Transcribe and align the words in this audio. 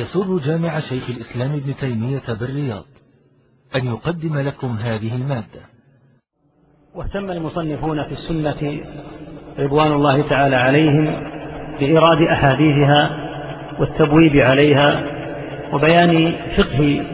يسر 0.00 0.38
جامع 0.38 0.80
شيخ 0.80 1.10
الإسلام 1.10 1.52
ابن 1.52 1.76
تيمية 1.76 2.22
بالرياض 2.40 2.84
أن 3.76 3.86
يقدم 3.86 4.38
لكم 4.38 4.76
هذه 4.76 5.16
المادة. 5.16 5.62
واهتم 6.94 7.30
المصنفون 7.30 8.04
في 8.04 8.12
السنة 8.12 8.80
رضوان 9.58 9.92
الله 9.92 10.28
تعالى 10.28 10.56
عليهم 10.56 11.04
بإيراد 11.80 12.22
أحاديثها 12.22 13.10
والتبويب 13.80 14.36
عليها 14.36 15.04
وبيان 15.72 16.34
فقه 16.56 17.04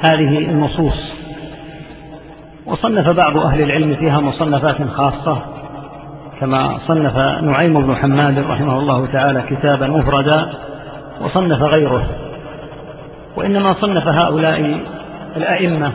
هذه 0.00 0.38
النصوص. 0.38 1.18
وصنف 2.66 3.16
بعض 3.16 3.36
أهل 3.36 3.62
العلم 3.62 3.96
فيها 3.96 4.20
مصنفات 4.20 4.82
خاصة 4.82 5.42
كما 6.40 6.78
صنف 6.86 7.16
نعيم 7.42 7.86
بن 7.86 7.96
حماد 7.96 8.38
رحمه 8.38 8.78
الله 8.78 9.06
تعالى 9.06 9.42
كتابا 9.42 9.86
مفردا 9.86 10.67
وصنف 11.22 11.62
غيره. 11.62 12.06
وإنما 13.36 13.66
صنف 13.80 14.08
هؤلاء 14.08 14.80
الأئمة 15.36 15.92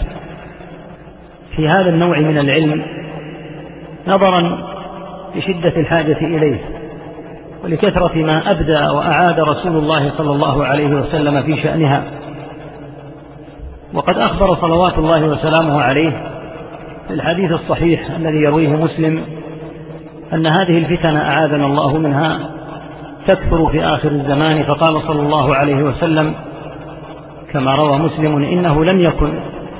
في 1.55 1.67
هذا 1.67 1.89
النوع 1.89 2.20
من 2.20 2.38
العلم 2.38 2.85
نظرا 4.07 4.57
لشدة 5.35 5.73
الحاجة 5.77 6.17
إليه 6.17 6.59
ولكثرة 7.63 8.16
ما 8.16 8.52
أبدى 8.52 8.73
وأعاد 8.95 9.39
رسول 9.39 9.77
الله 9.77 10.09
صلى 10.17 10.31
الله 10.31 10.66
عليه 10.66 10.88
وسلم 10.88 11.44
في 11.44 11.61
شأنها. 11.63 12.03
وقد 13.94 14.17
أخبر 14.17 14.55
صلوات 14.55 14.97
الله 14.97 15.27
وسلامه 15.27 15.81
عليه 15.81 16.11
في 17.08 17.13
الحديث 17.13 17.52
الصحيح 17.52 18.11
الذي 18.11 18.38
يرويه 18.38 18.69
مسلم 18.69 19.23
أن 20.33 20.47
هذه 20.47 20.77
الفتن 20.77 21.16
أعاذنا 21.16 21.66
الله 21.66 21.97
منها 21.97 22.49
تكثر 23.27 23.69
في 23.71 23.83
آخر 23.83 24.11
الزمان 24.11 24.63
فقال 24.63 25.01
صلى 25.01 25.19
الله 25.21 25.55
عليه 25.55 25.83
وسلم 25.83 26.33
كما 27.53 27.75
روى 27.75 27.97
مسلم 27.97 28.35
إنه 28.35 28.85
لم 28.85 28.99
يكن 28.99 29.33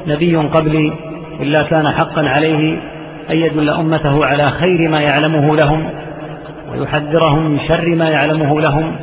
نبي 0.08 0.36
قبلي 0.36 0.94
إلا 1.40 1.64
كان 1.64 1.90
حقا 1.90 2.30
عليه 2.30 2.78
أن 3.30 3.36
يدل 3.36 3.70
أمته 3.70 4.26
على 4.26 4.52
خير 4.52 4.90
ما 4.90 5.02
يعلمه 5.02 5.56
لهم 5.56 5.90
ويحذرهم 6.72 7.52
من 7.52 7.60
شر 7.60 7.96
ما 7.96 8.10
يعلمه 8.10 8.62
لهم 8.62 8.96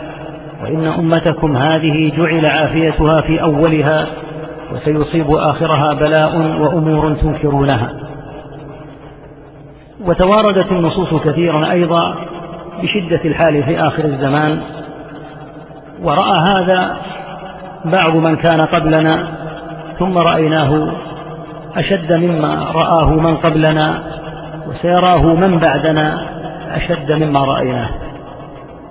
وإن 0.63 0.87
أمتكم 0.87 1.57
هذه 1.57 2.13
جعل 2.17 2.47
عافيتها 2.47 3.21
في 3.21 3.43
أولها 3.43 4.07
وسيصيب 4.73 5.31
آخرها 5.31 5.95
بلاء 5.95 6.37
وأمور 6.37 7.15
تنكرونها 7.15 7.93
وتواردت 10.07 10.73
النصوص 10.73 11.15
كثيرا 11.15 11.71
أيضا 11.71 12.15
بشدة 12.83 13.21
الحال 13.25 13.65
في 13.65 13.81
آخر 13.81 14.05
الزمان 14.05 14.61
ورأى 16.03 16.39
هذا 16.39 16.97
بعض 17.85 18.17
من 18.17 18.37
كان 18.37 18.61
قبلنا 18.61 19.29
ثم 19.99 20.19
رأيناه 20.19 20.93
أشد 21.77 22.13
مما 22.13 22.71
رآه 22.75 23.11
من 23.15 23.37
قبلنا 23.37 24.03
وسيراه 24.69 25.35
من 25.35 25.59
بعدنا 25.59 26.27
أشد 26.77 27.13
مما 27.13 27.45
رأيناه. 27.45 27.89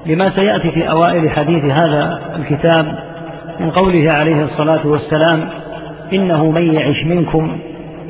لما 0.06 0.32
سيأتي 0.36 0.72
في 0.72 0.92
أوائل 0.92 1.30
حديث 1.30 1.66
هذا 1.66 2.20
الكتاب 2.36 3.00
من 3.60 3.72
قوله 3.72 4.12
عليه 4.12 4.44
الصلاة 4.44 4.88
والسلام 4.88 5.50
إنه 6.14 6.52
من 6.52 6.74
يعش 6.74 7.04
منكم 7.06 7.60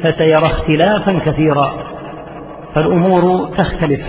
فسيرى 0.03 0.45
اختلافا 0.45 1.19
كثيرا 1.25 1.73
فالأمور 2.75 3.49
تختلف. 3.57 4.01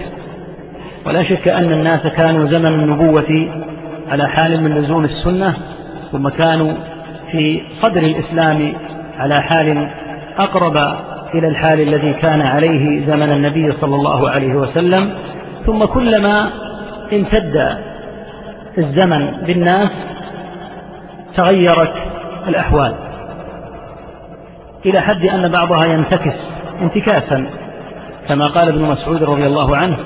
ولا 1.11 1.23
شك 1.23 1.49
أن 1.49 1.73
الناس 1.73 2.07
كانوا 2.07 2.49
زمن 2.49 2.67
النبوة 2.67 3.49
على 4.09 4.29
حال 4.29 4.63
من 4.63 4.75
لزوم 4.75 5.05
السنة 5.05 5.57
ثم 6.13 6.29
كانوا 6.29 6.73
في 7.33 7.63
صدر 7.83 8.03
الإسلام 8.03 8.73
على 9.19 9.43
حال 9.43 9.91
أقرب 10.39 10.77
إلى 11.35 11.49
الحال 11.49 11.81
الذي 11.81 12.13
كان 12.13 12.41
عليه 12.41 13.07
زمن 13.07 13.33
النبي 13.33 13.73
صلى 13.81 13.97
الله 13.97 14.31
عليه 14.31 14.55
وسلم. 14.55 15.11
ثم 15.67 15.85
كلما 15.85 16.51
امتد 17.13 17.79
الزمن 18.79 19.31
بالناس 19.47 19.91
تغيرت 21.37 21.95
الأحوال. 22.49 22.95
إلى 24.87 25.01
حد 25.01 25.25
أن 25.25 25.49
بعضها 25.49 25.85
ينتكس 25.85 26.37
انتكاسا 26.83 27.47
كما 28.29 28.47
قال 28.47 28.69
ابن 28.69 28.83
مسعود 28.83 29.23
رضي 29.23 29.47
الله 29.47 29.77
عنه 29.77 29.97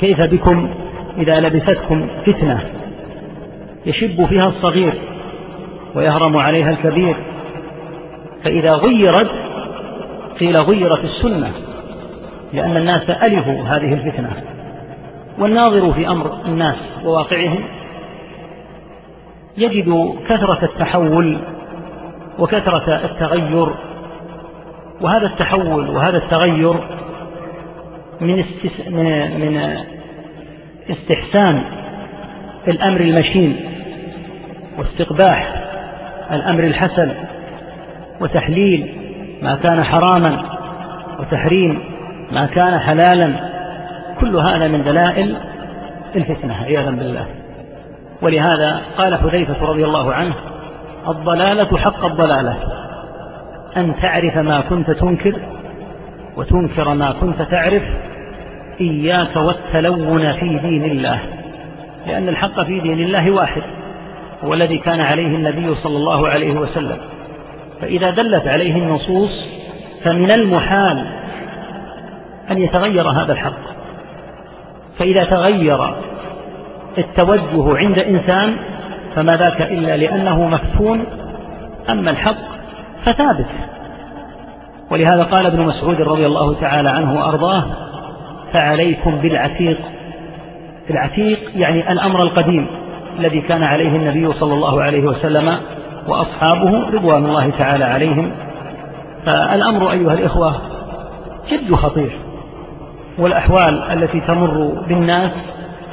كيف 0.00 0.20
بكم 0.20 0.70
إذا 1.18 1.40
لبستكم 1.40 2.08
فتنة 2.26 2.60
يشب 3.86 4.26
فيها 4.26 4.46
الصغير 4.46 4.94
ويهرم 5.94 6.36
عليها 6.36 6.70
الكبير 6.70 7.16
فإذا 8.44 8.72
غيرت 8.72 9.30
قيل 10.40 10.56
غيرت 10.56 11.04
السنة 11.04 11.52
لأن 12.52 12.76
الناس 12.76 13.10
ألفوا 13.10 13.62
هذه 13.62 13.92
الفتنة 13.92 14.30
والناظر 15.38 15.92
في 15.92 16.08
أمر 16.08 16.32
الناس 16.46 16.76
وواقعهم 17.04 17.64
يجد 19.56 20.14
كثرة 20.28 20.64
التحول 20.64 21.38
وكثرة 22.38 23.00
التغير 23.04 23.74
وهذا 25.00 25.26
التحول 25.26 25.90
وهذا 25.90 26.16
التغير 26.16 26.74
من. 28.20 28.44
من 29.38 29.76
استحسان 30.90 31.62
الأمر 32.68 33.00
المشين 33.00 33.56
واستقباح 34.78 35.54
الأمر 36.32 36.64
الحسن 36.64 37.14
وتحليل 38.20 38.94
ما 39.42 39.54
كان 39.54 39.84
حراما 39.84 40.42
وتحريم 41.18 41.80
ما 42.32 42.46
كان 42.46 42.78
حلالا 42.78 43.32
كل 44.20 44.36
هذا 44.36 44.68
من 44.68 44.84
دلائل 44.84 45.36
الفتنة 46.16 46.54
عياذا 46.64 46.90
بالله 46.90 47.26
ولهذا 48.22 48.80
قال 48.98 49.14
حذيفة 49.14 49.66
رضي 49.66 49.84
الله 49.84 50.12
عنه 50.12 50.34
الضلالة 51.08 51.78
حق 51.78 52.04
الضلالة 52.04 52.56
أن 53.76 53.94
تعرف 54.02 54.36
ما 54.36 54.60
كنت 54.60 54.90
تنكر 54.90 55.40
وتنكر 56.36 56.94
ما 56.94 57.12
كنت 57.20 57.42
تعرف 57.42 57.82
إياك 58.80 59.36
والتلون 59.36 60.32
في 60.32 60.58
دين 60.58 60.84
الله 60.84 61.20
لأن 62.06 62.28
الحق 62.28 62.62
في 62.62 62.80
دين 62.80 63.00
الله 63.00 63.30
واحد 63.30 63.62
هو 64.44 64.54
الذي 64.54 64.78
كان 64.78 65.00
عليه 65.00 65.36
النبي 65.36 65.74
صلى 65.74 65.96
الله 65.96 66.28
عليه 66.28 66.52
وسلم. 66.52 66.98
فإذا 67.80 68.10
دلت 68.10 68.46
عليه 68.46 68.76
النصوص 68.76 69.48
فمن 70.04 70.30
المحال 70.30 71.06
أن 72.50 72.58
يتغير 72.58 73.08
هذا 73.08 73.32
الحق. 73.32 73.76
فإذا 74.98 75.24
تغير 75.24 75.94
التوجه 76.98 77.76
عند 77.76 77.98
إنسان 77.98 78.56
فما 79.14 79.36
ذاك 79.36 79.62
إلا 79.62 79.96
لأنه 79.96 80.48
مفتون 80.48 81.04
أما 81.90 82.10
الحق 82.10 82.36
فثابت. 83.04 83.46
ولهذا 84.90 85.22
قال 85.22 85.46
ابن 85.46 85.60
مسعود 85.60 86.00
رضي 86.00 86.26
الله 86.26 86.60
تعالى 86.60 86.88
عنه 86.88 87.14
وأرضاه 87.14 87.64
فعليكم 88.52 89.16
بالعتيق. 89.18 89.78
العتيق 90.90 91.38
يعني 91.54 91.92
الأمر 91.92 92.22
القديم 92.22 92.66
الذي 93.18 93.40
كان 93.40 93.62
عليه 93.62 93.96
النبي 93.96 94.32
صلى 94.32 94.54
الله 94.54 94.82
عليه 94.82 95.02
وسلم 95.02 95.58
وأصحابه 96.08 96.90
رضوان 96.90 97.24
الله 97.24 97.50
تعالى 97.50 97.84
عليهم. 97.84 98.32
فالأمر 99.26 99.92
أيها 99.92 100.12
الإخوة 100.12 100.60
جد 101.50 101.72
خطير 101.72 102.18
والأحوال 103.18 103.82
التي 103.82 104.20
تمر 104.20 104.82
بالناس 104.88 105.30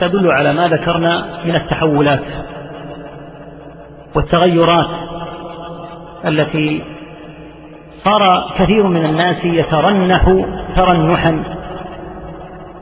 تدل 0.02 0.32
على 0.32 0.54
ما 0.54 0.68
ذكرنا 0.68 1.26
من 1.46 1.56
التحولات 1.56 2.24
والتغيرات 4.16 4.88
التي 6.26 6.84
صار 8.06 8.54
كثير 8.58 8.88
من 8.88 9.06
الناس 9.06 9.46
يترنح 9.46 10.46
ترنحا. 10.76 11.44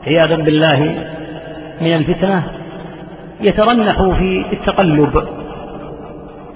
عياذا 0.06 0.36
بالله 0.36 0.94
من 1.80 1.94
الفتنة. 1.94 2.42
يترنح 3.40 4.02
في 4.02 4.44
التقلب. 4.52 5.24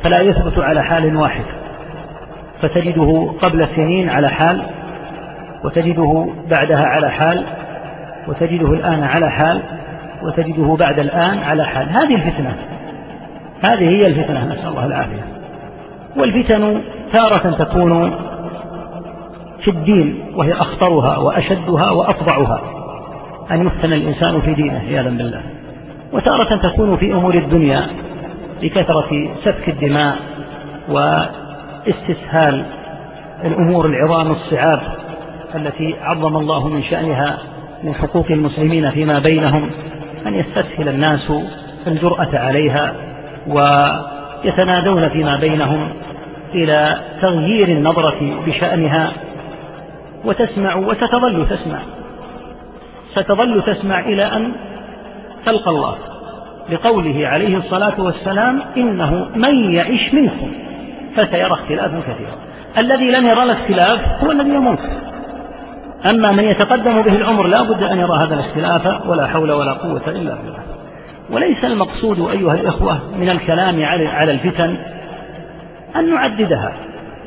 فلا 0.03 0.21
يثبت 0.21 0.59
على 0.59 0.83
حال 0.83 1.17
واحد. 1.17 1.45
فتجده 2.63 3.33
قبل 3.43 3.69
سنين 3.77 4.09
على 4.09 4.29
حال 4.29 4.63
وتجده 5.65 6.29
بعدها 6.51 6.87
على 6.87 7.11
حال 7.11 7.45
وتجده 8.29 8.73
الآن 8.73 9.03
على 9.03 9.31
حال 9.31 9.63
وتجده 10.23 10.77
بعد 10.79 10.99
الآن 10.99 11.39
على 11.39 11.65
حال. 11.65 11.89
هذه 11.89 12.15
الفتنة. 12.15 12.57
هذه 13.65 13.89
هي 13.89 14.07
الفتنة 14.07 14.45
نسأل 14.45 14.69
الله 14.69 14.87
العافية. 14.87 15.27
والفتن 16.17 16.81
تارة 17.13 17.65
تكون 17.65 18.15
في 19.67 19.73
الدين 19.73 20.33
وهي 20.35 20.53
أخطرها 20.53 21.19
وأشدها 21.19 21.91
وأطبعها 21.91 22.61
أن 23.51 23.67
يفتن 23.67 23.93
الإنسان 23.93 24.41
في 24.41 24.55
دينه 24.55 24.79
عياذا 24.79 25.09
بالله. 25.09 25.43
وتارة 26.13 26.69
تكون 26.69 26.97
في 26.97 27.13
أمور 27.13 27.35
الدنيا 27.35 27.87
لكثرة 28.63 29.29
سفك 29.45 29.69
الدماء 29.69 30.17
واستسهال 30.89 32.65
الأمور 33.45 33.87
العظام 33.87 34.33
الصعاب 34.33 34.81
التي 35.55 35.95
عظم 36.01 36.37
الله 36.37 36.69
من 36.69 36.83
شأنها 36.83 37.39
من 37.83 37.95
حقوق 37.95 38.27
المسلمين 38.31 38.91
فيما 38.91 39.19
بينهم 39.19 39.71
أن 40.27 40.35
يستسهل 40.35 40.89
الناس 40.89 41.33
الجرأة 41.87 42.39
عليها 42.39 42.95
ويتنادون 43.47 45.09
فيما 45.09 45.37
بينهم 45.37 45.89
إلى 46.55 46.99
تغيير 47.23 47.69
النظرة 47.69 48.43
بشأنها 48.47 49.13
وتسمع 50.27 50.77
وستظل 50.77 51.47
تسمع. 51.51 51.79
ستظل 53.15 53.63
تسمع 53.63 54.01
إلى 54.01 54.25
أن 54.25 54.53
تلقى 55.47 55.71
الله. 55.71 55.97
لقوله 56.71 57.29
عليه 57.29 57.57
الصلاة 57.57 58.01
والسلام 58.01 58.63
إنه 58.77 59.29
من 59.37 59.73
يعش 59.73 60.15
منكم. 60.15 60.53
فسيرى 61.17 61.53
اختلافا 61.53 62.01
كثيرا. 62.01 62.37
الذي 62.79 63.11
لم 63.11 63.27
يرى 63.27 63.43
الاختلاف 63.43 64.25
هو 64.25 64.33
الذي 64.33 64.51
يموت 64.51 64.79
أما 66.07 66.33
من 66.33 66.45
يتقدم 66.45 67.03
به 67.03 67.17
العمر 67.17 67.47
لا 67.47 67.63
بد 67.63 67.83
أن 67.83 67.99
يرى 67.99 68.19
هذا 68.19 68.35
الاختلاف 68.35 69.07
ولا 69.07 69.27
حول 69.27 69.53
ولا 69.53 69.73
قوة 69.73 70.03
إلا 70.07 70.35
بالله. 70.35 70.63
وليس 71.31 71.65
المقصود 71.65 72.31
أيها 72.31 72.55
الإخوة 72.55 73.01
من 73.19 73.31
الكلام 73.31 73.85
على 73.85 74.31
الفتن 74.31 74.77
أن 75.97 76.15
نعددها. 76.15 76.73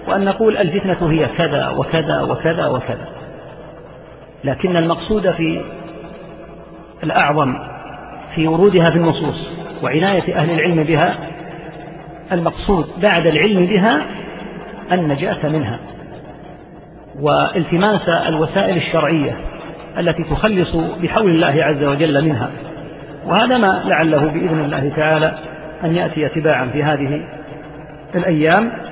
وأن 0.09 0.25
نقول 0.25 0.57
الفتنة 0.57 1.11
هي 1.11 1.27
كذا 1.37 1.69
وكذا 1.69 2.21
وكذا 2.21 2.67
وكذا. 2.67 3.07
لكن 4.43 4.77
المقصود 4.77 5.31
في 5.31 5.61
الأعظم 7.03 7.55
في 8.35 8.47
ورودها 8.47 8.89
في 8.89 8.97
النصوص 8.97 9.51
وعناية 9.83 10.35
أهل 10.35 10.51
العلم 10.51 10.83
بها 10.83 11.15
المقصود 12.31 12.85
بعد 13.01 13.27
العلم 13.27 13.65
بها 13.65 14.05
النجاة 14.91 15.49
منها. 15.49 15.79
والتماس 17.21 18.09
الوسائل 18.09 18.77
الشرعية 18.77 19.35
التي 19.97 20.23
تخلص 20.23 20.75
بحول 20.75 21.31
الله 21.31 21.63
عز 21.63 21.83
وجل 21.83 22.25
منها. 22.25 22.49
وهذا 23.25 23.57
ما 23.57 23.83
لعله 23.85 24.25
بإذن 24.25 24.59
الله 24.59 24.93
تعالى 24.95 25.37
أن 25.83 25.95
يأتي 25.95 26.29
تباعا 26.29 26.65
في 26.65 26.83
هذه 26.83 27.21
الأيام. 28.15 28.88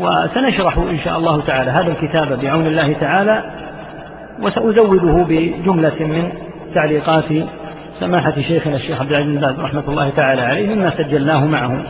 وسنشرح 0.00 0.78
إن 0.78 0.98
شاء 0.98 1.18
الله 1.18 1.40
تعالى 1.40 1.70
هذا 1.70 1.92
الكتاب 1.92 2.40
بعون 2.40 2.66
الله 2.66 2.92
تعالى 2.92 3.44
وسأزوده 4.42 5.24
بجملة 5.28 5.96
من 6.00 6.32
تعليقات 6.74 7.24
سماحة 8.00 8.34
شيخنا 8.40 8.76
الشيخ 8.76 9.00
عبد 9.00 9.12
العزيز 9.12 9.38
بن 9.38 9.62
رحمة 9.62 9.84
الله 9.88 10.10
تعالى 10.10 10.42
عليه 10.42 10.74
مما 10.74 10.90
سجلناه 10.90 11.46
معه 11.46 11.82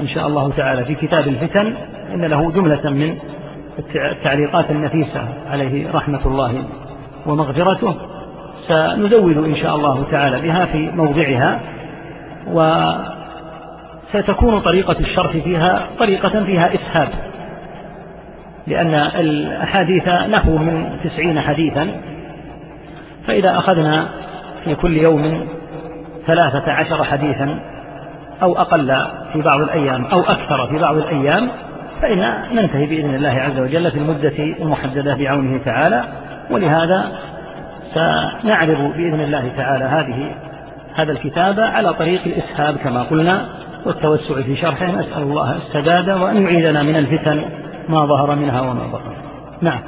إن 0.00 0.06
شاء 0.06 0.26
الله 0.26 0.50
تعالى 0.56 0.84
في 0.84 0.94
كتاب 0.94 1.28
الفتن 1.28 1.74
إن 2.14 2.24
له 2.24 2.50
جملة 2.50 2.90
من 2.90 3.18
التعليقات 3.94 4.70
النفيسة 4.70 5.28
عليه 5.50 5.92
رحمة 5.92 6.26
الله 6.26 6.64
ومغفرته. 7.26 7.94
سنزود 8.68 9.44
إن 9.44 9.56
شاء 9.56 9.76
الله 9.76 10.04
تعالى 10.10 10.40
بها 10.40 10.66
في 10.66 10.90
موضعها 10.90 11.60
وستكون 14.14 14.60
طريقة 14.60 14.96
الشرح 15.00 15.30
فيها 15.30 15.86
طريقة 15.98 16.44
فيها 16.44 16.74
إسهاب. 16.74 17.08
لأن 18.66 18.94
الأحاديث 18.94 20.08
نحو 20.08 20.58
من 20.58 20.98
تسعين 21.04 21.40
حديثا 21.40 21.90
فإذا 23.26 23.58
أخذنا 23.58 24.08
في 24.64 24.74
كل 24.74 24.96
يوم 24.96 25.46
ثلاثة 26.26 26.72
عشر 26.72 27.04
حديثا 27.04 27.58
أو 28.42 28.58
أقل 28.58 29.06
في 29.32 29.42
بعض 29.42 29.60
الأيام 29.60 30.04
أو 30.04 30.20
أكثر 30.20 30.66
في 30.66 30.78
بعض 30.78 30.96
الأيام 30.96 31.48
فإن 32.02 32.32
ننتهي 32.52 32.86
بإذن 32.86 33.14
الله 33.14 33.28
عز 33.28 33.58
وجل 33.58 33.90
في 33.90 33.98
المدة 33.98 34.38
المحددة 34.38 35.14
بعونه 35.14 35.60
تعالى 35.64 36.04
ولهذا 36.50 37.12
سنعرض 37.94 38.92
بإذن 38.96 39.20
الله 39.20 39.52
تعالى 39.56 39.84
هذه 39.84 40.34
هذا 40.94 41.12
الكتاب 41.12 41.60
على 41.60 41.94
طريق 41.94 42.20
الإسهاب 42.26 42.76
كما 42.76 43.02
قلنا 43.02 43.46
والتوسع 43.86 44.42
في 44.42 44.56
شرحه 44.56 44.86
نسأل 44.86 45.22
الله 45.22 45.56
السداد 45.56 46.10
وأن 46.10 46.42
يعيذنا 46.42 46.82
من 46.82 46.96
الفتن 46.96 47.44
ما 47.88 48.06
ظهر 48.06 48.34
منها 48.34 48.60
وما 48.60 48.86
بطن. 48.86 49.16
نعم. 49.62 49.82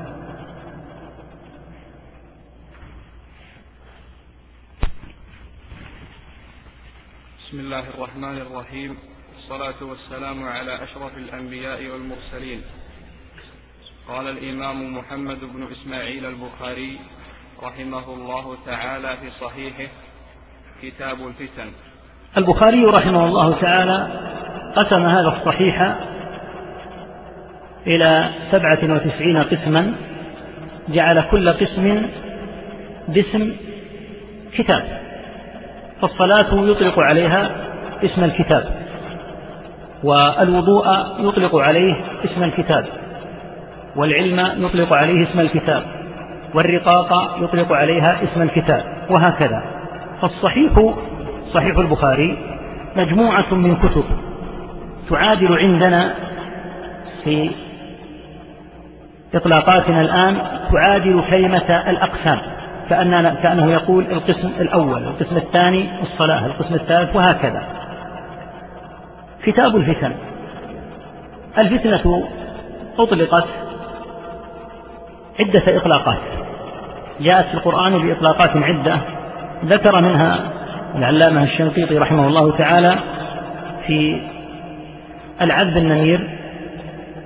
بسم 7.38 7.60
الله 7.60 7.84
الرحمن 7.94 8.38
الرحيم. 8.38 8.98
والصلاة 9.34 9.80
والسلام 9.82 10.44
على 10.44 10.82
أشرف 10.84 11.16
الأنبياء 11.16 11.86
والمرسلين. 11.86 12.62
قال 14.08 14.28
الإمام 14.28 14.98
محمد 14.98 15.40
بن 15.40 15.68
إسماعيل 15.72 16.26
البخاري 16.26 16.98
رحمه 17.62 18.14
الله 18.14 18.56
تعالى 18.66 19.16
في 19.16 19.30
صحيحه 19.40 19.92
كتاب 20.82 21.26
الفتن. 21.26 21.72
البخاري 22.36 22.84
رحمه 22.84 23.24
الله 23.26 23.60
تعالى 23.60 23.98
قسم 24.76 25.06
هذا 25.06 25.28
الصحيح 25.28 25.98
إلى 27.88 28.24
سبعة 28.50 28.78
وتسعين 28.82 29.36
قسما 29.36 29.92
جعل 30.88 31.20
كل 31.30 31.48
قسم 31.48 32.02
باسم 33.08 33.52
كتاب 34.56 34.84
فالصلاة 36.00 36.70
يطلق 36.70 36.98
عليها 36.98 37.50
اسم 38.04 38.24
الكتاب 38.24 38.64
والوضوء 40.04 40.86
يطلق 41.18 41.56
عليه 41.56 41.94
اسم 42.24 42.42
الكتاب 42.42 42.86
والعلم 43.96 44.64
يطلق 44.64 44.92
عليه 44.92 45.30
اسم 45.30 45.40
الكتاب 45.40 45.82
والرقاق 46.54 47.38
يطلق 47.42 47.72
عليها 47.72 48.22
اسم 48.24 48.42
الكتاب 48.42 48.84
وهكذا. 49.10 49.62
فالصحيح 50.22 50.94
صحيح 51.54 51.78
البخاري 51.78 52.38
مجموعة 52.96 53.54
من 53.54 53.76
كتب 53.76 54.04
تعادل 55.10 55.58
عندنا 55.58 56.14
في 57.24 57.50
إطلاقاتنا 59.34 60.00
الآن 60.00 60.38
تعادل 60.72 61.22
كلمة 61.30 61.90
الأقسام 61.90 62.38
كأننا 62.90 63.34
كأنه 63.34 63.72
يقول 63.72 64.04
القسم 64.10 64.50
الأول 64.60 65.02
القسم 65.02 65.36
الثاني 65.36 65.88
الصلاة 66.02 66.46
القسم 66.46 66.74
الثالث 66.74 67.16
وهكذا. 67.16 67.62
كتاب 69.44 69.76
الفتن. 69.76 70.12
الفتنة 71.58 72.28
أطلقت 72.98 73.44
عدة 75.40 75.76
إطلاقات. 75.76 76.18
جاءت 77.20 77.46
في 77.46 77.54
القرآن 77.54 77.92
بإطلاقات 77.92 78.50
عدة. 78.56 78.98
ذكر 79.64 80.00
منها 80.00 80.38
العلامة 80.94 81.42
الشنقيطي 81.42 81.98
رحمه 81.98 82.26
الله 82.26 82.56
تعالى 82.56 82.94
في 83.86 84.20
العذب 85.40 85.76
النمير 85.76 86.37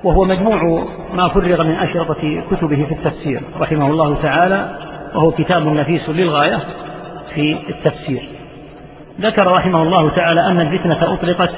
وهو 0.05 0.25
مجموع 0.25 0.87
ما 1.15 1.29
فرغ 1.29 1.63
من 1.63 1.75
أشرطة 1.75 2.43
كتبه 2.51 2.85
في 2.85 2.95
التفسير 2.95 3.43
رحمه 3.61 3.87
الله 3.87 4.23
تعالى 4.23 4.79
وهو 5.15 5.31
كتاب 5.31 5.67
نفيس 5.67 6.09
للغاية 6.09 6.61
في 7.35 7.59
التفسير. 7.69 8.29
ذكر 9.21 9.47
رحمه 9.47 9.83
الله 9.83 10.09
تعالى 10.09 10.47
أن 10.47 10.61
الفتنة 10.61 11.15
أطلقت 11.15 11.51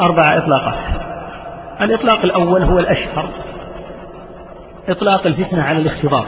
أربع 0.00 0.36
إطلاقات. 0.36 0.78
الإطلاق 1.80 2.24
الأول 2.24 2.62
هو 2.62 2.78
الأشهر. 2.78 3.28
إطلاق 4.88 5.26
الفتنة 5.26 5.62
على 5.62 5.78
الاختبار. 5.78 6.26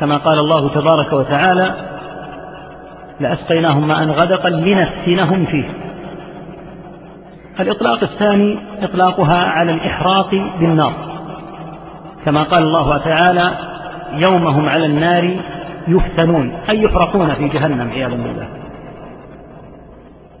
كما 0.00 0.16
قال 0.16 0.38
الله 0.38 0.68
تبارك 0.68 1.12
وتعالى 1.12 1.74
لأسقيناهم 3.20 3.88
ماء 3.88 4.04
غدقا 4.04 4.50
لنفتنهم 4.50 5.46
فيه. 5.46 5.79
الإطلاق 7.62 8.02
الثاني 8.02 8.58
إطلاقها 8.82 9.44
على 9.44 9.72
الإحراق 9.72 10.30
بالنار. 10.30 10.92
كما 12.24 12.42
قال 12.42 12.62
الله 12.62 12.98
تعالى 12.98 13.58
يومهم 14.12 14.68
على 14.68 14.86
النار 14.86 15.36
يفتنون 15.88 16.58
أي 16.70 16.82
يحرقون 16.82 17.34
في 17.34 17.48
جهنم 17.48 17.90
عياذا 17.90 18.14
بالله. 18.14 18.48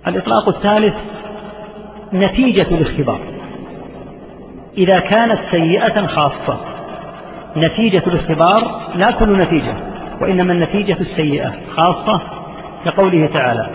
الإطلاق 0.06 0.48
الثالث 0.48 0.94
نتيجة 2.12 2.74
الاختبار. 2.74 3.20
إذا 4.78 4.98
كانت 4.98 5.38
سيئة 5.50 6.06
خاصة 6.06 6.60
نتيجة 7.56 8.02
الاختبار 8.06 8.80
لا 8.94 9.10
كل 9.10 9.38
نتيجة 9.38 9.74
وإنما 10.20 10.52
النتيجة 10.52 10.96
السيئة 11.00 11.52
خاصة 11.76 12.20
كقوله 12.84 13.26
تعالى 13.26 13.66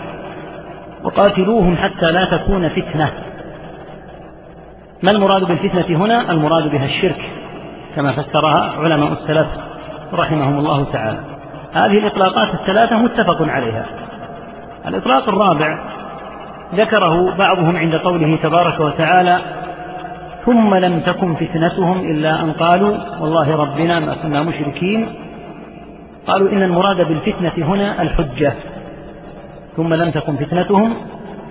وقاتلوهم 1.04 1.76
حتى 1.76 2.12
لا 2.12 2.24
تكون 2.24 2.68
فتنة. 2.68 3.12
ما 5.02 5.10
المراد 5.10 5.44
بالفتنة 5.44 6.04
هنا؟ 6.04 6.32
المراد 6.32 6.70
بها 6.70 6.84
الشرك 6.84 7.30
كما 7.96 8.12
فسرها 8.12 8.72
علماء 8.78 9.12
السلف 9.12 9.46
رحمهم 10.14 10.58
الله 10.58 10.84
تعالى. 10.92 11.18
هذه 11.72 11.98
الإطلاقات 11.98 12.54
الثلاثة 12.54 12.96
متفق 12.96 13.42
عليها. 13.42 13.86
الإطلاق 14.86 15.28
الرابع 15.28 15.78
ذكره 16.74 17.36
بعضهم 17.36 17.76
عند 17.76 17.94
قوله 17.94 18.38
تبارك 18.42 18.80
وتعالى 18.80 19.38
ثم 20.46 20.74
لم 20.74 21.00
تكن 21.00 21.34
فتنتهم 21.34 21.98
إلا 22.10 22.42
أن 22.42 22.52
قالوا 22.52 22.96
والله 23.20 23.56
ربنا 23.56 24.00
ما 24.00 24.14
كنا 24.14 24.42
مشركين. 24.42 25.08
قالوا 26.26 26.50
إن 26.50 26.62
المراد 26.62 26.96
بالفتنة 26.96 27.66
هنا 27.66 28.02
الحجة. 28.02 28.52
ثم 29.76 29.94
لم 29.94 30.10
تكن 30.10 30.36
فتنتهم 30.36 30.94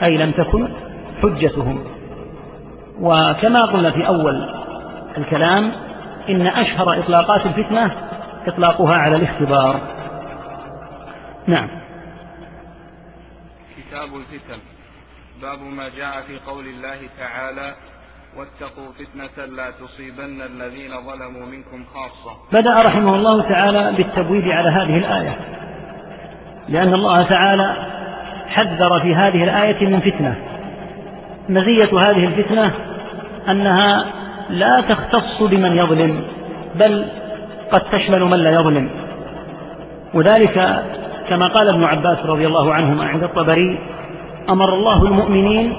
أي 0.03 0.17
لم 0.17 0.31
تكن 0.31 0.67
حجتهم. 1.23 1.79
وكما 2.99 3.61
قلنا 3.61 3.91
في 3.91 4.07
أول 4.07 4.49
الكلام 5.17 5.71
إن 6.29 6.47
أشهر 6.47 6.99
إطلاقات 6.99 7.45
الفتنة 7.45 7.91
إطلاقها 8.47 8.95
على 8.95 9.15
الاختبار. 9.15 9.81
نعم. 11.47 11.69
كتاب 13.77 14.15
الفتن. 14.15 14.59
باب 15.41 15.59
ما 15.61 15.89
جاء 15.89 16.21
في 16.27 16.39
قول 16.47 16.65
الله 16.67 16.99
تعالى 17.19 17.75
واتقوا 18.37 18.91
فتنة 18.91 19.45
لا 19.45 19.71
تصيبن 19.71 20.41
الذين 20.41 20.91
ظلموا 20.91 21.45
منكم 21.45 21.85
خاصة. 21.93 22.37
بدأ 22.51 22.81
رحمه 22.81 23.15
الله 23.15 23.41
تعالى 23.41 23.93
بالتبويب 23.97 24.43
على 24.43 24.69
هذه 24.69 24.97
الآية. 24.97 25.37
لأن 26.69 26.93
الله 26.93 27.29
تعالى 27.29 27.75
حذر 28.55 28.99
في 29.01 29.15
هذه 29.15 29.43
الآية 29.43 29.87
من 29.87 29.99
فتنة. 29.99 30.54
مزية 31.49 31.99
هذه 31.99 32.25
الفتنة 32.25 32.63
أنها 33.49 34.05
لا 34.49 34.81
تختص 34.81 35.43
بمن 35.43 35.77
يظلم 35.77 36.23
بل 36.75 37.05
قد 37.71 37.81
تشمل 37.81 38.23
من 38.23 38.39
لا 38.39 38.51
يظلم. 38.51 38.89
وذلك 40.13 40.83
كما 41.29 41.47
قال 41.47 41.69
ابن 41.69 41.83
عباس 41.83 42.17
رضي 42.25 42.47
الله 42.47 42.73
عنهما 42.73 43.05
عند 43.05 43.23
الطبري 43.23 43.79
أمر 44.49 44.73
الله 44.73 45.03
المؤمنين 45.03 45.73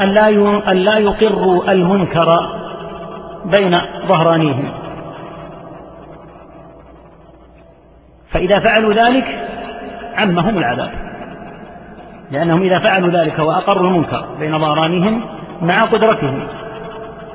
أن 0.00 0.78
لا 0.78 0.98
يقروا 0.98 1.72
المنكر 1.72 2.50
بين 3.44 3.80
ظهرانيهم. 4.06 4.72
فإذا 8.30 8.60
فعلوا 8.60 8.92
ذلك 8.92 9.48
عمهم 10.18 10.58
العذاب. 10.58 11.03
لأنهم 12.34 12.62
إذا 12.62 12.78
فعلوا 12.78 13.10
ذلك 13.10 13.38
وأقروا 13.38 13.88
المنكر 13.88 14.24
بين 14.38 14.58
ظهرانيهم 14.58 15.24
مع 15.62 15.84
قدرتهم 15.84 16.46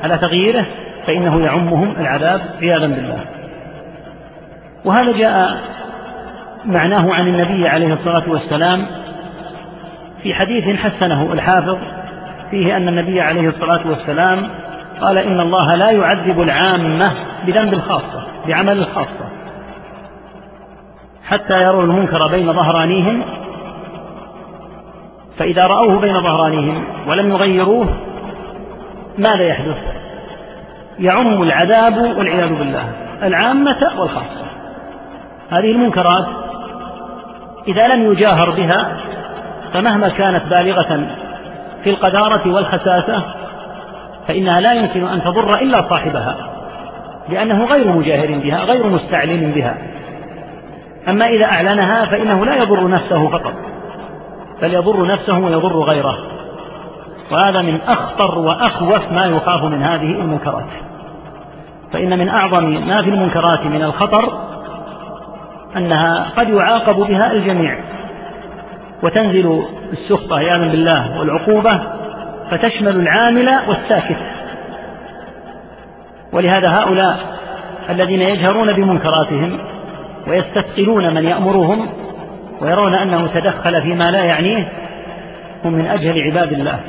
على 0.03 0.17
تغييره 0.17 0.65
فإنه 1.07 1.41
يعمهم 1.45 1.91
العذاب 1.99 2.41
عياذا 2.61 2.87
بالله. 2.87 3.25
وهذا 4.85 5.17
جاء 5.17 5.57
معناه 6.65 7.13
عن 7.13 7.27
النبي 7.27 7.67
عليه 7.67 7.93
الصلاة 7.93 8.23
والسلام 8.29 8.85
في 10.23 10.33
حديث 10.33 10.79
حسنه 10.79 11.33
الحافظ 11.33 11.77
فيه 12.51 12.77
أن 12.77 12.87
النبي 12.87 13.21
عليه 13.21 13.49
الصلاة 13.49 13.87
والسلام 13.87 14.49
قال 15.01 15.17
إن 15.17 15.39
الله 15.39 15.75
لا 15.75 15.91
يعذب 15.91 16.41
العامة 16.41 17.13
بذنب 17.45 17.73
الخاصة 17.73 18.27
بعمل 18.47 18.77
الخاصة 18.77 19.29
حتى 21.23 21.63
يروا 21.63 21.83
المنكر 21.83 22.27
بين 22.27 22.53
ظهرانيهم 22.53 23.23
فإذا 25.39 25.67
رأوه 25.67 25.99
بين 25.99 26.13
ظهرانيهم 26.13 26.83
ولم 27.07 27.29
يغيروه 27.29 27.87
ماذا 29.17 29.43
يحدث؟ 29.43 29.77
يعم 30.99 31.43
العذاب 31.43 31.97
والعياذ 31.97 32.55
بالله 32.55 32.91
العامة 33.23 33.91
والخاصة. 33.97 34.45
هذه 35.49 35.71
المنكرات 35.71 36.25
إذا 37.67 37.87
لم 37.87 38.11
يجاهر 38.11 38.49
بها 38.49 38.97
فمهما 39.73 40.09
كانت 40.09 40.43
بالغة 40.45 41.07
في 41.83 41.89
القذارة 41.89 42.53
والخساسة 42.53 43.23
فإنها 44.27 44.61
لا 44.61 44.73
يمكن 44.73 45.07
أن 45.07 45.23
تضر 45.23 45.61
إلا 45.61 45.89
صاحبها 45.89 46.35
لأنه 47.29 47.65
غير 47.65 47.91
مجاهر 47.91 48.39
بها 48.39 48.63
غير 48.63 48.87
مستعلم 48.87 49.51
بها. 49.51 49.77
أما 51.07 51.25
إذا 51.25 51.45
أعلنها 51.45 52.05
فإنه 52.05 52.45
لا 52.45 52.55
يضر 52.55 52.87
نفسه 52.87 53.27
فقط. 53.29 53.53
بل 54.61 54.73
يضر 54.73 55.07
نفسه 55.07 55.39
ويضر 55.39 55.79
غيره. 55.79 56.17
وهذا 57.31 57.61
من 57.61 57.81
أخطر 57.81 58.39
وأخوف 58.39 59.11
ما 59.11 59.25
يخاف 59.25 59.63
من 59.63 59.83
هذه 59.83 60.11
المنكرات. 60.21 60.69
فإن 61.93 62.19
من 62.19 62.29
أعظم 62.29 62.63
ما 62.63 63.01
في 63.01 63.09
المنكرات 63.09 63.65
من 63.65 63.83
الخطر 63.83 64.23
أنها 65.77 66.29
قد 66.37 66.49
يعاقب 66.49 66.95
بها 66.95 67.31
الجميع. 67.31 67.79
وتنزل 69.03 69.63
السخطة 69.93 70.37
عياذا 70.37 70.67
بالله 70.67 71.19
والعقوبة 71.19 71.81
فتشمل 72.51 72.95
العامل 72.95 73.49
والساكت. 73.67 74.17
ولهذا 76.33 76.69
هؤلاء 76.69 77.39
الذين 77.89 78.21
يجهرون 78.21 78.73
بمنكراتهم 78.73 79.59
ويستثقلون 80.27 81.13
من 81.13 81.25
يأمرهم 81.25 81.89
ويرون 82.61 82.93
أنه 82.93 83.27
تدخل 83.27 83.81
فيما 83.81 84.11
لا 84.11 84.23
يعنيه 84.23 84.71
هم 85.65 85.73
من 85.73 85.87
أجهل 85.87 86.21
عباد 86.21 86.53
الله 86.53 86.79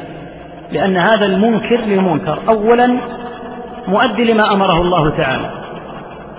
لأن 0.72 0.96
هذا 0.96 1.26
المنكر 1.26 1.76
للمنكر. 1.76 2.38
أولا 2.48 2.96
مؤدي 3.88 4.24
لما 4.24 4.52
أمره 4.52 4.80
الله 4.80 5.10
تعالى. 5.10 5.50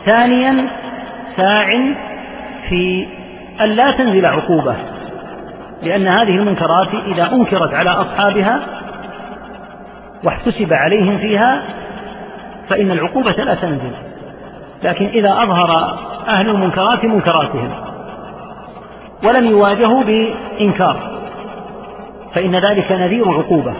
ثانيا 0.05 0.67
ساع 1.37 1.65
في 2.69 3.07
أن 3.61 3.69
لا 3.69 3.91
تنزل 3.91 4.25
عقوبة 4.25 4.75
لأن 5.83 6.07
هذه 6.07 6.35
المنكرات 6.35 6.87
إذا 7.07 7.31
أنكرت 7.33 7.73
على 7.73 7.89
أصحابها 7.89 8.59
واحتسب 10.23 10.73
عليهم 10.73 11.17
فيها 11.17 11.63
فإن 12.69 12.91
العقوبة 12.91 13.31
لا 13.31 13.53
تنزل. 13.53 13.91
لكن 14.83 15.05
إذا 15.05 15.31
أظهر 15.31 15.99
أهل 16.27 16.49
المنكرات 16.49 17.05
منكراتهم 17.05 17.90
ولم 19.23 19.45
يواجهوا 19.45 20.03
بإنكار. 20.03 21.21
فإن 22.35 22.55
ذلك 22.55 22.91
نذير 22.91 23.31
عقوبة. 23.31 23.73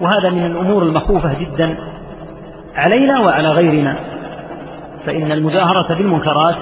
وهذا 0.00 0.30
من 0.30 0.46
الأمور 0.46 0.82
المخوفة 0.82 1.34
جدا 1.40 1.76
علينا 2.74 3.20
وعلى 3.20 3.48
غيرنا. 3.48 3.96
فإن 5.06 5.32
المجاهرة 5.32 5.94
بالمنكرات 5.94 6.56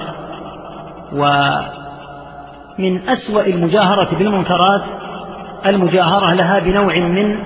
ومن 1.13 3.09
أسوأ 3.09 3.41
المجاهرة 3.41 4.15
بالمنكرات 4.15 4.81
المجاهرة 5.65 6.33
لها 6.33 6.59
بنوع 6.59 6.95
من 6.99 7.37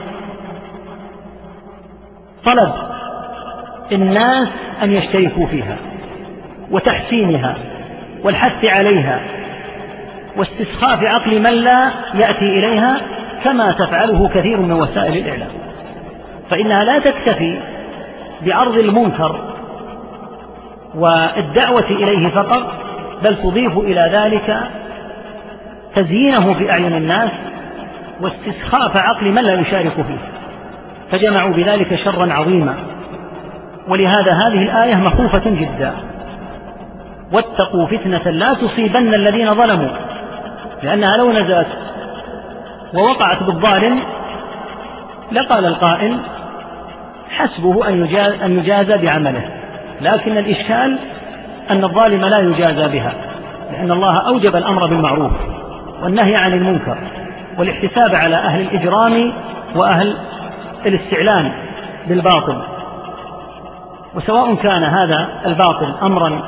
طلب 2.45 2.73
الناس 3.91 4.47
أن 4.83 4.91
يشتركوا 4.91 5.47
فيها 5.47 5.77
وتحسينها 6.71 7.57
والحث 8.23 8.65
عليها. 8.65 9.38
واستسخاف 10.37 11.03
عقل 11.03 11.39
من 11.39 11.51
لا 11.51 11.91
يأتي 12.13 12.45
إليها 12.59 13.01
كما 13.43 13.71
تفعله 13.71 14.27
كثير 14.27 14.59
من 14.59 14.71
وسائل 14.71 15.17
الإعلام. 15.17 15.49
فإنها 16.49 16.83
لا 16.83 16.99
تكتفي 16.99 17.59
بعرض 18.45 18.77
المنكر 18.77 19.39
والدعوة 20.95 21.89
إليه 21.89 22.29
فقط 22.29 22.73
بل 23.23 23.35
تضيف 23.35 23.77
إلى 23.77 24.09
ذلك 24.13 24.59
تزيينه 25.95 26.53
في 26.53 26.71
أعين 26.71 26.93
الناس 26.93 27.31
واستسخاف 28.21 28.97
عقل 28.97 29.31
من 29.31 29.43
لا 29.43 29.53
يشارك 29.53 29.93
فيه. 29.93 30.19
فجمعوا 31.11 31.53
بذلك 31.53 31.95
شرا 31.95 32.33
عظيما. 32.33 32.75
ولهذا 33.89 34.33
هذه 34.33 34.61
الآية 34.63 34.95
مخوفة 34.95 35.43
جدا. 35.45 35.93
واتقوا 37.33 37.87
فتنة 37.87 38.31
لا 38.31 38.53
تصيبن 38.53 39.13
الذين 39.13 39.53
ظلموا. 39.53 40.08
لأنها 40.83 41.17
لو 41.17 41.31
نزلت 41.31 41.67
ووقعت 42.93 43.43
بالظالم 43.43 43.99
لقال 45.31 45.65
القائل 45.65 46.17
حسبه 47.29 47.87
أن 47.87 48.05
يجازى, 48.05 48.45
أن 48.45 48.59
يجازى 48.59 48.97
بعمله 48.97 49.45
لكن 50.01 50.37
الإشكال 50.37 50.99
أن 51.69 51.83
الظالم 51.83 52.25
لا 52.25 52.39
يجازى 52.39 52.87
بها 52.87 53.13
لأن 53.71 53.91
الله 53.91 54.27
أوجب 54.27 54.55
الأمر 54.55 54.87
بالمعروف 54.87 55.31
والنهي 56.03 56.35
عن 56.41 56.53
المنكر 56.53 56.97
والاحتساب 57.57 58.15
على 58.15 58.35
أهل 58.35 58.61
الإجرام 58.61 59.33
وأهل 59.75 60.17
الاستعلان 60.85 61.51
بالباطل. 62.07 62.61
وسواء 64.15 64.55
كان 64.55 64.83
هذا 64.83 65.29
الباطل 65.45 65.93
أمرا 66.01 66.41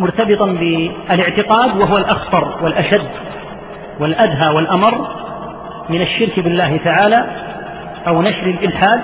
مرتبطا 0.00 0.46
بالإعتقاد 0.46 1.76
وهو 1.76 1.98
الأخطر 1.98 2.64
والأشد. 2.64 3.08
والأدهى 4.00 4.48
والأمر 4.54 5.08
من 5.88 6.02
الشرك 6.02 6.40
بالله 6.40 6.76
تعالى 6.84 7.24
أو 8.08 8.22
نشر 8.22 8.46
الإلحاد 8.46 9.00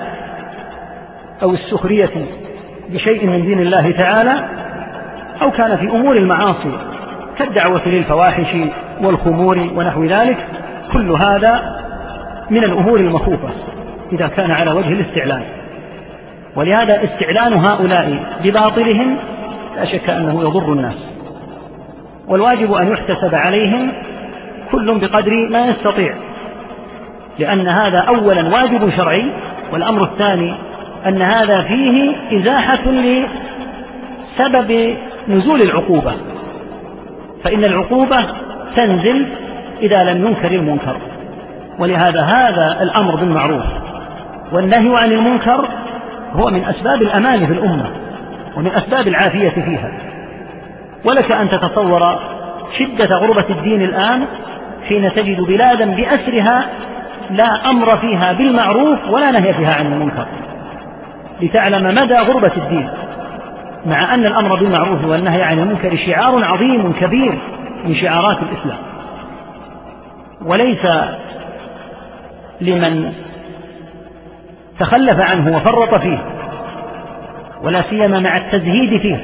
أو 1.43 1.51
السخرية 1.51 2.25
بشيء 2.89 3.27
من 3.27 3.45
دين 3.45 3.59
الله 3.59 3.91
تعالى 3.91 4.45
أو 5.41 5.51
كان 5.51 5.77
في 5.77 5.87
أمور 5.87 6.17
المعاصي 6.17 6.71
كالدعوة 7.37 7.87
للفواحش 7.87 8.55
والخمور 9.01 9.57
ونحو 9.75 10.03
ذلك 10.05 10.37
كل 10.93 11.11
هذا 11.11 11.81
من 12.49 12.63
الأمور 12.63 12.99
المخوفة 12.99 13.49
إذا 14.11 14.27
كان 14.27 14.51
على 14.51 14.71
وجه 14.71 14.87
الاستعلان. 14.87 15.43
ولهذا 16.55 17.03
استعلان 17.03 17.53
هؤلاء 17.53 18.19
بباطلهم 18.43 19.17
لا 19.75 19.85
شك 19.85 20.09
أنه 20.09 20.41
يضر 20.41 20.73
الناس. 20.73 20.95
والواجب 22.27 22.73
أن 22.73 22.87
يحتسب 22.87 23.35
عليهم 23.35 23.91
كل 24.71 24.99
بقدر 24.99 25.49
ما 25.49 25.65
يستطيع. 25.65 26.15
لأن 27.39 27.67
هذا 27.67 27.99
أولا 27.99 28.49
واجب 28.49 28.89
شرعي 28.97 29.31
والأمر 29.73 30.03
الثاني 30.03 30.53
أن 31.07 31.21
هذا 31.21 31.61
فيه 31.61 32.15
إزاحة 32.39 32.83
لسبب 34.37 34.95
نزول 35.27 35.61
العقوبة. 35.61 36.13
فإن 37.43 37.63
العقوبة 37.63 38.25
تنزل 38.75 39.27
إذا 39.81 40.03
لم 40.03 40.27
ينكر 40.27 40.51
المنكر. 40.51 40.97
ولهذا 41.79 42.21
هذا 42.21 42.77
الأمر 42.81 43.15
بالمعروف. 43.15 43.65
والنهي 44.51 44.97
عن 44.97 45.11
المنكر 45.11 45.67
هو 46.33 46.49
من 46.49 46.65
أسباب 46.65 47.01
الأمان 47.01 47.45
في 47.45 47.53
الأمة 47.53 47.89
ومن 48.57 48.71
أسباب 48.71 49.07
العافية 49.07 49.49
فيها. 49.49 49.91
ولك 51.05 51.31
أن 51.31 51.49
تتصور 51.49 52.19
شدة 52.77 53.15
غربة 53.15 53.45
الدين 53.49 53.81
الآن 53.81 54.25
حين 54.87 55.13
تجد 55.13 55.41
بلادا 55.41 55.85
بأسرها 55.95 56.65
لا 57.29 57.69
أمر 57.69 57.97
فيها 57.97 58.33
بالمعروف 58.33 58.99
ولا 59.09 59.31
نهي 59.31 59.53
فيها 59.53 59.75
عن 59.75 59.85
المنكر. 59.85 60.25
لتعلم 61.41 61.95
مدى 61.95 62.13
غربة 62.13 62.51
الدين. 62.57 62.89
مع 63.85 64.13
أن 64.13 64.25
الأمر 64.25 64.55
بالمعروف 64.55 65.05
والنهي 65.05 65.43
عن 65.43 65.59
المنكر 65.59 65.97
شعار 65.97 66.45
عظيم 66.45 66.93
كبير 66.93 67.37
من 67.85 67.95
شعارات 67.95 68.37
الإسلام. 68.37 68.77
وليس 70.45 70.87
لمن 72.61 73.13
تخلف 74.79 75.31
عنه 75.31 75.57
وفرط 75.57 75.95
فيه 75.95 76.19
ولا 77.63 77.81
سيما 77.89 78.19
مع 78.19 78.37
التزهيد 78.37 79.01
فيه 79.01 79.17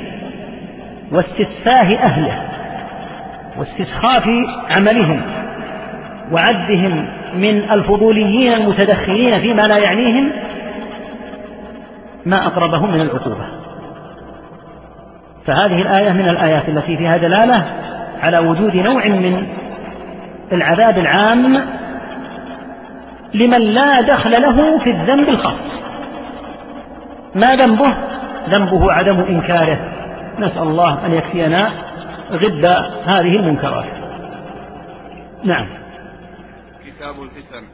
واستسفاه 1.12 1.98
أهله 2.04 2.42
واستسخاف 3.58 4.30
عملهم 4.72 5.22
وعدهم 6.32 7.08
من 7.36 7.72
الفضوليين 7.72 8.54
المتدخلين 8.54 9.40
فيما 9.40 9.62
لا 9.62 9.78
يعنيهم 9.78 10.32
ما 12.26 12.48
أقربهم 12.48 12.92
من 12.92 13.02
العقوبة. 13.02 13.46
فهذه 15.46 15.82
الآية 15.82 16.12
من 16.12 16.30
الآيات 16.30 16.70
التي 16.70 16.98
فيها 16.98 17.18
دلالة 17.18 17.66
على 18.24 18.40
وجود 18.40 18.76
نوع 18.76 19.08
من 19.08 19.48
العذاب 20.52 20.98
العام 20.98 21.66
لمن 23.34 23.62
لا 23.62 23.92
دخل 24.02 24.32
له 24.42 24.80
في 24.80 24.90
الذنب 24.90 25.30
الخاص. 25.30 25.60
ما 27.36 27.56
ذنبه؟ 27.56 27.94
ذنبه 28.50 28.92
عدم 28.92 29.20
إنكاره. 29.20 29.78
نسأل 30.40 30.62
الله 30.64 31.06
أن 31.06 31.14
يكفينا 31.14 31.72
غد 32.32 32.66
هذه 33.06 33.36
المنكرات. 33.36 33.86
نعم. 35.44 35.83
كتاب 37.04 37.24
الفتن. 37.24 37.68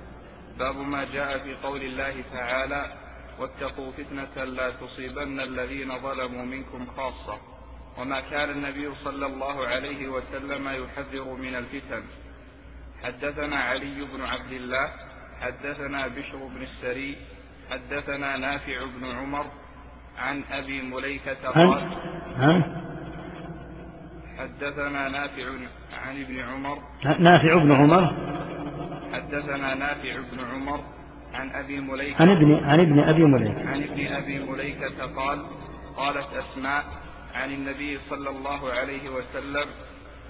باب 0.60 0.76
ما 0.76 1.04
جاء 1.14 1.38
في 1.38 1.56
قول 1.64 1.82
الله 1.82 2.24
تعالى 2.34 2.92
واتقوا 3.40 3.92
فتنة 3.92 4.44
لا 4.44 4.70
تصيبن 4.70 5.40
الذين 5.40 6.00
ظلموا 6.00 6.46
منكم 6.46 6.86
خاصة. 6.98 7.38
وما 7.98 8.20
كان 8.20 8.50
النبي 8.50 8.96
صلى 9.04 9.26
الله 9.26 9.68
عليه 9.68 10.08
وسلم 10.08 10.68
يحذر 10.68 11.34
من 11.34 11.56
الفتن. 11.56 12.04
حدثنا 13.04 13.56
علي 13.56 14.08
بن 14.14 14.22
عبد 14.22 14.52
الله 14.52 14.88
حدثنا 15.42 16.08
بشر 16.08 16.38
بن 16.38 16.62
السري 16.62 17.18
حدثنا 17.72 18.38
نافع 18.38 18.86
بن 18.86 19.06
عمر 19.06 19.46
عن 20.18 20.44
أبي 20.52 20.82
مليكة 20.82 21.50
قال 21.50 21.92
حدثنا 24.40 25.10
نافع 25.10 25.48
عن 25.94 26.22
ابن 26.22 26.40
عمر. 26.40 26.78
نافع 27.20 27.56
بن 27.56 27.72
عمر؟ 27.72 28.30
حدثنا 29.14 29.76
نافع 29.76 30.14
بن 30.32 30.40
عمر 30.40 30.84
عن 31.34 31.50
أبي 31.52 31.80
مليكة 31.80 32.22
عن 32.22 32.30
ابن 32.30 32.64
عن 32.64 32.80
ابن 32.80 33.00
أبي 33.00 33.24
مليكة. 33.24 33.70
عن 33.70 33.84
ابن 33.84 34.08
أبي 34.08 34.40
مليكة 34.40 35.06
قال 35.16 35.46
قالت 35.98 36.28
أسماء 36.34 36.84
عن 37.34 37.52
النبي 37.52 38.00
صلى 38.10 38.30
الله 38.30 38.72
عليه 38.72 39.10
وسلم 39.10 39.66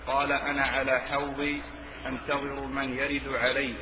قال 0.07 0.31
أنا 0.31 0.61
على 0.61 0.99
حوضي 0.99 1.61
أنتظر 2.07 2.67
من 2.67 2.89
يرد 2.89 3.27
علي 3.33 3.73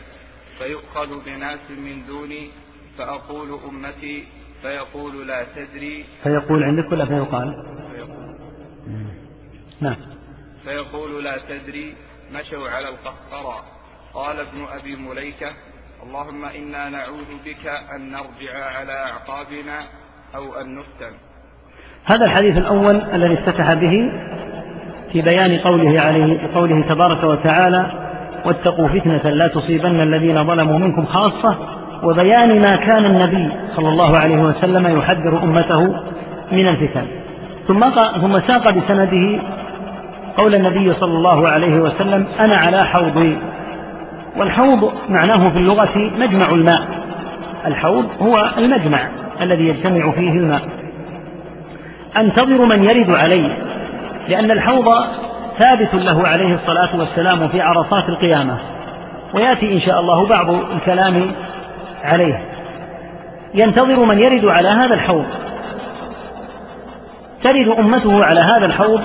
فيؤخذ 0.58 1.26
بناس 1.26 1.72
من 1.72 2.06
دوني 2.08 2.50
فأقول 2.98 3.60
أمتي 3.70 4.24
فيقول 4.62 5.28
لا 5.28 5.44
تدري. 5.56 6.06
فيقول 6.24 6.64
عندك 6.64 6.92
ولا 6.92 7.06
فيقال؟ 7.06 7.50
فيقول. 7.92 8.38
نعم. 9.82 9.96
فيقول 10.64 11.24
لا 11.24 11.38
تدري 11.50 11.96
مشوا 12.34 12.70
على 12.70 12.90
القهقرى. 12.90 13.64
قال 14.18 14.40
ابن 14.40 14.66
أبي 14.80 14.96
مليكة 14.96 15.48
اللهم 16.04 16.46
إنا 16.46 16.90
نعوذ 16.90 17.30
بك 17.46 17.68
أن 17.96 18.12
نرجع 18.12 18.54
على 18.78 18.92
أعقابنا 18.92 19.80
أو 20.36 20.62
أن 20.62 20.76
نفتن. 20.76 21.14
هذا 22.06 22.26
الحديث 22.26 22.58
الأول 22.58 23.02
الذي 23.14 23.34
افتتح 23.34 23.74
به 23.74 24.12
في 25.12 25.22
بيان 25.22 25.58
قوله 25.60 26.02
عليه 26.02 26.54
قوله 26.56 26.82
تبارك 26.90 27.24
وتعالى 27.24 27.92
واتقوا 28.46 28.88
فتنة 28.88 29.30
لا 29.30 29.48
تصيبن 29.48 30.02
الذين 30.02 30.44
ظلموا 30.48 30.80
منكم 30.80 31.06
خاصة 31.06 31.58
وبيان 32.04 32.62
ما 32.62 32.76
كان 32.76 33.06
النبي 33.06 33.52
صلى 33.76 33.90
الله 33.90 34.18
عليه 34.18 34.38
وسلم 34.38 34.98
يحذر 34.98 35.44
أمته 35.44 35.82
من 36.52 36.68
الفتن. 36.68 37.08
ثم 37.68 37.80
ثم 38.22 38.40
ساق 38.48 38.70
بسنده 38.70 39.44
قول 40.38 40.56
النبي 40.56 40.94
صلى 40.94 41.14
الله 41.18 41.48
عليه 41.48 41.80
وسلم 41.80 42.28
أنا 42.40 42.58
على 42.58 42.86
حوضي. 42.86 43.38
والحوض 44.38 44.94
معناه 45.10 45.50
في 45.50 45.58
اللغة 45.58 45.98
مجمع 45.98 46.50
الماء. 46.50 46.82
الحوض 47.66 48.06
هو 48.22 48.34
المجمع 48.58 49.00
الذي 49.42 49.64
يجتمع 49.64 50.12
فيه 50.12 50.32
الماء. 50.32 50.62
أنتظر 52.18 52.66
من 52.66 52.84
يرد 52.84 53.12
علي 53.12 53.58
لأن 54.30 54.52
الحوض 54.52 54.86
ثابت 55.60 55.94
له 55.94 56.28
عليه 56.28 56.56
الصلاة 56.56 57.00
والسلام 57.00 57.48
في 57.48 57.62
عرصات 57.62 58.10
القيامة. 58.10 58.58
ويأتي 59.34 59.74
إن 59.74 59.82
شاء 59.82 60.00
الله 60.00 60.28
بعض 60.28 60.50
الكلام 60.50 61.32
عليه. 62.04 62.42
ينتظر 63.54 64.06
من 64.06 64.20
يرد 64.20 64.46
على 64.46 64.70
هذا 64.70 64.94
الحوض. 64.94 65.26
ترد 67.44 67.80
أمته 67.80 68.26
على 68.26 68.40
هذا 68.40 68.66
الحوض 68.66 69.02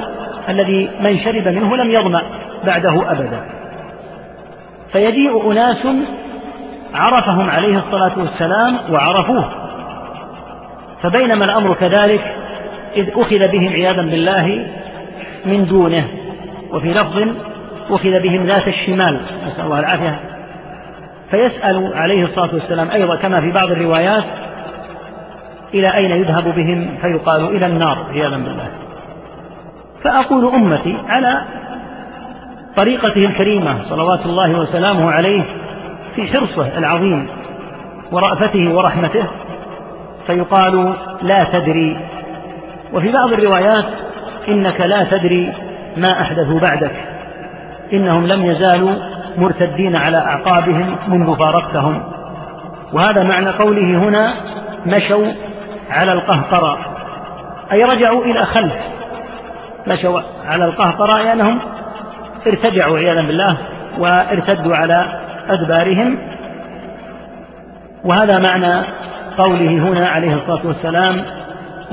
الذي 0.49 0.90
من 1.05 1.18
شرب 1.18 1.49
منه 1.49 1.77
لم 1.77 1.90
يظمأ 1.90 2.23
بعده 2.66 3.11
أبدا. 3.12 3.62
فيجيء 4.92 5.52
أناس 5.52 5.87
عرفهم 6.94 7.50
عليه 7.50 7.78
الصلاة 7.78 8.18
والسلام 8.18 8.78
وعرفوه. 8.90 9.50
فبينما 11.02 11.44
الأمر 11.44 11.74
كذلك 11.74 12.37
إذ 12.96 13.09
أخذ 13.16 13.48
بهم 13.48 13.72
عياذا 13.72 14.02
بالله 14.02 14.66
من 15.44 15.66
دونه 15.66 16.09
وفي 16.70 16.92
لفظ 16.92 17.28
أخذ 17.90 18.20
بهم 18.22 18.46
ذات 18.46 18.68
الشمال 18.68 19.20
نسأل 19.46 19.64
الله 19.64 19.78
العافية. 19.78 20.20
فيسأل 21.31 21.92
عليه 21.94 22.24
الصلاة 22.24 22.55
والسلام 22.55 22.90
أيضا 22.90 23.16
كما 23.16 23.40
في 23.40 23.50
بعض 23.50 23.70
الروايات 23.70 24.24
إلى 25.74 25.94
أين 25.94 26.11
يذهب 26.11 26.55
بهم؟ 26.55 26.98
فيقال 27.02 27.57
إلى 27.57 27.66
النار 27.66 28.07
عياذا 28.11 28.37
بالله. 28.37 28.68
فأقول 30.05 30.55
أمتي 30.55 30.98
على 31.09 31.44
طريقته 32.76 33.24
الكريمة 33.24 33.88
صلوات 33.88 34.26
الله 34.26 34.61
وسلامه 34.61 35.11
عليه 35.11 35.42
في 36.14 36.26
حرصه 36.26 36.78
العظيم 36.78 37.26
ورأفته 38.12 38.74
ورحمته 38.74 39.24
فيقال 40.26 40.94
لا 41.22 41.44
تدري. 41.44 41.96
وفي 42.92 43.12
بعض 43.12 43.32
الروايات 43.32 43.85
إنك 44.48 44.80
لا 44.80 45.04
تدري 45.04 45.52
ما 45.96 46.20
أحدثوا 46.20 46.61
بعدك 46.61 46.92
إنهم 47.92 48.26
لم 48.26 48.46
يزالوا 48.46 48.94
مرتدين 49.38 49.96
على 49.96 50.16
أعقابهم 50.16 50.96
منذ 51.08 51.37
فارقتهم. 51.37 52.02
وهذا 52.92 53.22
معنى 53.22 53.50
قوله 53.50 53.98
هنا 53.98 54.35
مشوا 54.87 55.26
على 55.90 56.12
القهقرى 56.12 56.78
أي 57.72 57.85
رجعوا 57.85 58.24
إلى 58.24 58.46
خلف 58.46 58.74
مشوا 59.87 60.20
على 60.46 60.64
القهقرى 60.64 61.22
لأنهم 61.22 61.58
ارتجعوا 62.46 62.98
عياذا 62.98 63.26
بالله 63.26 63.57
وارتدوا 63.98 64.76
على 64.76 65.20
أدبارهم. 65.48 66.18
وهذا 68.05 68.38
معنى 68.38 68.87
قوله 69.38 69.70
هنا 69.70 70.09
عليه 70.09 70.35
الصلاة 70.35 70.66
والسلام 70.66 71.24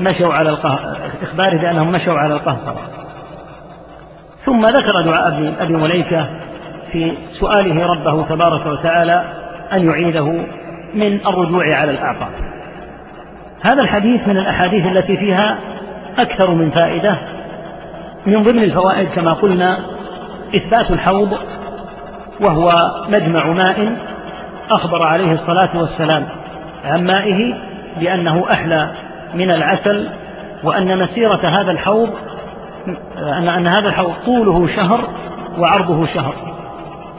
مشوا 0.00 0.34
على 0.34 0.50
القهقرى 0.50 0.96
إخباره 1.22 1.56
بأنهم 1.56 1.92
مشوا 1.92 2.18
على 2.18 2.34
القهقرى 2.34 2.80
ثم 4.46 4.66
ذكر 4.66 5.00
دعاء 5.00 5.54
أبي 5.60 5.76
مليكة 5.76 6.26
في 6.92 7.12
سؤاله 7.40 7.86
ربه 7.86 8.28
تبارك 8.28 8.66
وتعالى 8.66 9.24
أن 9.72 9.88
يعيده 9.88 10.26
من 10.94 11.20
الرجوع 11.26 11.74
على 11.76 11.90
الأعقاب. 11.90 12.32
هذا 13.62 13.82
الحديث 13.82 14.28
من 14.28 14.36
الأحاديث 14.36 14.86
التي 14.86 15.16
فيها 15.16 15.58
أكثر 16.18 16.50
من 16.50 16.70
فائدة 16.70 17.18
من 18.26 18.42
ضمن 18.42 18.62
الفوائد 18.62 19.08
كما 19.08 19.32
قلنا 19.32 19.78
إثبات 20.54 20.90
الحوض 20.90 21.38
وهو 22.40 22.90
مجمع 23.08 23.46
ماء 23.46 23.96
أخبر 24.70 25.02
عليه 25.02 25.32
الصلاة 25.32 25.70
والسلام 25.78 26.26
عن 26.84 27.04
مائه 27.04 27.54
بأنه 28.00 28.44
أحلى 28.52 28.90
من 29.34 29.50
العسل 29.50 30.08
وأن 30.64 31.02
مسيرة 31.02 31.52
هذا 31.58 31.70
الحوض 31.70 32.10
أن 33.18 33.48
أن 33.48 33.66
هذا 33.66 33.88
الحوض 33.88 34.12
طوله 34.26 34.76
شهر 34.76 35.08
وعرضه 35.58 36.06
شهر 36.06 36.34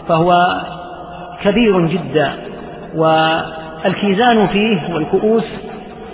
فهو 0.08 0.62
كبير 1.44 1.88
جدا 1.88 2.34
والكيزان 2.96 4.48
فيه 4.48 4.94
والكؤوس 4.94 5.46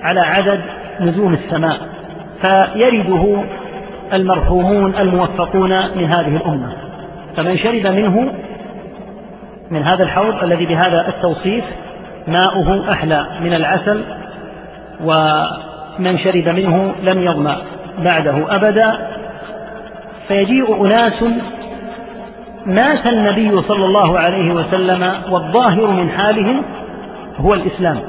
على 0.04 0.20
عدد 0.20 0.62
نجوم 1.00 1.34
السماء 1.34 1.78
فيرده 2.42 3.44
المرحومون 4.14 4.96
الموفقون 4.96 5.70
من 5.70 6.06
هذه 6.06 6.36
الأمة 6.36 6.87
فمن 7.38 7.58
شرب 7.58 7.88
منه 7.88 8.34
من 9.72 9.84
هذا 9.84 10.04
الحوض 10.04 10.44
الذي 10.44 10.66
بهذا 10.66 11.08
التوصيف 11.08 11.64
ماؤه 12.28 12.92
أحلى 12.92 13.28
من 13.42 13.54
العسل 13.54 14.04
ومن 15.04 16.18
شرب 16.18 16.50
منه 16.60 16.96
لم 17.04 17.22
يظمأ 17.22 17.58
بعده 17.98 18.56
أبدا. 18.56 19.10
فيجيء 20.28 20.86
أناس 20.86 21.24
مات 22.66 23.08
النبي 23.08 23.62
صلى 23.62 23.86
الله 23.86 24.20
عليه 24.20 24.54
وسلم 24.54 25.14
والظاهر 25.30 25.88
من 25.88 26.10
حالهم 26.10 26.64
هو 27.38 27.54
الإسلام. 27.54 28.00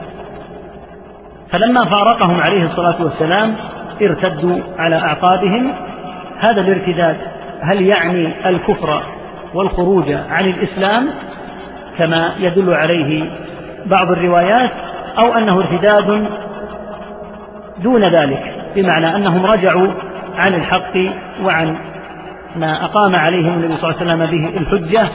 فلما 1.52 1.84
فارقهم 1.84 2.40
عليه 2.40 2.64
الصلاة 2.64 3.02
والسلام 3.02 3.54
ارتدوا 4.02 4.58
على 4.78 4.96
أعقابهم. 4.96 5.72
هذا 6.38 6.60
الارتداد 6.60 7.16
هل 7.62 7.82
يعني 7.82 8.48
الكفر 8.48 9.17
والخروج 9.54 10.12
عن 10.12 10.44
الإسلام 10.44 11.08
كما 11.98 12.34
يدل 12.38 12.74
عليه 12.74 13.30
بعض 13.86 14.10
الروايات 14.10 14.70
أو 15.24 15.34
أنه 15.34 15.58
ارتداد 15.58 16.28
دون 17.82 18.04
ذلك 18.04 18.54
بمعنى 18.76 19.16
أنهم 19.16 19.46
رجعوا 19.46 19.92
عن 20.36 20.54
الحق 20.54 20.96
وعن 21.42 21.76
ما 22.56 22.84
أقام 22.84 23.16
عليهم 23.16 23.54
النبي 23.54 23.76
صلى 23.76 23.90
الله 23.90 24.00
عليه 24.00 24.06
وسلم 24.06 24.26
به 24.26 24.58
الحجة 24.60 25.08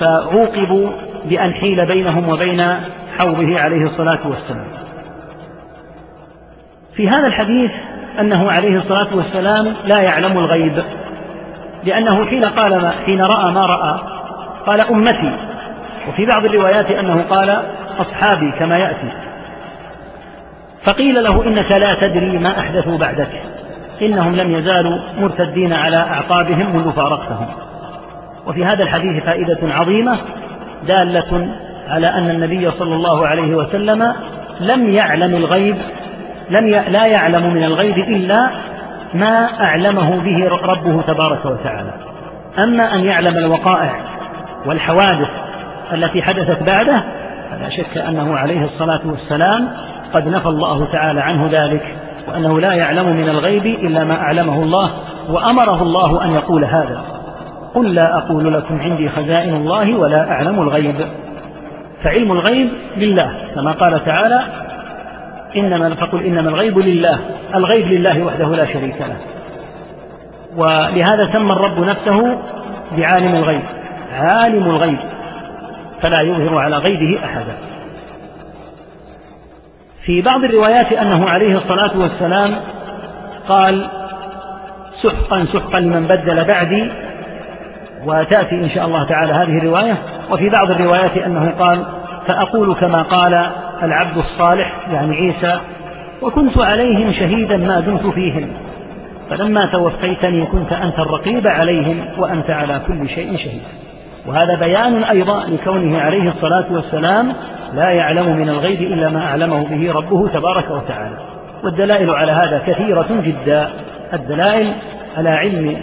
فعوقبوا 0.00 0.90
بأن 1.24 1.54
حيل 1.54 1.86
بينهم 1.86 2.28
وبين 2.28 2.62
حوضه 3.18 3.60
عليه 3.60 3.86
الصلاة 3.86 4.28
والسلام. 4.28 4.64
في 6.96 7.08
هذا 7.08 7.26
الحديث 7.26 7.70
أنه 8.20 8.50
عليه 8.50 8.78
الصلاة 8.78 9.16
والسلام 9.16 9.74
لا 9.84 10.00
يعلم 10.00 10.38
الغيب. 10.38 10.82
لأنه 11.84 12.26
حين 12.26 12.44
قال 12.44 12.82
ما 12.82 12.90
حين 13.06 13.22
رأى 13.22 13.52
ما 13.52 13.66
رأى 13.66 14.00
قال 14.66 14.80
أمتي. 14.80 15.36
وفي 16.08 16.26
بعض 16.26 16.44
الروايات 16.44 16.90
أنه 16.90 17.22
قال 17.30 17.62
أصحابي 17.98 18.52
كما 18.58 18.78
يأتي. 18.78 19.12
فقيل 20.84 21.24
له 21.24 21.46
إنك 21.46 21.70
لا 21.72 21.94
تدري 21.94 22.38
ما 22.38 22.60
أحدثوا 22.60 22.98
بعدك. 22.98 23.42
إنهم 24.02 24.36
لم 24.36 24.52
يزالوا 24.52 24.98
مرتدين 25.18 25.72
على 25.72 25.96
أعقابهم 25.96 26.76
منذ 26.76 26.92
فارقتهم. 26.92 27.46
وفي 28.46 28.64
هذا 28.64 28.82
الحديث 28.82 29.24
فائدة 29.24 29.58
عظيمة 29.62 30.18
دالة 30.86 31.48
على 31.88 32.06
أن 32.06 32.30
النبي 32.30 32.70
صلى 32.70 32.94
الله 32.94 33.26
عليه 33.26 33.54
وسلم 33.54 34.14
لم 34.60 34.94
يعلم 34.94 35.36
الغيب 35.36 35.76
لم 36.50 36.66
ي... 36.66 36.70
لا 36.70 37.06
يعلم 37.06 37.54
من 37.54 37.64
الغيب 37.64 37.98
إلا 37.98 38.50
ما 39.14 39.60
أعلمه 39.60 40.22
به 40.22 40.48
ربه 40.48 41.02
تبارك 41.02 41.44
وتعالى. 41.44 41.92
أما 42.58 42.94
أن 42.94 43.04
يعلم 43.04 43.36
الوقائع 43.36 43.92
والحوادث 44.66 45.28
التي 45.92 46.22
حدثت 46.22 46.62
بعده 46.62 47.04
فلا 47.50 47.68
شك 47.68 47.98
أنه 47.98 48.36
عليه 48.36 48.64
الصلاة 48.64 49.00
والسلام 49.04 49.68
قد 50.14 50.28
نفى 50.28 50.48
الله 50.48 50.92
تعالى 50.92 51.20
عنه 51.20 51.48
ذلك 51.52 51.96
وأنه 52.28 52.60
لا 52.60 52.72
يعلم 52.72 53.16
من 53.16 53.28
الغيب 53.28 53.66
إلا 53.66 54.04
ما 54.04 54.14
أعلمه 54.14 54.62
الله 54.62 54.90
وأمره 55.28 55.82
الله 55.82 56.24
أن 56.24 56.30
يقول 56.30 56.64
هذا. 56.64 57.02
قل 57.74 57.94
لا 57.94 58.18
أقول 58.18 58.54
لكم 58.54 58.80
عندي 58.80 59.08
خزائن 59.08 59.54
الله 59.54 59.98
ولا 59.98 60.30
أعلم 60.30 60.62
الغيب. 60.62 61.06
فعلم 62.04 62.32
الغيب 62.32 62.70
لله 62.96 63.32
كما 63.54 63.72
قال 63.72 64.04
تعالى 64.04 64.42
إنما 65.56 65.94
فقل 65.94 66.24
إنما 66.24 66.48
الغيب 66.48 66.78
لله 66.78 67.18
الغيب 67.54 67.86
لله 67.86 68.24
وحده 68.24 68.56
لا 68.56 68.66
شريك 68.66 69.00
له. 69.00 69.16
ولهذا 70.56 71.32
سمى 71.32 71.52
الرب 71.52 71.80
نفسه 71.80 72.38
بعالم 72.96 73.34
الغيب 73.34 73.62
عالم 74.12 74.64
الغيب 74.64 74.98
فلا 76.02 76.20
يظهر 76.20 76.58
على 76.58 76.76
غيبه 76.76 77.24
أحدا. 77.24 77.56
في 80.04 80.22
بعض 80.22 80.44
الروايات 80.44 80.92
أنه 80.92 81.28
عليه 81.28 81.58
الصلاة 81.58 81.98
والسلام 81.98 82.60
قال 83.48 83.88
سحقا 85.02 85.46
سحقا 85.52 85.80
لمن 85.80 86.06
بدل 86.06 86.44
بعدي. 86.44 86.92
وتأتي 88.04 88.54
إن 88.54 88.70
شاء 88.70 88.86
الله 88.86 89.04
تعالى 89.04 89.32
هذه 89.32 89.58
الرواية. 89.58 89.96
وفي 90.30 90.48
بعض 90.48 90.70
الروايات 90.70 91.16
أنه 91.16 91.54
قال 91.58 91.84
فأقول 92.26 92.74
كما 92.74 93.02
قال 93.02 93.50
العبد 93.82 94.16
الصالح 94.16 94.72
يعني 94.92 95.16
عيسى 95.16 95.60
وكنت 96.22 96.58
عليهم 96.58 97.12
شهيدا 97.12 97.56
ما 97.56 97.80
دمت 97.80 98.06
فيهم. 98.06 98.48
فلما 99.30 99.66
توفيتني 99.66 100.46
كنت 100.46 100.72
أنت 100.72 100.98
الرقيب 100.98 101.46
عليهم 101.46 102.04
وأنت 102.18 102.50
على 102.50 102.80
كل 102.86 103.08
شيء 103.08 103.36
شهيد. 103.36 103.62
وهذا 104.26 104.54
بيان 104.54 105.04
أيضا 105.04 105.44
لكونه 105.44 106.00
عليه 106.00 106.28
الصلاة 106.28 106.64
والسلام 106.70 107.32
لا 107.74 107.90
يعلم 107.90 108.36
من 108.36 108.48
الغيب 108.48 108.82
إلا 108.82 109.08
ما 109.08 109.24
أعلمه 109.24 109.64
به 109.68 109.92
ربه 109.92 110.28
تبارك 110.28 110.70
وتعالى. 110.70 111.16
والدلائل 111.64 112.10
على 112.10 112.32
هذا 112.32 112.62
كثيرة 112.66 113.06
جدا. 113.10 113.68
الدلائل 114.12 114.72
على 115.16 115.28
علم 115.28 115.76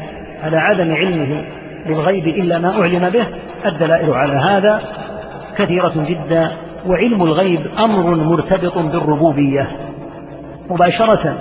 على 0.44 0.58
عدم 0.58 0.96
علمه 0.96 1.44
بالغيب 1.88 2.28
إلا 2.28 2.60
ما 2.60 2.82
أعلم 2.82 3.10
به. 3.10 3.26
الدلائل 3.66 4.14
على 4.14 4.34
هذا 4.34 4.82
كثيرة 5.58 5.94
جدا. 5.96 6.52
وعلم 6.88 7.24
الغيب 7.24 7.68
أمر 7.80 8.16
مرتبط 8.16 8.78
بالربوبية. 8.78 9.68
مباشرة 10.70 11.38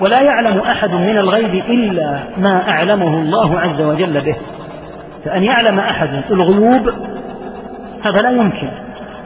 ولا 0.00 0.22
يعلم 0.22 0.58
أحد 0.58 0.90
من 0.90 1.18
الغيب 1.18 1.54
إلا 1.54 2.20
ما 2.36 2.70
أعلمه 2.70 3.20
الله 3.20 3.60
عز 3.60 3.80
وجل 3.80 4.20
به. 4.20 4.36
فأن 5.24 5.42
يعلم 5.42 5.78
أحد 5.78 6.24
الغيوب 6.30 6.90
هذا 8.04 8.22
لا 8.22 8.30
يمكن. 8.30 8.70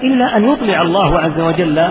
إلا 0.02 0.36
أن 0.36 0.44
يطلع 0.44 0.82
الله 0.82 1.18
عز 1.18 1.40
وجل 1.40 1.88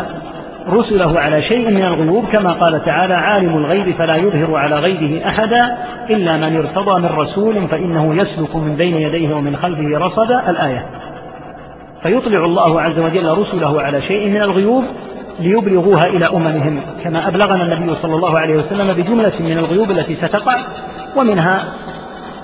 رسله 0.70 1.20
على 1.20 1.42
شيء 1.42 1.72
من 1.72 1.84
الغيوب 1.84 2.26
كما 2.26 2.54
قال 2.54 2.86
تعالى 2.86 3.14
عالم 3.14 3.58
الغيب 3.58 3.96
فلا 3.96 4.16
يظهر 4.16 4.56
على 4.56 4.76
غيبه 4.76 5.28
أحدا 5.28 5.78
إلا 6.10 6.38
من 6.38 6.58
ارتضى 6.58 7.02
من 7.02 7.06
رسول 7.06 7.68
فإنه 7.68 8.16
يسلك 8.16 8.56
من 8.56 8.76
بين 8.76 8.98
يديه 8.98 9.36
ومن 9.36 9.58
خلفه 9.58 9.98
رصدا. 9.98 10.50
الآية. 10.50 10.86
فيطلع 12.04 12.46
الله 12.46 12.82
عز 12.82 13.00
وجل 13.00 13.38
رسله 13.38 13.82
على 13.82 14.02
شيء 14.02 14.30
من 14.30 14.42
الغيوب 14.42 14.86
ليبلغوها 15.40 16.06
إلى 16.06 16.26
أممهم 16.26 16.82
كما 17.04 17.28
أبلغنا 17.28 17.64
النبي 17.64 17.96
صلى 18.02 18.16
الله 18.16 18.40
عليه 18.40 18.56
وسلم 18.56 18.94
بجملة 18.94 19.34
من 19.40 19.58
الغيوب 19.58 19.92
التي 19.92 20.16
ستقع 20.16 20.58
ومنها 21.16 21.66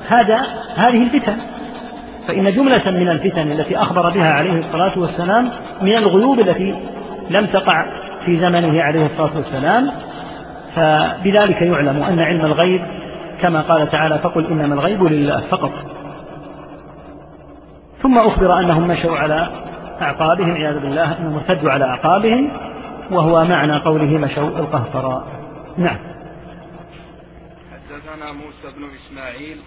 هذا 0.07 0.45
هذه 0.75 1.03
الفتن. 1.03 1.37
فإن 2.27 2.51
جملة 2.51 2.91
من 2.91 3.09
الفتن 3.09 3.51
التي 3.51 3.77
أخبر 3.77 4.09
بها 4.09 4.33
عليه 4.33 4.59
الصلاة 4.59 4.99
والسلام 4.99 5.51
من 5.81 5.97
الغيوب 5.97 6.39
التي 6.39 6.75
لم 7.29 7.45
تقع 7.45 7.85
في 8.25 8.39
زمنه 8.39 8.81
عليه 8.81 9.05
الصلاة 9.05 9.31
والسلام 9.37 9.91
فبذلك 10.75 11.61
يعلم 11.61 12.03
أن 12.03 12.19
علم 12.19 12.45
الغيب 12.45 12.81
كما 13.41 13.61
قال 13.61 13.89
تعالى 13.89 14.19
فقل 14.19 14.45
إنما 14.45 14.73
الغيب 14.73 15.03
لله 15.03 15.41
فقط. 15.49 15.71
ثم 18.07 18.17
أخبر 18.17 18.59
أنهم 18.59 18.87
مشوا 18.87 19.17
على 19.17 19.49
أعقابهم 20.01 20.51
عياذا 20.51 20.79
بالله 20.79 21.17
أنهم 21.17 21.35
ارتدوا 21.35 21.71
على 21.71 21.85
أعقابهم 21.85 22.51
وهو 23.11 23.45
معنى 23.45 23.77
قوله 23.77 24.17
مشوا 24.17 24.47
القهقراء 24.47 25.27
نعم. 25.77 25.97
حدثنا 27.71 28.31
موسى 28.31 28.77
بن 28.77 28.89
إسماعيل 28.95 29.57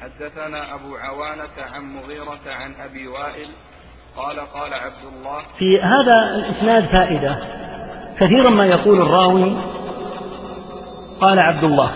حدثنا 0.00 0.74
أبو 0.74 0.96
عوانة 0.96 1.74
عن 1.74 1.82
مغيرة 1.82 2.54
عن 2.54 2.74
أبي 2.74 3.08
وائل 3.08 3.48
قال 4.16 4.40
قال 4.40 4.74
عبد 4.74 5.04
الله 5.12 5.42
في 5.58 5.80
هذا 5.80 6.34
الإسناد 6.34 6.86
فائدة. 6.86 7.38
كثيرا 8.20 8.50
ما 8.50 8.66
يقول 8.66 9.02
الراوي 9.02 9.56
قال 11.20 11.38
عبد 11.38 11.64
الله. 11.64 11.92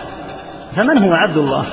فمن 0.75 1.03
هو 1.03 1.13
عبد 1.13 1.37
الله؟ 1.37 1.65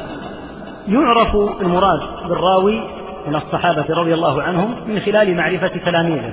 يعرف 0.88 1.36
المراد 1.60 2.00
بالراوي 2.28 2.97
من 3.26 3.36
الصحابة 3.36 3.84
رضي 3.88 4.14
الله 4.14 4.42
عنهم 4.42 4.74
من 4.86 5.00
خلال 5.00 5.36
معرفة 5.36 5.68
تلاميذه. 5.84 6.32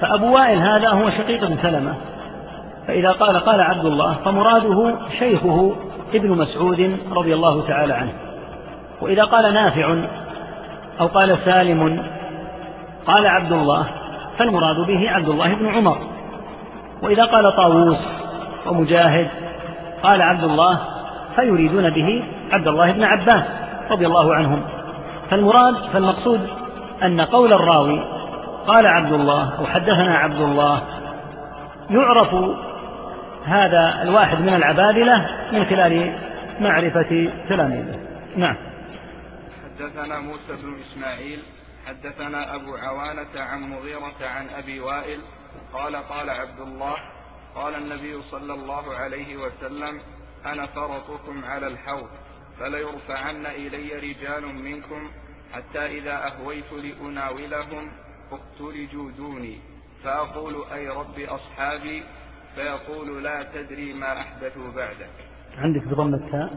فأبو 0.00 0.34
وائل 0.34 0.58
هذا 0.58 0.88
هو 0.88 1.10
شقيق 1.10 1.44
بن 1.44 1.56
سلمة. 1.62 1.94
فإذا 2.86 3.10
قال 3.12 3.36
قال 3.36 3.60
عبد 3.60 3.84
الله 3.84 4.14
فمراده 4.24 4.94
شيخه 5.18 5.76
ابن 6.14 6.30
مسعود 6.30 6.96
رضي 7.12 7.34
الله 7.34 7.66
تعالى 7.66 7.94
عنه. 7.94 8.12
وإذا 9.00 9.24
قال 9.24 9.54
نافع 9.54 9.96
أو 11.00 11.06
قال 11.06 11.38
سالم 11.44 12.06
قال 13.06 13.26
عبد 13.26 13.52
الله 13.52 13.86
فالمراد 14.38 14.76
به 14.76 15.10
عبد 15.10 15.28
الله 15.28 15.54
بن 15.54 15.66
عمر. 15.66 15.98
وإذا 17.02 17.24
قال 17.24 17.56
طاووس 17.56 17.98
ومجاهد 18.66 19.28
قال 20.02 20.22
عبد 20.22 20.44
الله 20.44 20.78
فيريدون 21.36 21.90
به 21.90 22.24
عبد 22.52 22.68
الله 22.68 22.92
بن 22.92 23.04
عباس 23.04 23.44
رضي 23.90 24.06
الله 24.06 24.34
عنهم. 24.34 24.62
فالمراد 25.30 25.74
فالمقصود 25.92 26.48
أن 27.02 27.20
قول 27.20 27.52
الراوي 27.52 28.00
قال 28.66 28.86
عبد 28.86 29.12
الله 29.12 29.58
أو 29.58 29.66
حدثنا 29.66 30.18
عبد 30.18 30.40
الله 30.40 30.82
يعرف 31.90 32.34
هذا 33.44 34.02
الواحد 34.02 34.40
من 34.40 34.54
العبادلة 34.54 35.26
من 35.52 35.64
خلال 35.64 36.18
معرفة 36.60 37.30
تلاميذه. 37.48 37.98
نعم. 38.36 38.56
حدثنا 39.64 40.20
موسى 40.20 40.62
بن 40.62 40.76
إسماعيل 40.80 41.42
حدثنا 41.86 42.54
أبو 42.54 42.76
عوانة 42.76 43.40
عن 43.40 43.60
مغيرة 43.60 44.28
عن 44.36 44.48
أبي 44.48 44.80
وائل 44.80 45.20
قال 45.72 45.96
قال 45.96 46.30
عبد 46.30 46.60
الله 46.60 46.94
قال 47.54 47.74
النبي 47.74 48.22
صلى 48.30 48.54
الله 48.54 48.94
عليه 48.94 49.36
وسلم 49.36 50.00
أنا 50.46 50.66
فرطكم 50.66 51.44
على 51.44 51.66
الحوض. 51.66 52.08
فليرفعن 52.60 53.46
إلي 53.46 53.92
رجال 53.94 54.54
منكم 54.54 55.08
حتى 55.52 55.86
إذا 55.98 56.26
أهويت 56.26 56.72
لأناولهم 56.72 57.90
اقتلجوا 58.32 59.10
دوني 59.18 59.58
فأقول 60.04 60.54
أي 60.74 60.88
رب 60.88 61.18
أصحابي 61.18 62.02
فيقول 62.54 63.24
لا 63.24 63.46
تدري 63.54 63.92
ما 63.92 64.12
أحدثوا 64.20 64.72
بعدك. 64.76 65.10
عندك 65.58 65.88
بضم 65.88 66.14
التاء؟ 66.14 66.50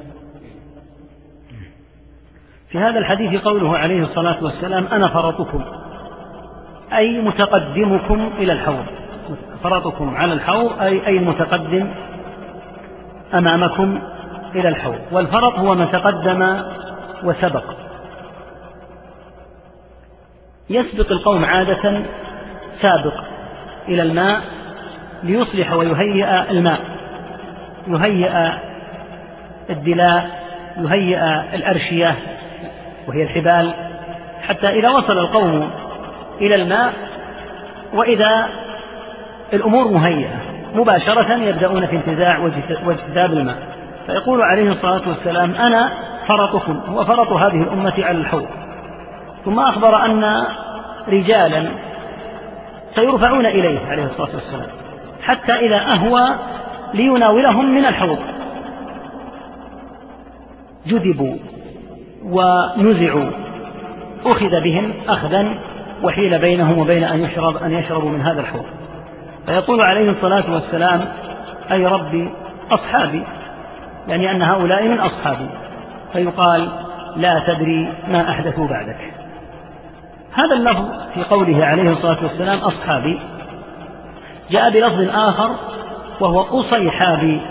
في 2.69 2.77
هذا 2.77 2.99
الحديث 2.99 3.41
قوله 3.41 3.77
عليه 3.77 4.03
الصلاة 4.03 4.43
والسلام 4.43 4.85
أنا 4.88 5.07
فرطكم 5.07 5.65
أي 6.93 7.21
متقدمكم 7.21 8.31
إلى 8.38 8.53
الحوض. 8.53 8.85
فرطكم 9.63 10.15
على 10.15 10.33
الحوض 10.33 10.81
أي 10.81 11.07
أي 11.07 11.17
المتقدم 11.17 11.93
أمامكم 13.33 14.01
إلى 14.55 14.69
الحوض. 14.69 14.99
والفرط 15.12 15.59
هو 15.59 15.75
من 15.75 15.91
تقدم 15.91 16.63
وسبق. 17.23 17.63
يسبق 20.69 21.12
القوم 21.12 21.45
عادة 21.45 22.03
سابق 22.81 23.13
إلى 23.88 24.01
الماء 24.01 24.41
ليصلح 25.23 25.73
ويهيئ 25.73 26.51
الماء. 26.51 26.79
يهيئ 27.88 28.51
الدلاء 29.69 30.29
يهيئ 30.77 31.19
الأرشية 31.55 32.15
وهي 33.07 33.23
الحبال 33.23 33.73
حتى 34.41 34.69
إذا 34.69 34.89
وصل 34.89 35.17
القوم 35.17 35.71
إلى 36.41 36.55
الماء 36.55 36.93
وإذا 37.93 38.49
الأمور 39.53 39.88
مهيئة. 39.88 40.35
مباشرة 40.75 41.35
يبدأون 41.35 41.88
في 41.88 41.95
انتزاع 41.95 42.39
واجتذاب 42.85 43.33
الماء. 43.33 43.78
فيقول 44.09 44.41
عليه 44.41 44.71
الصلاة 44.71 45.09
والسلام 45.09 45.55
أنا 45.55 45.91
فرطكم 46.27 46.79
هو 46.87 47.05
فرط 47.05 47.31
هذه 47.31 47.63
الأمة 47.63 47.93
على 47.97 48.17
الحوض. 48.17 48.47
ثم 49.45 49.59
أخبر 49.59 50.05
أن 50.05 50.45
رجالا 51.07 51.71
سيرفعون 52.95 53.45
إليه 53.45 53.79
عليه 53.87 54.03
الصلاة 54.03 54.29
والسلام 54.35 54.67
حتى 55.23 55.51
إذا 55.53 55.75
أهوى 55.75 56.35
ليناولهم 56.93 57.75
من 57.75 57.85
الحوض. 57.85 58.19
جذبوا 60.87 61.37
ونزعوا 62.23 63.31
أخذ 64.25 64.61
بهم 64.61 64.93
أخذا 65.07 65.55
وحيل 66.03 66.39
بينهم 66.39 66.79
وبين 66.79 67.03
أن 67.03 67.23
يشرب 67.23 67.57
أن 67.57 67.71
يشربوا 67.71 68.09
من 68.09 68.21
هذا 68.21 68.41
الحوض. 68.41 68.65
فيقول 69.45 69.81
عليه 69.81 70.09
الصلاة 70.11 70.53
والسلام 70.53 71.05
أي 71.71 71.85
ربي 71.85 72.29
أصحابي 72.71 73.23
يعني 74.09 74.31
أن 74.31 74.41
هؤلاء 74.41 74.83
من 74.83 74.99
أصحابي. 74.99 75.49
فيقال 76.13 76.69
لا 77.15 77.43
تدري 77.47 77.93
ما 78.07 78.29
أحدثوا 78.29 78.67
بعدك. 78.67 79.13
هذا 80.33 80.55
اللفظ 80.55 80.85
في 81.13 81.23
قوله 81.23 81.65
عليه 81.65 81.91
الصلاة 81.91 82.23
والسلام 82.23 82.59
أصحابي. 82.59 83.19
جاء 84.51 84.69
بلفظ 84.69 85.15
آخر 85.15 85.55
وهو 86.19 86.59
أصيحابي. 86.59 87.41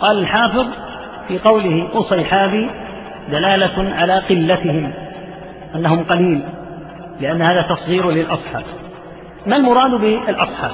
قال 0.00 0.18
الحافظ 0.18 0.66
في 1.28 1.38
قوله 1.38 1.88
أصيحابي 1.92 2.70
دلالة 3.30 3.94
على 3.94 4.18
قلتهم 4.18 4.92
أنهم 5.74 6.04
قليل 6.04 6.42
لأن 7.20 7.42
هذا 7.42 7.62
تصغير 7.62 8.10
للأصحاب. 8.10 8.64
ما 9.46 9.56
المراد 9.56 9.90
بالأصحاب؟ 9.90 10.72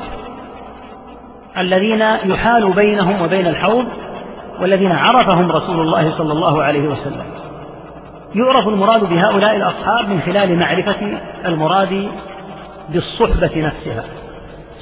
الذين 1.62 2.00
يحال 2.00 2.72
بينهم 2.72 3.22
وبين 3.22 3.46
الحوض 3.46 3.86
والذين 4.60 4.92
عرفهم 4.92 5.52
رسول 5.52 5.80
الله 5.80 6.18
صلى 6.18 6.32
الله 6.32 6.62
عليه 6.62 6.88
وسلم. 6.88 7.24
يعرف 8.34 8.68
المراد 8.68 9.14
بهؤلاء 9.14 9.56
الأصحاب 9.56 10.08
من 10.08 10.20
خلال 10.20 10.58
معرفة 10.58 11.18
المراد 11.44 12.08
بالصحبة 12.88 13.66
نفسها. 13.66 14.04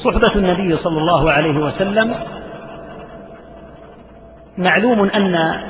صحبة 0.05 0.35
النبي 0.37 0.77
صلى 0.77 0.99
الله 0.99 1.33
عليه 1.33 1.59
وسلم 1.59 2.15
معلوم 4.59 5.11
أن 5.11 5.61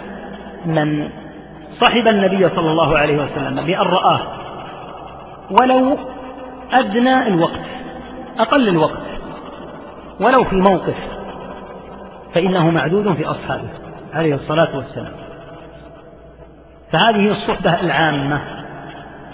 من 0.66 1.08
صحب 1.80 2.08
النبي 2.08 2.48
صلى 2.48 2.70
الله 2.70 2.98
عليه 2.98 3.24
وسلم 3.24 3.64
بأن 3.66 3.86
رآه 3.86 4.20
ولو 5.60 5.98
أدنى 6.72 7.26
الوقت 7.28 7.66
أقل 8.38 8.68
الوقت 8.68 9.02
ولو 10.20 10.44
في 10.44 10.56
موقف 10.56 10.96
فإنه 12.34 12.70
معدود 12.70 13.14
في 13.14 13.24
أصحابه. 13.24 13.82
عليه 14.12 14.35
الصلاة 14.35 14.77
والسلام. 14.77 15.12
فهذه 16.92 17.31
الصحبة 17.31 17.81
العامة 17.81 18.40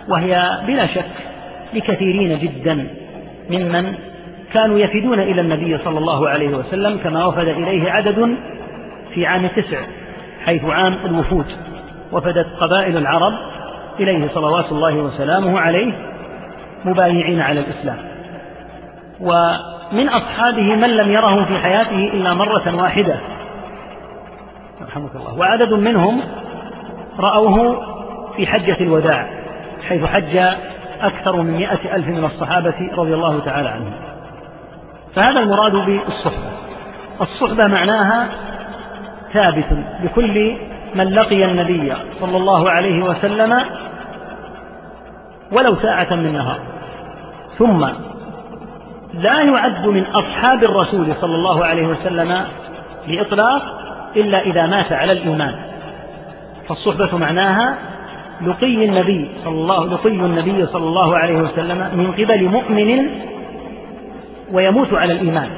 وهي 0.09 0.39
بلا 0.67 0.87
شك 0.87 1.05
لكثيرين 1.75 2.39
جدا 2.39 2.89
ممن 3.51 3.95
كانوا 4.53 4.79
يفدون 4.79 5.21
إلى 5.21 5.41
النبي 5.41 5.79
صلى 5.79 5.99
الله 5.99 6.29
عليه 6.29 6.49
وسلم 6.49 6.99
كما 6.99 7.25
وفد 7.25 7.49
إليه 7.49 7.91
عدد 7.91 8.37
في 9.15 9.27
عام 9.27 9.47
تسع 9.47 9.81
حيث 10.47 10.65
عام 10.65 10.99
الوفود. 11.05 11.47
وفدت 12.13 12.47
قبائل 12.61 12.97
العرب 12.97 13.33
إليه 14.01 14.29
صلوات 14.35 14.73
الله 14.73 14.95
وسلامه 14.95 15.61
عليه 15.61 15.93
مبايعين 16.85 17.41
على 17.41 17.61
الإسلام. 17.61 17.99
ومن 19.21 20.09
أصحابه 20.09 20.63
من 20.77 20.91
لم 20.97 21.11
يره 21.11 21.45
في 21.45 21.59
حياته 21.59 22.11
إلا 22.15 22.35
مرة 22.35 22.77
واحدة 22.83 23.21
رحمك 24.89 25.17
الله. 25.17 25.39
وعدد 25.39 25.73
منهم 25.73 26.21
رأوه 27.19 27.83
في 28.37 28.47
حجة 28.47 28.77
الوداع 28.81 29.31
حيث 29.89 30.05
حج 30.05 30.37
أكثر 31.01 31.37
من 31.37 31.57
مئة 31.57 31.97
ألف 31.97 32.09
من 32.09 32.25
الصحابة 32.25 32.91
رضي 32.97 33.15
الله 33.15 33.41
تعالى 33.41 33.69
عنهم. 33.69 33.93
فهذا 35.15 35.41
المراد 35.41 35.73
بالصحبة. 35.73 36.51
الصحبة 37.21 37.67
معناها 37.67 38.29
ثابت 39.33 39.67
لكل 40.05 40.57
من 40.95 41.15
لقي 41.15 41.45
النبي 41.45 41.95
صلى 42.21 42.37
الله 42.37 42.71
عليه 42.71 43.05
وسلم 43.05 43.61
ولو 45.53 45.77
ساعة 45.77 46.15
من 46.15 46.33
نهار. 46.33 46.61
ثم 47.59 47.87
لا 49.15 49.43
يعد 49.43 49.87
من 49.87 50.05
أصحاب 50.07 50.65
الرسول 50.65 51.15
صلى 51.21 51.35
الله 51.35 51.65
عليه 51.65 51.87
وسلم 51.87 52.45
بإطلاق 53.09 53.63
إلا 54.17 54.41
إذا 54.41 54.67
مات 54.67 54.93
على 54.93 55.13
الإيمان. 55.13 55.55
فالصحبة 56.69 57.19
معناها 57.19 57.79
لقي 58.47 58.85
النبي 58.85 59.31
صلى 59.45 59.55
الله 59.55 59.87
لقي 59.87 60.09
النبي 60.09 60.67
صلى 60.67 60.85
الله 60.85 61.17
عليه 61.17 61.43
وسلم 61.43 61.79
من 61.79 62.13
قبل 62.13 62.45
مؤمن 62.45 63.11
ويموت 64.53 64.95
على 64.95 65.13
الإيمان. 65.13 65.49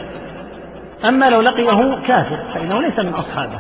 أما 1.04 1.30
لو 1.30 1.40
لقيه 1.40 1.98
كافر 2.06 2.38
فإنه 2.54 2.82
ليس 2.82 2.98
من 2.98 3.14
أصحابه. 3.14 3.58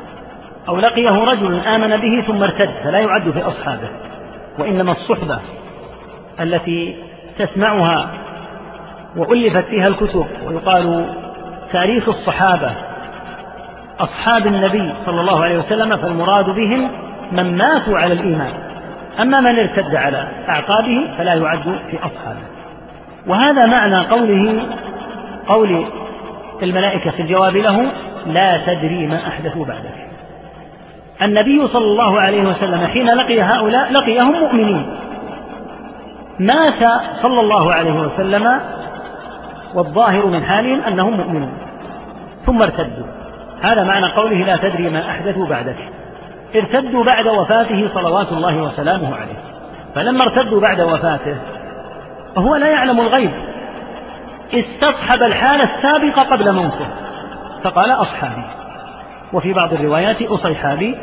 أو 0.68 0.76
لقيه 0.80 1.24
رجل 1.24 1.60
آمن 1.60 1.96
به 1.96 2.22
ثم 2.26 2.42
ارتد 2.42 2.70
فلا 2.84 2.98
يعد 2.98 3.30
في 3.30 3.42
أصحابه. 3.42 3.88
وإنما 4.58 4.92
الصحبة 4.92 5.38
التي 6.40 6.96
تسمعها 7.38 8.10
وألفت 9.16 9.64
فيها 9.64 9.88
الكتب 9.88 10.26
ويقال 10.46 11.14
تاريخ 11.72 12.08
الصحابة 12.08 12.89
أصحاب 14.00 14.46
النبي 14.46 14.94
صلى 15.06 15.20
الله 15.20 15.44
عليه 15.44 15.58
وسلم 15.58 15.96
فالمراد 15.96 16.50
بهم 16.50 16.90
من 17.32 17.56
ماتوا 17.56 17.98
على 17.98 18.12
الإيمان. 18.14 18.52
أما 19.20 19.40
من 19.40 19.58
ارتد 19.58 19.94
على 19.94 20.28
أعقابه 20.48 21.14
فلا 21.18 21.34
يعد 21.34 21.78
في 21.90 21.98
أصحابه. 21.98 22.42
وهذا 23.26 23.66
معنى 23.66 24.06
قوله 24.06 24.62
قول 25.46 25.84
الملائكة 26.62 27.10
في 27.10 27.22
الجواب 27.22 27.56
له 27.56 27.92
لا 28.26 28.56
تدري 28.66 29.06
ما 29.06 29.28
أحدثوا 29.28 29.64
بعدك. 29.64 30.08
النبي 31.22 31.68
صلى 31.68 31.84
الله 31.84 32.20
عليه 32.20 32.42
وسلم 32.42 32.86
حين 32.86 33.10
لقي 33.10 33.42
هؤلاء 33.42 33.92
لقيهم 33.92 34.32
مؤمنين. 34.32 34.96
مات 36.38 37.00
صلى 37.22 37.40
الله 37.40 37.72
عليه 37.74 37.92
وسلم 37.92 38.60
والظاهر 39.74 40.26
من 40.26 40.44
حالهم 40.44 40.80
أنهم 40.80 41.16
مؤمنون 41.16 41.52
ثم 42.46 42.62
ارتدوا. 42.62 43.09
هذا 43.62 43.84
معنى 43.84 44.06
قوله 44.06 44.36
لا 44.36 44.56
تدري 44.56 44.90
ما 44.90 45.10
أحدثوا 45.10 45.46
بعدك. 45.46 45.76
ارتدوا 46.56 47.04
بعد 47.04 47.26
وفاته 47.26 47.88
صلوات 47.94 48.32
الله 48.32 48.62
وسلامه 48.62 49.16
عليه. 49.16 49.38
فلما 49.94 50.18
ارتدوا 50.22 50.60
بعد 50.60 50.80
وفاته 50.80 51.36
وهو 52.36 52.56
لا 52.56 52.68
يعلم 52.68 53.00
الغيب. 53.00 53.30
استصحب 54.54 55.22
الحالة 55.22 55.76
السابقة 55.76 56.22
قبل 56.22 56.52
موته. 56.52 56.86
فقال 57.64 57.90
أصحابي. 57.90 58.44
وفي 59.32 59.52
بعض 59.52 59.72
الروايات 59.72 60.22
أصيحابي 60.22 60.98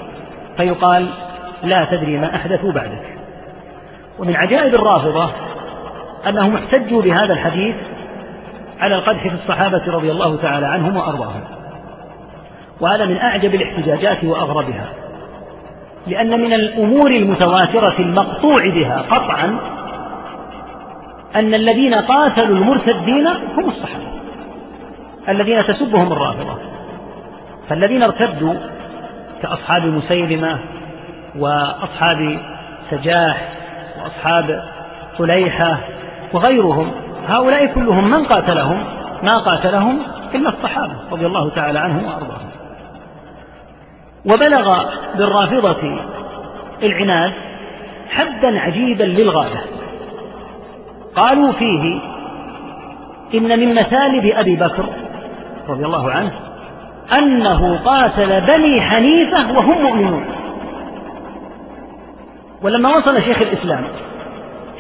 فيقال 0.58 1.08
لا 1.63 1.88
تدري 1.91 2.17
ما 2.17 2.36
أحدثوا 2.36 2.72
بعدك. 2.72 3.17
ومن 4.20 4.36
عجائب 4.36 4.76
الرافضة 4.76 5.30
أنهم 6.28 6.56
احتجوا 6.56 7.02
بهذا 7.02 7.34
الحديث 7.34 7.76
على 8.80 8.96
القدح 8.96 9.28
في 9.28 9.36
الصحابة 9.36 9.84
رضي 9.88 10.12
الله 10.12 10.38
تعالى 10.41 10.65
عنهم 10.65 10.98
وأرضاهم. 10.98 11.57
وهذا 12.82 13.06
من 13.06 13.18
أعجب 13.18 13.56
الاحتجاجات 13.56 14.24
وأغربها 14.24 14.94
لأن 16.08 16.42
من 16.42 16.54
الأمور 16.54 17.12
المتواترة 17.12 18.00
المقطوع 18.00 18.70
بها 18.70 19.02
قطعا 19.10 19.60
أن 21.36 21.54
الذين 21.54 21.94
قاتلوا 21.94 22.58
المرتدين 22.58 23.28
هم 23.28 23.70
الصحابة 23.70 24.08
الذين 25.30 25.63
تسبهم 25.68 26.12
الرافضة 26.12 26.56
فالذين 27.70 28.04
ارتدوا 28.04 28.54
كأصحاب 29.42 29.86
مسيلمة 29.86 30.60
وأصحاب 31.36 32.40
سجاح 32.92 33.50
وأصحاب 34.00 34.63
طليحة 35.18 35.78
وغيرهم 36.34 36.92
هؤلاء 37.28 37.66
كلهم 37.66 38.12
من 38.12 38.26
قاتلهم؟ 38.26 38.84
ما 39.24 39.38
قاتلهم 39.38 40.00
إلا 40.36 40.50
الصحابة 40.50 40.94
رضي 41.12 41.26
الله 41.26 41.50
تعالى 41.50 41.80
عنهم 41.80 42.06
وأرضاهم. 42.06 42.50
وبلغ 44.25 44.84
بالرافضة 45.17 45.99
العناد 46.84 47.34
حدا 48.10 48.60
عجيبا 48.60 49.03
للغاية 49.03 49.63
قالوا 51.15 51.51
فيه 51.51 51.99
إن 53.34 53.60
من 53.60 53.75
مثالب 53.75 54.25
أبي 54.25 54.56
بكر 54.56 54.86
رضي 55.69 55.86
الله 55.86 56.12
عنه 56.12 56.32
أنه 57.17 57.77
قاتل 57.86 58.41
بني 58.41 58.82
حنيفة 58.82 59.51
وهم 59.51 59.82
مؤمنون. 59.84 60.25
ولما 62.62 62.97
وصل 62.97 63.21
شيخ 63.23 63.41
الإسلام 63.41 63.84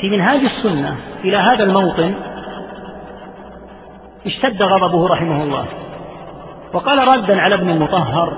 في 0.01 0.09
منهاج 0.09 0.39
السنة 0.39 0.97
إلى 1.23 1.37
هذا 1.37 1.63
الموطن 1.63 2.13
اشتد 4.25 4.63
غضبه 4.63 5.07
رحمه 5.07 5.43
الله 5.43 5.65
وقال 6.73 7.07
ردا 7.07 7.41
على 7.41 7.55
ابن 7.55 7.69
المطهر 7.69 8.37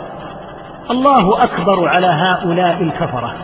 الله 0.91 1.43
أكبر 1.43 1.87
على 1.87 2.07
هؤلاء 2.07 2.83
الكفرة. 2.83 3.35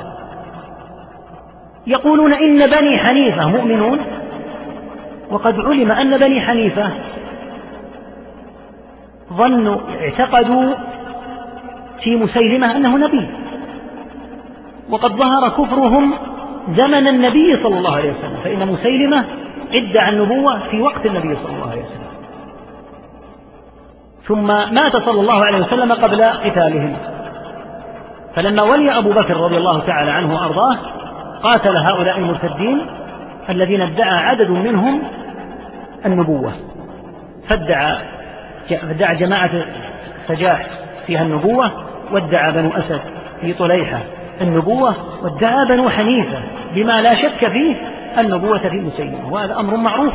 يقولون 1.87 2.33
إن 2.33 2.67
بني 2.69 2.97
حنيفة 2.97 3.47
مؤمنون 3.47 3.99
وقد 5.31 5.59
علم 5.59 5.91
أن 5.91 6.17
بني 6.17 6.41
حنيفة 6.41 6.91
ظنوا 9.33 9.77
اعتقدوا 10.01 10.73
في 12.03 12.15
مسيلمة 12.15 12.77
أنه 12.77 12.97
نبي. 12.97 13.29
وقد 14.89 15.11
ظهر 15.11 15.49
كفرهم 15.49 16.13
زمن 16.69 17.07
النبي 17.07 17.63
صلى 17.63 17.77
الله 17.77 17.95
عليه 17.95 18.11
وسلم 18.11 18.37
فإن 18.43 18.67
مسيلمة 18.67 19.25
ادعى 19.73 20.09
النبوة 20.09 20.69
في 20.69 20.81
وقت 20.81 21.05
النبي 21.05 21.35
صلى 21.35 21.55
الله 21.55 21.71
عليه 21.71 21.81
وسلم. 21.81 22.05
ثم 24.27 24.47
مات 24.47 24.95
صلى 24.95 25.21
الله 25.21 25.45
عليه 25.45 25.57
وسلم 25.57 25.93
قبل 25.93 26.23
قتالهم. 26.23 26.95
فلما 28.35 28.63
ولي 28.63 28.97
أبو 28.97 29.09
بكر 29.09 29.37
رضي 29.37 29.57
الله 29.57 29.79
تعالى 29.79 30.11
عنه 30.11 30.35
وأرضاه 30.35 30.77
قاتل 31.43 31.77
هؤلاء 31.77 32.17
المرتدين 32.17 32.85
الذين 33.49 33.81
ادعى 33.81 34.17
عدد 34.17 34.49
منهم 34.49 35.01
النبوة. 36.05 36.53
فادعى 37.49 37.97
فادعى 38.69 39.15
جماعة 39.15 39.51
سجاح 40.27 40.67
فيها 41.07 41.21
النبوة 41.21 41.71
وادعى 42.11 42.51
بنو 42.51 42.69
أسد 42.69 43.01
في 43.41 43.53
طليحة 43.53 43.99
النبوة 44.41 44.95
وادعى 45.23 45.65
بنو 45.69 45.89
حنيفة 45.89 46.39
بما 46.75 47.01
لا 47.01 47.15
شك 47.15 47.47
فيه 47.47 47.75
النبوة 48.17 48.57
في 48.57 48.81
مسيلمة 48.81 49.33
وهذا 49.33 49.59
أمر 49.59 49.77
معروف. 49.77 50.13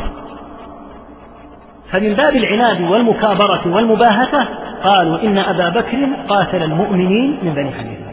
فمن 1.92 2.14
باب 2.14 2.36
العناد 2.36 2.80
والمكابرة 2.80 3.62
والمباهة 3.66 4.48
قالوا 4.84 5.22
إن 5.22 5.38
أبا 5.38 5.68
بكر 5.68 6.08
قاتل 6.28 6.62
المؤمنين 6.62 7.38
من 7.42 7.54
بني 7.54 7.72
حنيفة. 7.72 8.09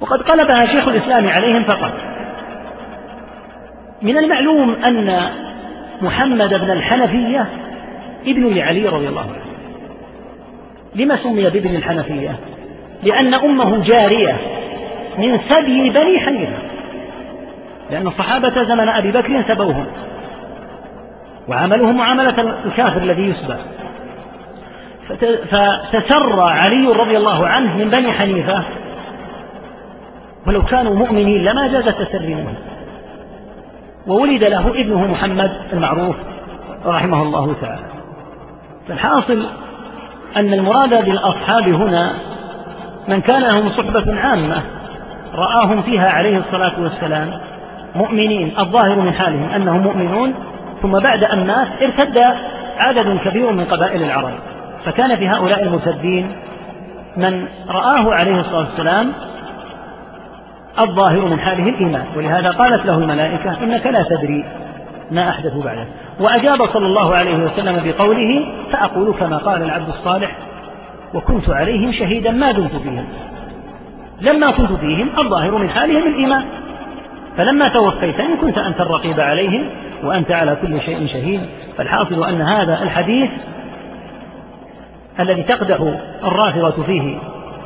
وقد 0.00 0.22
قلبها 0.22 0.66
شيخ 0.66 0.88
الإسلام 0.88 1.28
عليهم 1.28 1.64
فقط. 1.64 1.92
من 4.02 4.18
المعلوم 4.18 4.74
أن 4.84 5.30
محمد 6.02 6.48
بن 6.48 6.70
الحنفية 6.70 7.46
ابن 8.26 8.54
لعلي 8.54 8.88
رضي 8.88 9.08
الله 9.08 9.20
عنه. 9.20 9.42
لما 10.94 11.16
سمي 11.16 11.50
بابن 11.50 11.76
الحنفية؟ 11.76 12.36
لأن 13.02 13.34
أمه 13.34 13.82
جارية 13.82 14.36
من 15.18 15.38
سبي 15.48 15.90
بني 15.90 16.18
حنيفة. 16.18 16.58
لأن 17.90 18.06
الصحابة 18.06 18.64
زمن 18.64 18.88
أبي 18.88 19.12
بكر 19.12 19.44
سبوهم. 19.48 19.86
وعملهم 21.48 21.96
معاملة 21.96 22.64
الكافر 22.64 23.02
الذي 23.02 23.22
يسبى. 23.22 23.56
فتسرى 25.90 26.42
علي 26.42 26.86
رضي 26.86 27.16
الله 27.16 27.46
عنه 27.46 27.76
من 27.76 27.90
بني 27.90 28.12
حنيفة 28.12 28.64
ولو 30.46 30.62
كانوا 30.62 30.94
مؤمنين 30.94 31.44
لما 31.44 31.68
جاز 31.68 31.88
التسري 31.88 32.34
منهم 32.34 32.54
وولد 34.06 34.44
له 34.44 34.68
ابنه 34.68 35.06
محمد 35.06 35.50
المعروف 35.72 36.16
رحمه 36.86 37.22
الله 37.22 37.54
تعالى. 37.60 37.84
فالحاصل 38.88 39.46
أن 40.36 40.54
المراد 40.54 41.04
بالأصحاب 41.04 41.68
هنا 41.68 42.12
من 43.08 43.20
كان 43.20 43.42
لهم 43.42 43.70
صحبة 43.70 44.20
عامة 44.20 44.62
رآهم 45.34 45.82
فيها 45.82 46.10
عليه 46.10 46.38
الصلاة 46.38 46.80
والسلام 46.82 47.30
مؤمنين. 47.94 48.58
الظاهر 48.58 48.96
من 48.96 49.12
حالهم 49.12 49.50
أنهم 49.50 49.80
مؤمنون 49.80 50.34
ثم 50.82 50.98
بعد 50.98 51.24
أن 51.24 51.46
مات 51.46 51.68
ارتد 51.82 52.18
عدد 52.78 53.18
كبير 53.24 53.52
من 53.52 53.64
قبائل 53.64 54.02
العرب. 54.02 54.34
فكان 54.84 55.16
في 55.16 55.28
هؤلاء 55.28 55.62
المرتدين 55.62 56.32
من 57.16 57.48
رآه 57.68 58.14
عليه 58.14 58.40
الصلاة 58.40 58.58
والسلام 58.70 59.12
الظاهر 60.78 61.28
من 61.28 61.40
حاله 61.40 61.68
الإيمان. 61.68 62.04
ولهذا 62.16 62.50
قالت 62.50 62.86
له 62.86 62.98
الملائكة 62.98 63.64
إنك 63.64 63.86
لا 63.86 64.02
تدري 64.02 64.44
ما 65.10 65.30
أحدث 65.30 65.52
بعدك 65.56 65.86
وأجاب 66.20 66.66
صلى 66.72 66.86
الله 66.86 67.14
عليه 67.14 67.36
وسلم 67.36 67.82
بقوله 67.84 68.46
فأقول 68.72 69.14
كما 69.14 69.38
قال 69.38 69.62
العبد 69.62 69.88
الصالح 69.88 70.36
وكنت 71.14 71.50
عليهم 71.50 71.92
شهيدا 71.92 72.30
ما 72.30 72.52
دمت 72.52 72.76
فيهم. 72.76 73.04
لما 74.20 74.50
كنت 74.50 74.72
فيهم 74.72 75.08
الظاهر 75.18 75.58
من 75.58 75.70
حالهم 75.70 76.06
الإيمان. 76.06 76.44
فلما 77.36 77.68
توفيتني 77.68 78.36
كنت 78.36 78.58
أنت 78.58 78.80
الرقيب 78.80 79.20
عليهم 79.20 79.70
وأنت 80.04 80.30
على 80.30 80.56
كل 80.62 80.80
شيء 80.80 81.06
شهيد. 81.06 81.40
فالحاصل 81.76 82.24
أن 82.24 82.40
هذا 82.40 82.82
الحديث 82.82 83.30
الذي 85.20 85.42
تقدح 85.42 85.94
الرافضة 86.24 86.82
فيه 86.82 87.18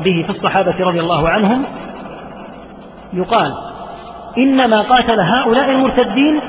به 0.04 0.24
في 0.26 0.30
الصحابة 0.30 0.74
رضي 0.80 1.00
الله 1.00 1.28
عنهم 1.28 1.64
يقال 3.14 3.54
إنما 4.38 4.80
قاتل 4.80 5.20
هؤلاء 5.20 5.70
المرتدين 5.70 6.40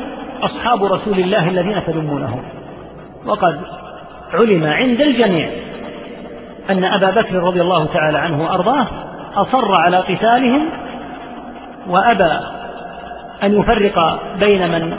أصحاب 0.44 0.84
رسول 0.84 1.20
الله 1.20 1.50
الذين 1.50 1.86
تلمونهم. 1.86 2.44
وقد 3.26 3.62
علم 4.34 4.64
عند 4.64 5.02
الجميع 5.02 5.50
أن 6.70 6.84
أبا 6.84 7.22
بكر 7.22 7.36
رضي 7.36 7.62
الله 7.62 7.86
تعالى 7.86 8.18
عنه 8.18 8.44
وأرضاه 8.44 8.88
أصر 9.36 9.76
على 9.76 9.98
قتالهم 9.98 10.70
وأبى 11.88 12.40
أن 13.44 13.60
يفرق 13.60 14.20
بين 14.40 14.70
من 14.72 14.94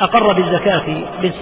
أقر 0.00 0.32
بالزكاة 0.32 0.82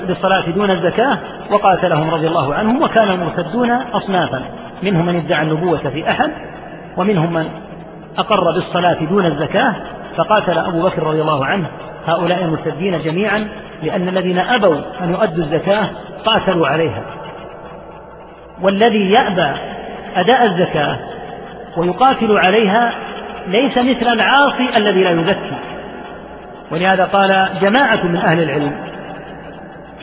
بالصلاة 0.07 0.51
دون 0.51 0.71
الزكاة 0.71 1.19
وقاتلهم 1.51 2.11
رضي 2.11 2.27
الله 2.27 2.55
عنهم 2.55 2.83
وكان 2.83 3.11
المرتدون 3.11 3.71
أصنافا 3.71 4.43
منهم 4.83 5.07
من 5.07 5.17
ادعى 5.17 5.43
النبوة 5.43 5.79
في 5.79 6.11
أحد 6.11 6.31
ومنهم 6.97 7.33
من 7.33 7.49
أقر 8.19 8.53
بالصلاة 8.53 9.05
دون 9.05 9.27
الزكاة 9.27 9.75
فقاتل 10.17 10.59
أبو 10.59 10.83
بكر 10.83 11.03
رضي 11.03 11.23
الله 11.23 11.47
عنه. 11.47 11.67
هؤلاء 12.07 12.45
المرتدين 12.45 13.03
جميعا 13.03 13.49
لأن 13.83 14.09
الذين 14.09 14.39
أبوا 14.39 14.77
أن 15.01 15.11
يؤدوا 15.11 15.45
الزكاة 15.45 15.89
قاتلوا 16.27 16.67
عليها. 16.67 17.03
والذي 18.63 19.11
يأبى 19.11 19.59
أداء 20.17 20.43
الزكاة 20.43 20.99
ويقاتل 21.77 22.39
عليها 22.39 22.95
ليس 23.49 23.79
مثل 23.79 24.13
العاصي 24.13 24.77
الذي 24.77 25.03
لا 25.03 25.21
يزكي. 25.21 25.57
ولهذا 26.71 27.05
قال 27.05 27.49
جماعة 27.61 28.07
من 28.07 28.17
أهل 28.17 28.43
العلم 28.43 28.73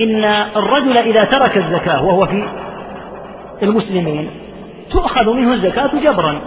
إن 0.02 0.26
الرجل 0.56 0.98
إذا 0.98 1.24
ترك 1.24 1.58
الزكاة 1.58 2.06
وهو 2.06 2.26
في 2.26 2.48
المسلمين 3.64 4.30
تؤخذ 4.92 5.34
منه 5.34 5.54
الزكاة 5.54 5.90
جبرا. 6.04 6.42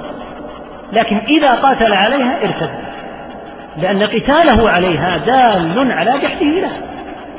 لكن 0.92 1.16
إذا 1.16 1.54
قاتل 1.54 1.92
عليها 1.92 2.38
ارتد. 2.44 2.70
لأن 3.76 4.02
قتاله 4.02 4.70
عليها 4.70 5.16
دال 5.16 5.92
على 5.92 6.10
جحده 6.10 6.46
لها 6.46 6.80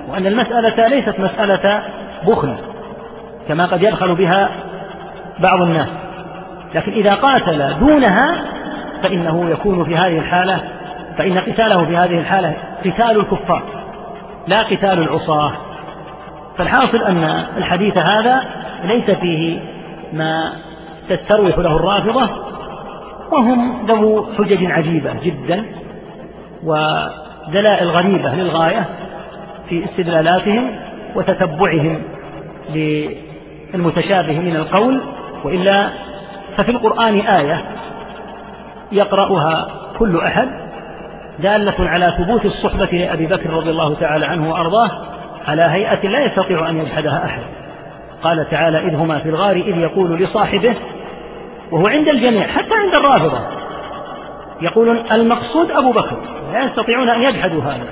وأن 0.10 0.28
المسألة 0.28 0.88
ليست 0.88 1.20
مسألة 1.20 1.84
بخل 2.28 2.56
كما 3.47 3.66
قد 3.66 3.84
يبخل 3.84 4.16
بها 4.16 4.49
بعض 5.39 5.62
الناس. 5.62 5.88
لكن 6.76 6.91
إذا 6.91 7.14
قاتل 7.14 7.80
دونها 7.80 8.43
فإنه 9.04 9.49
يكون 9.49 9.86
في 9.86 9.93
هذه 9.93 10.20
الحالة 10.20 10.60
فإن 11.18 11.39
قتاله 11.39 11.86
في 11.86 11.97
هذه 11.97 12.20
الحالة 12.20 12.54
قتال 12.80 13.20
الكفار 13.20 13.64
لا 14.47 14.62
قتال 14.62 14.99
العصاة. 14.99 15.54
فالحاصل 16.58 16.97
أن 16.97 17.45
الحديث 17.58 17.97
هذا 17.97 18.43
ليس 18.84 19.12
فيه 19.12 19.60
ما 20.14 20.54
تستروح 21.10 21.58
له 21.58 21.76
الرافضة 21.76 22.53
وهم 23.32 23.86
ذو 23.86 24.26
حجج 24.38 24.71
عجيبة 24.71 25.13
جدا 25.24 25.65
ودلائل 26.63 27.89
غريبة 27.89 28.36
للغاية 28.36 28.86
في 29.69 29.86
استدلالاتهم 29.86 30.71
وتتبعهم 31.15 32.01
للمتشابه 32.74 34.39
من 34.39 34.55
القول 34.55 35.01
وإلا 35.43 35.89
ففي 36.57 36.71
القرآن 36.71 37.19
آية 37.19 37.65
يقرأها 38.91 39.67
كل 39.99 40.17
أحد 40.17 40.47
دالة 41.39 41.89
على 41.89 42.13
ثبوت 42.17 42.45
الصحبة 42.45 42.86
لأبي 42.86 43.28
بكر 43.28 43.49
رضي 43.49 43.69
الله 43.69 43.95
تعالى 43.95 44.26
عنه 44.26 44.51
وأرضاه 44.51 44.91
على 45.47 45.61
هيئة 45.61 46.07
لا 46.07 46.26
يستطيع 46.26 46.69
أن 46.69 46.78
يجحدها 46.78 47.26
أحد. 47.26 47.41
قال 48.24 48.49
تعالى 48.49 48.78
إذ 48.80 48.95
هما 48.95 49.19
في 49.19 49.30
الغار 49.30 49.55
إذ 49.55 49.78
يقول 49.78 50.24
لصاحبه 50.24 50.76
وهو 51.74 51.88
عند 51.88 52.07
الجميع 52.07 52.47
حتى 52.47 52.74
عند 52.74 52.95
الرافضة. 52.95 53.39
يقول 54.61 54.97
المقصود 55.11 55.71
أبو 55.71 55.91
بكر 55.91 56.17
لا 56.53 56.59
يستطيعون 56.59 57.09
أن 57.09 57.21
يجحدوا 57.24 57.63
هذا. 57.63 57.88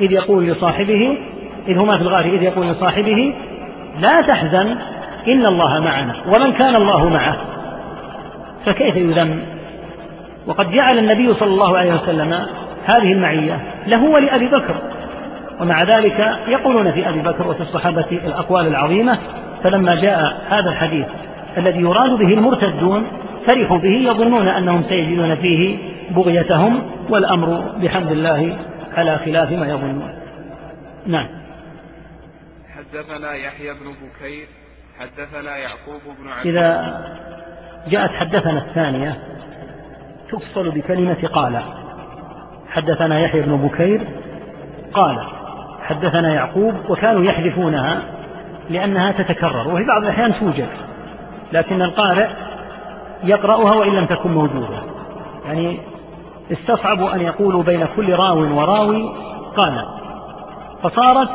إذ 0.00 0.12
يقول 0.12 0.46
لصاحبه 0.46 1.18
إذ 1.68 1.78
هما 1.78 1.96
في 1.96 2.02
الغار 2.02 2.24
إذ 2.24 2.42
يقول 2.42 2.66
لصاحبه 2.66 3.34
لا 4.00 4.22
تحزن 4.22 4.76
إن 5.28 5.46
الله 5.46 5.80
معنا 5.80 6.14
ومن 6.26 6.52
كان 6.52 6.76
الله 6.76 7.08
معه. 7.08 7.36
فكيف 8.66 8.96
يذم؟ 8.96 9.42
وقد 10.46 10.70
جعل 10.70 10.98
النبي 10.98 11.34
صلى 11.34 11.50
الله 11.50 11.78
عليه 11.78 11.94
وسلم 11.94 12.46
هذه 12.86 13.12
المعية 13.12 13.60
له 13.86 14.04
ولأبي 14.04 14.46
بكر. 14.46 14.74
ومع 15.60 15.82
ذلك 15.82 16.38
يقولون 16.48 16.92
في 16.92 17.08
أبي 17.08 17.20
بكر 17.20 17.48
وفي 17.48 17.60
الصحابة 17.60 18.06
الأقوال 18.10 18.66
العظيمة 18.66 19.18
فلما 19.62 19.94
جاء 19.94 20.42
هذا 20.50 20.70
الحديث 20.70 21.06
الذي 21.56 21.80
يراد 21.80 22.10
به 22.10 22.34
المرتدون 22.34 23.06
فرحوا 23.46 23.78
به 23.78 23.88
يظنون 23.88 24.48
أنهم 24.48 24.82
سيجدون 24.88 25.34
فيه 25.34 25.78
بغيتهم 26.10 26.82
والأمر 27.10 27.60
بحمد 27.82 28.12
الله 28.12 28.58
على 28.92 29.18
خلاف 29.18 29.52
ما 29.52 29.66
يظنون. 29.66 30.14
نعم. 31.06 31.26
حدثنا 32.76 33.34
يحيى 33.34 33.72
بن 33.72 33.92
بكير 33.92 34.46
حدثنا 34.98 35.56
يعقوب 35.56 36.00
بن 36.20 36.28
عبد 36.28 36.46
إذا 36.46 37.00
جاءت 37.88 38.10
حدثنا 38.10 38.58
الثانية 38.58 39.16
تفصل 40.32 40.70
بكلمة 40.70 41.28
قال. 41.32 41.62
حدثنا 42.70 43.20
يحيى 43.20 43.42
بن 43.42 43.56
بكير 43.56 44.06
قال. 44.92 45.26
حدثنا 45.82 46.34
يعقوب 46.34 46.74
وكانوا 46.88 47.24
يحذفونها 47.24 48.02
لأنها 48.70 49.12
تتكرر 49.12 49.68
وفي 49.68 49.84
بعض 49.84 50.02
الأحيان 50.02 50.34
توجد. 50.40 50.68
لكن 51.52 51.82
القارئ 51.82 52.28
يقرأها 53.24 53.74
وإن 53.74 53.92
لم 53.92 54.06
تكن 54.06 54.30
موجودة. 54.30 54.82
يعني 55.46 55.78
استصعبوا 56.52 57.14
أن 57.14 57.20
يقولوا 57.20 57.62
بين 57.62 57.86
كل 57.96 58.14
راو 58.14 58.58
وراوي 58.58 59.12
قال. 59.56 59.84
فصارت 60.82 61.28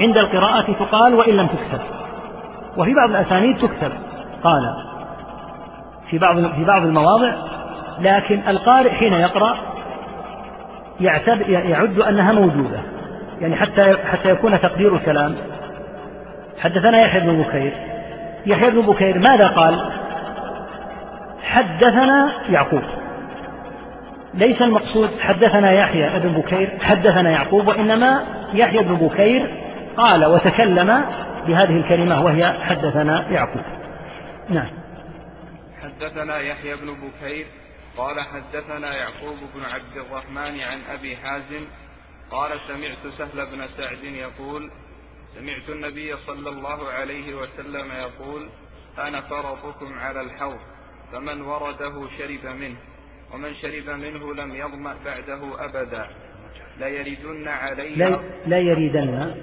عند 0.00 0.18
القراءة 0.18 0.72
تقال 0.72 1.14
وإن 1.14 1.36
لم 1.36 1.46
تكتب. 1.46 1.80
وفي 2.76 2.94
بعض 2.94 3.10
الأسانيد 3.10 3.56
تكتب. 3.58 3.92
قال. 4.44 4.74
في 6.10 6.18
بعض 6.18 6.36
في 6.36 6.64
بعض 6.64 6.82
المواضع. 6.82 7.32
لكن 8.00 8.42
القارئ 8.48 8.90
حين 8.90 9.12
يقرأ 9.12 9.56
يعتد 11.00 11.48
يعد 11.48 12.00
أنها 12.00 12.32
موجودة. 12.32 12.80
يعني 13.40 13.56
حتى 13.56 13.96
حتى 14.04 14.30
يكون 14.30 14.60
تقدير 14.60 14.96
الكلام. 14.96 15.34
حدثنا 16.60 17.00
يحيى 17.00 17.20
بن 17.20 17.42
بكير. 17.42 17.97
يحيى 18.48 18.70
بن 18.70 18.80
بكير 18.80 19.18
ماذا 19.18 19.46
قال؟ 19.46 19.92
حدثنا 21.42 22.32
يعقوب. 22.48 22.82
ليس 24.34 24.62
المقصود 24.62 25.10
حدثنا 25.20 25.72
يحيى 25.72 26.20
بن 26.20 26.32
بكير 26.32 26.78
حدثنا 26.82 27.30
يعقوب 27.30 27.68
وإنما 27.68 28.24
يحيى 28.54 28.82
بن 28.82 28.94
بكير 28.94 29.64
قال 29.96 30.24
وتكلم 30.24 31.04
بهذه 31.46 31.76
الكلمة 31.76 32.24
وهي 32.24 32.52
حدثنا 32.52 33.30
يعقوب. 33.30 33.62
نعم. 34.48 34.70
حدثنا 35.82 36.38
يحيى 36.38 36.76
بن 36.76 36.94
بكير 36.94 37.46
قال 37.96 38.20
حدثنا 38.20 38.96
يعقوب 38.96 39.38
بن 39.54 39.64
عبد 39.64 39.96
الرحمن 39.96 40.60
عن 40.60 40.78
أبي 40.90 41.16
حازم 41.16 41.66
قال 42.30 42.50
سمعت 42.68 43.14
سهل 43.18 43.46
بن 43.46 43.66
سعد 43.76 44.04
يقول 44.04 44.70
سمعت 45.34 45.68
النبي 45.68 46.16
صلى 46.16 46.48
الله 46.48 46.88
عليه 46.88 47.34
وسلم 47.34 47.92
يقول 47.92 48.48
أنا 48.98 49.20
فرطكم 49.20 49.98
على 49.98 50.20
الحوض 50.20 50.60
فمن 51.12 51.40
ورده 51.40 52.08
شرب 52.18 52.46
منه 52.46 52.76
ومن 53.32 53.54
شرب 53.54 53.90
منه 53.90 54.34
لم 54.34 54.54
يظمأ 54.54 54.96
بعده 55.04 55.64
أبدا. 55.64 56.08
لا 56.78 56.88
يردن 56.88 57.48
علي 57.48 57.94
لا, 57.94 58.20
لا 58.46 58.58
يريدن. 58.58 59.34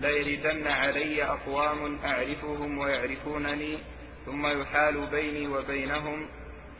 لا 0.00 0.10
يردن 0.10 0.66
علي 0.66 1.24
أقوام 1.24 1.98
أعرفهم 2.04 2.78
ويعرفونني 2.78 3.78
ثم 4.26 4.46
يحال 4.46 5.06
بيني 5.10 5.46
وبينهم. 5.46 6.26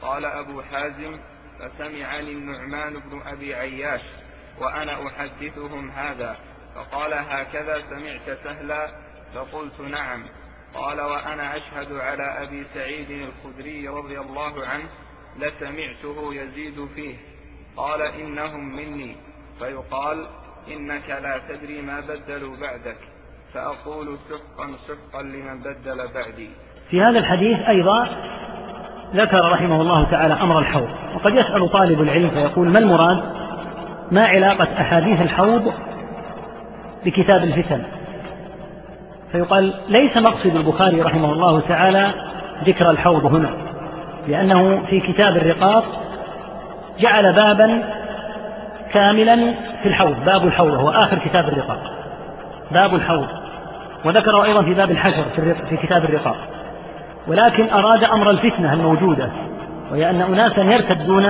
قال 0.03 0.25
أبو 0.25 0.63
حازم 0.63 1.19
فسمعني 1.59 2.33
النعمان 2.33 2.93
بن 2.93 3.23
أبي 3.27 3.55
عياش 3.55 4.01
وأنا 4.61 5.07
أحدثهم 5.07 5.91
هذا. 5.91 6.37
فقال 6.75 7.14
هكذا 7.14 7.83
سمعت 7.91 8.39
سهلا 8.45 8.89
فقلت 9.35 9.81
نعم. 9.81 10.25
قال 10.75 11.01
وأنا 11.01 11.57
أشهد 11.57 11.93
على 11.93 12.43
أبي 12.43 12.66
سعيد 12.75 13.11
الخدري 13.11 13.89
رضي 13.89 14.20
الله 14.20 14.66
عنه 14.66 14.85
لسمعته 15.39 16.35
يزيد 16.35 16.89
فيه. 16.95 17.14
قال 17.77 18.03
إنهم 18.03 18.77
مني. 18.77 19.16
فيقال 19.59 20.27
إنك 20.68 21.09
لا 21.09 21.41
تدري 21.49 21.83
ما 21.83 22.01
بدلوا 22.01 22.57
بعدك. 22.57 22.99
فأقول 23.55 24.18
سحقا 24.29 24.77
سحقا 24.89 25.22
لمن 25.22 25.61
بدل 25.61 26.12
بعدي. 26.14 26.51
في 26.91 27.01
هذا 27.01 27.18
الحديث 27.18 27.59
أيضا 27.68 28.09
ذكر 29.14 29.51
رحمه 29.53 29.81
الله 29.81 30.11
تعالى 30.11 30.35
أمر 30.35 30.59
الحوض. 30.59 30.89
وقد 31.14 31.35
يسأل 31.35 31.72
طالب 31.72 32.01
العلم 32.01 32.31
فيقول 32.31 32.68
ما 32.68 32.79
المراد؟ 32.79 33.35
ما 34.11 34.27
علاقة 34.27 34.81
أحاديث 34.81 35.20
الحوض 35.20 35.75
بكتاب 37.05 37.45
الفتن. 37.45 37.83
فيقال 39.33 39.75
ليس 39.89 40.17
مقصد 40.17 40.57
البخاري 40.57 41.03
رحمه 41.03 41.33
الله 41.33 41.61
تعالى 41.61 42.11
ذكر 42.65 42.91
الحوض 42.91 43.27
هنا 43.27 43.51
لأنه 44.29 44.87
في 44.87 45.01
كتاب 45.01 45.37
الرقاق 45.37 45.85
جعل 47.01 47.33
بابا 47.33 47.83
كاملا 48.93 49.55
في 49.83 49.89
الحوض 49.89 50.25
باب 50.25 50.47
الحوض 50.47 50.75
هو 50.75 50.91
آخر 50.91 51.19
كتاب 51.19 51.49
الرقاق. 51.49 51.83
باب 52.71 52.95
الحوض. 52.95 53.27
وذكره 54.05 54.45
أيضا 54.45 54.63
في 54.63 54.75
باب 54.75 54.91
الحشر 54.91 55.25
في 55.69 55.77
كتاب 55.77 56.05
الرقاق. 56.05 56.37
ولكن 57.27 57.71
أراد 57.71 58.05
أمر 58.05 58.31
الفتنة 58.31 58.73
الموجودة 58.73 59.31
وهي 59.91 60.11
أن 60.11 60.21
أناسا 60.21 60.63
يرتدون 60.63 61.27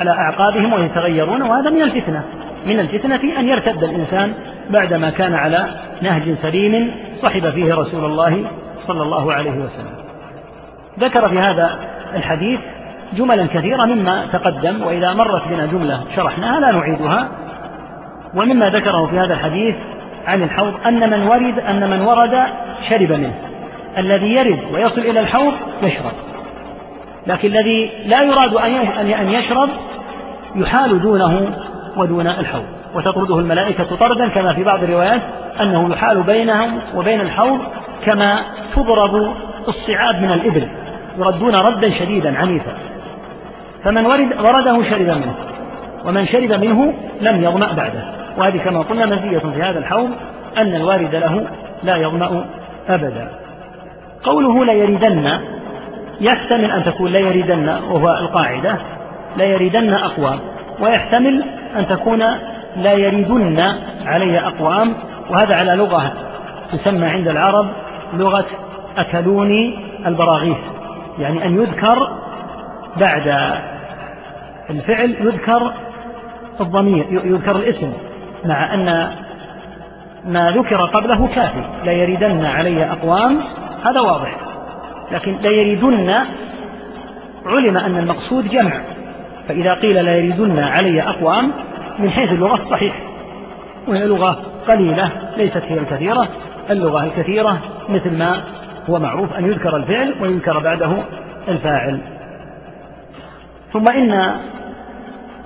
على 0.00 0.10
أعقابهم 0.10 0.72
ويتغيرون 0.72 1.42
وهذا 1.42 1.70
من 1.70 1.82
الفتنة. 1.82 2.24
من 2.66 2.80
الفتنة 2.80 3.20
أن 3.38 3.48
يرتد 3.48 3.84
الإنسان 3.84 4.34
بعدما 4.70 5.10
كان 5.10 5.34
على 5.34 5.68
نهج 6.02 6.34
سليم 6.42 6.94
صحب 7.22 7.50
فيه 7.50 7.74
رسول 7.74 8.04
الله 8.04 8.44
صلى 8.86 9.02
الله 9.02 9.32
عليه 9.32 9.50
وسلم. 9.50 9.94
ذكر 11.00 11.28
في 11.28 11.38
هذا 11.38 11.78
الحديث 12.14 12.60
جملا 13.12 13.46
كثيرة 13.46 13.84
مما 13.84 14.26
تقدم 14.32 14.82
وإذا 14.82 15.14
مرت 15.14 15.48
بنا 15.48 15.66
جملة 15.66 16.04
شرحناها 16.16 16.60
لا 16.60 16.72
نعيدها. 16.72 17.28
ومما 18.34 18.70
ذكره 18.70 19.06
في 19.06 19.18
هذا 19.18 19.34
الحديث 19.34 19.74
عن 20.32 20.42
الحوض 20.42 20.74
أن 20.86 21.10
من 21.10 21.22
ورد 21.22 21.58
أن 21.58 21.90
من 21.90 22.00
ورد 22.00 22.46
شرب 22.88 23.12
منه. 23.12 23.34
الذي 23.98 24.34
يرد 24.34 24.60
ويصل 24.72 25.00
إلى 25.00 25.20
الحوض 25.20 25.52
يشرب. 25.82 26.12
لكن 27.26 27.48
الذي 27.48 27.90
لا 28.06 28.22
يراد 28.22 28.54
أن 29.20 29.28
يشرب 29.28 29.68
يحال 30.56 31.02
دونه 31.02 31.56
ودون 31.96 32.26
الحوض 32.26 32.64
وتطرده 32.94 33.38
الملائكة 33.38 33.96
طردا 33.96 34.28
كما 34.28 34.54
في 34.54 34.64
بعض 34.64 34.82
الروايات 34.82 35.22
أنه 35.60 35.90
يحال 35.92 36.22
بينهم 36.22 36.80
وبين 36.94 37.20
الحوض 37.20 37.60
كما 38.04 38.40
تضرب 38.76 39.34
الصعاب 39.68 40.22
من 40.22 40.32
الإبل 40.32 40.68
يردون 41.18 41.54
ردا 41.54 41.90
شديدا 41.90 42.38
عنيفا. 42.38 42.72
فمن 43.84 44.06
ورد 44.06 44.40
ورده 44.40 44.82
شرب 44.90 45.08
منه 45.08 45.34
ومن 46.04 46.26
شرب 46.26 46.52
منه 46.52 46.94
لم 47.20 47.44
يظمأ 47.44 47.72
بعده. 47.72 48.04
وهذه 48.38 48.58
كما 48.58 48.82
قلنا 48.82 49.06
مزية 49.06 49.38
في 49.38 49.62
هذا 49.62 49.78
الحوض 49.78 50.10
أن 50.58 50.74
الوارد 50.74 51.14
له 51.14 51.46
لا 51.82 51.96
يظمأ 51.96 52.44
أبدا. 52.88 53.28
قوله 54.24 54.64
لا 54.64 54.72
يردن 54.72 55.40
يحتمل 56.20 56.70
أن 56.70 56.84
تكون 56.84 57.12
لا 57.12 57.18
يردن 57.18 57.68
وهو 57.68 58.08
القاعدة 58.10 58.76
لا 59.36 59.44
يردن 59.44 59.94
أقوام. 59.94 60.38
ويحتمل 60.80 61.44
أن 61.76 61.86
تكون 61.86 62.22
لا 62.76 62.92
يردن 62.92 63.60
علي 64.06 64.38
أقوام 64.38 64.94
وهذا 65.30 65.54
على 65.54 65.72
لغة 65.72 66.12
تسمى 66.72 67.06
عند 67.06 67.28
العرب 67.28 67.66
لغة 68.14 68.46
أكلوني 68.98 69.78
البراغيث 70.06 70.56
يعني 71.18 71.46
أن 71.46 71.62
يذكر 71.62 72.08
بعد 72.96 73.54
الفعل 74.70 75.10
يذكر 75.20 75.72
الضمير 76.60 77.06
يذكر 77.24 77.56
الاسم 77.56 77.92
مع 78.44 78.74
أن 78.74 79.10
ما 80.24 80.50
ذكر 80.50 80.76
قبله 80.76 81.26
كافي 81.34 81.64
لا 81.84 81.92
يردن 81.92 82.44
علي 82.44 82.84
أقوام 82.84 83.40
هذا 83.84 84.00
واضح 84.00 84.36
لكن 85.12 85.36
لا 85.42 85.50
يردن 85.50 86.14
علم 87.46 87.76
أن 87.76 87.98
المقصود 87.98 88.48
جمع. 88.48 88.80
فإذا 89.48 89.74
قيل 89.74 90.04
لا 90.04 90.16
يردن 90.16 90.58
علي 90.58 91.02
أقوام 91.02 91.52
من 91.98 92.10
حيث 92.10 92.32
اللغة 92.32 92.70
صحيح. 92.70 92.94
وهي 93.88 94.04
لغة 94.04 94.42
قليلة 94.68 95.10
ليست 95.36 95.62
هي 95.68 95.78
الكثيرة. 95.78 96.28
اللغة 96.70 97.04
الكثيرة 97.04 97.58
مثل 97.88 98.18
ما 98.18 98.40
هو 98.90 98.98
معروف 98.98 99.32
أن 99.32 99.44
يذكر 99.44 99.76
الفعل 99.76 100.14
ويذكر 100.20 100.58
بعده 100.58 100.92
الفاعل. 101.48 102.00
ثم 103.72 103.84
إن 103.88 104.40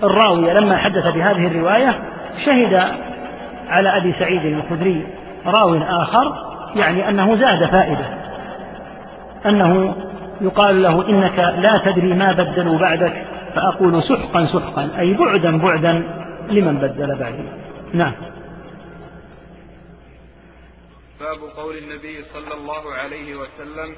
الراوي 0.03 0.55
لما 0.55 0.77
حدث 0.77 1.15
بهذه 1.15 1.47
الرواية 1.47 1.95
شهد 2.47 2.83
على 3.69 3.97
أبي 3.97 4.15
سعيد 4.19 4.45
الخدري 4.45 5.07
راو 5.47 5.75
آخر 5.75 6.35
يعني 6.77 7.09
أنه 7.09 7.37
زاد 7.37 7.65
فائدة. 7.65 8.05
أنه 9.47 9.95
يقال 10.41 10.83
له 10.83 11.09
إنك 11.09 11.39
لا 11.39 11.79
تدري 11.85 12.15
ما 12.15 12.33
بدلوا 12.33 12.79
بعدك. 12.79 13.25
فأقول 13.55 14.03
سحقا 14.03 14.47
سحقا 14.47 14.91
أي 14.99 15.15
بعدا 15.15 15.59
بعدا 15.59 15.93
لمن 16.51 16.79
بدل 16.79 17.19
بعدي 17.19 17.45
نعم. 17.93 18.13
باب 21.21 21.39
قول 21.57 21.77
النبي 21.77 22.25
صلى 22.35 22.55
الله 22.55 22.95
عليه 22.95 23.35
وسلم 23.35 23.95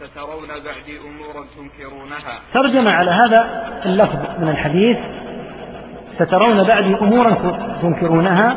سترون 0.00 0.48
بعدي 0.48 0.98
أمورا 0.98 1.46
تنكرونها. 1.56 2.40
ترجم 2.54 2.88
على 2.88 3.10
هذا 3.10 3.70
اللفظ 3.84 4.18
من 4.38 4.48
الحديث 4.48 4.98
سترون 6.18 6.62
بعدي 6.62 6.94
أمورا 6.94 7.30
تنكرونها. 7.82 8.56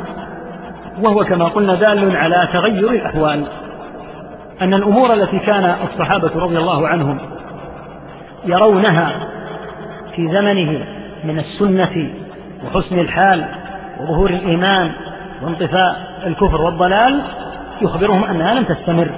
وهو 1.02 1.26
كما 1.26 1.46
قلنا 1.46 1.76
دال 1.76 2.16
على 2.16 2.50
تغير 2.54 2.89
الأحوال 2.89 3.48
أن 4.62 4.74
الأمور 4.74 5.14
التي 5.14 5.39
كان 5.39 5.76
الصحابة 5.84 6.32
رضي 6.36 6.58
الله 6.58 6.88
عنهم 6.88 7.20
يرونها 8.46 9.30
في 10.16 10.28
زمنه 10.28 10.86
من 11.24 11.39
السنة 11.39 12.14
وحسن 12.64 12.99
الحال 12.99 13.45
وظهور 13.99 14.30
الإيمان 14.30 14.91
وانطفاء 15.41 16.22
الكفر 16.26 16.61
والضلال 16.61 17.22
يخبرهم 17.82 18.24
أنها 18.24 18.53
لم 18.53 18.64
تستمر. 18.64 19.11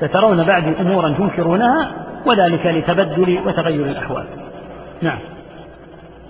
سترون 0.00 0.44
بعد 0.44 0.64
أمورا 0.64 1.08
تنكرونها 1.08 2.06
وذلك 2.26 2.66
لتبدل 2.66 3.38
وتغير 3.46 3.86
الأحوال. 3.86 4.26
نعم. 5.02 5.18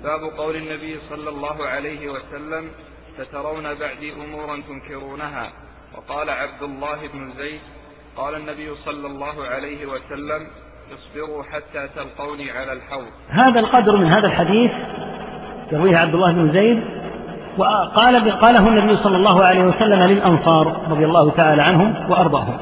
باب 0.03 0.21
قول 0.39 0.57
النبي 0.57 0.99
صلى 1.11 1.29
الله 1.29 1.67
عليه 1.67 2.09
وسلم 2.11 2.71
سترون 3.19 3.75
بعدي 3.75 4.13
أمورا 4.13 4.63
تنكرونها 4.69 5.53
وقال 5.97 6.31
عبد 6.31 6.63
الله 6.63 7.09
بن 7.15 7.33
زيد 7.39 7.61
قال 8.17 8.35
النبي 8.35 8.75
صلى 8.85 9.07
الله 9.07 9.45
عليه 9.45 9.87
وسلم 9.87 10.47
اصبروا 10.95 11.43
حتى 11.43 11.89
تلقوني 11.95 12.51
على 12.51 12.73
الحوض. 12.73 13.07
هذا 13.31 13.61
القدر 13.61 13.97
من 13.97 14.07
هذا 14.07 14.27
الحديث 14.27 14.71
يرويه 15.73 15.97
عبد 15.97 16.15
الله 16.15 16.33
بن 16.33 16.53
زيد 16.53 16.85
وقال 17.59 18.31
قاله 18.31 18.69
النبي 18.69 18.97
صلى 18.97 19.17
الله 19.17 19.45
عليه 19.45 19.65
وسلم 19.65 20.03
للأنصار 20.03 20.77
رضي 20.91 21.05
الله 21.05 21.31
تعالى 21.31 21.63
عنهم 21.63 21.95
وأرضاهم. 22.11 22.57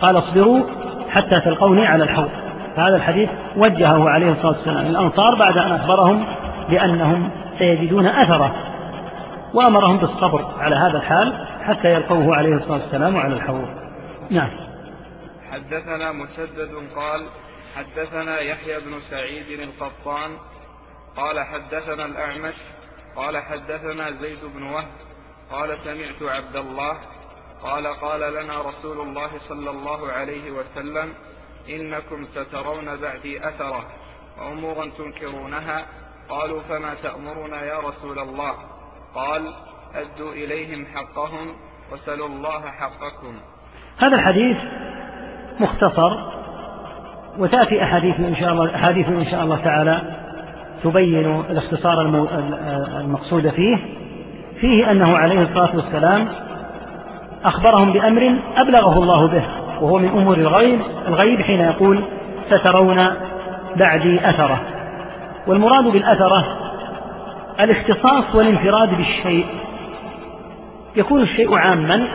قال 0.00 0.18
اصبروا 0.18 0.62
حتى 1.10 1.40
تلقوني 1.40 1.86
على 1.86 2.04
الحوض. 2.04 2.30
فهذا 2.76 2.96
الحديث 2.96 3.30
وجهه 3.56 4.08
عليه 4.08 4.32
الصلاة 4.32 4.52
والسلام. 4.52 4.84
للأنصار 4.84 5.34
بعد 5.34 5.58
أن 5.58 5.72
أخبرهم 5.72 6.26
بأنهم 6.70 7.30
سيجدون 7.58 8.06
أثره 8.06 8.54
وأمرهم 9.54 9.96
بالصبر 9.96 10.44
على 10.60 10.76
هذا 10.76 10.96
الحال 10.98 11.32
حتى 11.64 11.88
يلقوه 11.92 12.36
عليه 12.36 12.54
الصلاة 12.54 12.80
والسلام 12.82 13.16
على 13.16 13.34
الحوض. 13.34 13.68
نعم. 14.30 14.48
حدثنا 15.52 16.12
مسدد 16.12 16.88
قال 16.96 17.26
حدثنا 17.76 18.40
يحيى 18.40 18.80
بن 18.80 19.00
سعيد 19.10 19.60
القطان 19.60 20.38
قال 21.16 21.40
حدثنا 21.40 22.04
الأعمش 22.04 22.54
قال 23.16 23.38
حدثنا 23.38 24.10
زيد 24.10 24.44
بن 24.44 24.62
وهب 24.62 24.88
قال 25.50 25.78
سمعت 25.84 26.22
عبد 26.36 26.56
الله 26.56 26.98
قال 27.62 27.86
قال 27.86 28.34
لنا 28.34 28.60
رسول 28.60 29.00
الله 29.00 29.30
صلى 29.48 29.70
الله 29.70 30.12
عليه 30.12 30.50
وسلم 30.50 31.14
إنكم 31.68 32.26
سترون 32.34 32.96
بعدي 32.96 33.48
أثرة 33.48 33.86
وأمورا 34.38 34.90
تنكرونها 34.98 35.86
قالوا 36.28 36.62
فما 36.62 36.94
تأمرنا 36.94 37.64
يا 37.64 37.78
رسول 37.78 38.18
الله 38.18 38.54
قال 39.14 39.54
أدوا 39.94 40.32
إليهم 40.32 40.86
حقهم 40.86 41.56
وسلوا 41.92 42.28
الله 42.28 42.70
حقكم 42.70 43.40
هذا 43.98 44.16
الحديث 44.16 44.56
مختصر 45.60 46.16
وتأتي 47.38 47.82
أحاديث 47.82 48.20
إن 48.20 48.36
شاء 48.36 48.52
الله 48.52 48.74
أحاديث 48.74 49.08
إن 49.08 49.26
شاء 49.26 49.44
الله 49.44 49.56
تعالى 49.56 50.00
تبين 50.84 51.42
الاختصار 51.50 52.00
المقصود 53.00 53.48
فيه. 53.48 53.76
فيه 54.60 54.90
أنه 54.90 55.16
عليه 55.16 55.42
الصلاة 55.42 55.76
والسلام 55.76 56.28
أخبرهم 57.44 57.92
بأمر 57.92 58.38
أبلغه 58.56 58.98
الله 58.98 59.26
به 59.28 59.44
وهو 59.80 59.98
من 59.98 60.08
أمور 60.08 60.36
الغيب 60.36 60.80
الغيب 61.08 61.42
حين 61.42 61.60
يقول 61.60 62.04
سترون 62.50 63.06
بعدي 63.76 64.28
أثرة. 64.30 64.60
والمراد 65.46 65.84
بالأثرة 65.84 66.58
الاختصاص 67.60 68.34
والانفراد 68.34 68.96
بالشيء. 68.96 69.46
يكون 70.96 71.22
الشيء 71.22 71.54
عاما 71.54 72.08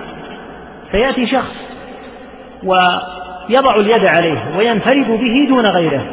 فيأتي 0.92 1.26
شخص 1.26 1.56
ويضع 3.50 3.76
اليد 3.76 4.06
عليه 4.06 4.58
وينفرد 4.58 5.08
به 5.08 5.46
دون 5.50 5.66
غيره. 5.66 6.06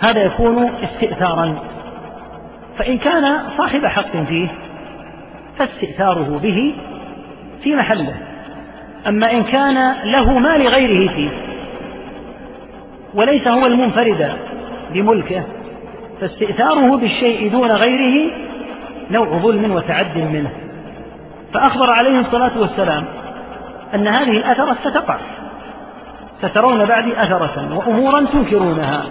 هذا 0.00 0.22
يكون 0.22 0.70
استئثارا. 0.82 1.58
فإن 2.78 2.98
كان 2.98 3.38
صاحب 3.58 3.86
حق 3.86 4.16
فيه 4.28 4.48
فاستئثاره 5.58 6.40
به 6.42 6.74
في 7.62 7.76
محله. 7.76 8.14
أما 9.08 9.32
إن 9.32 9.44
كان 9.44 9.94
له 10.04 10.38
ما 10.38 10.58
لغيره 10.58 11.12
فيه 11.14 11.30
وليس 13.14 13.48
هو 13.48 13.66
المنفرد 13.66 14.32
بملكه 14.92 15.42
فاستئثاره 16.20 16.96
بالشيء 16.96 17.50
دون 17.50 17.72
غيره 17.72 18.32
نوع 19.10 19.38
ظلم 19.38 19.72
وتعد 19.72 20.18
منه. 20.18 20.50
فأخبر 21.54 21.90
عليه 21.90 22.20
الصلاة 22.20 22.58
والسلام 22.58 23.04
أن 23.94 24.08
هذه 24.08 24.30
الأثرة 24.30 24.76
ستقع. 24.84 25.18
سترون 26.42 26.84
بعدي 26.84 27.22
أثرة 27.22 27.76
وأمورا 27.76 28.26
تنكرونها. 28.32 29.04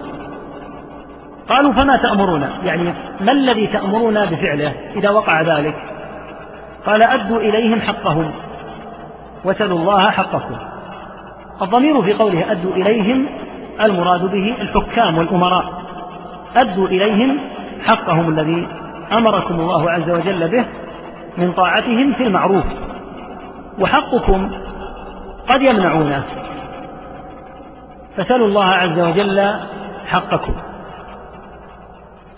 قالوا 1.49 1.73
فما 1.73 1.97
تأمرون 1.97 2.49
يعني 2.69 2.93
ما 3.21 3.31
الذي 3.31 3.67
تأمرون 3.67 4.25
بفعله 4.25 4.73
إذا 4.95 5.09
وقع 5.09 5.41
ذلك؟ 5.41 5.75
قال 6.85 7.03
أدوا 7.03 7.39
إليهم 7.39 7.81
حقهم. 7.81 8.31
وسلوا 9.45 9.79
الله 9.79 10.09
حقكم. 10.09 10.55
الضمير 11.61 12.01
في 12.01 12.13
قوله 12.13 12.51
أدوا 12.51 12.73
إليهم 12.73 13.25
المراد 13.81 14.21
به 14.21 14.55
الحكام 14.61 15.17
والأمراء. 15.17 15.65
أدوا 16.55 16.87
إليهم 16.87 17.37
حقهم 17.87 18.29
الذي 18.29 18.67
أمركم 19.11 19.59
الله 19.59 19.91
عز 19.91 20.09
وجل 20.09 20.47
به 20.47 20.65
من 21.37 21.51
طاعتهم 21.51 22.13
في 22.13 22.23
المعروف. 22.23 22.65
وحقكم 23.79 24.51
قد 25.49 25.61
يمنعونه. 25.61 26.23
فسلوا 28.17 28.47
الله 28.47 28.65
عز 28.65 28.99
وجل 28.99 29.53
حقكم. 30.05 30.53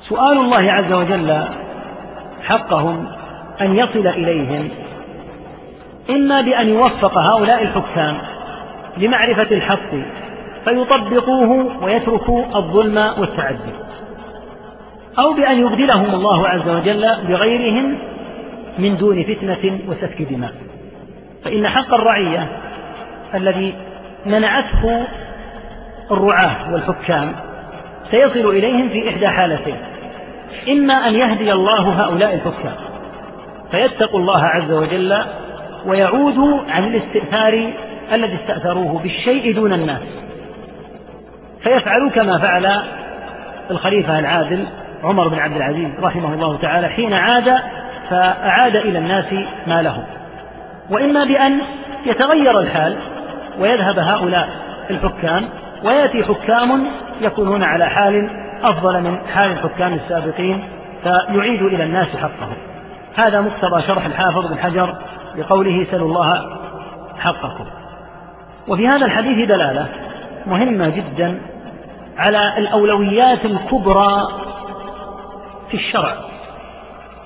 سؤال 0.09 0.37
الله 0.37 0.71
عز 0.71 0.93
وجل 0.93 1.43
حقهم 2.43 3.07
أن 3.61 3.77
يصل 3.77 4.07
إليهم 4.07 4.69
إما 6.09 6.41
بأن 6.41 6.69
يوفق 6.69 7.17
هؤلاء 7.17 7.63
الحكام 7.63 8.17
لمعرفة 8.97 9.55
الحق 9.55 9.89
فيطبقوه 10.65 11.83
ويتركوا 11.83 12.45
الظلم 12.55 12.97
والتعدي 12.97 13.73
أو 15.19 15.33
بأن 15.33 15.59
يبدلهم 15.59 16.15
الله 16.15 16.47
عز 16.47 16.69
وجل 16.69 17.15
بغيرهم 17.27 17.97
من 18.79 18.97
دون 18.97 19.23
فتنة 19.23 19.79
وسفك 19.87 20.21
دماء. 20.21 20.53
فإن 21.43 21.67
حق 21.67 21.93
الرعية 21.93 22.47
الذي 23.33 23.75
منعته 24.25 25.07
الرعاة 26.11 26.73
والحكام 26.73 27.35
سيصل 28.11 28.49
إليهم 28.49 28.89
في 28.89 29.09
إحدى 29.09 29.27
حالتين 29.27 29.77
إما 30.69 30.93
أن 30.93 31.15
يهدي 31.15 31.51
الله 31.51 32.03
هؤلاء 32.03 32.33
الحكام 32.33 32.75
فيتقوا 33.71 34.19
الله 34.19 34.43
عز 34.43 34.71
وجل 34.71 35.17
ويعودوا 35.85 36.59
عن 36.69 36.83
الاستئثار 36.83 37.73
الذي 38.13 38.35
استأثروه 38.35 38.99
بالشيء 38.99 39.55
دون 39.55 39.73
الناس 39.73 40.01
فيفعلوا 41.63 42.09
كما 42.09 42.37
فعل 42.37 42.83
الخليفة 43.71 44.19
العادل 44.19 44.65
عمر 45.03 45.27
بن 45.27 45.39
عبد 45.39 45.55
العزيز 45.55 45.89
رحمه 46.01 46.33
الله 46.33 46.57
تعالى 46.57 46.87
حين 46.87 47.13
عاد 47.13 47.59
فأعاد 48.09 48.75
إلى 48.75 48.97
الناس 48.99 49.33
ما 49.67 49.81
لهم 49.81 50.03
وإما 50.89 51.23
بأن 51.23 51.61
يتغير 52.05 52.59
الحال 52.59 52.97
ويذهب 53.59 53.99
هؤلاء 53.99 54.49
الحكام 54.89 55.49
ويأتي 55.83 56.23
حكام 56.23 56.87
يكونون 57.21 57.63
على 57.63 57.89
حال 57.89 58.29
أفضل 58.63 59.01
من 59.01 59.17
حال 59.33 59.51
الحكام 59.51 59.93
السابقين 59.93 60.63
فيعيد 61.03 61.61
إلى 61.61 61.83
الناس 61.83 62.07
حقهم. 62.07 62.55
هذا 63.15 63.41
مقتضى 63.41 63.81
شرح 63.81 64.05
الحافظ 64.05 64.47
بن 64.47 64.57
حجر 64.57 64.95
لقوله 65.35 65.87
سلوا 65.91 66.07
الله 66.07 66.57
حقكم. 67.19 67.65
وفي 68.67 68.87
هذا 68.87 69.05
الحديث 69.05 69.47
دلالة 69.47 69.87
مهمة 70.45 70.89
جدا 70.89 71.41
على 72.17 72.57
الأولويات 72.57 73.45
الكبرى 73.45 74.27
في 75.69 75.73
الشرع. 75.73 76.13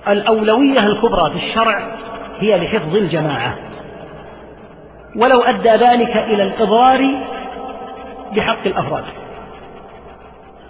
الأولوية 0.08 0.80
الكبرى 0.80 1.30
في 1.30 1.36
الشرع 1.36 1.80
هي 2.40 2.58
لحفظ 2.58 2.96
الجماعة. 2.96 3.56
ولو 5.16 5.42
أدى 5.42 5.70
ذلك 5.70 6.18
إلى 6.18 6.44
الإضرار 6.44 7.28
بحق 8.36 8.66
الأفراد. 8.66 9.04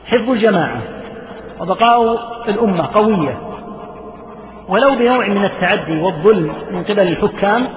حفظ 0.06 0.30
الجماعة 0.30 0.82
وبقاء 1.60 2.18
الأمة 2.48 2.90
قوية. 2.94 3.38
ولو 4.70 4.96
بنوع 4.96 5.28
من 5.28 5.46
التعدي 5.46 6.02
والظلم 6.02 6.54
من 6.72 6.84
قبل 6.84 7.08
الحكام 7.08 7.68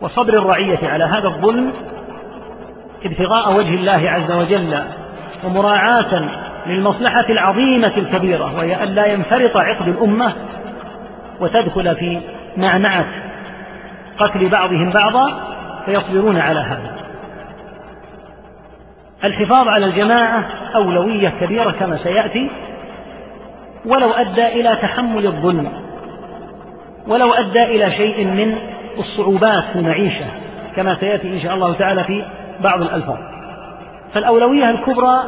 وصبر 0.00 0.38
الرعية 0.38 0.88
على 0.88 1.04
هذا 1.04 1.28
الظلم 1.28 1.72
ابتغاء 3.04 3.52
وجه 3.52 3.74
الله 3.74 4.10
عز 4.10 4.32
وجل 4.32 4.82
ومراعاة 5.44 6.28
للمصلحة 6.66 7.28
العظيمة 7.30 7.92
الكبيرة 7.96 8.56
وهي 8.56 8.82
أن 8.82 8.88
لا 8.88 9.06
ينفرط 9.06 9.56
عقد 9.56 9.88
الأمة 9.88 10.32
وتدخل 11.40 11.96
في 11.96 12.20
معمعة 12.56 13.06
قتل 14.18 14.48
بعضهم 14.48 14.90
بعضا 14.90 15.40
فيصبرون 15.86 16.36
على 16.38 16.60
هذا. 16.60 17.03
الحفاظ 19.24 19.68
على 19.68 19.86
الجماعة 19.86 20.44
أولوية 20.74 21.32
كبيرة 21.40 21.70
كما 21.70 21.96
سيأتي 21.96 22.50
ولو 23.86 24.10
أدى 24.10 24.46
إلى 24.46 24.76
تحمل 24.82 25.26
الظلم 25.26 25.68
ولو 27.08 27.32
أدى 27.32 27.62
إلى 27.62 27.90
شيء 27.90 28.24
من 28.24 28.58
الصعوبات 28.98 29.64
في 29.64 29.78
المعيشة 29.78 30.24
كما 30.76 30.94
سيأتي 31.00 31.28
إن 31.28 31.40
شاء 31.40 31.54
الله 31.54 31.74
تعالى 31.74 32.04
في 32.04 32.24
بعض 32.64 32.82
الألفاظ. 32.82 33.18
فالأولوية 34.14 34.70
الكبرى 34.70 35.18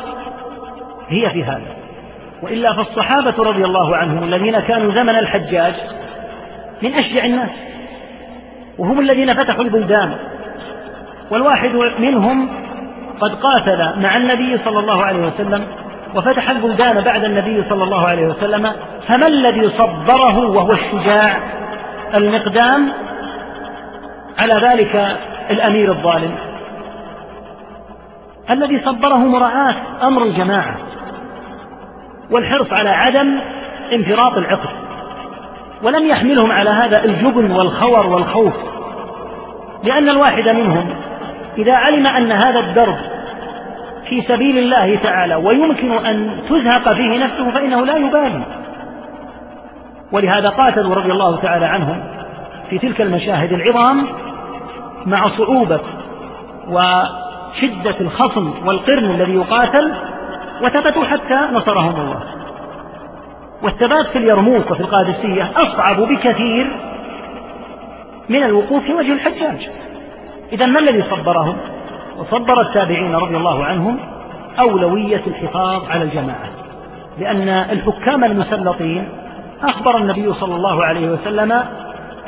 هي 1.08 1.30
في 1.30 1.44
هذا 1.44 1.76
وإلا 2.42 2.72
فالصحابة 2.72 3.42
رضي 3.42 3.64
الله 3.64 3.96
عنهم 3.96 4.24
الذين 4.24 4.60
كانوا 4.60 4.94
زمن 4.94 5.16
الحجاج 5.18 5.74
من 6.82 6.94
أشجع 6.94 7.24
الناس 7.24 7.50
وهم 8.78 9.00
الذين 9.00 9.34
فتحوا 9.34 9.64
البلدان 9.64 10.14
والواحد 11.30 11.70
منهم 11.98 12.65
قد 13.20 13.34
قاتل 13.34 14.00
مع 14.00 14.16
النبي 14.16 14.58
صلى 14.64 14.78
الله 14.78 15.02
عليه 15.04 15.26
وسلم 15.26 15.66
وفتح 16.14 16.50
البلدان 16.50 17.00
بعد 17.00 17.24
النبي 17.24 17.64
صلى 17.68 17.84
الله 17.84 18.08
عليه 18.08 18.26
وسلم 18.26 18.72
فما 19.08 19.26
الذي 19.26 19.70
صبره 19.78 20.38
وهو 20.38 20.70
الشجاع؟ 20.70 21.36
المقدام 22.14 22.92
على 24.38 24.54
ذلك 24.54 25.18
الأمير 25.50 25.92
الظالم. 25.92 26.34
الذي 28.50 28.82
صبره 28.84 29.16
مراعاة 29.16 29.74
أمر 30.02 30.22
الجماعة 30.22 30.76
والحرص 32.30 32.72
على 32.72 32.90
عدم 32.90 33.40
انفراط 33.92 34.32
العقد 34.32 34.68
ولم 35.82 36.06
يحملهم 36.08 36.52
على 36.52 36.70
هذا 36.70 37.04
الجبن 37.04 37.50
والخور 37.50 38.06
والخوف 38.06 38.54
لأن 39.84 40.08
الواحد 40.08 40.48
منهم 40.48 40.95
إذا 41.58 41.72
علم 41.72 42.06
أن 42.06 42.32
هذا 42.32 42.60
الدرب 42.60 42.96
في 44.08 44.22
سبيل 44.22 44.58
الله 44.58 44.96
تعالى 44.96 45.34
ويمكن 45.34 45.92
أن 45.92 46.40
تزهق 46.48 46.92
فيه 46.92 47.24
نفسه 47.24 47.50
فإنه 47.50 47.84
لا 47.84 47.96
يبالي. 47.96 48.42
ولهذا 50.12 50.48
قاتلوا 50.48 50.94
رضي 50.94 51.12
الله 51.12 51.36
تعالى 51.36 51.66
عنهم 51.66 52.02
في 52.70 52.78
تلك 52.78 53.00
المشاهد 53.00 53.52
العظام 53.52 54.06
مع 55.06 55.28
صعوبة 55.28 55.80
وشدة 56.68 58.00
الخصم 58.00 58.66
والقرن 58.66 59.10
الذي 59.10 59.34
يقاتل 59.34 59.94
وثبتوا 60.62 61.04
حتى 61.04 61.48
نصرهم 61.52 62.00
الله. 62.00 62.22
والثبات 63.62 64.06
في 64.06 64.18
اليرموك 64.18 64.70
وفي 64.70 64.80
القادسية 64.80 65.50
أصعب 65.56 66.00
بكثير 66.00 66.76
من 68.28 68.42
الوقوف 68.42 68.82
في 68.82 68.94
وجه 68.94 69.12
الحجاج. 69.12 69.70
إذا 70.52 70.66
ما 70.66 70.80
الذي 70.80 71.02
صبرهم؟ 71.10 71.56
وصبر 72.18 72.60
التابعين 72.60 73.14
رضي 73.14 73.36
الله 73.36 73.64
عنهم 73.64 73.98
أولوية 74.58 75.22
الحفاظ 75.26 75.84
على 75.90 76.04
الجماعة 76.04 76.50
لأن 77.18 77.48
الحكام 77.48 78.24
المسلطين 78.24 79.08
أخبر 79.62 79.98
النبي 79.98 80.32
صلى 80.34 80.54
الله 80.54 80.84
عليه 80.84 81.10
وسلم 81.10 81.52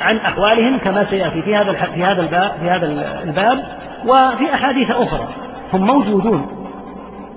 عن 0.01 0.17
أحوالهم 0.17 0.79
كما 0.79 1.07
سيأتي 1.11 1.43
في 1.43 1.57
هذا 1.57 1.73
في 1.73 2.05
هذا 2.05 2.23
الباب 2.23 2.53
في 2.61 2.71
هذا 2.71 2.87
الباب 3.25 3.65
وفي 4.07 4.55
أحاديث 4.55 4.91
أخرى. 4.91 5.29
هم 5.73 5.81
موجودون 5.81 6.47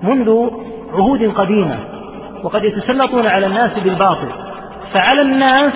منذ 0.04 0.50
عهود 0.94 1.32
قديمة 1.36 1.80
وقد 2.44 2.64
يتسلطون 2.64 3.28
على 3.28 3.46
الناس 3.46 3.80
بالباطل. 3.80 4.28
فعلى 4.94 5.22
الناس 5.22 5.74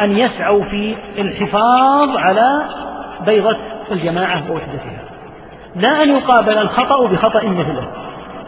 أن 0.00 0.12
يسعوا 0.12 0.64
في 0.64 0.96
الحفاظ 1.18 2.16
على 2.16 2.62
بيضة 3.26 3.56
الجماعة 3.92 4.50
ووحدتها. 4.50 5.04
لا 5.76 6.02
أن 6.02 6.10
يقابل 6.10 6.58
الخطأ 6.58 7.06
بخطأ 7.06 7.44
مثله 7.44 7.88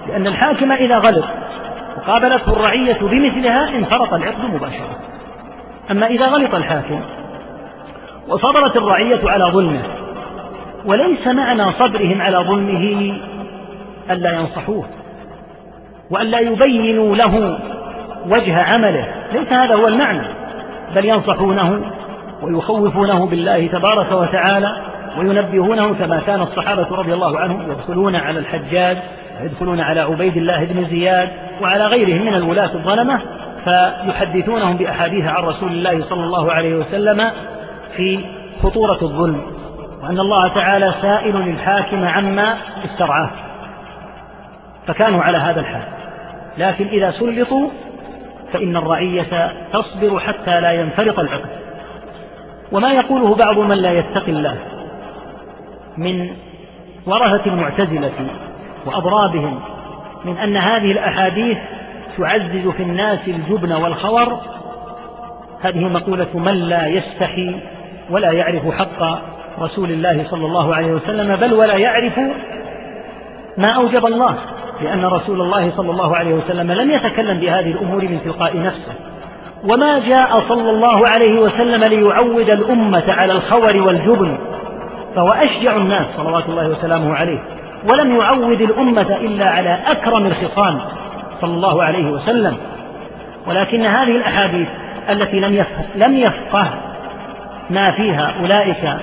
لأن 0.09 0.27
الحاكم 0.27 0.73
إذا 0.73 0.99
غلط 0.99 1.25
وقابلته 1.97 2.53
الرعية 2.53 2.99
بمثلها 3.01 3.69
انفرط 3.69 4.15
العقد 4.15 4.45
مباشرة. 4.45 4.99
أما 5.91 6.07
إذا 6.07 6.27
غلط 6.27 6.55
الحاكم 6.55 7.01
وصبرت 8.29 8.77
الرعية 8.77 9.21
على 9.31 9.45
ظلمه 9.45 9.83
وليس 10.85 11.27
معنى 11.27 11.73
صبرهم 11.73 12.23
على 12.23 12.39
ظلمه 12.39 13.15
ألا 14.11 14.33
ينصحوه 14.33 14.85
وألا 16.11 16.39
يبينوا 16.39 17.17
له 17.17 17.59
وجه 18.27 18.63
عمله. 18.63 19.09
ليس 19.33 19.53
هذا 19.53 19.75
هو 19.75 19.89
المعنى 19.89 20.27
بل 20.95 21.05
ينصحونه 21.05 21.91
ويخوفونه 22.43 23.27
بالله 23.27 23.67
تبارك 23.67 24.13
وتعالى 24.13 24.92
وينبهونه 25.19 25.95
كما 25.95 26.21
كان 26.21 26.41
الصحابة 26.41 26.97
رضي 26.97 27.15
الله 27.15 27.39
عنهم 27.39 27.71
يدخلون 27.73 28.17
على 28.17 28.39
الحجاج 28.39 28.99
ويدخلون 29.41 29.81
على 29.81 30.01
عبيد 30.01 30.37
الله 30.37 30.65
بن 30.65 30.85
زياد 30.85 31.29
وعلى 31.63 31.85
غيرهم 31.87 32.27
من 32.27 32.35
الولاة 32.35 32.75
الظلمة 32.75 33.23
فيحدثونهم 33.65 34.77
بأحاديث 34.77 35.25
عن 35.25 35.45
رسول 35.45 35.73
الله 35.73 36.05
صلى 36.09 36.25
الله 36.25 36.53
عليه 36.53 36.75
وسلم 36.75 37.31
في 37.97 38.25
خطورة 38.63 38.99
الظلم 39.03 39.43
وأن 40.03 40.21
الله 40.21 40.49
تعالى 40.49 40.95
سائل 41.03 41.37
الحاكم 41.37 42.05
عما 42.05 42.57
استرعاه. 42.85 43.31
فكانوا 44.87 45.23
على 45.23 45.39
هذا 45.39 45.61
الحال. 45.61 45.83
لكن 46.59 46.87
إذا 46.87 47.11
سلطوا 47.11 47.69
فإن 48.53 48.77
الرعية 48.77 49.53
تصبر 49.73 50.21
حتى 50.21 50.61
لا 50.61 50.73
ينفرط 50.73 51.19
العقد 51.19 51.51
وما 52.73 52.93
يقوله 52.93 53.35
بعض 53.35 53.59
من 53.59 53.77
لا 53.77 53.93
يتقي 53.93 54.33
الله. 54.33 54.57
من 55.99 56.31
ورثة 57.07 57.47
المعتزلة 57.47 58.13
وأضرابهم 58.87 59.61
من 60.25 60.39
أن 60.39 60.57
هذه 60.57 60.93
الأحاديث 60.93 61.59
تعزز 62.19 62.69
في 62.69 62.83
الناس 62.83 63.19
الجبن 63.29 63.73
والخور. 63.73 64.41
هذه 65.61 65.89
مقولة 65.89 66.29
من 66.35 66.55
لا 66.55 66.87
يستحي 66.87 67.61
ولا 68.11 68.33
يعرف 68.33 68.75
حق 68.75 69.23
رسول 69.61 69.91
الله 69.91 70.25
صلى 70.31 70.47
الله 70.47 70.75
عليه 70.75 70.93
وسلم 70.93 71.37
بل 71.37 71.55
ولا 71.55 71.77
يعرف 71.77 72.19
ما 73.59 73.69
أوجب 73.69 74.07
الله 74.07 74.37
لأن 74.83 75.05
رسول 75.05 75.41
الله 75.41 75.71
صلى 75.77 75.91
الله 75.91 76.17
عليه 76.17 76.35
وسلم 76.35 76.73
لم 76.73 76.91
يتكلم 76.91 77.41
بهذه 77.41 77.71
الأمور 77.71 78.03
من 78.03 78.21
تلقاء 78.25 78.63
نفسه. 78.63 78.93
وما 79.65 79.99
جاء 79.99 80.41
صلى 80.49 80.71
الله 80.71 81.09
عليه 81.09 81.41
وسلم 81.41 81.81
ليعود 81.91 82.51
الأمة 82.51 83.13
على 83.13 83.33
الخور 83.33 83.77
والجبن 83.77 84.39
فهو 85.15 85.29
أشجع 85.29 85.77
الناس 85.77 86.07
صلوات 86.17 86.49
الله 86.49 86.69
وسلامه 86.69 87.15
عليه 87.15 87.39
ولم 87.93 88.17
يعود 88.17 88.61
الأمة 88.61 89.17
إلا 89.17 89.51
على 89.51 89.79
أكرم 89.87 90.27
الخصام 90.27 90.81
صلى 91.41 91.55
الله 91.55 91.83
عليه 91.83 92.11
وسلم. 92.11 92.57
ولكن 93.47 93.87
هذه 93.87 94.17
الأحاديث 94.17 94.69
التي 95.11 95.41
لم 95.41 95.55
يفقه, 95.55 95.85
لم 95.95 96.17
يفقه 96.17 96.71
ما 97.71 97.91
فيها 97.91 98.35
أولئك 98.41 98.97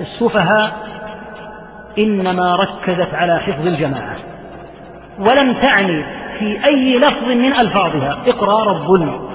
السفهاء 0.00 0.72
إنما 1.98 2.56
ركزت 2.56 3.14
على 3.14 3.38
حفظ 3.38 3.66
الجماعة 3.66 4.16
ولم 5.18 5.54
تعني 5.54 6.04
في 6.38 6.64
أي 6.64 6.98
لفظ 6.98 7.24
من 7.24 7.52
ألفاظها 7.52 8.18
إقرار 8.26 8.70
الظلم 8.70 9.28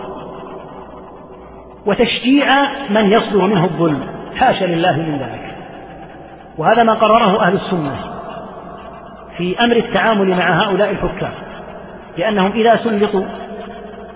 وتشجيع 1.85 2.45
من 2.89 3.11
يصدر 3.11 3.47
منه 3.47 3.63
الظلم. 3.63 4.01
حاشا 4.37 4.65
لله 4.65 4.91
من 4.91 5.17
ذلك. 5.17 5.48
وهذا 6.59 6.83
ما 6.83 6.93
قرره 6.93 7.41
أهل 7.41 7.53
السنة 7.53 7.95
في 9.37 9.63
أمر 9.63 9.75
التعامل 9.75 10.29
مع 10.29 10.63
هؤلاء 10.63 10.91
الحكام 10.91 11.31
لأنهم 12.17 12.51
إذا 12.51 12.75
سلطوا 12.75 13.25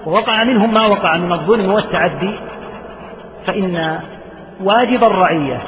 ووقع 0.06 0.44
منهم 0.44 0.74
ما 0.74 0.86
وقع 0.86 1.18
من 1.18 1.32
الظلم 1.32 1.74
والتعدي 1.74 2.36
فإن 3.48 4.00
واجب 4.64 5.04
الرعية 5.04 5.62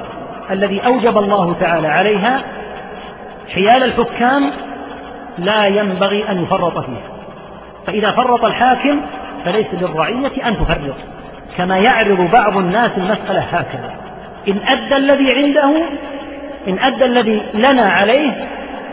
الذي 0.52 0.82
أوجب 0.88 1.18
الله 1.18 1.56
تعالى 1.60 1.88
عليها 1.88 2.44
حيال 3.54 3.84
الحكام 3.84 4.52
لا 5.38 5.66
ينبغي 5.66 6.30
أن 6.30 6.44
يفرط 6.44 6.78
فيه 6.78 7.02
فإذا 7.88 8.12
فرط 8.12 8.46
الحاكم 8.46 9.02
فليس 9.46 9.68
للرعية 9.74 10.48
أن 10.48 10.58
تفرط 10.58 10.96
كما 11.58 11.78
يعرض 11.78 12.32
بعض 12.32 12.58
الناس 12.58 12.92
المسألة 12.98 13.40
هكذا 13.40 13.94
إن 14.48 14.60
أدى 14.68 14.96
الذي 14.96 15.44
عنده 15.44 15.86
إن 16.68 16.80
أدى 16.80 17.06
الذي 17.06 17.44
لنا 17.54 17.90
عليه 17.90 18.48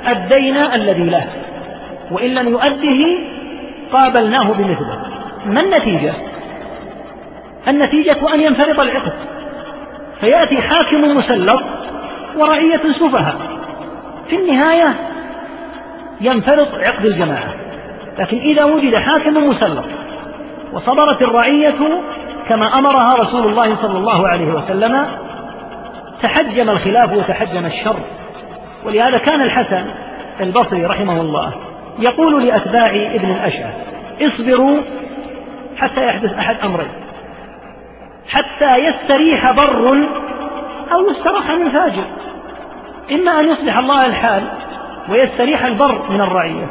أدينا 0.06 0.74
الذي 0.74 1.04
له. 1.04 1.26
وإن 2.10 2.34
لم 2.34 2.48
يؤده 2.48 3.18
قابلناه 3.92 4.52
بمثله. 4.52 5.02
ما 5.46 5.60
النتيجة؟ 5.60 6.12
النتيجة 7.68 8.34
أن 8.34 8.40
ينفرط 8.40 8.80
العقد. 8.80 9.12
فيأتي 10.20 10.56
حاكم 10.56 11.16
مسلط 11.16 11.62
ورعية 12.36 12.80
سفهاء. 13.00 13.36
في 14.28 14.36
النهاية 14.36 14.94
ينفرط 16.20 16.68
عقد 16.74 17.04
الجماعة. 17.04 17.54
لكن 18.18 18.38
إذا 18.38 18.64
وجد 18.64 18.96
حاكم 18.96 19.48
مسلط 19.48 19.84
وصبرت 20.72 21.28
الرعية 21.28 22.02
كما 22.48 22.78
أمرها 22.78 23.14
رسول 23.14 23.48
الله 23.48 23.76
صلى 23.82 23.98
الله 23.98 24.28
عليه 24.28 24.46
وسلم 24.46 25.06
تحجم 26.22 26.70
الخلاف 26.70 27.12
وتحجم 27.12 27.66
الشر. 27.66 27.96
ولهذا 28.84 29.18
كان 29.18 29.42
الحسن 29.42 29.84
البصري 30.40 30.86
رحمه 30.86 31.20
الله 31.20 31.54
يقول 31.98 32.46
لأتباع 32.46 32.90
ابن 32.90 33.30
الأشعث 33.30 33.74
اصبروا 34.22 34.80
حتى 35.76 36.06
يحدث 36.06 36.32
أحد 36.32 36.56
أمرين 36.64 36.90
حتى 38.28 38.76
يستريح 38.76 39.52
بر 39.52 40.06
أو 40.92 41.10
يستراح 41.10 41.50
من 41.50 41.70
فاجر. 41.70 42.04
إما 43.12 43.40
أن 43.40 43.48
يصلح 43.48 43.78
الله 43.78 44.06
الحال 44.06 44.42
ويستريح 45.08 45.64
البر 45.64 46.10
من 46.10 46.20
الرعية 46.20 46.66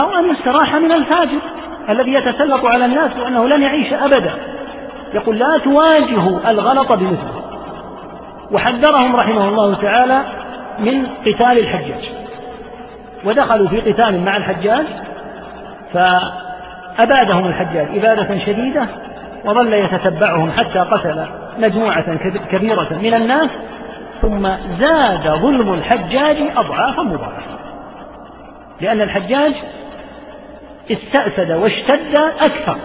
أو 0.00 0.14
أن 0.18 0.30
يستراح 0.30 0.74
من 0.74 0.92
الفاجر 0.92 1.38
الذي 1.88 2.12
يتسلط 2.12 2.64
على 2.64 2.84
الناس 2.84 3.16
وأنه 3.16 3.48
لن 3.48 3.62
يعيش 3.62 3.92
أبدا. 3.92 4.34
يقول 5.14 5.38
لا 5.38 5.58
تواجهوا 5.64 6.50
الغلط 6.50 6.92
بمثله. 6.92 7.31
وحذرهم 8.52 9.16
رحمه 9.16 9.48
الله 9.48 9.74
تعالى 9.74 10.22
من 10.78 11.06
قتال 11.06 11.58
الحجاج. 11.58 12.10
ودخلوا 13.24 13.68
في 13.68 13.80
قتال 13.80 14.24
مع 14.24 14.36
الحجاج 14.36 14.86
فأبادهم 15.92 17.46
الحجاج 17.46 17.86
إبادة 17.98 18.38
شديدة 18.38 18.86
وظل 19.44 19.72
يتتبعهم 19.72 20.50
حتى 20.50 20.78
قتل 20.78 21.26
مجموعة 21.58 22.16
كبيرة 22.50 22.98
من 23.02 23.14
الناس 23.14 23.50
ثم 24.22 24.48
زاد 24.80 25.28
ظلم 25.28 25.72
الحجاج 25.74 26.36
أضعافا 26.56 27.02
مضاعفة. 27.02 27.52
لأن 28.80 29.00
الحجاج 29.00 29.52
استأسد 30.90 31.52
واشتد 31.52 32.14
أكثر 32.40 32.76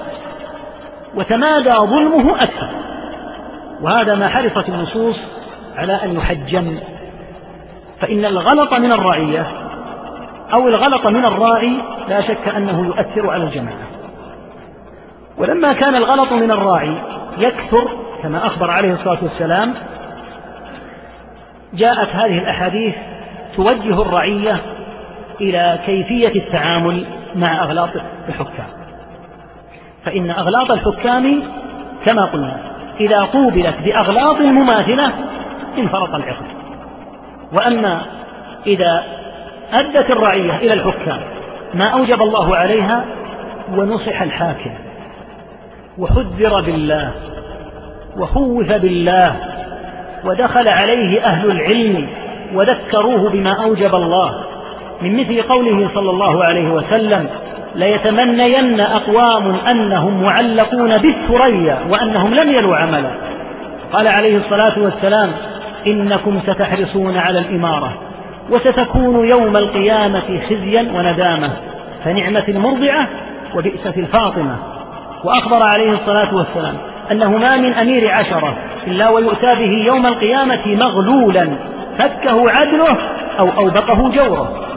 وتمادى 1.16 1.74
ظلمه 1.74 2.36
أكثر. 2.36 2.70
وهذا 3.82 4.16
ما 4.16 4.28
حرصت 4.28 4.70
النصوص 4.70 5.37
على 5.78 6.04
أن 6.04 6.16
يحجم. 6.16 6.80
فإن 8.02 8.26
الغلط 8.26 8.74
من 8.74 8.92
الرعية 8.92 9.48
أو 10.54 10.68
الغلط 10.68 11.08
من 11.08 11.26
الراعي 11.26 11.78
لا 12.10 12.22
شك 12.22 12.48
أنه 12.56 12.86
يؤثر 12.86 13.30
على 13.30 13.44
الجماعة. 13.44 13.88
ولما 15.38 15.74
كان 15.74 15.96
الغلط 15.96 16.32
من 16.32 16.52
الراعي 16.52 16.98
يكثر 17.38 17.90
كما 18.24 18.48
أخبر 18.48 18.72
عليه 18.72 18.94
الصلاة 18.94 19.18
والسلام 19.24 19.74
جاءت 21.74 22.10
هذه 22.10 22.38
الأحاديث 22.38 22.96
توجه 23.56 24.02
الرعية 24.02 24.62
إلى 25.42 25.80
كيفية 25.86 26.42
التعامل 26.42 27.06
مع 27.36 27.64
أغلاط 27.64 27.90
الحكام. 28.30 28.68
فإن 30.06 30.30
أغلاط 30.30 30.72
الحكام 30.72 31.44
كما 32.06 32.26
قلنا 32.26 32.58
إذا 33.00 33.22
قوبلت 33.22 33.76
بأغلاط 33.86 34.42
مماثلة 34.42 35.12
انفرط 35.78 36.16
العقد. 36.16 36.46
وأما 37.60 38.02
إذا 38.68 39.04
أدت 39.74 40.12
الرعية 40.12 40.58
إلى 40.58 40.74
الحكام 40.74 41.20
ما 41.74 41.86
أوجب 41.86 42.22
الله 42.22 42.56
عليها 42.56 43.06
ونصح 43.72 44.22
الحاكم 44.22 44.72
وحذر 45.98 46.66
بالله 46.66 47.12
وخوف 48.18 48.74
بالله 48.74 49.36
ودخل 50.26 50.68
عليه 50.68 51.26
أهل 51.26 51.52
العلم 51.52 52.08
وذكروه 52.54 53.30
بما 53.30 53.64
أوجب 53.64 53.96
الله. 53.96 54.44
من 55.02 55.20
مثل 55.20 55.42
قوله 55.42 55.90
صلى 55.96 56.10
الله 56.10 56.44
عليه 56.44 56.70
وسلم 56.70 57.30
ليتمنين 57.76 58.80
أقوام 58.80 59.56
أنهم 59.56 60.24
معلقون 60.24 60.98
بالثريا 60.98 61.80
وأنهم 61.90 62.34
لم 62.34 62.56
يلوا 62.56 62.78
عملا. 62.78 63.12
قال 63.94 64.08
عليه 64.08 64.38
الصلاة 64.38 64.80
والسلام 64.80 65.32
إنكم 65.88 66.40
ستحرصون 66.40 67.18
على 67.18 67.40
الإمارة 67.40 67.98
وستكون 68.52 69.28
يوم 69.28 69.58
القيامة 69.58 70.42
خزيا 70.50 70.82
وندامة 70.82 71.52
فنعمة 72.04 72.44
المرضعة 72.48 73.08
وبئسة 73.56 73.94
الفاطمة. 73.98 74.56
وأخبر 75.24 75.64
عليه 75.64 75.92
الصلاة 75.92 76.36
والسلام 76.36 76.78
أنه 77.12 77.38
ما 77.38 77.58
من 77.58 77.74
أمير 77.74 78.12
عشرة 78.14 78.58
إلا 78.88 79.10
ويؤتى 79.10 79.56
به 79.56 79.86
يوم 79.86 80.06
القيامة 80.06 80.78
مغلولا 80.84 81.50
فكه 82.00 82.52
عدله 82.52 82.98
أو 83.40 83.50
أوبقه 83.50 84.10
جوره. 84.10 84.68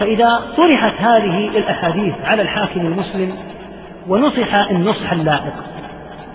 فإذا 0.00 0.40
طرحت 0.56 0.94
هذه 0.98 1.48
الأحاديث 1.48 2.14
على 2.24 2.42
الحاكم 2.42 2.80
المسلم 2.80 3.32
ونصح 4.08 4.54
النصح 4.70 5.12
اللائق 5.12 5.54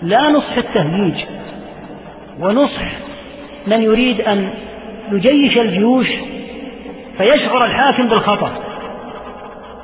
لا 0.02 0.30
نصح 0.30 0.56
التهييج 0.56 1.24
ونصح 2.40 3.05
من 3.66 3.82
يريد 3.82 4.20
أن 4.20 4.50
يجيش 5.12 5.58
الجيوش 5.58 6.06
فيشعر 7.18 7.64
الحاكم 7.64 8.08
بالخطر 8.08 8.50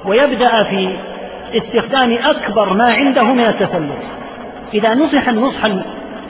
ويبدأ 0.04 0.62
في 0.62 0.96
استخدام 1.56 2.12
أكبر 2.12 2.72
ما 2.74 2.94
عنده 2.94 3.22
من 3.22 3.44
التسلط 3.46 3.98
إذا 4.74 4.94
نصح 4.94 5.28
النصح 5.28 5.64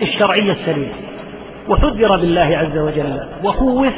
الشرعي 0.03 0.51
السليم 0.51 0.93
وحذر 1.69 2.17
بالله 2.17 2.59
عز 2.59 2.79
وجل 2.79 3.21
وخوف 3.45 3.93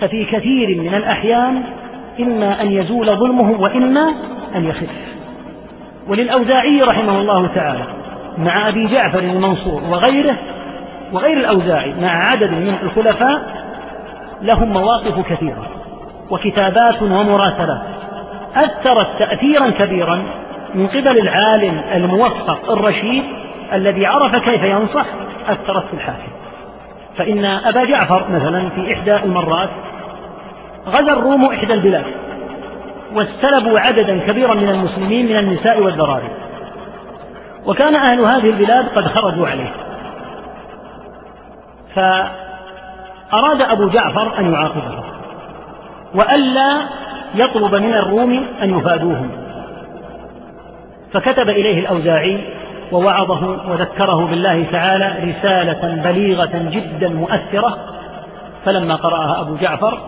ففي 0.00 0.24
كثير 0.24 0.80
من 0.80 0.94
الأحيان 0.94 1.62
إما 2.20 2.62
أن 2.62 2.72
يزول 2.72 3.06
ظلمه 3.06 3.60
وإما 3.60 4.14
أن 4.56 4.64
يخف. 4.64 4.88
وللأوزاعي 6.08 6.82
رحمه 6.82 7.20
الله 7.20 7.46
تعالى 7.46 7.84
مع 8.38 8.68
أبي 8.68 8.86
جعفر 8.86 9.18
المنصور 9.18 9.82
وغيره 9.90 10.38
وغير 11.12 11.36
الأوزاعي 11.36 11.94
مع 12.00 12.30
عدد 12.30 12.50
من 12.50 12.74
الخلفاء 12.82 13.66
لهم 14.42 14.68
مواقف 14.68 15.32
كثيرة 15.32 15.66
وكتابات 16.30 17.02
ومراسلات. 17.02 17.82
أثرت 18.56 19.08
تأثيرا 19.18 19.70
كبيرا 19.70 20.22
من 20.74 20.86
قبل 20.86 21.18
العالم 21.18 21.82
الموفق 21.94 22.70
الرشيد 22.70 23.24
الذي 23.72 24.06
عرف 24.06 24.36
كيف 24.36 24.62
ينصح 24.62 25.06
أثرت 25.48 25.84
في 25.86 25.94
الحاكم. 25.94 26.32
فإن 27.16 27.44
أبا 27.44 27.84
جعفر 27.84 28.24
مثلا 28.30 28.68
في 28.68 28.94
إحدى 28.94 29.16
المرات 29.16 29.70
غزا 30.88 31.12
الروم 31.12 31.44
إحدى 31.44 31.72
البلاد 31.72 32.04
واستلبوا 33.14 33.80
عددا 33.80 34.18
كبيرا 34.18 34.54
من 34.54 34.68
المسلمين 34.68 35.26
من 35.26 35.36
النساء 35.36 35.82
والذراري. 35.82 36.28
وكان 37.66 38.00
أهل 38.00 38.20
هذه 38.20 38.50
البلاد 38.50 38.88
قد 38.88 39.06
خرجوا 39.06 39.48
عليه. 39.48 39.85
فأراد 41.96 43.60
أبو 43.60 43.88
جعفر 43.88 44.38
أن 44.38 44.52
يعاقبه 44.52 45.04
وألا 46.14 46.82
يطلب 47.34 47.74
من 47.74 47.94
الروم 47.94 48.46
أن 48.62 48.78
يفادوهم 48.78 49.30
فكتب 51.12 51.48
إليه 51.48 51.80
الأوزاعي 51.80 52.44
ووعظه 52.92 53.70
وذكره 53.70 54.26
بالله 54.26 54.66
تعالى 54.72 55.32
رسالة 55.32 56.02
بليغة 56.02 56.70
جدا 56.70 57.08
مؤثرة 57.08 57.78
فلما 58.64 58.94
قرأها 58.94 59.40
أبو 59.40 59.56
جعفر 59.56 59.98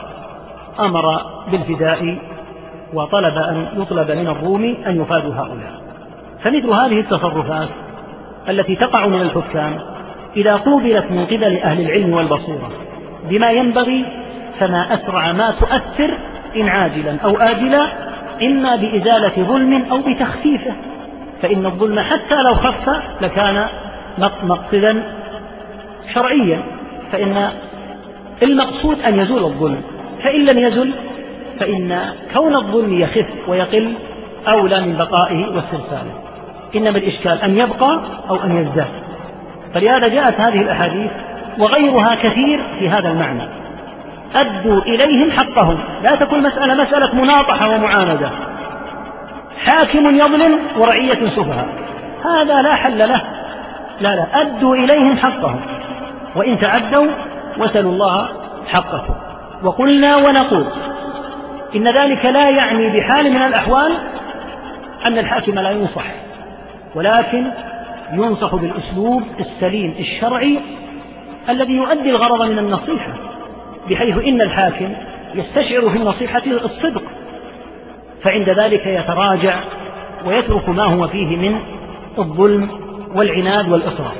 أمر 0.80 1.20
بالفداء 1.50 2.18
وطلب 2.94 3.36
أن 3.38 3.66
يطلب 3.76 4.10
من 4.10 4.28
الروم 4.28 4.76
أن 4.86 5.00
يفادوا 5.00 5.34
هؤلاء. 5.34 5.72
فمثل 6.44 6.70
هذه 6.70 7.00
التصرفات 7.00 7.68
التي 8.48 8.76
تقع 8.76 9.06
من 9.06 9.20
الحكام 9.20 9.80
إذا 10.36 10.56
قوبلت 10.56 11.10
من 11.10 11.26
قبل 11.26 11.56
أهل 11.58 11.80
العلم 11.80 12.12
والبصيرة 12.12 12.70
بما 13.30 13.50
ينبغي 13.50 14.04
فما 14.60 14.94
أسرع 14.94 15.32
ما 15.32 15.50
تؤثر 15.50 16.18
إن 16.56 16.68
عاجلا 16.68 17.16
أو 17.24 17.36
آجلا 17.36 17.86
إما 18.42 18.76
بإزالة 18.76 19.44
ظلم 19.44 19.84
أو 19.90 19.98
بتخفيفه 19.98 20.72
فإن 21.42 21.66
الظلم 21.66 22.00
حتى 22.00 22.42
لو 22.42 22.54
خف 22.54 23.02
لكان 23.20 23.66
مقصدا 24.42 25.02
شرعيا 26.14 26.62
فإن 27.12 27.50
المقصود 28.42 29.00
أن 29.00 29.18
يزول 29.20 29.44
الظلم 29.44 29.82
فإن 30.22 30.44
لم 30.44 30.58
يزل 30.58 30.94
فإن 31.60 32.00
كون 32.34 32.54
الظلم 32.54 33.00
يخف 33.00 33.26
ويقل 33.48 33.94
أولى 34.48 34.80
من 34.80 34.96
بقائه 34.96 35.48
واسترساله. 35.48 36.12
إنما 36.76 36.98
الإشكال 36.98 37.42
أن 37.42 37.58
يبقى 37.58 38.00
أو 38.28 38.36
أن 38.36 38.56
يزداد. 38.56 39.07
فلهذا 39.74 40.08
جاءت 40.08 40.40
هذه 40.40 40.60
الأحاديث 40.62 41.10
وغيرها 41.58 42.14
كثير 42.14 42.60
في 42.78 42.90
هذا 42.90 43.08
المعنى. 43.08 43.42
أدوا 44.34 44.82
إليهم 44.82 45.30
حقهم. 45.30 45.78
لا 46.02 46.16
تكون 46.16 46.42
مسألة 46.42 46.84
مسألة 46.84 47.14
مناطحة 47.14 47.68
ومعاندة. 47.68 48.30
حاكم 49.64 50.16
يظلم 50.16 50.58
ورعية 50.78 51.30
سفهاء. 51.30 51.68
هذا 52.24 52.62
لا 52.62 52.74
حل 52.74 52.98
له. 52.98 53.22
لا 54.00 54.08
لا. 54.08 54.26
أدوا 54.40 54.74
إليهم 54.74 55.16
حقهم. 55.16 55.60
وإن 56.36 56.58
تعدوا 56.58 57.06
وسلوا 57.58 57.92
الله 57.92 58.28
حقكم. 58.68 59.14
وقلنا 59.62 60.16
ونقول 60.16 60.66
إن 61.76 61.88
ذلك 61.88 62.24
لا 62.24 62.48
يعني 62.50 62.98
بحال 62.98 63.30
من 63.30 63.42
الأحوال 63.42 63.92
أن 65.06 65.18
الحاكم 65.18 65.58
لا 65.58 65.70
ينصح. 65.70 66.04
ولكن 66.94 67.44
ينصح 68.12 68.54
بالأسلوب 68.54 69.22
السليم 69.40 69.94
الشرعي 69.98 70.58
الذي 71.48 71.72
يؤدي 71.72 72.10
الغرض 72.10 72.42
من 72.42 72.58
النصيحة 72.58 73.12
بحيث 73.90 74.18
إن 74.18 74.40
الحاكم 74.40 74.92
يستشعر 75.34 75.90
في 75.90 75.96
النصيحة 75.96 76.42
الصدق 76.46 77.02
فعند 78.24 78.48
ذلك 78.48 78.86
يتراجع 78.86 79.60
ويترك 80.26 80.68
ما 80.68 80.84
هو 80.84 81.08
فيه 81.08 81.36
من 81.36 81.60
الظلم 82.18 82.70
والعناد 83.14 83.68
والإصرار. 83.68 84.14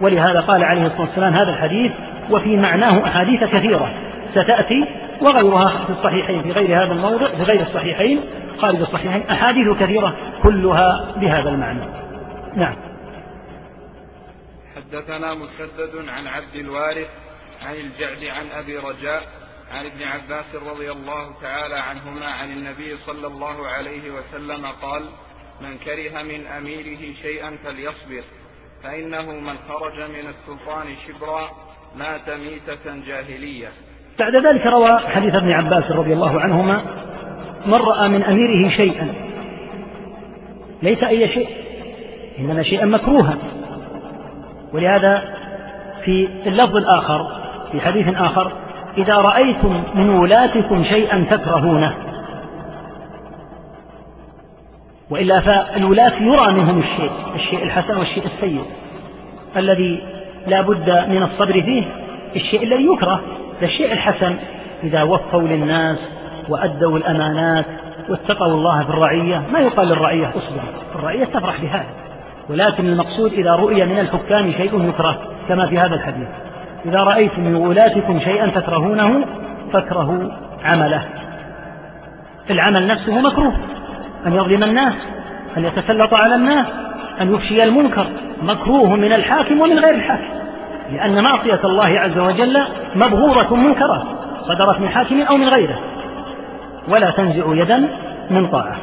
ولهذا 0.00 0.40
قال 0.40 0.64
عليه 0.64 0.86
الصلاة 0.86 1.00
والسلام 1.00 1.32
هذا 1.32 1.50
الحديث 1.50 1.92
وفي 2.30 2.56
معناه 2.56 3.04
أحاديث 3.06 3.44
كثيرة 3.44 3.92
ستأتي 4.30 4.84
وغيرها 5.20 5.68
في 5.86 5.92
الصحيحين 5.92 6.42
في 6.42 6.52
غير 6.52 6.84
هذا 6.84 6.92
الموضع 6.92 7.28
في 7.28 7.42
غير 7.42 7.60
الصحيحين 7.60 8.20
خارج 8.58 8.80
الصحيحين 8.80 9.22
أحاديث 9.30 9.68
كثيرة 9.80 10.14
كلها 10.42 11.06
بهذا 11.16 11.48
المعنى. 11.50 11.80
نعم. 12.56 12.89
حدثنا 14.90 15.34
مسدد 15.34 16.08
عن 16.08 16.26
عبد 16.26 16.54
الوارث 16.54 17.08
عن 17.62 17.74
الجعد 17.74 18.24
عن 18.24 18.46
أبي 18.58 18.76
رجاء 18.76 19.22
عن 19.72 19.86
ابن 19.86 20.02
عباس 20.02 20.44
رضي 20.54 20.92
الله 20.92 21.32
تعالى 21.42 21.74
عنهما 21.74 22.26
عن 22.26 22.52
النبي 22.52 22.96
صلى 23.06 23.26
الله 23.26 23.66
عليه 23.66 24.10
وسلم 24.10 24.66
قال 24.82 25.02
من 25.60 25.78
كره 25.78 26.22
من 26.22 26.46
أميره 26.46 27.14
شيئا 27.22 27.58
فليصبر 27.64 28.24
فإنه 28.82 29.32
من 29.32 29.54
خرج 29.68 30.10
من 30.10 30.28
السلطان 30.28 30.86
شبرا 31.08 31.50
مات 31.96 32.30
ميتة 32.30 33.06
جاهلية. 33.06 33.68
بعد 34.18 34.32
ذلك 34.34 34.66
روى 34.66 34.98
حديث 34.98 35.34
ابن 35.34 35.52
عباس 35.52 35.90
رضي 35.90 36.12
الله 36.12 36.40
عنهما 36.40 36.82
من 37.66 37.74
رأى 37.74 38.08
من 38.08 38.22
أميره 38.22 38.68
شيئا 38.68 39.14
ليس 40.82 41.02
أي 41.02 41.28
شيء 41.28 41.48
إنما 42.38 42.62
شيئا 42.62 42.84
مكروها. 42.84 43.59
ولهذا 44.74 45.22
في 46.04 46.28
اللفظ 46.46 46.76
الآخر 46.76 47.26
في 47.72 47.80
حديث 47.80 48.14
آخر 48.14 48.52
إذا 48.98 49.16
رأيتم 49.16 49.82
من 49.94 50.10
ولاتكم 50.10 50.84
شيئا 50.84 51.26
تكرهونه. 51.30 51.94
وإلا 55.10 55.40
فالولاة 55.40 56.22
يرى 56.22 56.52
منهم 56.52 56.78
الشيء 56.78 57.10
الشيء 57.34 57.62
الحسن 57.62 57.96
والشيء 57.96 58.26
السيء. 58.26 58.64
الذي 59.56 60.02
لا 60.46 60.60
بد 60.60 60.90
من 61.08 61.22
الصبر 61.22 61.62
فيه 61.62 61.84
الشيء 62.36 62.62
الذي 62.62 62.86
يكره 62.92 63.20
الشيء 63.62 63.92
الحسن. 63.92 64.36
إذا 64.82 65.02
وفوا 65.02 65.42
للناس 65.42 65.98
وأدوا 66.48 66.98
الأمانات 66.98 67.66
واتقوا 68.08 68.46
الله 68.46 68.82
في 68.82 68.90
الرعية 68.90 69.42
ما 69.52 69.58
يقال 69.58 69.88
للرعية 69.88 70.28
أصبر 70.28 70.62
الرعية 70.94 71.24
تفرح 71.24 71.60
بهذا. 71.60 72.09
ولكن 72.50 72.86
المقصود 72.86 73.32
إذا 73.32 73.50
رؤي 73.50 73.84
من 73.84 73.98
الحكام 73.98 74.52
شيء 74.52 74.88
يكره 74.88 75.18
كما 75.48 75.66
في 75.66 75.78
هذا 75.78 75.94
الحديث. 75.94 76.28
إذا 76.84 76.98
رأيتم 77.04 77.42
من 77.42 77.54
ولاتكم 77.54 78.20
شيئا 78.20 78.50
تكرهونه 78.50 79.24
فاكرهوا 79.72 80.30
عمله. 80.64 81.04
العمل 82.50 82.86
نفسه 82.86 83.20
مكروه. 83.20 83.52
أن 84.26 84.32
يظلم 84.34 84.62
الناس 84.62 84.94
أن 85.56 85.64
يتسلط 85.64 86.14
على 86.14 86.34
الناس 86.34 86.66
أن 87.20 87.34
يفشي 87.34 87.64
المنكر. 87.64 88.06
مكروه 88.42 88.96
من 88.96 89.12
الحاكم 89.12 89.60
ومن 89.60 89.78
غير 89.78 89.94
الحاكم. 89.94 90.40
لأن 90.92 91.22
معصية 91.24 91.60
الله 91.64 92.00
عز 92.00 92.18
وجل 92.18 92.64
مبغوضة 92.94 93.56
منكرة 93.56 94.04
صدرت 94.48 94.80
من 94.80 94.88
حاكم 94.88 95.20
أو 95.20 95.36
من 95.36 95.48
غيره. 95.48 95.78
ولا 96.88 97.10
تنزع 97.10 97.44
يدا 97.62 97.88
من 98.30 98.46
طاعة. 98.46 98.76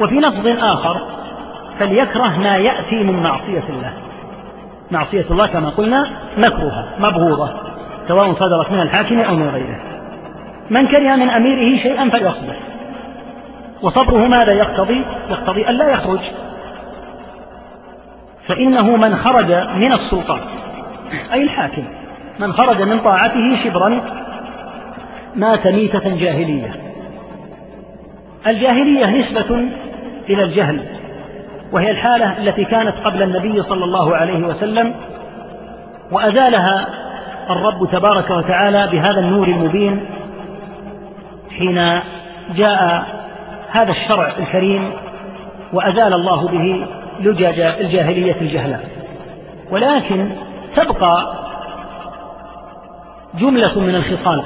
وفي 0.00 0.14
لفظ 0.14 0.46
آخر 0.64 1.00
فليكره 1.80 2.38
ما 2.38 2.56
يأتي 2.56 2.96
من 2.96 3.22
معصية 3.22 3.64
الله. 3.68 3.92
معصية 4.90 5.26
الله 5.30 5.46
كما 5.46 5.68
قلنا 5.68 6.10
مكروهة 6.38 6.88
مبغوضة 6.98 7.50
سواء 8.08 8.34
صدرت 8.34 8.70
من 8.72 8.80
الحاكم 8.80 9.20
أو 9.20 9.34
من 9.34 9.48
غيره. 9.48 9.80
من 10.70 10.86
كره 10.86 11.16
من 11.16 11.30
أميره 11.30 11.78
شيئا 11.78 12.10
فليصبر. 12.10 12.56
وصبره 13.82 14.28
ماذا 14.28 14.52
يقتضي؟ 14.52 15.04
يقتضي 15.30 15.68
أن 15.68 15.74
لا 15.74 15.88
يخرج. 15.88 16.20
فإنه 18.46 18.96
من 18.96 19.16
خرج 19.16 19.52
من 19.76 19.92
السلطان 19.92 20.40
أي 21.32 21.42
الحاكم 21.42 21.84
من 22.38 22.52
خرج 22.52 22.82
من 22.82 23.00
طاعته 23.00 23.64
شبرا 23.64 24.00
مات 25.36 25.66
ميتة 25.66 26.16
جاهلية. 26.16 26.74
الجاهلية 28.46 29.06
نسبة 29.06 29.68
إلى 30.28 30.44
الجهل. 30.44 30.99
وهي 31.72 31.90
الحالة 31.90 32.38
التي 32.38 32.64
كانت 32.64 32.94
قبل 33.04 33.22
النبي 33.22 33.62
صلى 33.62 33.84
الله 33.84 34.16
عليه 34.16 34.46
وسلم 34.46 34.94
وأزالها 36.12 36.86
الرب 37.50 37.88
تبارك 37.92 38.30
وتعالى 38.30 38.88
بهذا 38.92 39.20
النور 39.20 39.48
المبين 39.48 40.06
حين 41.58 42.00
جاء 42.54 43.04
هذا 43.70 43.90
الشرع 43.90 44.32
الكريم 44.38 44.92
وأزال 45.72 46.14
الله 46.14 46.48
به 46.48 46.86
لجج 47.20 47.60
الجاهلية 47.60 48.40
الجهلاء 48.40 48.88
ولكن 49.70 50.30
تبقى 50.76 51.40
جملة 53.34 53.78
من 53.78 53.94
الخصال 53.94 54.44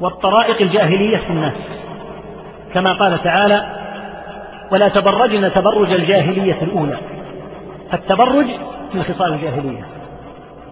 والطرائق 0.00 0.60
الجاهلية 0.60 1.16
في 1.16 1.30
الناس 1.30 1.54
كما 2.74 2.92
قال 2.92 3.22
تعالى 3.22 3.77
ولا 4.72 4.88
تبرجن 4.88 5.52
تبرج 5.52 5.92
الجاهلية 5.92 6.62
الأولى. 6.62 6.96
فالتبرج 7.90 8.46
من 8.94 9.02
خصال 9.02 9.34
الجاهلية. 9.34 9.84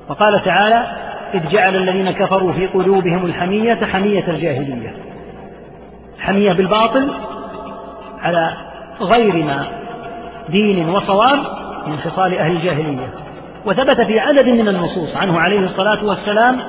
وقال 0.09 0.45
تعالى 0.45 0.87
إذ 1.35 1.49
جعل 1.49 1.77
الذين 1.77 2.11
كفروا 2.11 2.53
في 2.53 2.67
قلوبهم 2.67 3.27
الحمية 3.27 3.75
حمية 3.75 4.29
الجاهلية. 4.29 4.95
حمية 6.21 6.53
بالباطل 6.53 7.11
على 8.23 8.53
غير 9.01 9.35
ما 9.35 9.67
دين 10.49 10.89
وصواب 10.89 11.39
من 11.87 11.97
خصال 11.97 12.39
أهل 12.39 12.57
الجاهلية. 12.57 13.09
وثبت 13.67 14.01
في 14.01 14.21
عدد 14.21 14.49
من 14.49 14.69
النصوص 14.69 15.17
عنه 15.17 15.41
عليه 15.41 15.61
الصلاة 15.61 16.05
والسلام 16.05 16.61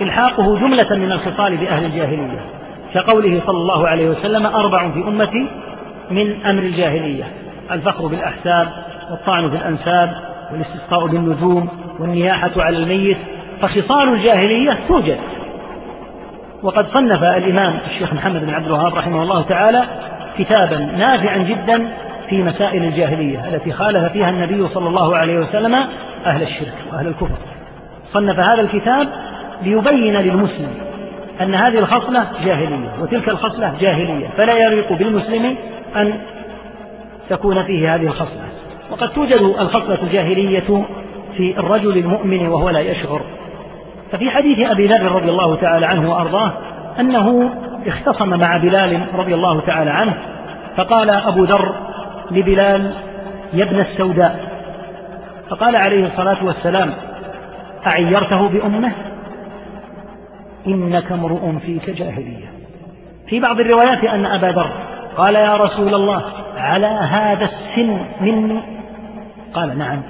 إلحاقه 0.00 0.58
جملة 0.58 0.96
من 0.96 1.12
الخصال 1.12 1.56
بأهل 1.56 1.84
الجاهلية. 1.84 2.40
كقوله 2.94 3.42
صلى 3.46 3.58
الله 3.58 3.88
عليه 3.88 4.08
وسلم 4.08 4.46
أربع 4.46 4.90
في 4.90 4.98
أمتي 4.98 5.50
من 6.10 6.46
أمر 6.46 6.62
الجاهلية 6.62 7.24
الفخر 7.70 8.06
بالأحساب 8.06 8.68
والطعن 9.10 9.50
في 9.50 9.56
الأنساب 9.56 10.14
والاستسقاء 10.52 11.06
بالنجوم 11.06 11.68
والنياحة 11.98 12.50
على 12.56 12.78
الميت 12.78 13.18
فخصال 13.60 14.08
الجاهلية 14.08 14.78
توجد. 14.88 15.18
وقد 16.62 16.86
صنف 16.92 17.22
الإمام 17.22 17.78
الشيخ 17.86 18.14
محمد 18.14 18.40
بن 18.40 18.54
عبد 18.54 18.66
الوهاب 18.66 18.94
رحمه 18.94 19.22
الله 19.22 19.42
تعالى 19.42 19.84
كتابا 20.38 20.78
نافعا 20.78 21.36
جدا 21.36 21.88
في 22.28 22.42
مسائل 22.42 22.82
الجاهلية 22.82 23.48
التي 23.48 23.72
خالف 23.72 24.12
فيها 24.12 24.30
النبي 24.30 24.68
صلى 24.68 24.88
الله 24.88 25.16
عليه 25.16 25.38
وسلم 25.38 25.74
أهل 26.26 26.42
الشرك 26.42 26.74
وأهل 26.92 27.06
الكفر. 27.06 27.38
صنف 28.12 28.38
هذا 28.38 28.60
الكتاب 28.60 29.08
ليبين 29.62 30.16
للمسلم 30.16 30.83
أن 31.40 31.54
هذه 31.54 31.78
الخصلة 31.78 32.26
جاهلية 32.44 32.88
وتلك 33.00 33.28
الخصلة 33.28 33.74
جاهلية 33.80 34.28
فلا 34.36 34.54
يليق 34.54 34.92
بالمسلم 34.92 35.56
أن 35.96 36.20
تكون 37.30 37.62
فيه 37.62 37.94
هذه 37.94 38.06
الخصلة. 38.06 38.44
وقد 38.90 39.08
توجد 39.08 39.40
الخصلة 39.40 40.02
الجاهلية 40.02 40.84
في 41.36 41.58
الرجل 41.58 41.98
المؤمن 41.98 42.48
وهو 42.48 42.70
لا 42.70 42.80
يشعر. 42.80 43.20
ففي 44.12 44.30
حديث 44.30 44.70
أبي 44.70 44.86
ذر 44.86 45.12
رضي 45.12 45.30
الله 45.30 45.56
تعالى 45.56 45.86
عنه 45.86 46.12
وأرضاه 46.12 46.52
أنه 47.00 47.50
اختصم 47.86 48.38
مع 48.38 48.56
بلال 48.56 49.06
رضي 49.14 49.34
الله 49.34 49.60
تعالى 49.60 49.90
عنه 49.90 50.14
فقال 50.76 51.10
أبو 51.10 51.44
ذر 51.44 51.74
لبلال 52.30 52.94
يا 53.52 53.64
ابن 53.64 53.80
السوداء. 53.80 54.54
فقال 55.50 55.76
عليه 55.76 56.06
الصلاة 56.06 56.44
والسلام 56.44 56.94
أعيرته 57.86 58.48
بأمه؟ 58.48 58.92
إنك 60.66 61.12
امرؤ 61.12 61.58
فيك 61.58 61.90
جاهلية. 61.90 62.52
في 63.28 63.40
بعض 63.40 63.60
الروايات 63.60 64.04
أن 64.04 64.26
أبا 64.26 64.46
ذر 64.46 64.70
قال 65.16 65.34
يا 65.34 65.56
رسول 65.56 65.94
الله 65.94 66.22
على 66.56 66.86
هذا 66.86 67.44
السن 67.44 68.00
مني. 68.20 68.60
قال 69.54 69.78
نعم. 69.78 70.02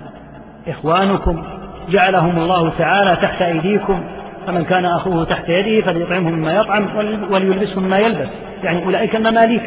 إخوانكم 0.69 1.43
جعلهم 1.91 2.39
الله 2.39 2.73
تعالى 2.79 3.17
تحت 3.17 3.43
أيديكم. 3.43 4.05
فمن 4.47 4.65
كان 4.65 4.85
أخوه 4.85 5.25
تحت 5.25 5.49
يده 5.49 5.87
فليطعمه 5.87 6.31
مما 6.31 6.53
يطعم 6.53 6.87
وليلبسه 7.31 7.81
مما 7.81 7.99
يلبس. 7.99 8.29
يعني 8.63 8.85
أولئك 8.85 9.17
المماليك 9.17 9.63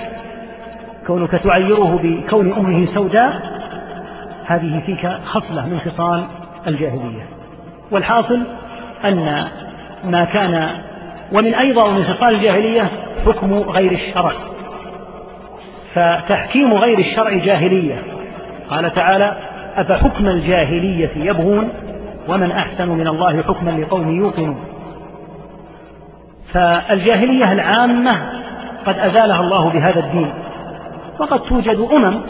كونك 1.08 1.32
تعيره 1.32 2.00
بكون 2.04 2.54
أمه 2.54 2.88
سوداء 2.94 3.58
هذه 4.46 4.82
فيك 4.86 5.10
خصلة 5.26 5.66
من 5.66 5.80
خصال 5.80 6.24
الجاهلية. 6.68 7.26
والحاصل 7.92 8.44
أن 9.06 9.48
ما 10.04 10.24
كان 10.24 10.70
ومن 11.40 11.54
أيضا 11.54 11.92
من 11.92 12.04
خصال 12.04 12.36
الجاهلية 12.36 12.92
حكم 13.26 13.54
غير 13.54 13.92
الشرع. 13.92 14.32
فتحكيم 15.94 16.74
غير 16.74 17.00
الشرع 17.00 17.38
جاهلية. 17.38 18.04
قال 18.70 18.94
تعالى 18.94 19.38
أفحكم 19.76 20.28
الجاهلية 20.28 21.12
يبغون 21.16 21.70
ومن 22.28 22.52
أحسن 22.52 22.90
من 22.90 23.08
الله 23.08 23.44
حكما 23.44 23.72
لقوم 23.72 24.20
يوقنون. 24.20 24.66
فالجاهلية 26.54 27.54
العامة 27.54 28.32
قد 28.86 29.00
أزالها 29.00 29.40
الله 29.42 29.70
بهذا 29.70 30.00
الدين. 30.00 30.34
وقد 31.20 31.40
توجد 31.40 31.88
أمم 31.92 32.22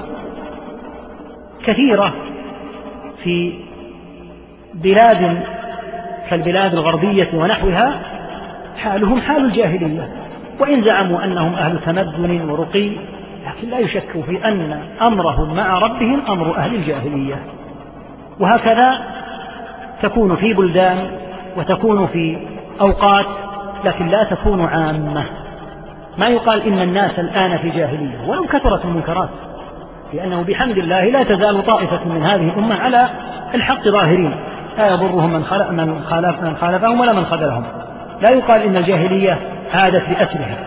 كثيرة 1.65 2.13
في 3.23 3.53
بلاد 4.73 5.43
كالبلاد 6.29 6.73
الغربية 6.73 7.29
ونحوها 7.33 8.01
حالهم 8.77 9.21
حال 9.21 9.45
الجاهلية. 9.45 10.09
وإن 10.59 10.83
زعموا 10.83 11.23
أنهم 11.23 11.53
أهل 11.53 11.79
تمدن 11.79 12.49
ورقي 12.49 12.91
لكن 13.47 13.69
لا 13.69 13.79
يشك 13.79 14.23
في 14.25 14.47
أن 14.47 14.79
أمرهم 15.01 15.55
مع 15.55 15.77
ربهم 15.77 16.21
أمر 16.29 16.57
أهل 16.57 16.75
الجاهلية. 16.75 17.35
وهكذا 18.39 18.99
تكون 20.01 20.35
في 20.35 20.53
بلدان 20.53 20.97
وتكون 21.57 22.07
في 22.07 22.37
أوقات 22.81 23.25
لكن 23.85 24.07
لا 24.07 24.23
تكون 24.23 24.65
عامة. 24.65 25.23
ما 26.17 26.27
يقال 26.27 26.61
إن 26.61 26.81
الناس 26.81 27.19
الآن 27.19 27.57
في 27.57 27.69
جاهلية 27.69 28.27
ولو 28.27 28.43
كثرت 28.43 28.85
المنكرات 28.85 29.29
لأنه 30.13 30.43
بحمد 30.43 30.77
الله 30.77 31.03
لا 31.03 31.23
تزال 31.23 31.65
طائفة 31.65 31.99
من 32.05 32.23
هذه 32.23 32.49
الأمة 32.49 32.75
على 32.75 33.09
الحق 33.55 33.87
ظاهرين. 33.87 34.35
لا 34.77 34.87
يضرهم 34.87 35.33
من 35.33 35.43
خلق 35.43 35.71
من 35.71 36.01
خالف 36.09 36.43
من 36.43 36.55
خالفهم 36.55 36.99
ولا 36.99 37.13
من 37.13 37.25
خذلهم. 37.25 37.63
لا 38.21 38.29
يقال 38.29 38.61
إن 38.61 38.77
الجاهلية 38.77 39.39
عادت 39.73 40.09
بأسرها. 40.09 40.57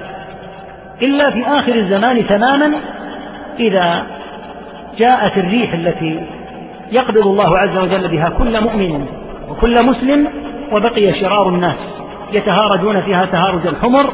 إلا 1.02 1.30
في 1.30 1.46
آخر 1.46 1.74
الزمان 1.74 2.26
تماما 2.26 2.72
إذا 3.58 4.06
جاءت 4.98 5.38
الريح 5.38 5.72
التي 5.72 6.26
يقبض 6.92 7.26
الله 7.26 7.58
عز 7.58 7.76
وجل 7.76 8.08
بها 8.08 8.28
كل 8.28 8.61
مؤمن 8.61 9.06
وكل 9.48 9.86
مسلم 9.86 10.28
وبقي 10.72 11.12
شرار 11.20 11.48
الناس 11.48 11.76
يتهارجون 12.32 13.00
فيها 13.00 13.24
تهارج 13.24 13.66
الحمر 13.66 14.12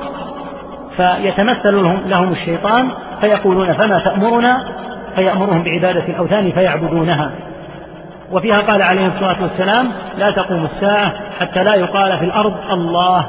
فيتمثل 0.96 1.74
لهم, 1.74 2.00
لهم 2.06 2.32
الشيطان 2.32 2.90
فيقولون 3.20 3.72
فما 3.72 3.98
تأمرنا؟ 3.98 4.64
فيأمرهم 5.16 5.62
بعبادة 5.62 6.04
الأوثان 6.08 6.52
فيعبدونها. 6.52 7.30
وفيها 8.32 8.60
قال 8.60 8.82
عليه 8.82 9.06
الصلاة 9.06 9.42
والسلام 9.42 9.92
لا 10.18 10.30
تقوم 10.30 10.64
الساعة 10.64 11.12
حتى 11.40 11.64
لا 11.64 11.74
يقال 11.74 12.18
في 12.18 12.24
الأرض 12.24 12.54
الله 12.70 13.26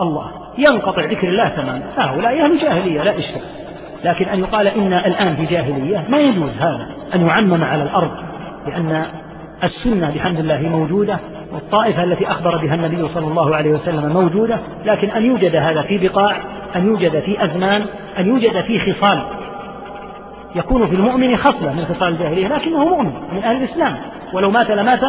الله. 0.00 0.30
ينقطع 0.58 1.04
ذكر 1.04 1.28
الله 1.28 1.48
تماما. 1.48 1.82
هؤلاء 1.96 2.44
أهل 2.44 2.58
جاهلية 2.58 3.02
لا 3.02 3.18
إشكال. 3.18 3.42
لكن 4.04 4.24
أن 4.24 4.38
يقال 4.38 4.66
إنا 4.66 5.06
الآن 5.06 5.36
في 5.36 5.46
جاهلية 5.46 6.04
ما 6.08 6.18
يجوز 6.18 6.50
هذا 6.60 6.86
أن 7.14 7.26
يعمم 7.26 7.64
على 7.64 7.82
الأرض 7.82 8.10
لأن 8.66 9.06
السنة 9.64 10.10
بحمد 10.14 10.38
الله 10.38 10.58
موجودة 10.58 11.18
والطائفة 11.52 12.04
التي 12.04 12.30
أخبر 12.30 12.56
بها 12.56 12.74
النبي 12.74 13.08
صلى 13.08 13.26
الله 13.26 13.56
عليه 13.56 13.70
وسلم 13.70 14.12
موجودة 14.12 14.58
لكن 14.84 15.10
أن 15.10 15.24
يوجد 15.24 15.56
هذا 15.56 15.82
في 15.82 15.98
بقاع 15.98 16.36
أن 16.76 16.86
يوجد 16.86 17.20
في 17.20 17.44
أزمان 17.44 17.86
أن 18.18 18.26
يوجد 18.26 18.60
في 18.60 18.92
خصال. 18.92 19.22
يكون 20.54 20.86
في 20.86 20.94
المؤمن 20.94 21.36
خصلة 21.36 21.72
من 21.72 21.84
خصال 21.84 22.08
الجاهلية 22.08 22.48
لكنه 22.48 22.84
مؤمن 22.84 23.12
من 23.32 23.44
أهل 23.44 23.56
الإسلام. 23.56 23.96
ولو 24.34 24.50
مات 24.50 24.70
لمات 24.70 25.00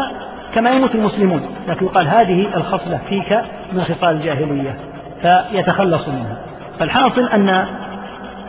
كما 0.53 0.69
يموت 0.69 0.95
المسلمون 0.95 1.55
لكن 1.67 1.85
يقال 1.85 2.07
هذه 2.07 2.57
الخصلة 2.57 2.99
فيك 3.09 3.41
من 3.73 3.83
خصال 3.83 4.15
الجاهلية 4.15 4.77
فيتخلص 5.21 6.07
منها. 6.07 6.37
فالحاصل 6.79 7.23
أن 7.23 7.67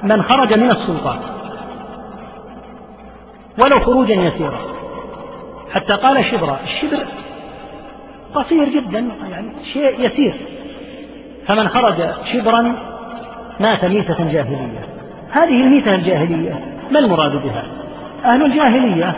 من 0.02 0.22
خرج 0.22 0.58
من 0.58 0.70
السلطان 0.70 1.18
ولو 3.64 3.80
خروجا 3.80 4.14
يسيرا 4.14 4.58
حتى 5.72 5.92
قال 5.92 6.24
شبرا 6.24 6.58
الشبر 6.64 7.06
قصير 8.34 8.64
جدا 8.64 9.08
يعني 9.30 9.52
شيء 9.72 10.00
يسير. 10.00 10.34
فمن 11.46 11.68
خرج 11.68 12.10
شبرا 12.32 12.76
مات 13.60 13.84
ميتة 13.84 14.32
جاهلية. 14.32 14.86
هذه 15.30 15.62
الميتة 15.62 15.94
الجاهلية 15.94 16.60
ما 16.90 16.98
المراد 16.98 17.32
بها؟ 17.42 17.64
أهل 18.24 18.44
الجاهلية 18.44 19.14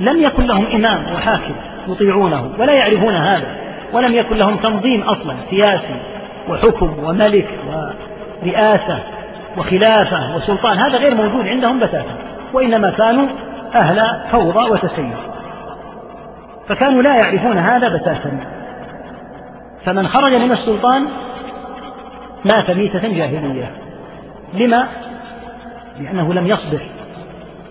لم 0.00 0.22
يكن 0.22 0.46
لهم 0.46 0.66
إمام 0.66 1.14
وحاكم 1.14 1.54
يطيعونه 1.88 2.50
ولا 2.58 2.72
يعرفون 2.72 3.14
هذا 3.14 3.56
ولم 3.92 4.14
يكن 4.14 4.36
لهم 4.36 4.56
تنظيم 4.56 5.02
أصلا 5.02 5.36
سياسي 5.50 6.00
وحكم 6.48 7.04
وملك 7.04 7.48
ورئاسة 7.68 8.98
وخلافة 9.56 10.36
وسلطان 10.36 10.78
هذا 10.78 10.98
غير 10.98 11.14
موجود 11.14 11.46
عندهم 11.46 11.78
بتاتا 11.78 12.16
وإنما 12.52 12.90
كانوا 12.90 13.28
أهل 13.74 14.20
فوضى 14.32 14.70
وتسير. 14.70 15.16
فكانوا 16.68 17.02
لا 17.02 17.16
يعرفون 17.16 17.58
هذا 17.58 17.88
بتاتا 17.88 18.40
فمن 19.84 20.08
خرج 20.08 20.34
من 20.34 20.52
السلطان 20.52 21.08
مات 22.54 22.70
ميتة 22.70 23.08
جاهلية. 23.08 23.70
لما؟ 24.54 24.88
لأنه 26.00 26.34
لم 26.34 26.46
يصبر. 26.46 26.80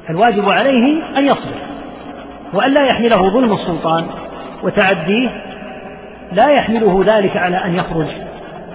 الواجب 0.10 0.50
عليه 0.50 1.18
أن 1.18 1.26
يصبر. 1.26 1.77
وأن 2.54 2.74
لا 2.74 2.86
يحمله 2.86 3.30
ظلم 3.30 3.54
السلطان 3.54 4.06
وتعديه 4.64 5.30
لا 6.32 6.50
يحمله 6.50 7.04
ذلك 7.06 7.38
على 7.38 7.66
أن 7.66 7.76
يخرج 7.76 8.08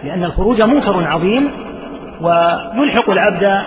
لأن 0.05 0.25
الخروج 0.25 0.63
منكر 0.63 1.05
عظيم 1.05 1.51
ويلحق 2.21 3.11
العبد 3.11 3.63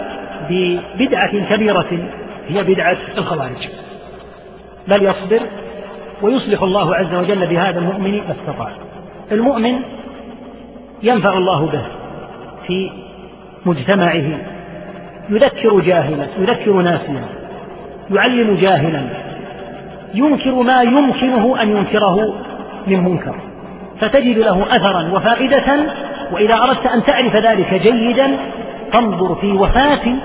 ببدعة 0.49 1.55
كبيرة 1.55 2.09
هي 2.47 2.63
بدعة 2.63 2.97
الخوارج. 3.17 3.67
بل 4.87 5.03
يصبر 5.03 5.39
ويصلح 6.21 6.61
الله 6.61 6.95
عز 6.95 7.15
وجل 7.15 7.47
بهذا 7.47 7.79
المؤمن 7.79 8.11
ما 8.11 8.35
استطاع. 8.41 8.69
المؤمن 9.31 9.79
ينفع 11.03 11.37
الله 11.37 11.65
به 11.65 11.81
في 12.67 12.91
مجتمعه 13.65 14.39
يذكر 15.29 15.79
جاهلا 15.79 16.27
يذكر 16.39 16.71
ناسيا 16.71 17.25
يعلم 18.11 18.55
جاهلا. 18.55 19.24
ينكر 20.13 20.53
ما 20.53 20.81
يمكنه 20.81 21.61
أن 21.61 21.77
ينكره 21.77 22.33
من 22.87 23.03
منكر. 23.03 23.35
فتجد 23.99 24.37
له 24.37 24.63
أثرا 24.63 25.11
وفائدة 25.13 25.85
وإذا 26.31 26.55
أردت 26.55 26.85
أن 26.85 27.03
تعرف 27.03 27.35
ذلك 27.35 27.73
جيدا 27.73 28.37
فانظر 28.93 29.35
في 29.35 29.51
وفاة 29.51 30.15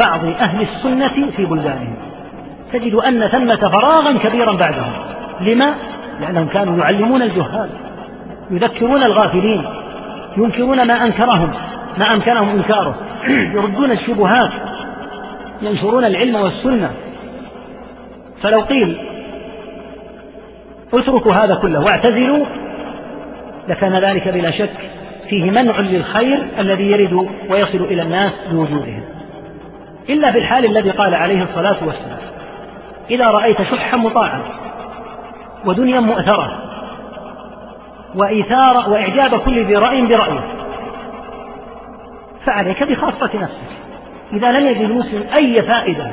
بعض 0.00 0.24
أهل 0.24 0.62
السنة 0.62 1.30
في 1.36 1.46
بلدانهم. 1.46 1.96
تجد 2.72 2.94
أن 2.94 3.28
ثمة 3.28 3.56
فراغا 3.56 4.12
كبيرا 4.12 4.52
بعدهم. 4.52 4.92
لما؟ 5.40 5.74
لأنهم 6.20 6.48
كانوا 6.48 6.78
يعلمون 6.78 7.22
الجهال 7.22 7.68
يذكرون 8.50 9.02
الغافلين 9.02 9.64
ينكرون 10.36 10.86
ما 10.86 11.04
أنكرهم 11.04 11.50
ما 11.98 12.14
أمكنهم 12.14 12.48
إنكاره 12.48 12.96
يردون 13.54 13.90
الشبهات 13.90 14.50
ينشرون 15.62 16.04
العلم 16.04 16.34
والسنة. 16.34 16.90
فلو 18.42 18.60
قيل 18.60 19.07
اتركوا 20.92 21.32
هذا 21.32 21.54
كله 21.54 21.80
واعتزلوا 21.80 22.46
لكان 23.68 23.98
ذلك 23.98 24.28
بلا 24.28 24.50
شك 24.50 24.76
فيه 25.28 25.50
منع 25.50 25.80
للخير 25.80 26.48
الذي 26.58 26.84
يرد 26.84 27.28
ويصل 27.50 27.84
إلى 27.84 28.02
الناس 28.02 28.32
بوجودهم. 28.50 29.04
إلا 30.08 30.32
في 30.32 30.38
الحال 30.38 30.64
الذي 30.64 30.90
قال 30.90 31.14
عليه 31.14 31.42
الصلاة 31.42 31.76
والسلام 31.86 32.18
إذا 33.10 33.26
رأيت 33.26 33.62
شحا 33.62 33.96
مطاعا 33.96 34.42
ودنيا 35.64 36.00
مؤثرة 36.00 36.58
وإيثار 38.14 38.90
وإعجاب 38.90 39.40
كل 39.40 39.64
ذي 39.64 39.74
رأي 39.74 40.06
برأيه 40.06 40.44
فعليك 42.46 42.82
بخاصة 42.82 43.30
نفسك. 43.34 43.78
إذا 44.32 44.52
لم 44.52 44.66
يجد 44.66 44.80
المسلم 44.80 45.26
أي 45.34 45.62
فائدة 45.62 46.10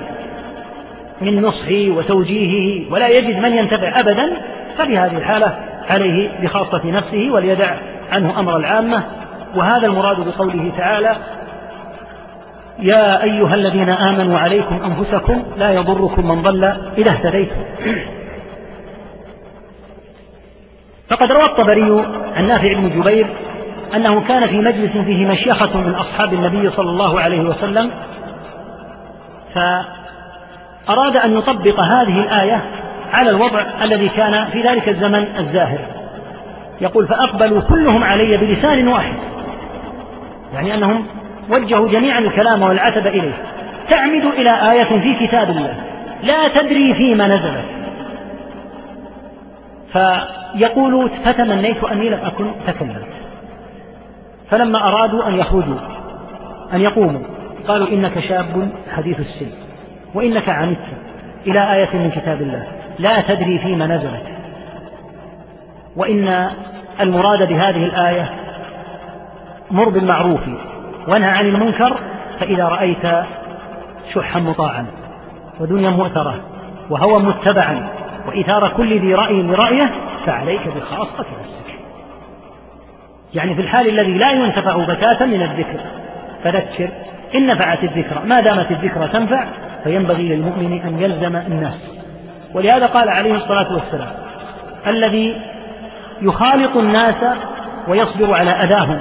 من 1.21 1.41
نصحه 1.41 1.89
وتوجيهه 1.89 2.91
ولا 2.93 3.07
يجد 3.07 3.39
من 3.39 3.57
ينتفع 3.57 3.99
أبدا 3.99 4.37
ففي 4.77 4.97
هذه 4.97 5.17
الحالة 5.17 5.57
عليه 5.89 6.29
بخاصة 6.41 6.81
نفسه 6.85 7.29
وليدع 7.31 7.75
عنه 8.11 8.39
أمر 8.39 8.57
العامة. 8.57 9.03
وهذا 9.55 9.87
المراد 9.87 10.27
بقوله 10.27 10.71
تعالى 10.77 11.17
يا 12.79 13.23
أيها 13.23 13.55
الذين 13.55 13.89
آمنوا 13.89 14.39
عليكم 14.39 14.83
أنفسكم 14.83 15.43
لا 15.57 15.71
يضركم 15.71 16.27
من 16.27 16.41
ضل 16.41 16.63
إذا 16.97 17.11
اهتديتم. 17.11 17.55
فقد 21.09 21.31
روى 21.31 21.43
الطبري 21.49 22.05
عن 22.35 22.47
نافع 22.47 22.73
بن 22.73 23.01
جبير 23.01 23.27
أنه 23.95 24.21
كان 24.27 24.47
في 24.47 24.57
مجلس 24.57 24.91
فيه 24.91 25.25
مشيخة 25.25 25.77
من 25.77 25.95
أصحاب 25.95 26.33
النبي 26.33 26.69
صلى 26.69 26.89
الله 26.89 27.19
عليه 27.19 27.41
وسلم 27.41 27.91
فأراد 30.87 31.17
أن 31.17 31.37
يطبق 31.37 31.79
هذه 31.79 32.21
الآية 32.21 32.61
على 33.13 33.29
الوضع 33.29 33.63
الذي 33.83 34.09
كان 34.09 34.45
في 34.45 34.61
ذلك 34.61 34.89
الزمن 34.89 35.27
الزاهر 35.39 35.79
يقول 36.81 37.07
فأقبلوا 37.07 37.61
كلهم 37.61 38.03
علي 38.03 38.37
بلسان 38.37 38.87
واحد. 38.87 39.15
يعني 40.53 40.73
أنهم 40.73 41.05
وجهوا 41.49 41.87
جميعا 41.87 42.19
الكلام 42.19 42.61
والعتب 42.61 43.07
إليه. 43.07 43.33
تعمد 43.89 44.25
إلى 44.25 44.61
آية 44.71 44.99
في 44.99 45.27
كتاب 45.27 45.49
الله. 45.49 45.75
لا 46.23 46.47
تدري 46.47 46.93
فيما 46.93 47.27
نزلت. 47.27 47.65
فيقول 49.93 51.09
فتمنيت 51.25 51.83
أني 51.83 52.09
لم 52.09 52.19
أكن 52.25 52.51
تكلمت. 52.67 53.07
فلما 54.51 54.87
أرادوا 54.87 55.27
أن 55.27 55.39
يخرجوا 55.39 55.79
أن 56.73 56.81
يقوموا 56.81 57.21
قالوا 57.67 57.87
إنك 57.87 58.19
شاب 58.19 58.69
حديث 58.95 59.19
السن 59.19 59.64
وإنك 60.15 60.49
عنت 60.49 60.79
إلى 61.47 61.73
آية 61.73 61.89
من 61.93 62.11
كتاب 62.11 62.41
الله. 62.41 62.67
لا 62.99 63.21
تدري 63.21 63.59
فيما 63.59 63.87
نزلت. 63.87 64.23
وإن 65.95 66.49
المراد 67.01 67.47
بهذه 67.49 67.85
الآية 67.85 68.29
مر 69.71 69.89
بالمعروف 69.89 70.41
وانهى 71.07 71.29
عن 71.29 71.45
المنكر 71.45 71.99
فإذا 72.39 72.67
رأيت 72.67 73.25
شحا 74.13 74.39
مطاعا 74.39 74.85
ودنيا 75.59 75.89
مؤثرة 75.89 76.35
وهوى 76.89 77.19
متبعا 77.19 77.89
وإثار 78.27 78.73
كل 78.77 78.99
ذي 78.99 79.13
رأي 79.13 79.41
لرأيه 79.41 79.91
فعليك 80.25 80.67
بخاصة 80.67 81.25
نفسك. 81.41 81.79
يعني 83.33 83.55
في 83.55 83.61
الحال 83.61 83.87
الذي 83.87 84.17
لا 84.17 84.31
ينتفع 84.31 84.85
بتاتا 84.85 85.25
من 85.25 85.41
الذكر 85.41 85.79
فذكر. 86.43 86.89
إن 87.35 87.47
نفعت 87.47 87.83
الذكرى 87.83 88.21
ما 88.25 88.41
دامت 88.41 88.71
الذكرى 88.71 89.07
تنفع 89.07 89.47
فينبغي 89.83 90.35
للمؤمن 90.35 90.81
أن 90.81 90.99
يلزم 90.99 91.35
الناس. 91.35 91.77
ولهذا 92.53 92.85
قال 92.85 93.09
عليه 93.09 93.35
الصلاة 93.35 93.73
والسلام 93.73 94.13
الذي 94.87 95.41
يخالط 96.21 96.77
الناس 96.77 97.37
ويصبر 97.87 98.33
على 98.33 98.49
أذاهم 98.51 98.99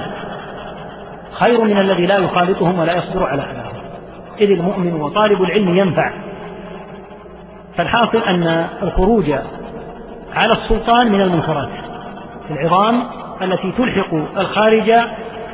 خير 1.31 1.61
من 1.61 1.77
الذي 1.77 2.05
لا 2.05 2.17
يخالطهم 2.17 2.79
ولا 2.79 2.97
يصبر 2.97 3.23
على 3.23 3.41
أذاهم. 3.41 3.83
إذ 4.41 4.51
المؤمن 4.51 4.93
وطالب 4.93 5.41
العلم 5.41 5.77
ينفع. 5.77 6.11
فالحاصل 7.77 8.17
أن 8.17 8.67
الخروج 8.83 9.31
على 10.35 10.53
السلطان 10.53 11.11
من 11.11 11.21
المنكرات 11.21 11.69
العظام 12.51 13.03
التي 13.41 13.71
تلحق 13.71 14.13
الخارج 14.37 14.91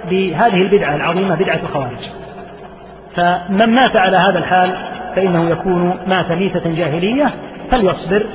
بهذه 0.09 0.61
البدعة 0.61 0.95
العظيمة 0.95 1.35
بدعة 1.35 1.59
الخوارج. 1.63 2.20
فمن 3.15 3.75
مات 3.75 3.95
على 3.95 4.17
هذا 4.17 4.39
الحال 4.39 4.71
فإنه 5.15 5.49
يكون 5.49 5.97
مات 6.07 6.31
ميتة 6.31 6.75
جاهلية 6.75 7.33
فليصبر 7.71 8.25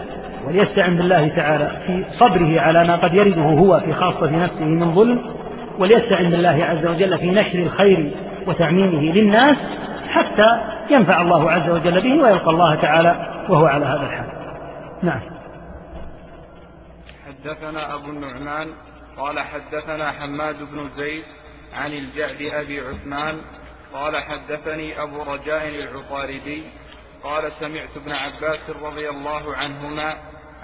وليستعن 0.46 0.96
بالله 0.96 1.28
تعالى 1.28 1.70
في 1.86 2.04
صبره 2.18 2.60
على 2.60 2.84
ما 2.84 2.96
قد 2.96 3.14
يرده 3.14 3.42
هو 3.42 3.80
في 3.80 3.92
خاصة 3.92 4.30
نفسه 4.30 4.64
من 4.64 4.94
ظلم 4.94 5.36
وليستعن 5.78 6.30
بالله 6.30 6.64
عز 6.64 6.86
وجل 6.86 7.18
في 7.18 7.30
نشر 7.30 7.58
الخير 7.58 8.10
وتعميمه 8.46 9.12
للناس 9.12 9.56
حتى 10.08 10.60
ينفع 10.90 11.20
الله 11.20 11.50
عز 11.50 11.70
وجل 11.70 12.00
به 12.00 12.22
ويلقى 12.22 12.50
الله 12.50 12.74
تعالى 12.74 13.44
وهو 13.48 13.66
على 13.66 13.86
هذا 13.86 14.02
الحال. 14.02 14.26
نعم. 15.02 15.20
حدثنا 17.26 17.94
أبو 17.94 18.10
النعمان 18.10 18.68
قال 19.16 19.38
حدثنا 19.40 20.12
حماد 20.12 20.56
بن 20.58 20.88
زيد 20.96 21.24
عن 21.74 21.92
الجعد 21.92 22.42
أبي 22.52 22.80
عثمان 22.80 23.34
قال 23.96 24.16
حدثني 24.16 25.02
أبو 25.02 25.22
رجاء 25.22 25.68
العطاردي 25.68 26.62
قال 27.24 27.52
سمعت 27.60 27.88
ابن 27.96 28.12
عباس 28.12 28.70
رضي 28.82 29.10
الله 29.10 29.56
عنهما 29.56 30.14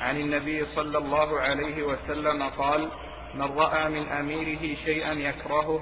عن 0.01 0.17
النبي 0.17 0.67
صلى 0.77 0.99
الله 0.99 1.41
عليه 1.41 1.83
وسلم 1.83 2.43
قال 2.43 2.89
من 3.35 3.51
رأى 3.57 3.89
من 3.89 4.09
أميره 4.09 4.77
شيئا 4.85 5.13
يكرهه 5.13 5.81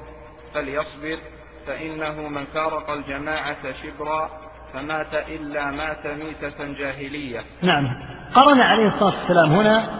فليصبر 0.54 1.18
فإنه 1.66 2.28
من 2.28 2.44
فارق 2.44 2.90
الجماعة 2.90 3.72
شبرا 3.82 4.30
فمات 4.72 5.14
إلا 5.14 5.70
مات 5.70 6.06
ميتة 6.06 6.72
جاهلية. 6.78 7.40
نعم. 7.62 7.88
قرن 8.34 8.60
عليه 8.60 8.86
الصلاة 8.86 9.20
والسلام 9.20 9.52
هنا 9.52 9.90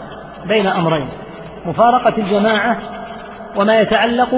بين 0.44 0.66
أمرين 0.66 1.08
مفارقة 1.66 2.18
الجماعة 2.18 2.78
وما 3.56 3.80
يتعلق 3.80 4.34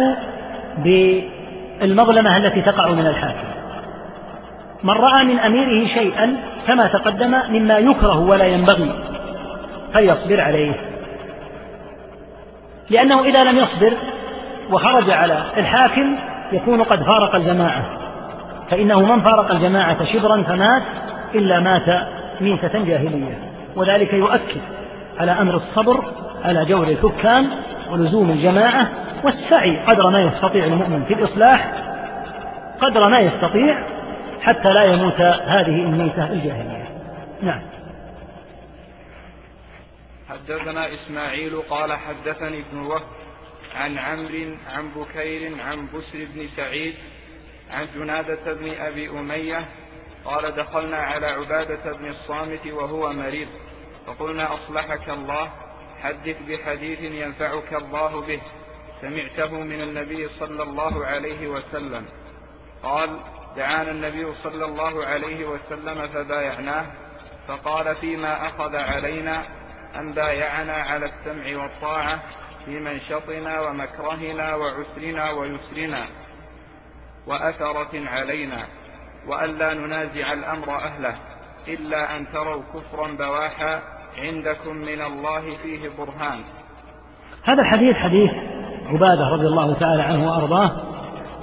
بالمظلمة 1.82 2.36
التي 2.36 2.62
تقع 2.62 2.90
من 2.90 3.06
الحاكم. 3.06 3.48
من 4.82 4.94
رأى 4.94 5.24
من 5.24 5.38
أميره 5.38 5.86
شيئا 5.86 6.36
كما 6.66 6.86
تقدم 6.86 7.34
مما 7.48 7.78
يكره 7.78 8.18
ولا 8.18 8.44
ينبغي 8.44 8.92
فليصبر 9.94 10.40
عليه. 10.40 10.72
لأنه 12.90 13.24
إذا 13.24 13.44
لم 13.44 13.58
يصبر 13.58 13.96
وخرج 14.70 15.10
على 15.10 15.42
الحاكم 15.58 16.16
يكون 16.52 16.82
قد 16.82 17.02
فارق 17.02 17.34
الجماعة. 17.34 17.82
فإنه 18.70 19.02
من 19.02 19.20
فارق 19.20 19.50
الجماعة 19.50 20.04
شبرا 20.04 20.42
فمات 20.42 20.82
إلا 21.34 21.60
مات 21.60 22.06
ميتة 22.40 22.84
جاهلية. 22.84 23.38
وذلك 23.76 24.12
يؤكد 24.12 24.60
على 25.18 25.32
أمر 25.32 25.56
الصبر 25.56 26.04
على 26.44 26.64
جور 26.64 26.88
الحكام 26.88 27.50
ولزوم 27.90 28.30
الجماعة 28.30 28.88
والسعي. 29.24 29.76
قدر 29.76 30.10
ما 30.10 30.20
يستطيع 30.20 30.64
المؤمن 30.64 31.04
في 31.04 31.14
الإصلاح 31.14 31.72
قدر 32.80 33.08
ما 33.08 33.18
يستطيع 33.18 33.86
حتى 34.42 34.72
لا 34.72 34.84
يموت 34.84 35.20
هذه 35.20 35.82
الميتة 35.82 36.32
الجاهلية. 36.32 36.88
نعم. 37.42 37.62
حدثنا 40.28 40.88
إسماعيل 40.94 41.62
قال 41.70 41.92
حدثني 41.92 42.60
ابن 42.60 42.78
وهب 42.78 43.02
عن 43.76 43.98
عمرو 43.98 44.56
عن 44.74 44.88
بكير 44.96 45.62
عن 45.62 45.86
بسر 45.86 46.26
بن 46.34 46.48
سعيد 46.56 46.94
عن 47.70 47.86
جنادة 47.94 48.52
بن 48.54 48.74
أبي 48.80 49.10
أمية 49.10 49.64
قال 50.24 50.54
دخلنا 50.54 50.96
على 50.96 51.26
عبادة 51.26 51.92
بن 51.92 52.10
الصامت 52.10 52.66
وهو 52.66 53.12
مريض. 53.12 53.48
فقلنا 54.06 54.54
أصلحك 54.54 55.08
الله 55.08 55.50
حدث 56.02 56.36
بحديث 56.48 57.00
ينفعك 57.00 57.72
الله 57.72 58.20
به. 58.20 58.40
سمعته 59.02 59.50
من 59.50 59.80
النبي 59.80 60.28
صلى 60.28 60.62
الله 60.62 61.06
عليه 61.06 61.48
وسلم. 61.48 62.04
قال 62.82 63.10
دعانا 63.56 63.90
النبي 63.90 64.34
صلى 64.42 64.64
الله 64.64 65.04
عليه 65.06 65.46
وسلم 65.46 66.08
فبايعناه 66.08 66.86
فقال 67.48 67.96
فيما 67.96 68.46
أخذ 68.46 68.76
علينا 68.76 69.44
أن 69.96 70.12
بايعنا 70.12 70.72
على 70.72 71.06
السمع 71.06 71.62
والطاعة 71.62 72.22
في 72.64 72.70
منشطنا 72.70 73.60
ومكرهنا 73.60 74.54
وعسرنا 74.54 75.30
ويسرنا 75.30 76.06
وأثرة 77.26 78.08
علينا 78.08 78.66
وألا 79.26 79.74
ننازع 79.74 80.32
الأمر 80.32 80.76
أهله 80.76 81.16
إلا 81.68 82.16
أن 82.16 82.32
تروا 82.32 82.62
كفرا 82.74 83.08
بواحا 83.08 83.82
عندكم 84.18 84.76
من 84.76 85.02
الله 85.02 85.56
فيه 85.62 85.88
برهان. 85.98 86.44
هذا 87.44 87.62
الحديث 87.62 87.96
حديث 87.96 88.61
عبادة 88.90 89.28
رضي 89.28 89.46
الله 89.46 89.74
تعالى 89.74 90.02
عنه 90.02 90.30
وأرضاه 90.30 90.70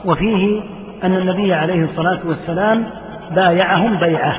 وفيه 0.06 0.62
أن 1.04 1.16
النبي 1.16 1.54
عليه 1.54 1.86
الصلاة 1.86 2.20
والسلام 2.26 2.86
بايعهم 3.32 4.00
بيعة 4.00 4.36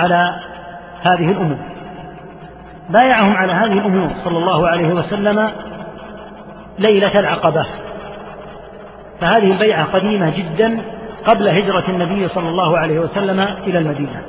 على 0.00 0.34
هذه 1.02 1.30
الأمور. 1.30 1.58
بايعهم 2.90 3.36
على 3.36 3.52
هذه 3.52 3.72
الأمور 3.72 4.10
صلى 4.24 4.38
الله 4.38 4.68
عليه 4.68 4.94
وسلم 4.94 5.50
ليلة 6.78 7.20
العقبة. 7.20 7.66
فهذه 9.20 9.52
البيعة 9.52 9.84
قديمة 9.84 10.30
جدا 10.36 10.82
قبل 11.26 11.48
هجرة 11.48 11.84
النبي 11.88 12.28
صلى 12.28 12.48
الله 12.48 12.78
عليه 12.78 12.98
وسلم 12.98 13.40
إلى 13.40 13.78
المدينة. 13.78 14.22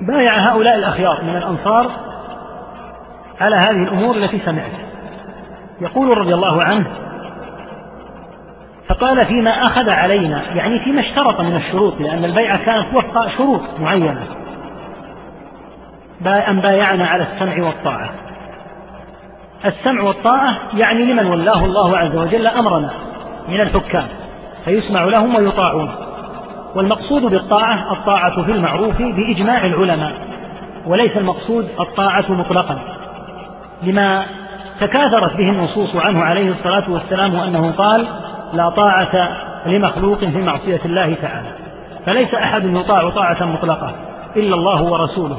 بايع 0.00 0.32
هؤلاء 0.32 0.74
الأخيار 0.78 1.24
من 1.24 1.36
الأنصار 1.36 1.90
على 3.40 3.56
هذه 3.56 3.82
الأمور 3.82 4.16
التي 4.16 4.38
سمعت. 4.44 4.87
يقول 5.80 6.18
رضي 6.18 6.34
الله 6.34 6.60
عنه 6.64 6.86
فقال 8.88 9.26
فيما 9.26 9.50
أخذ 9.50 9.90
علينا 9.90 10.42
يعني 10.54 10.84
فيما 10.84 11.00
اشترط 11.00 11.40
من 11.40 11.56
الشروط 11.56 12.00
لأن 12.00 12.24
البيعة 12.24 12.64
كانت 12.64 12.94
وفق 12.94 13.28
شروط 13.36 13.60
معينة 13.80 14.26
أن 16.26 16.60
بايعنا 16.60 17.06
على 17.06 17.26
السمع 17.32 17.66
والطاعة. 17.66 18.10
السمع 19.64 20.02
والطاعة 20.02 20.56
يعني 20.74 21.04
لمن 21.04 21.26
ولاه 21.26 21.64
الله 21.64 21.98
عز 21.98 22.16
وجل 22.16 22.46
أمرنا 22.46 22.90
من 23.48 23.60
الحكام 23.60 24.06
فيسمع 24.64 25.04
لهم 25.04 25.34
ويطاعون. 25.34 25.90
والمقصود 26.74 27.22
بالطاعة 27.22 27.92
الطاعة 27.92 28.42
في 28.42 28.52
المعروف 28.52 28.96
بإجماع 28.98 29.64
العلماء 29.64 30.12
وليس 30.86 31.16
المقصود 31.16 31.68
الطاعة 31.80 32.32
مطلقا 32.32 32.78
لما 33.82 34.24
تكاثرت 34.80 35.36
به 35.36 35.50
النصوص 35.50 35.96
عنه 35.96 36.24
عليه 36.24 36.50
الصلاة 36.50 36.90
والسلام 36.90 37.36
أنه 37.36 37.72
قال 37.72 38.06
لا 38.52 38.68
طاعة 38.68 39.28
لمخلوق 39.66 40.18
في 40.18 40.42
معصية 40.42 40.80
الله 40.84 41.14
تعالى 41.14 41.48
فليس 42.06 42.34
أحد 42.34 42.64
يطاع 42.64 43.00
طاعة 43.10 43.44
مطلقة 43.44 43.92
إلا 44.36 44.54
الله 44.54 44.82
ورسوله. 44.82 45.36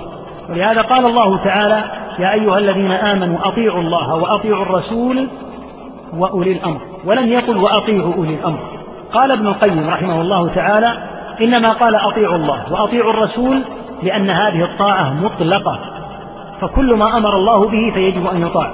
ولهذا 0.49 0.81
قال 0.81 1.05
الله 1.05 1.37
تعالى 1.37 1.83
يا 2.19 2.33
أيها 2.33 2.57
الذين 2.57 2.91
آمنوا 2.91 3.47
أطيعوا 3.47 3.81
الله 3.81 4.15
وأطيعوا 4.15 4.63
الرسول 4.63 5.27
وأولي 6.13 6.51
الأمر 6.51 6.81
ولم 7.05 7.27
يقل 7.27 7.57
وأطيعوا 7.57 8.13
أولي 8.13 8.35
الأمر. 8.35 8.59
قال 9.13 9.31
ابن 9.31 9.47
القيم 9.47 9.89
رحمه 9.89 10.21
الله 10.21 10.47
تعالى 10.55 10.93
إنما 11.41 11.71
قال 11.71 11.95
أطيعوا 11.95 12.35
الله 12.35 12.73
وأطيعوا 12.73 13.13
الرسول 13.13 13.63
لأن 14.03 14.29
هذه 14.29 14.63
الطاعة 14.63 15.13
مطلقة 15.13 15.79
فكل 16.61 16.93
ما 16.93 17.17
أمر 17.17 17.35
الله 17.35 17.69
به 17.69 17.91
فيجب 17.93 18.27
أن 18.27 18.41
يطاع. 18.41 18.71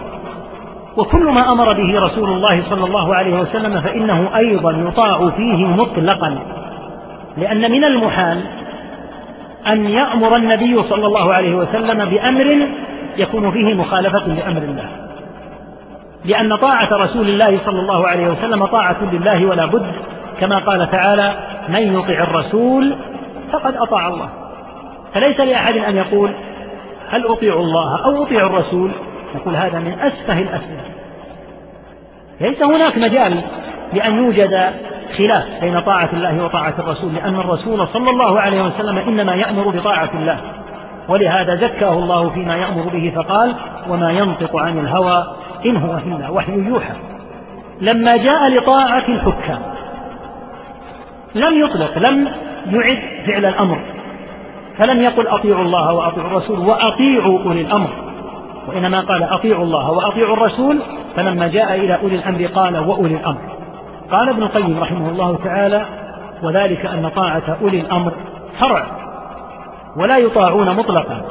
وكل 0.97 1.25
ما 1.25 1.51
أمر 1.51 1.73
به 1.73 1.99
رسول 1.99 2.29
الله 2.29 2.63
صلى 2.69 2.85
الله 2.85 3.15
عليه 3.15 3.39
وسلم 3.39 3.81
فإنه 3.81 4.37
أيضا 4.37 4.71
يطاع 4.71 5.29
فيه 5.29 5.65
مطلقا. 5.65 6.37
لأن 7.37 7.71
من 7.71 7.83
المحال 7.83 8.41
أن 9.67 9.85
يأمر 9.85 10.35
النبي 10.35 10.83
صلى 10.83 11.07
الله 11.07 11.33
عليه 11.33 11.55
وسلم 11.55 12.09
بأمر 12.09 12.67
يكون 13.17 13.51
فيه 13.51 13.73
مخالفة 13.73 14.27
لأمر 14.27 14.61
الله. 14.61 14.89
لأن 16.25 16.55
طاعة 16.55 16.89
رسول 16.91 17.29
الله 17.29 17.59
صلى 17.65 17.79
الله 17.79 18.07
عليه 18.07 18.27
وسلم 18.27 18.65
طاعة 18.65 18.97
لله 19.11 19.45
ولا 19.45 19.65
بد. 19.65 19.91
كما 20.39 20.57
قال 20.57 20.91
تعالى 20.91 21.35
من 21.69 21.99
يطع 21.99 22.23
الرسول 22.23 22.95
فقد 23.51 23.75
أطاع 23.75 24.07
الله. 24.07 24.29
فليس 25.13 25.39
لأحد 25.39 25.77
أن 25.77 25.97
يقول 25.97 26.31
هل 27.09 27.27
أطيع 27.27 27.53
الله 27.53 28.05
أو 28.05 28.23
أطيع 28.23 28.45
الرسول؟ 28.45 28.91
نقول 29.35 29.55
هذا 29.55 29.79
من 29.79 29.99
أسفه 29.99 30.39
الأسئلة 30.39 30.83
ليس 32.41 32.63
هناك 32.63 32.97
مجال 32.97 33.43
لأن 33.93 34.13
يوجد 34.13 34.73
خلاف 35.17 35.43
بين 35.61 35.79
طاعة 35.79 36.09
الله 36.13 36.43
وطاعة 36.43 36.73
الرسول 36.79 37.13
لأن 37.13 37.35
الرسول 37.35 37.87
صلى 37.87 38.09
الله 38.09 38.39
عليه 38.39 38.63
وسلم 38.63 38.97
إنما 38.97 39.35
يأمر 39.35 39.69
بطاعة 39.69 40.09
الله. 40.13 40.39
ولهذا 41.09 41.55
زكاه 41.55 41.93
الله 41.93 42.29
فيما 42.29 42.55
يأمر 42.55 42.83
به 42.83 43.13
فقال 43.15 43.55
وما 43.89 44.11
ينطق 44.11 44.55
عن 44.55 44.79
الهوى 44.79 45.25
إن 45.65 45.77
هو 45.77 45.97
إلا 45.97 46.29
وحي 46.29 46.51
يوحى 46.51 46.93
لما 47.81 48.17
جاء 48.17 48.49
لطاعة 48.49 49.07
الحكام 49.07 49.59
لم 51.35 51.65
يطلق 51.65 51.97
لم 51.97 52.27
يعد 52.71 52.99
فعل 53.27 53.45
الأمر 53.45 53.79
فلم 54.77 55.01
يقل 55.01 55.27
أطيعوا 55.27 55.63
الله 55.63 55.93
وأطيعوا 55.93 56.27
الرسول 56.27 56.59
وأطيعوا 56.59 57.39
أولي 57.39 57.61
الأمر. 57.61 57.89
وإنما 58.67 58.99
قال 58.99 59.23
أطيعوا 59.23 59.63
الله 59.63 59.91
وأطيعوا 59.91 60.33
الرسول 60.33 60.79
فلما 61.15 61.47
جاء 61.47 61.75
إلى 61.75 61.95
أولي 62.01 62.15
الأمر 62.15 62.45
قال 62.45 62.77
وأولي 62.77 63.15
الأمر. 63.15 63.41
قال 64.11 64.29
ابن 64.29 64.43
القيم 64.43 64.79
رحمه 64.79 65.09
الله 65.09 65.37
تعالى 65.43 65.85
وذلك 66.43 66.85
أن 66.85 67.09
طاعة 67.15 67.57
أولي 67.61 67.79
الأمر 67.79 68.13
فرع 68.59 68.85
ولا 69.97 70.17
يطاعون 70.17 70.75
مطلقا 70.75 71.21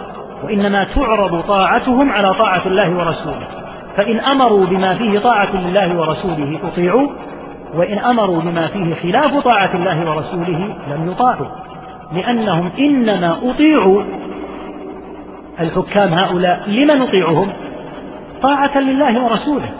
وإنما 0.45 0.85
تعرض 0.85 1.41
طاعتهم 1.41 2.11
على 2.11 2.35
طاعة 2.35 2.63
الله 2.67 2.97
ورسوله. 2.99 3.47
فإن 3.97 4.21
أمروا 4.21 4.67
بما 4.67 4.95
فيه 4.95 5.19
طاعة 5.19 5.57
لله 5.57 6.01
ورسوله 6.01 6.59
أطيعوا 6.65 7.09
وإن 7.75 7.99
أمروا 7.99 8.41
بما 8.41 8.67
فيه 8.67 8.95
خلاف 8.95 9.45
طاعة 9.45 9.75
الله 9.75 10.11
ورسوله 10.11 10.75
لم 10.89 11.11
يطاعوا 11.11 11.47
لأنهم 12.13 12.71
إنما 12.79 13.37
أطيعوا 13.43 14.03
الحكام 15.61 16.15
هؤلاء 16.15 16.63
لمن 16.67 16.99
نطيعهم؟ 16.99 17.53
طاعة 18.43 18.79
لله 18.79 19.25
ورسوله. 19.25 19.71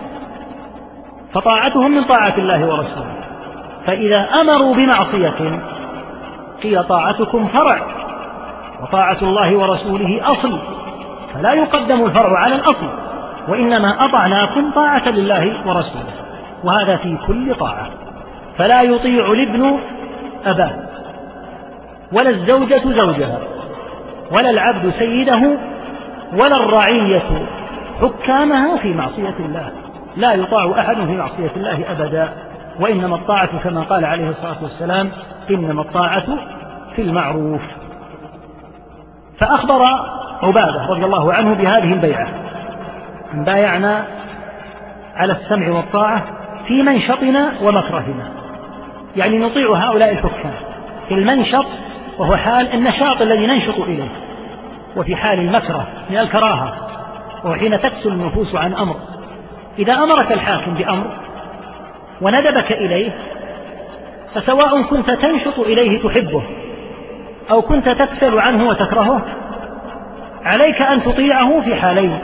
فطاعتهم 1.33 1.91
من 1.91 2.05
طاعة 2.05 2.35
الله 2.39 2.67
ورسوله. 2.67 3.15
فإذا 3.87 4.29
أمروا 4.41 4.75
بمعصية 4.75 5.61
قيل 6.63 6.85
طاعتكم 6.85 7.49
فرع 7.49 7.87
وطاعة 8.83 9.19
الله 9.23 9.57
ورسوله 9.57 10.21
أصل 10.33 10.59
فلا 11.35 11.55
يقدم 11.55 12.05
الفرع 12.05 12.39
على 12.39 12.55
الأصل 12.55 12.89
وإنما 13.49 14.05
أطعناكم 14.05 14.71
طاعة 14.71 15.09
لله 15.09 15.69
ورسوله 15.69 16.15
وهذا 16.65 16.97
في 16.97 17.19
كل 17.27 17.55
طاعة. 17.55 17.91
فلا 18.59 18.83
يطيع 18.83 19.33
الابن 19.33 19.79
أباه 20.47 20.73
ولا 22.13 22.31
الزوجة 22.31 22.83
زوجها. 22.85 23.39
ولا 24.33 24.51
العبد 24.51 24.93
سيده 24.99 25.59
ولا 26.33 26.57
الرعية 26.57 27.47
حكامها 28.01 28.77
في 28.77 28.95
معصية 28.95 29.35
الله. 29.39 29.71
لا 30.17 30.33
يطاع 30.33 30.81
أحد 30.81 30.97
في 30.97 31.13
معصية 31.17 31.51
الله 31.57 31.93
أبدا 31.93 32.33
وإنما 32.81 33.17
الطاعة 33.17 33.63
كما 33.63 33.81
قال 33.81 34.05
عليه 34.05 34.29
الصلاة 34.29 34.63
والسلام 34.63 35.11
إنما 35.51 35.83
الطاعة 35.83 36.27
في 36.97 37.03
المعروف. 37.03 37.61
فأخبر 39.39 39.83
عبادة 40.43 40.87
رضي 40.87 41.05
الله 41.05 41.35
عنه 41.35 41.55
بهذه 41.55 41.93
البيعة. 41.93 42.29
بايعنا 43.35 44.05
على 45.17 45.33
السمع 45.33 45.71
والطاعة 45.71 46.25
في 46.67 46.83
منشطنا 46.83 47.53
ومكرهنا. 47.63 48.29
يعني 49.17 49.39
نطيع 49.39 49.73
هؤلاء 49.73 50.13
الحكام 50.13 50.53
في 51.09 51.15
المنشط 51.15 51.67
وهو 52.19 52.37
حال 52.37 52.73
النشاط 52.73 53.23
الذي 53.23 53.47
ننشط 53.47 53.81
إليه 53.81 54.09
وفي 54.97 55.17
حال 55.17 55.39
المكره 55.39 55.87
من 56.11 56.19
الكراهة 56.19 56.75
وهو 57.45 57.55
حين 57.55 57.81
تكسل 57.81 58.09
النفوس 58.09 58.55
عن 58.55 58.75
أمر. 58.75 58.97
إذا 59.79 59.95
أمرك 59.95 60.33
الحاكم 60.33 60.75
بأمر 60.75 61.07
وندبك 62.21 62.73
إليه 62.73 63.11
فسواء 64.35 64.83
كنت 64.83 65.11
تنشط 65.11 65.59
إليه 65.59 66.03
تحبه 66.03 66.43
أو 67.51 67.63
كنت 67.63 67.89
تكسل 67.89 68.39
عنه 68.39 68.69
وتكرهه 68.69 69.23
عليك 70.45 70.83
أن 70.83 71.03
تطيعه 71.03 71.61
في 71.61 71.75
حالين. 71.75 72.19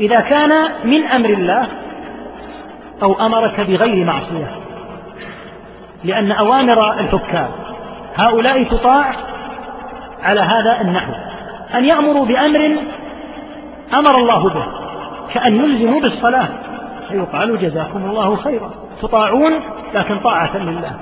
إذا 0.00 0.20
كان 0.20 0.50
من 0.84 1.06
أمر 1.06 1.30
الله 1.30 1.66
أو 3.02 3.26
أمرك 3.26 3.60
بغير 3.60 4.04
معصية 4.04 4.50
لأن 6.04 6.32
أوامر 6.32 6.92
الحكام 6.92 7.48
هؤلاء 8.16 8.62
تطاع 8.62 9.14
على 10.22 10.40
هذا 10.40 10.80
النحو. 10.80 11.12
أن 11.74 11.84
يأمروا 11.84 12.26
بأمر 12.26 12.78
أمر 13.94 14.16
الله 14.16 14.48
به 14.48 14.66
كأن 15.34 15.56
يلزموا 15.56 16.00
بالصلاة. 16.00 16.48
فيقال 17.08 17.58
جزاكم 17.58 18.04
الله 18.04 18.36
خيرا. 18.36 18.70
تطاعون 19.02 19.52
لكن 19.94 20.18
طاعة 20.18 20.56
لله. 20.56 20.92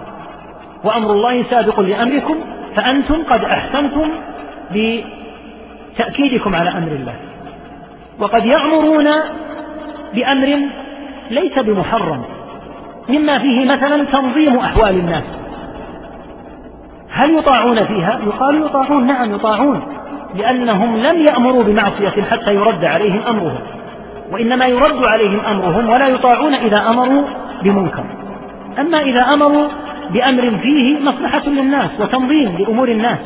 وأمر 0.85 1.12
الله 1.12 1.43
سابق 1.51 1.81
لأمركم 1.81 2.37
فأنتم 2.77 3.23
قد 3.31 3.45
أحسنتم 3.45 4.09
بتأكيدكم 4.70 6.55
على 6.55 6.70
أمر 6.70 6.93
الله. 6.93 7.15
وقد 8.19 8.47
يأمرون 8.47 9.09
بأمر 10.15 10.59
ليس 11.31 11.59
بمحرم 11.59 12.24
مما 13.09 13.39
فيه 13.39 13.65
مثلا 13.65 14.05
تنظيم 14.05 14.59
أحوال 14.59 14.95
الناس. 14.97 15.24
هل 17.20 17.38
يطاعون 17.38 17.84
فيها؟ 17.84 18.20
يقال 18.26 18.62
يطاعون. 18.62 19.06
نعم 19.06 19.34
يطاعون 19.34 19.82
لأنهم 20.34 20.97
لم 20.97 21.26
يأمروا 21.30 21.62
بمعصية 21.62 22.22
حتى 22.22 22.55
يرد 22.55 22.84
عليهم 22.84 23.22
أمرهم 23.22 23.59
وإنما 24.32 24.64
يرد 24.66 25.05
عليهم 25.05 25.40
أمرهم 25.40 25.90
ولا 25.90 26.09
يطاعون 26.09 26.55
إذا 26.55 26.88
أمروا 26.88 27.22
بمنكر. 27.62 28.05
أما 28.78 29.01
إذا 29.01 29.20
أمروا 29.20 29.68
بأمر 30.10 30.59
فيه 30.62 31.01
مصلحة 31.01 31.48
للناس 31.48 31.90
وتنظيم 32.01 32.56
لأمور 32.59 32.88
الناس 32.88 33.18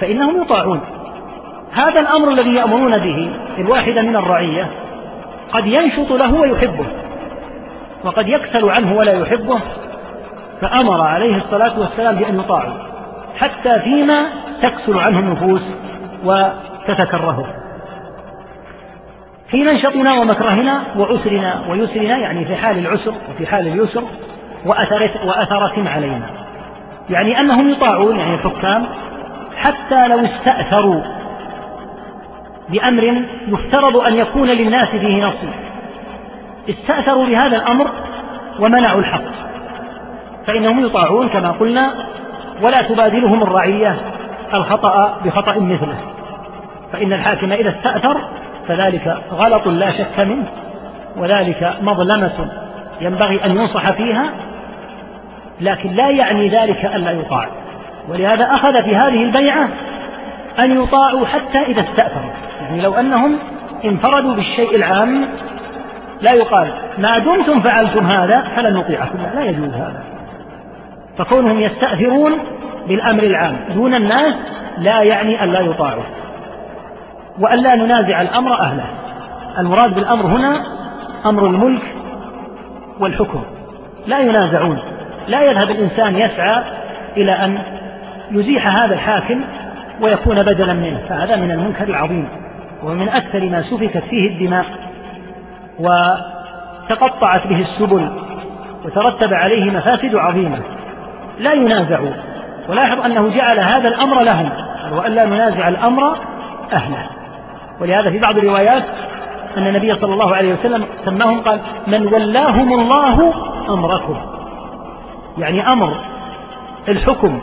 فإنهم 0.00 0.42
يطاعون. 0.42 0.80
هذا 1.72 2.00
الأمر 2.00 2.28
الذي 2.28 2.54
يأمرون 2.54 2.90
به 2.90 3.30
الواحد 3.58 3.98
من 3.98 4.16
الرعية 4.16 4.70
قد 5.52 5.66
ينشط 5.66 6.12
له 6.24 6.34
ويحبه 6.34 6.86
وقد 8.04 8.28
يكسل 8.28 8.70
عنه 8.70 8.96
ولا 8.96 9.12
يحبه 9.12 9.60
فأمر 10.60 11.00
عليه 11.00 11.36
الصلاة 11.36 11.80
والسلام 11.80 12.16
بأن 12.16 12.40
يطاعوا 12.40 12.90
حتى 13.38 13.80
فيما 13.80 14.26
تكسل 14.62 14.98
عنه 14.98 15.18
النفوس 15.18 15.62
وتتكرهه 16.24 17.46
في 19.50 19.64
منشطنا 19.64 20.20
ومكرهنا 20.20 20.82
وعسرنا 20.96 21.60
ويسرنا 21.68 22.18
يعني 22.18 22.44
في 22.44 22.56
حال 22.56 22.78
العسر 22.78 23.14
وفي 23.30 23.50
حال 23.50 23.66
اليسر 23.66 24.02
وأثرة, 24.66 25.26
وأثرة 25.26 25.88
علينا. 25.88 26.26
يعني 27.10 27.40
أنهم 27.40 27.70
يطاعون 27.70 28.18
يعني 28.18 28.34
الحكام 28.34 28.86
حتى 29.56 30.08
لو 30.08 30.24
استأثروا 30.24 31.02
بأمر 32.68 33.24
يفترض 33.48 33.96
أن 33.96 34.14
يكون 34.14 34.48
للناس 34.48 34.88
فيه 34.88 35.24
نصيب. 35.24 35.50
استأثروا 36.68 37.26
بهذا 37.26 37.56
الأمر 37.56 37.90
ومنعوا 38.60 39.00
الحق. 39.00 39.49
فإنهم 40.46 40.86
يطاعون 40.86 41.28
كما 41.28 41.48
قلنا 41.48 41.94
ولا 42.62 42.82
تبادلهم 42.82 43.42
الرعية 43.42 43.96
الخطأ 44.54 45.20
بخطأ 45.24 45.58
مثله. 45.58 45.98
فإن 46.92 47.12
الحاكم 47.12 47.52
إذا 47.52 47.70
استأثر 47.70 48.20
فذلك 48.68 49.16
غلط 49.32 49.68
لا 49.68 49.90
شك 49.90 50.20
منه 50.20 50.46
وذلك 51.16 51.74
مظلمة 51.82 52.50
ينبغي 53.00 53.44
أن 53.44 53.56
ينصح 53.56 53.90
فيها 53.90 54.30
لكن 55.60 55.90
لا 55.90 56.10
يعني 56.10 56.48
ذلك 56.48 56.84
ألا 56.84 57.10
يطاع. 57.10 57.48
ولهذا 58.08 58.44
أخذ 58.44 58.82
في 58.82 58.96
هذه 58.96 59.22
البيعة 59.22 59.68
أن 60.58 60.82
يطاعوا 60.82 61.26
حتى 61.26 61.58
إذا 61.58 61.80
استأثروا. 61.80 62.30
يعني 62.60 62.80
لو 62.80 62.94
أنهم 62.94 63.38
انفردوا 63.84 64.34
بالشيء 64.34 64.76
العام 64.76 65.28
لا 66.20 66.32
يقال 66.32 66.72
ما 66.98 67.18
دمتم 67.18 67.60
فعلتم 67.60 68.06
هذا 68.06 68.48
فلن 68.56 68.74
نطيعكم. 68.74 69.18
لا, 69.34 69.44
يجوز 69.44 69.74
هذا. 69.74 70.09
فكونهم 71.20 71.60
يستأثرون 71.60 72.32
بالأمر 72.88 73.22
العام 73.22 73.56
دون 73.74 73.94
الناس 73.94 74.34
لا 74.78 75.02
يعني 75.02 75.44
أن 75.44 75.52
لا 75.52 75.60
يطاعوا 75.60 76.02
وأن 77.38 77.58
لا 77.58 77.74
ننازع 77.74 78.20
الأمر 78.20 78.60
أهله. 78.60 78.84
المراد 79.58 79.94
بالأمر 79.94 80.26
هنا 80.26 80.62
أمر 81.26 81.46
الملك 81.46 81.82
والحكم. 83.00 83.42
لا 84.06 84.18
ينازعون. 84.18 84.78
لا 85.28 85.42
يذهب 85.42 85.70
الإنسان 85.70 86.16
يسعى 86.16 86.64
إلى 87.16 87.32
أن 87.32 87.58
يزيح 88.30 88.82
هذا 88.82 88.94
الحاكم 88.94 89.40
ويكون 90.00 90.42
بدلا 90.42 90.72
منه. 90.72 91.00
فهذا 91.08 91.36
من 91.36 91.50
المنكر 91.50 91.84
العظيم 91.84 92.28
ومن 92.82 93.08
أكثر 93.08 93.48
ما 93.48 93.62
سفكت 93.62 94.04
فيه 94.10 94.28
الدماء 94.28 94.64
وتقطعت 95.78 97.46
به 97.46 97.60
السبل 97.60 98.10
وترتب 98.84 99.34
عليه 99.34 99.64
مفاسد 99.64 100.14
عظيمة. 100.14 100.79
لا 101.40 101.52
ينازعون 101.52 102.16
ولاحظ 102.68 103.00
أنه 103.00 103.28
جعل 103.28 103.58
هذا 103.58 103.88
الأمر 103.88 104.22
لهم. 104.22 104.50
وألا 104.92 105.24
ننازع 105.24 105.68
الأمر 105.68 106.16
أهله. 106.72 107.06
ولهذا 107.80 108.10
في 108.10 108.18
بعض 108.18 108.38
الروايات 108.38 108.84
أن 109.56 109.66
النبي 109.66 109.94
صلى 109.94 110.12
الله 110.12 110.36
عليه 110.36 110.54
وسلم 110.54 110.86
سماهم 111.04 111.40
قال 111.40 111.60
من 111.86 112.06
ولاهم 112.06 112.72
الله 112.80 113.34
أمركم. 113.68 114.16
يعني 115.38 115.72
أمر 115.72 115.94
الحكم. 116.88 117.40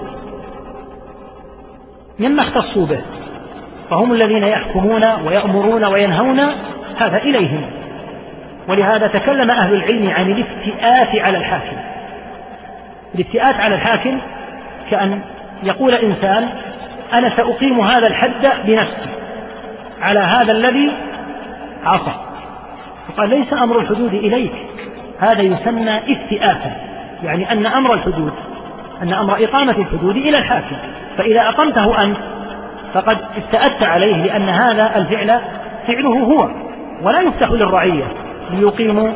مما 2.19 2.41
اختصوا 2.41 2.86
به. 2.86 2.99
فهم 3.90 4.14
الذين 4.14 4.44
يحكمون 4.44 5.03
ويأمرون 5.03 5.86
وينهون 5.86 6.40
هذا 6.98 7.18
إليهم. 7.18 7.61
ولهذا 8.69 9.07
تكلم 9.07 9.52
أهل 9.52 9.74
العلم 9.74 10.10
عن 10.10 10.32
الافتئات 10.32 11.22
على 11.22 11.38
الحاكم. 11.38 11.78
الافتئات 13.18 13.56
على 13.56 13.76
الحاكم 13.76 14.19
كأن 14.91 15.22
يقول 15.64 15.94
إنسان 15.94 16.49
أنا 17.14 17.35
سأقيم 17.38 17.81
هذا 17.81 18.07
الحد 18.07 18.48
بنفسي 18.65 19.10
على 20.02 20.19
هذا 20.19 20.52
الذي 20.52 20.91
عصى. 21.84 22.11
فقال 23.07 23.30
ليس 23.30 23.53
أمر 23.53 23.80
الحدود 23.80 24.14
إليك. 24.14 24.53
هذا 25.19 25.41
يسمى 25.41 25.98
افتئاتا 25.98 26.72
يعني 27.23 27.52
أن 27.52 27.65
أمر 27.65 27.94
الحدود 27.94 28.34
أن 29.02 29.14
أمر 29.14 29.44
إقامة 29.44 29.76
الحدود 29.77 30.15
إلى 30.15 30.38
الحاكم. 30.38 30.76
فإذا 31.18 31.41
أقمته 31.41 32.03
أنت 32.03 32.18
فقد 32.94 33.18
استأدت 33.38 33.84
عليه 33.84 34.15
لأن 34.15 34.49
هذا 34.49 34.95
الفعل 34.95 35.41
فعله 35.88 36.10
هو 36.10 36.49
ولا 37.03 37.22
يفتح 37.22 37.52
للرعية 37.52 38.03
ليقيموا 38.52 39.10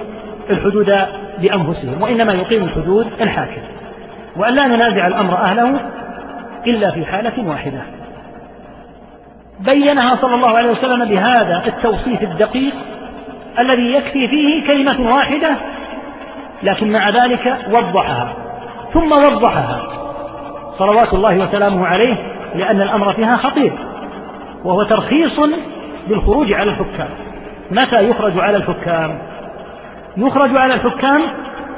الحدود 0.49 0.95
بأنفسهم 1.37 2.01
وإنما 2.01 2.33
يقيم 2.33 2.63
الحدود 2.63 3.07
الحاكم. 3.21 3.61
وأن 4.35 4.53
لا 4.53 4.67
ننازع 4.67 5.07
الأمر 5.07 5.37
أهله 5.37 5.79
إلا 6.67 6.91
في 6.91 7.05
حالة 7.05 7.49
واحدة. 7.49 7.81
بينها 9.59 10.15
صلى 10.15 10.35
الله 10.35 10.57
عليه 10.57 10.71
وسلم 10.71 11.05
بهذا 11.05 11.63
التوصيف 11.67 12.21
الدقيق 12.21 12.73
الذي 13.59 13.93
يكفي 13.93 14.27
فيه 14.27 14.67
كلمة 14.67 15.15
واحدة 15.15 15.55
لكن 16.63 16.91
مع 16.91 17.09
ذلك 17.09 17.57
وضحها. 17.71 18.33
ثم 18.93 19.11
وضحها 19.11 19.81
صلوات 20.77 21.13
الله 21.13 21.37
وسلامه 21.37 21.87
عليه 21.87 22.15
لأن 22.55 22.81
الأمر 22.81 23.13
فيها 23.13 23.37
خطير 23.37 23.73
وهو 24.63 24.83
ترخيص 24.83 25.39
بالخروج 26.07 26.53
على 26.53 26.71
الحكام. 26.71 27.09
متى 27.71 28.09
يخرج 28.09 28.39
على 28.39 28.57
الحكام؟ 28.57 29.17
يخرج 30.17 30.57
على 30.57 30.73
الحكام 30.73 31.21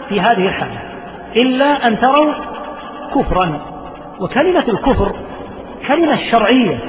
في 0.10 0.22
هذه 0.22 0.48
الحالة. 0.48 0.93
إلا 1.36 1.88
أن 1.88 2.00
تروا 2.00 2.34
كفرا. 3.16 3.60
وكلمة 4.20 4.64
الكفر 4.68 5.16
كلمة 5.88 6.18
شرعية. 6.32 6.80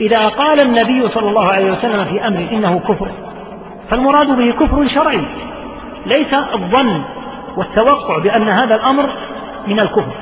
إذا 0.00 0.28
قال 0.28 0.60
النبي 0.62 1.08
صلى 1.08 1.28
الله 1.28 1.48
عليه 1.48 1.72
وسلم 1.72 2.04
في 2.04 2.26
أمر 2.26 2.48
إنه 2.52 2.78
كفر 2.78 3.08
فالمراد 3.90 4.36
به 4.36 4.52
كفر 4.52 4.88
شرعي 4.88 5.24
ليس 6.06 6.34
الظن 6.54 7.02
والتوقع 7.56 8.18
بأن 8.18 8.48
هذا 8.48 8.74
الأمر 8.74 9.10
من 9.66 9.80
الكفر. 9.80 10.12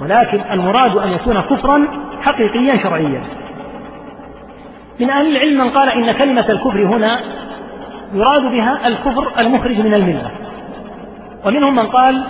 ولكن 0.00 0.40
المراد 0.50 0.96
أن 0.96 1.08
يكون 1.08 1.40
كفرا 1.40 1.86
حقيقيا 2.22 2.76
شرعيا. 2.76 3.22
من 5.00 5.10
أهل 5.10 5.36
العلم 5.36 5.58
من 5.58 5.70
قال 5.70 5.88
إن 5.88 6.12
كلمة 6.12 6.48
الكفر 6.48 6.96
هنا 6.96 7.20
يراد 8.14 8.42
بها 8.42 8.88
الكفر 8.88 9.32
المخرج 9.38 9.80
من 9.80 9.94
الملة. 9.94 10.30
ومنهم 11.46 11.74
من 11.74 11.86
قال 11.86 12.24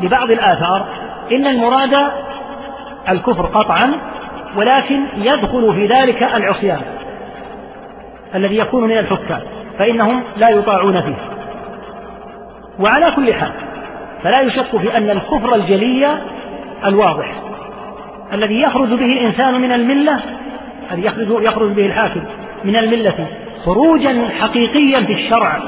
ببعض 0.00 0.30
الآثار 0.30 0.86
إن 1.32 1.46
المراد 1.46 1.94
الكفر 3.08 3.46
قطعا 3.46 3.94
ولكن 4.56 5.06
يدخل 5.16 5.74
في 5.74 5.86
ذلك 5.86 6.22
العصيان 6.22 6.80
الذي 8.34 8.58
يكون 8.58 8.84
من 8.84 8.98
الحكام 8.98 9.40
فإنهم 9.78 10.22
لا 10.36 10.48
يطاعون 10.48 11.00
فيه. 11.00 11.16
وعلى 12.80 13.10
كل 13.16 13.34
حال 13.34 13.52
فلا 14.22 14.40
يشك 14.40 14.76
في 14.76 14.96
أن 14.96 15.10
الكفر 15.10 15.54
الجلي 15.54 16.18
الواضح 16.84 17.34
الذي 18.32 18.60
يخرج 18.60 18.88
به 18.88 19.12
الإنسان 19.12 19.60
من 19.60 19.72
الملة 19.72 20.20
الذي 20.92 21.06
يخرج, 21.06 21.42
يخرج 21.42 21.70
به 21.70 21.86
الحاكم 21.86 22.20
من 22.64 22.76
الملة 22.76 23.26
خروجا 23.64 24.28
حقيقيا 24.40 25.00
في 25.00 25.12
الشرع 25.12 25.60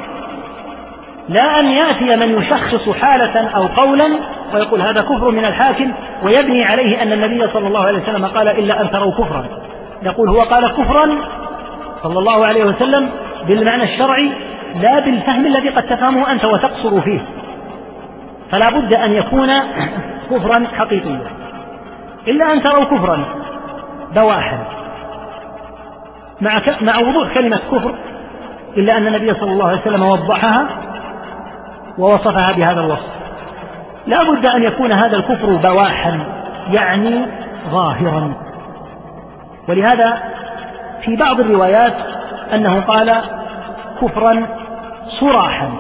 لا 1.28 1.60
أن 1.60 1.66
يأتي 1.66 2.16
من 2.16 2.38
يشخص 2.38 2.88
حالة 2.88 3.48
أو 3.48 3.66
قولا 3.66 4.18
ويقول 4.54 4.82
هذا 4.82 5.00
كفر 5.00 5.30
من 5.30 5.44
الحاكم 5.44 5.92
ويبني 6.22 6.64
عليه 6.64 7.02
أن 7.02 7.12
النبي 7.12 7.48
صلى 7.52 7.66
الله 7.66 7.86
عليه 7.86 8.02
وسلم 8.02 8.26
قال 8.26 8.48
إلا 8.48 8.80
أن 8.80 8.90
تروا 8.90 9.12
كفرا. 9.12 9.44
يقول 10.02 10.28
هو 10.28 10.40
قال 10.40 10.68
كفرا 10.68 11.18
صلى 12.02 12.18
الله 12.18 12.46
عليه 12.46 12.64
وسلم 12.64 13.10
بالمعنى 13.48 13.82
الشرعي 13.82 14.32
لا 14.82 15.00
بالفهم 15.00 15.46
الذي 15.46 15.68
قد 15.68 15.82
تفهمه 15.82 16.32
أنت 16.32 16.44
وتقصر 16.44 17.00
فيه. 17.00 17.20
فلا 18.50 18.70
بد 18.70 18.92
أن 18.92 19.12
يكون 19.12 19.50
كفرا 20.30 20.66
حقيقيا. 20.78 21.30
إلا 22.28 22.52
أن 22.52 22.62
تروا 22.62 22.84
كفرا 22.84 23.24
بواحا. 24.14 24.58
مع 26.40 26.60
مع 26.80 26.98
وضوح 26.98 27.34
كلمة 27.34 27.60
كفر 27.72 27.94
إلا 28.76 28.96
أن 28.96 29.06
النبي 29.06 29.34
صلى 29.34 29.52
الله 29.52 29.68
عليه 29.68 29.80
وسلم 29.80 30.02
وضحها 30.02 30.66
ووصفها 31.98 32.52
بهذا 32.52 32.80
الوصف. 32.80 33.14
لا 34.06 34.22
بد 34.22 34.46
أن 34.46 34.62
يكون 34.62 34.92
هذا 34.92 35.16
الكفر 35.16 35.56
بواحا 35.56 36.20
يعني 36.72 37.26
ظاهرا. 37.70 38.34
ولهذا 39.68 40.22
في 41.04 41.16
بعض 41.16 41.40
الروايات 41.40 41.94
أنه 42.52 42.80
قال 42.80 43.22
كفرا 44.00 44.46
صراحا. 45.20 45.70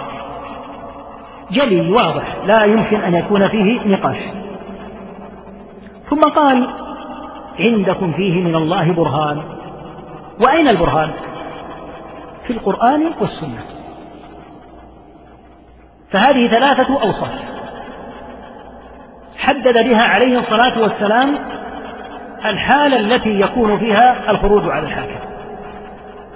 جلي 1.50 1.90
واضح 1.90 2.24
لا 2.46 2.64
يمكن 2.64 3.00
أن 3.00 3.14
يكون 3.14 3.44
فيه 3.44 3.80
نقاش. 3.86 4.18
ثم 6.10 6.20
قال 6.20 6.68
عندكم 7.60 8.12
فيه 8.12 8.42
من 8.42 8.54
الله 8.54 8.92
برهان. 8.92 9.42
وأين 10.40 10.68
البرهان؟ 10.68 11.10
في 12.46 12.52
القرآن 12.52 13.10
والسنة. 13.20 13.73
فهذه 16.14 16.48
ثلاثة 16.48 17.02
أوصاف. 17.02 17.30
حدد 19.38 19.74
بها 19.84 20.02
عليه 20.02 20.38
الصلاة 20.38 20.82
والسلام 20.82 21.38
الحالة 22.44 23.00
التي 23.00 23.40
يكون 23.40 23.78
فيها 23.78 24.30
الخروج 24.30 24.70
على 24.70 24.86
الحاكم. 24.86 25.24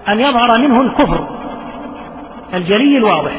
أن 0.08 0.20
يظهر 0.20 0.58
منه 0.58 0.80
الكفر. 0.80 1.28
الجلي 2.54 2.98
الواضح. 2.98 3.32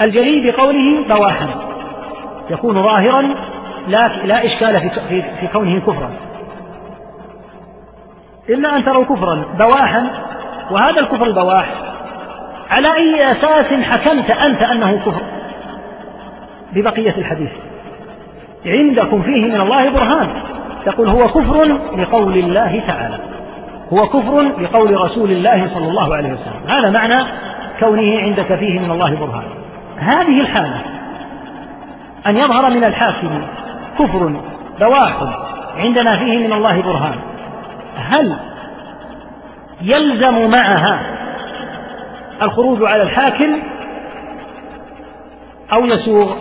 الجلي 0.00 0.50
بقوله 0.50 1.04
بواحا 1.08 1.48
يكون 2.50 2.82
ظاهرا 2.82 3.22
لا 3.88 4.08
لا 4.08 4.46
إشكال 4.46 4.78
في, 5.08 5.22
في, 5.40 5.46
كونه 5.52 5.80
كفرا. 5.80 6.10
إلا 8.48 8.76
أن 8.76 8.84
تروا 8.84 9.04
كفرا 9.04 9.44
بواحا. 9.58 10.10
وهذا 10.70 11.00
الكفر 11.00 11.24
البواح. 11.24 11.93
على 12.70 12.88
أي 12.88 13.32
أساس 13.32 13.72
حكمت 13.72 14.30
أنت 14.30 14.62
أنه 14.62 14.96
كفر؟ 14.96 15.22
ببقية 16.72 17.14
الحديث. 17.18 17.50
عندكم 18.66 19.22
فيه 19.22 19.44
من 19.44 19.60
الله 19.60 19.90
برهان. 19.90 20.28
تقول 20.86 21.08
هو 21.08 21.28
كفر 21.28 21.64
لقول 21.96 22.38
الله 22.38 22.82
تعالى. 22.88 23.18
هو 23.92 24.06
كفر 24.06 24.42
لقول 24.42 25.00
رسول 25.00 25.30
الله 25.30 25.70
صلى 25.74 25.88
الله 25.88 26.16
عليه 26.16 26.28
وسلم. 26.32 26.68
هذا 26.68 26.90
معنى 26.90 27.24
كونه 27.80 28.20
عندك 28.22 28.54
فيه 28.54 28.78
من 28.78 28.90
الله 28.90 29.14
برهان. 29.14 29.44
هذه 29.98 30.36
الحالة. 30.36 30.80
أن 32.26 32.36
يظهر 32.36 32.70
من 32.70 32.84
الحاكم 32.84 33.42
كفر 33.98 34.40
بواح 34.80 35.14
عندنا 35.76 36.16
فيه 36.16 36.46
من 36.46 36.52
الله 36.52 36.82
برهان. 36.82 37.18
هل 37.96 38.36
يلزم 39.82 40.50
معها 40.50 41.00
الخروج 42.42 42.82
على 42.82 43.02
الحاكم 43.02 43.62
أو 45.72 45.84
يسوغ 45.84 46.36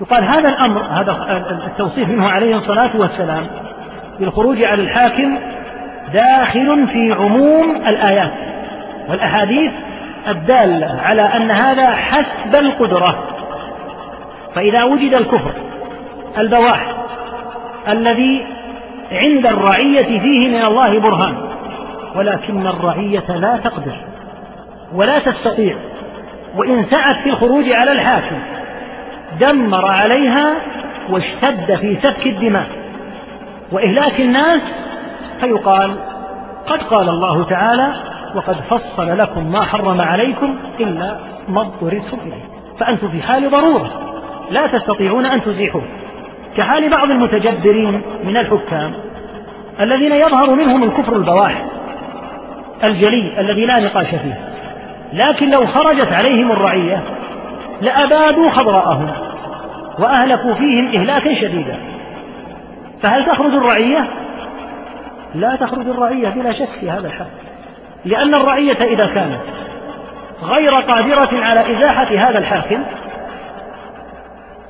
يقال 0.00 0.24
هذا 0.24 0.48
الأمر 0.48 0.82
هذا 0.82 1.42
التوصيف 1.66 2.08
منه 2.08 2.28
عليه 2.28 2.56
الصلاة 2.56 2.96
والسلام 2.96 3.46
بالخروج 4.20 4.62
على 4.62 4.82
الحاكم 4.82 5.38
داخل 6.12 6.88
في 6.88 7.12
عموم 7.12 7.76
الآيات 7.76 8.32
والأحاديث 9.08 9.72
الدالة 10.28 11.00
على 11.02 11.22
أن 11.22 11.50
هذا 11.50 11.90
حسب 11.90 12.56
القدرة. 12.56 13.24
فإذا 14.54 14.84
وجد 14.84 15.14
الكفر 15.14 15.52
البواح 16.38 16.94
الذي 17.88 18.46
عند 19.12 19.46
الرعية 19.46 20.20
فيه 20.20 20.48
من 20.48 20.64
الله 20.64 20.98
برهان 20.98 21.55
ولكن 22.16 22.66
الرعية 22.66 23.36
لا 23.36 23.56
تقدر 23.64 23.96
ولا 24.94 25.18
تستطيع. 25.18 25.76
وإن 26.56 26.84
سعت 26.84 27.22
في 27.22 27.28
الخروج 27.30 27.72
على 27.72 27.92
الحاكم 27.92 28.38
دمر 29.40 29.92
عليها 29.92 30.54
واشتد 31.10 31.74
في 31.74 31.98
سفك 32.02 32.26
الدماء. 32.26 32.66
وإهلاك 33.72 34.20
الناس 34.20 34.60
فيقال 35.40 35.90
قد 36.66 36.82
قال 36.82 37.08
الله 37.08 37.44
تعالى 37.44 37.94
وقد 38.34 38.56
فصل 38.70 39.18
لكم 39.18 39.52
ما 39.52 39.62
حرم 39.62 40.00
عليكم 40.00 40.56
إلا 40.80 41.16
ما 41.48 41.60
اضطررتم 41.60 42.18
إليه. 42.26 42.44
فأنتم 42.80 43.08
في 43.08 43.22
حال 43.22 43.50
ضرورة 43.50 43.90
لا 44.50 44.66
تستطيعون 44.66 45.26
أن 45.26 45.42
تزيحوه. 45.42 45.82
كحال 46.56 46.90
بعض 46.90 47.10
المتجبرين 47.10 48.02
من 48.24 48.36
الحكام 48.36 48.92
الذين 49.80 50.12
يظهر 50.12 50.54
منهم 50.54 50.82
الكفر 50.82 51.16
البواح 51.16 51.64
الجلي 52.84 53.40
الذي 53.40 53.66
لا 53.66 53.80
نقاش 53.80 54.06
فيه. 54.06 54.40
لكن 55.12 55.50
لو 55.50 55.66
خرجت 55.66 56.12
عليهم 56.12 56.52
الرعية 56.52 57.02
لأبادوا 57.80 58.50
خضراءهم 58.50 59.10
وأهلكوا 59.98 60.54
فيهم 60.54 60.86
إهلاكا 60.86 61.34
شديدا. 61.34 61.78
فهل 63.02 63.26
تخرج 63.26 63.54
الرعية؟ 63.54 64.08
لا 65.34 65.56
تخرج 65.56 65.88
الرعية 65.88 66.28
بلا 66.28 66.52
شك 66.52 66.68
في 66.80 66.90
هذا 66.90 67.06
الحال. 67.06 67.26
لأن 68.04 68.34
الرعية 68.34 68.82
إذا 68.82 69.06
كانت 69.06 69.40
غير 70.42 70.74
قادرة 70.74 71.30
على 71.32 71.72
إزاحة 71.72 72.28
هذا 72.28 72.38
الحاكم 72.38 72.82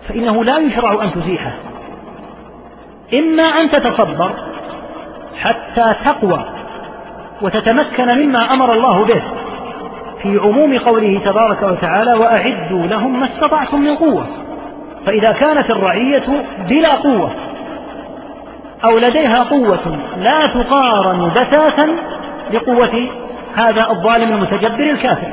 فإنه 0.09 0.45
لا 0.45 0.59
يشرع 0.59 1.05
أن 1.05 1.13
تزيحه. 1.13 1.53
إما 3.15 3.43
أن 3.43 3.71
تتصبر 3.71 4.35
حتى 5.43 5.95
تقوى 6.05 6.56
وتتمكن 7.43 8.09
مما 8.09 8.53
أمر 8.53 8.73
الله 8.73 9.05
به 9.05 9.23
في 10.23 10.39
عموم 10.39 10.79
قوله 10.79 11.21
تبارك 11.25 11.63
وتعالى 11.63 12.15
وأعدوا 12.15 12.87
لهم 12.87 13.21
ما 13.21 13.27
استطعتم 13.27 13.81
من 13.81 13.97
قوة. 13.97 14.27
فإذا 15.07 15.33
كانت 15.33 15.71
الرعية 15.71 16.45
بلا 16.69 16.95
قوة 16.95 17.31
أو 18.85 18.99
لديها 18.99 19.43
قوة 19.43 19.99
لا 20.19 20.47
تقارن 20.47 21.29
بتاتا 21.29 21.89
بقوة 22.53 23.09
هذا 23.55 23.91
الظالم 23.91 24.33
المتجبر 24.33 24.91
الكافر. 24.91 25.33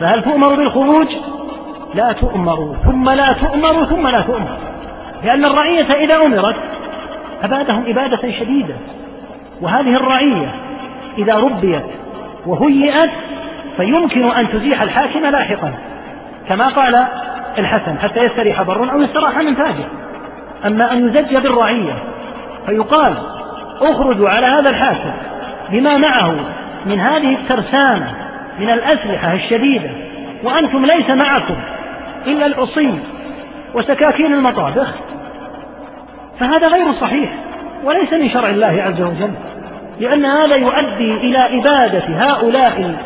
فهل 0.00 0.22
تؤمر 0.22 0.56
بالخروج؟ 0.56 1.08
لا 1.94 2.12
تؤمر 2.12 2.76
ثم 2.84 3.10
لا 3.10 3.32
تؤمر 3.32 3.84
ثم 3.84 4.08
لا 4.08 4.20
تؤمر. 4.20 4.58
لأن 5.24 5.44
الرعية 5.44 5.86
إذا 6.04 6.16
أمرت 6.16 6.56
أبادهم 7.42 7.84
إبادة 7.86 8.30
شديدة. 8.30 8.74
وهذه 9.60 9.96
الرعية 9.96 10.54
إذا 11.18 11.34
ربيت 11.34 11.84
وهيئت 12.46 13.10
فيمكن 13.76 14.30
أن 14.30 14.48
تزيح 14.48 14.82
الحاكم 14.82 15.26
لاحقا. 15.26 15.74
كما 16.48 16.68
قال 16.68 17.06
الحسن 17.58 17.98
حتى 17.98 18.24
يستريح 18.24 18.62
بر 18.62 18.92
أو 18.92 19.00
يستراح 19.00 19.38
من 19.38 19.54
فاجر 19.54 19.88
أما 20.66 20.92
أن 20.92 21.08
يزج 21.08 21.36
بالرعية 21.36 21.94
فيقال 22.66 23.16
اخرجوا 23.80 24.28
على 24.28 24.46
هذا 24.46 24.70
الحاكم 24.70 25.12
بما 25.70 25.96
معه 25.96 26.36
من 26.86 27.00
هذه 27.00 27.34
الترسانة 27.34 28.14
من 28.58 28.70
الأسلحة 28.70 29.32
الشديدة. 29.32 29.90
وأنتم 30.44 30.86
ليس 30.86 31.10
معكم 31.10 31.56
إلا 32.26 32.46
العصي 32.46 32.98
وسكاكين 33.74 34.34
المطابخ. 34.34 34.94
فهذا 36.40 36.68
غير 36.68 36.92
صحيح. 36.92 37.30
وليس 37.84 38.12
من 38.12 38.28
شرع 38.28 38.48
الله 38.48 38.82
عز 38.82 39.00
وجل 39.00 39.32
لأن 40.00 40.24
هذا 40.24 40.56
يؤدي 40.56 41.14
إلى 41.14 41.60
إبادة 41.60 42.04
هؤلاء 42.08 42.96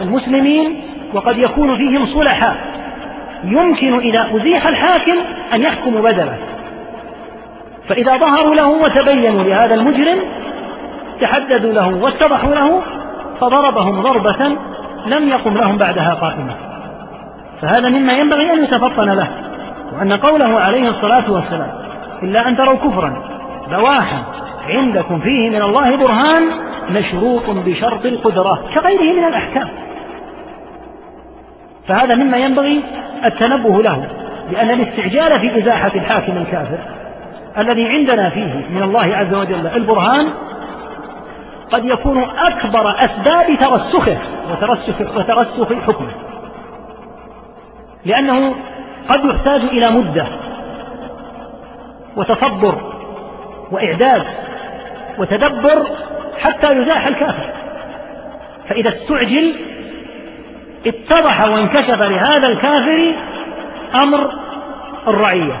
المسلمين 0.00 0.80
وقد 1.14 1.38
يكون 1.38 1.76
فيهم 1.76 2.06
صلحاء 2.06 2.56
يمكن 3.44 3.98
إذا 3.98 4.30
أزيح 4.36 4.66
الحاكم 4.66 5.16
أن 5.54 5.62
يحكم 5.62 6.02
بدله. 6.02 6.38
فإذا 7.88 8.16
ظهروا 8.16 8.54
له 8.54 8.68
وتبينوا 8.68 9.42
لهذا 9.42 9.74
المجرم 9.74 10.18
تحددوا 11.20 11.72
له 11.72 11.88
واتضحوا 11.88 12.54
له 12.54 12.82
فضربهم 13.40 14.02
ضربة 14.02 14.56
لم 15.06 15.28
يقم 15.28 15.54
لهم 15.54 15.76
بعدها 15.76 16.14
قائمة. 16.14 16.54
فهذا 17.62 17.88
مما 17.88 18.12
ينبغي 18.12 18.52
أن 18.52 18.64
يتفطن 18.64 19.10
له 19.10 19.28
وأن 19.92 20.12
قوله 20.12 20.60
عليه 20.60 20.88
الصلاة 20.88 21.32
والسلام 21.32 21.70
إلا 22.22 22.48
أن 22.48 22.56
تروا 22.56 22.76
كفرا 22.76 23.37
بواحا 23.70 24.22
عندكم 24.68 25.20
فيه 25.20 25.50
من 25.50 25.62
الله 25.62 25.96
برهان 25.96 26.42
مشروط 26.90 27.50
بشرط 27.50 28.06
القدرة 28.06 28.64
كغيره 28.74 29.12
من 29.12 29.24
الأحكام. 29.24 29.68
فهذا 31.88 32.14
مما 32.14 32.36
ينبغي 32.36 32.84
التنبه 33.24 33.82
له 33.82 34.08
لأن 34.50 34.70
الاستعجال 34.70 35.40
في 35.40 35.58
إزاحة 35.58 35.90
الحاكم 35.94 36.32
الكافر 36.32 36.78
الذي 37.58 37.88
عندنا 37.88 38.30
فيه 38.30 38.54
من 38.70 38.82
الله 38.82 39.16
عز 39.16 39.34
وجل 39.34 39.66
البرهان 39.66 40.28
قد 41.72 41.84
يكون 41.84 42.22
أكبر 42.22 42.94
أسباب 43.04 43.58
ترسخه 43.60 44.18
وترسخ, 44.50 45.16
وترسخ 45.16 45.72
حكمه. 45.86 46.12
لأنه 48.04 48.54
قد 49.08 49.24
يحتاج 49.24 49.60
إلى 49.60 49.90
مدة 49.90 50.26
وتصبر 52.16 52.97
وإعداد 53.70 54.24
وتدبر 55.18 55.86
حتى 56.40 56.72
يزاح 56.72 57.06
الكافر. 57.06 57.50
فإذا 58.68 58.88
استعجل 58.88 59.54
اتضح 60.86 61.40
وانكشف 61.40 62.02
لهذا 62.02 62.48
الكافر 62.48 63.14
أمر 64.02 64.32
الرعية. 65.08 65.60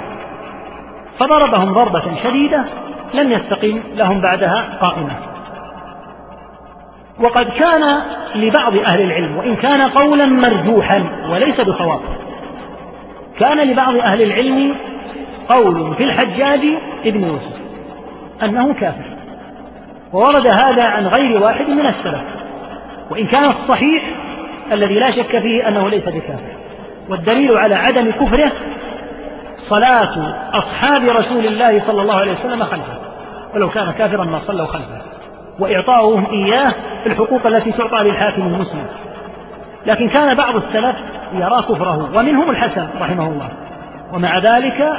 فضربهم 1.18 1.72
ضربة 1.72 2.22
شديدة 2.24 2.64
لم 3.14 3.32
يستقيم 3.32 3.82
لهم 3.94 4.20
بعدها 4.20 4.78
قائمة. 4.80 5.16
وقد 7.20 7.46
كان 7.46 8.02
لبعض 8.34 8.76
أهل 8.76 9.00
العلم 9.00 9.36
وإن 9.36 9.56
كان 9.56 9.82
قولا 9.82 10.26
مرجوحا 10.26 11.04
وليس 11.30 11.60
بصواب 11.60 12.00
كان 13.38 13.58
لبعض 13.58 13.96
أهل 13.96 14.22
العلم 14.22 14.74
قول 15.48 15.94
في 15.94 16.04
الحجاج 16.04 16.60
ابن 17.04 17.24
يوسف. 17.24 17.67
أنه 18.42 18.74
كافر. 18.74 19.16
وورد 20.12 20.46
هذا 20.46 20.84
عن 20.84 21.06
غير 21.06 21.42
واحد 21.42 21.68
من 21.68 21.86
السلف. 21.86 22.22
وإن 23.10 23.26
كان 23.26 23.44
الصحيح 23.44 24.02
الذي 24.72 24.94
لا 24.94 25.10
شك 25.10 25.38
فيه 25.38 25.68
أنه 25.68 25.88
ليس 25.88 26.04
بكافر. 26.04 26.56
والدليل 27.08 27.56
على 27.56 27.74
عدم 27.74 28.10
كفره 28.10 28.52
صلاة 29.68 30.34
أصحاب 30.52 31.02
رسول 31.02 31.46
الله 31.46 31.82
صلى 31.86 32.02
الله 32.02 32.20
عليه 32.20 32.32
وسلم 32.32 32.64
خلفه. 32.64 32.98
ولو 33.54 33.68
كان 33.68 33.90
كافرا 33.90 34.24
ما 34.24 34.40
صلوا 34.46 34.66
خلفه. 34.66 35.02
وإعطاؤهم 35.58 36.26
إياه 36.32 36.72
الحقوق 37.06 37.46
التي 37.46 37.72
تعطى 37.72 38.04
للحاكم 38.04 38.42
المسلم. 38.42 38.86
لكن 39.86 40.08
كان 40.08 40.34
بعض 40.34 40.56
السلف 40.56 40.96
يرى 41.32 41.62
كفره 41.62 42.10
ومنهم 42.14 42.50
الحسن 42.50 42.88
رحمه 43.00 43.26
الله. 43.26 43.48
ومع 44.12 44.38
ذلك 44.38 44.92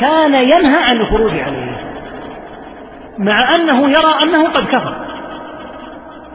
كان 0.00 0.34
ينهى 0.34 0.82
عن 0.88 0.96
الخروج 0.96 1.30
عليه. 1.30 1.73
مع 3.18 3.54
أنه 3.54 3.90
يرى 3.90 4.22
أنه 4.22 4.48
قد 4.48 4.66
كفر. 4.66 4.94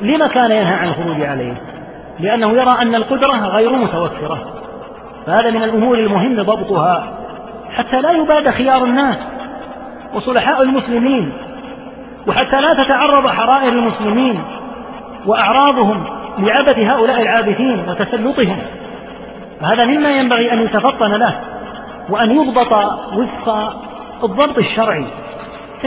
لما 0.01 0.27
كان 0.27 0.51
ينهى 0.51 0.73
عن 0.73 0.87
الخروج 0.87 1.21
عليه؟ 1.21 1.61
لأنه 2.19 2.51
يرى 2.51 2.77
أن 2.81 2.95
القدرة 2.95 3.47
غير 3.47 3.71
متوفرة. 3.71 4.53
فهذا 5.25 5.51
من 5.51 5.63
الأمور 5.63 5.97
المهم 5.97 6.43
ضبطها. 6.43 7.07
حتى 7.77 8.01
لا 8.01 8.11
يباد 8.11 8.49
خيار 8.49 8.83
الناس 8.83 9.17
وصلحاء 10.13 10.63
المسلمين 10.63 11.33
وحتى 12.27 12.61
لا 12.61 12.73
تتعرض 12.73 13.27
حرائر 13.27 13.73
المسلمين 13.73 14.43
وأعراضهم 15.25 16.03
لعبث 16.37 16.77
هؤلاء 16.77 17.21
العابثين 17.21 17.89
وتسلطهم. 17.89 18.57
فهذا 19.61 19.85
مما 19.85 20.09
ينبغي 20.09 20.53
أن 20.53 20.59
يتفطن 20.59 21.11
له 21.11 21.39
وأن 22.09 22.31
يضبط 22.31 22.73
وفق 23.13 23.73
الضبط 24.23 24.57
الشرعي. 24.57 25.05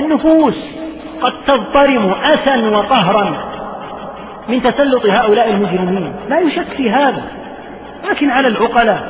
النفوس 0.00 0.58
قد 1.22 1.32
تضطرم 1.46 2.14
أسا 2.24 2.68
وقهرا 2.68 3.52
من 4.48 4.62
تسلط 4.62 5.06
هؤلاء 5.06 5.50
المجرمين. 5.50 6.12
لا 6.28 6.38
يشك 6.38 6.66
في 6.76 6.90
هذا 6.90 7.22
لكن 8.10 8.30
على 8.30 8.48
العقلاء 8.48 9.02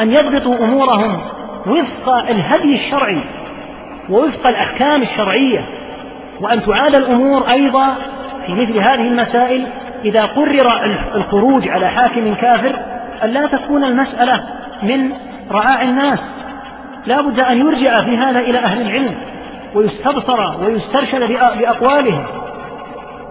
أن 0.00 0.12
يضبطوا 0.12 0.56
أمورهم 0.56 1.20
وفق 1.66 2.08
الهدي 2.08 2.74
الشرعي 2.74 3.20
ووفق 4.10 4.46
الأحكام 4.46 5.02
الشرعية 5.02 5.64
وأن 6.40 6.62
تعاد 6.62 6.94
الأمور 6.94 7.50
أيضا 7.50 7.94
في 8.46 8.52
مثل 8.52 8.78
هذه 8.78 9.00
المسائل 9.00 9.66
إذا 10.04 10.24
قرر 10.24 10.84
الخروج 11.14 11.68
على 11.68 11.88
حاكم 11.88 12.34
كافر 12.34 12.76
أن 13.24 13.30
لا 13.30 13.46
تكون 13.46 13.84
المسألة 13.84 14.44
من 14.82 15.12
رعاع 15.50 15.82
الناس. 15.82 16.18
لا 17.06 17.20
بد 17.20 17.40
أن 17.40 17.58
يرجع 17.58 18.04
في 18.04 18.16
هذا 18.16 18.40
إلى 18.40 18.58
أهل 18.58 18.80
العلم. 18.80 19.14
ويستبصر 19.74 20.64
ويسترشد 20.64 21.28
بأقوالهم 21.28 22.26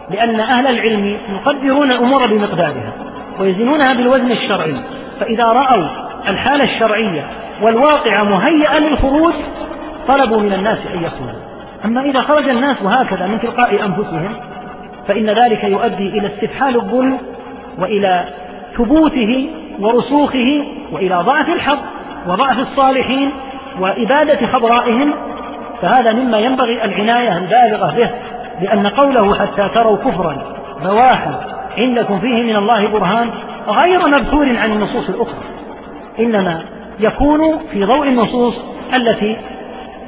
لأن 0.10 0.40
أهل 0.40 0.68
العلم 0.68 1.18
يقدرون 1.30 1.92
الأمور 1.92 2.28
بمقدارها 2.28 2.94
ويزنونها 3.40 3.94
بالوزن 3.94 4.32
الشرعي. 4.32 4.76
فإذا 5.20 5.44
رأوا 5.44 5.88
الحالة 6.28 6.64
الشرعية 6.64 7.28
والواقع 7.62 8.24
مهيئا 8.24 8.80
للخروج 8.80 9.34
طلبوا 10.08 10.42
من 10.42 10.54
الناس 10.54 10.78
أن 10.94 11.04
يخرجوا. 11.04 11.48
أما 11.86 12.02
إذا 12.02 12.22
خرج 12.22 12.50
الناس 12.50 12.78
هكذا 12.84 13.28
من 13.28 13.40
تلقاء 13.40 13.86
أنفسهم 13.86 14.36
فإن 15.08 15.30
ذلك 15.30 15.64
يؤدي 15.64 16.08
إلى 16.08 16.28
استفحال 16.28 16.76
الظلم 16.76 17.18
وإلى 17.80 18.26
ثبوته 18.78 19.50
ورسوخه 19.80 20.66
وإلى 20.92 21.16
ضعف 21.16 21.50
الحق 21.50 21.80
وضعف 22.28 22.60
الصالحين 22.60 23.32
وإبادة 23.80 24.48
خضرائهم 24.48 25.14
فهذا 25.82 26.14
مما 26.14 26.38
ينبغي 26.38 26.84
العناية 26.84 27.38
البالغة 27.38 27.96
به 27.96 28.10
لأن 28.62 28.88
قوله 28.88 29.36
حتى 29.36 29.70
تروا 29.70 29.98
كفرا 29.98 30.38
بواحا 30.84 31.40
عندكم 31.78 32.20
فيه 32.20 32.44
من 32.44 32.56
الله 32.56 32.88
برهان 32.88 33.30
غير 33.68 34.08
مبثور 34.08 34.58
عن 34.58 34.72
النصوص 34.72 35.10
الأخرى. 35.10 35.44
إنما 36.20 36.64
يكون 37.00 37.60
في 37.72 37.86
ضوء 37.86 38.08
النصوص 38.08 38.56
التي 38.96 39.38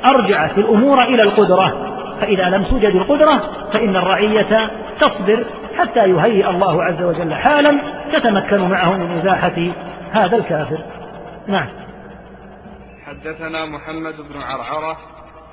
أرجعت 0.05 0.57
الأمور 0.57 1.01
إلى 1.01 1.23
القدرة 1.23 1.95
فإذا 2.21 2.49
لم 2.49 2.63
توجد 2.63 2.95
القدرة 2.95 3.41
فإن 3.73 3.95
الرعية 3.95 4.69
تصبر 4.99 5.45
حتى 5.77 5.99
يهيئ 5.99 6.49
الله 6.49 6.83
عز 6.83 7.01
وجل 7.01 7.33
حالا 7.33 7.81
تتمكن 8.13 8.69
معه 8.69 8.97
من 8.97 9.19
إزاحة 9.19 9.71
هذا 10.11 10.35
الكافر. 10.35 10.79
نعم. 11.47 11.67
حدثنا 13.05 13.65
محمد 13.65 14.15
بن 14.15 14.41
عرعرة 14.41 14.97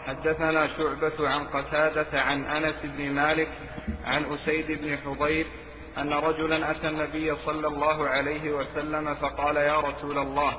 حدثنا 0.06 0.66
شعبة 0.66 1.28
عن 1.28 1.44
قتادة 1.44 2.20
عن 2.20 2.44
أنس 2.44 2.74
بن 2.84 3.10
مالك 3.10 3.48
عن 4.04 4.24
أسيد 4.24 4.66
بن 4.82 4.96
حضير 4.96 5.46
أن 5.98 6.12
رجلا 6.12 6.70
أتى 6.70 6.88
النبي 6.88 7.34
صلى 7.46 7.66
الله 7.66 8.08
عليه 8.08 8.50
وسلم 8.50 9.14
فقال 9.14 9.56
يا 9.56 9.80
رسول 9.80 10.18
الله 10.18 10.52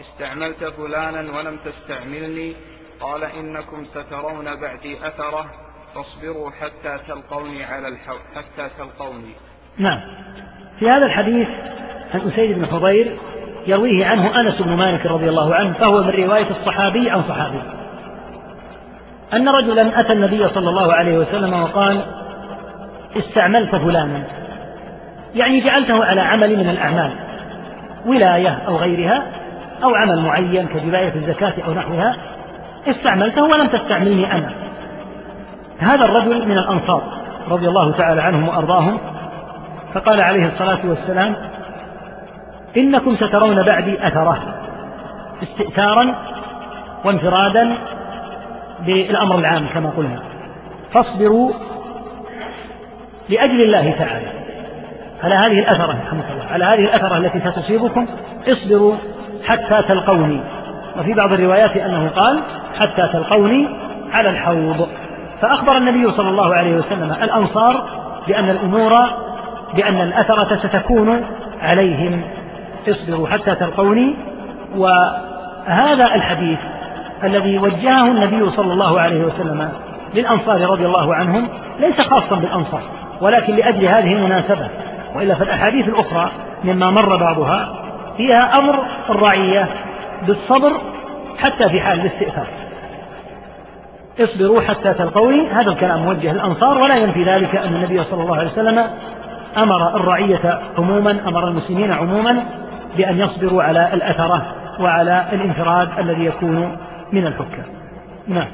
استعملت 0.00 0.64
فلانا 0.64 1.38
ولم 1.38 1.58
تستعملني؟ 1.64 2.56
قال 3.00 3.24
إنكم 3.24 3.84
سترون 3.84 4.60
بعدي 4.60 5.08
أثره 5.08 5.46
فاصبروا 5.94 6.50
حتى 6.50 6.98
تلقوني 7.08 7.64
على 7.64 7.88
الحوض 7.88 8.20
حتى 8.34 8.70
تلقوني. 8.78 9.34
نعم. 9.78 10.00
في 10.78 10.90
هذا 10.90 11.06
الحديث 11.06 11.48
عن 12.14 12.20
أسيد 12.20 12.58
بن 12.58 12.66
حضير 12.66 13.18
يرويه 13.66 14.06
عنه 14.06 14.40
أنس 14.40 14.62
بن 14.62 14.76
مالك 14.76 15.06
رضي 15.06 15.28
الله 15.28 15.54
عنه 15.54 15.72
فهو 15.72 16.02
من 16.02 16.10
رواية 16.10 16.50
الصحابي 16.50 17.10
عن 17.10 17.22
صحابي. 17.22 17.85
أن 19.34 19.48
رجلا 19.48 20.00
أتى 20.00 20.12
النبي 20.12 20.48
صلى 20.48 20.70
الله 20.70 20.92
عليه 20.92 21.18
وسلم 21.18 21.62
وقال 21.62 22.00
استعملت 23.16 23.76
فلانا. 23.76 24.22
يعني 25.34 25.60
جعلته 25.60 26.04
على 26.04 26.20
عمل 26.20 26.56
من 26.56 26.68
الأعمال 26.68 27.10
ولاية 28.06 28.58
أو 28.68 28.76
غيرها 28.76 29.22
أو 29.84 29.94
عمل 29.94 30.20
معين 30.20 30.66
كجباية 30.66 31.14
الزكاة 31.14 31.54
أو 31.66 31.74
نحوها 31.74 32.16
استعملته 32.86 33.42
ولم 33.42 33.66
تستعملني 33.66 34.32
أنا. 34.32 34.50
هذا 35.78 36.04
الرجل 36.04 36.48
من 36.48 36.58
الأنصار 36.58 37.02
رضي 37.48 37.68
الله 37.68 37.92
تعالى 37.92 38.22
عنهم 38.22 38.48
وأرضاهم 38.48 38.98
فقال 39.94 40.20
عليه 40.20 40.46
الصلاة 40.46 40.78
والسلام 40.84 41.36
إنكم 42.76 43.16
سترون 43.16 43.62
بعدي 43.62 44.06
أثرة 44.06 44.38
استئثارا 45.42 46.14
وانفرادا 47.04 47.76
بالأمر 48.80 49.38
العام 49.38 49.66
كما 49.74 49.90
قلنا. 49.90 50.18
فاصبروا 50.92 51.52
لأجل 53.28 53.60
الله 53.62 53.94
تعالى. 53.98 54.26
على 55.22 55.34
هذه 55.34 55.58
الأثرة 55.58 55.92
الله 56.12 56.44
على 56.50 56.64
هذه 56.64 56.84
الأثرة 56.84 57.16
التي 57.16 57.40
ستصيبكم 57.40 58.06
اصبروا 58.48 58.94
حتى 59.46 59.82
تلقوني. 59.88 60.40
وفي 60.98 61.14
بعض 61.14 61.32
الروايات 61.32 61.76
أنه 61.76 62.08
قال 62.08 62.40
حتى 62.78 63.08
تلقوني 63.12 63.68
على 64.12 64.30
الحوض. 64.30 64.88
فأخبر 65.40 65.76
النبي 65.76 66.12
صلى 66.12 66.28
الله 66.28 66.54
عليه 66.54 66.76
وسلم 66.76 67.12
الأنصار 67.22 67.88
بأن 68.28 68.50
الأمور 68.50 68.92
بأن 69.74 70.00
الأثرة 70.00 70.56
ستكون 70.56 71.24
عليهم. 71.62 72.22
اصبروا 72.88 73.28
حتى 73.28 73.54
تلقوني. 73.54 74.14
وهذا 74.76 76.14
الحديث 76.14 76.58
الذي 77.24 77.58
وجهه 77.58 78.06
النبي 78.06 78.50
صلى 78.50 78.72
الله 78.72 79.00
عليه 79.00 79.24
وسلم 79.24 79.72
للأنصار 80.14 80.70
رضي 80.70 80.86
الله 80.86 81.14
عنهم 81.14 81.48
ليس 81.80 82.00
خاصا 82.00 82.36
بالأنصار 82.36 82.82
ولكن 83.20 83.56
لأجل 83.56 83.84
هذه 83.84 84.12
المناسبة. 84.12 84.68
وإلا 85.14 85.34
فالأحاديث 85.34 85.88
الأخرى 85.88 86.30
مما 86.64 86.90
مر 86.90 87.16
بعضها 87.16 87.74
فيها 88.16 88.58
أمر 88.58 88.84
الرعية 89.10 89.68
بالصبر 90.26 90.72
حتى 91.38 91.68
في 91.68 91.80
حال 91.80 92.00
الاستئثار. 92.00 92.46
اصبروا 94.20 94.60
حتى 94.60 94.94
تلقوني 94.94 95.48
هذا 95.50 95.70
الكلام 95.70 96.02
موجه 96.02 96.32
للأنصار 96.32 96.78
ولا 96.78 96.94
ينفي 96.94 97.24
ذلك 97.24 97.56
أن 97.56 97.74
النبي 97.74 98.04
صلى 98.04 98.22
الله 98.22 98.36
عليه 98.36 98.50
وسلم 98.50 98.86
أمر 99.56 99.96
الرعية 99.96 100.60
عموما 100.78 101.18
أمر 101.28 101.48
المسلمين 101.48 101.92
عموما 101.92 102.42
بأن 102.96 103.18
يصبروا 103.18 103.62
على 103.62 103.94
الأثرة 103.94 104.46
وعلى 104.80 105.26
الانفراد 105.32 105.88
الذي 105.98 106.24
يكون 106.24 106.76
من 107.12 107.26
الحكام. 107.26 107.66
نعم. 108.28 108.48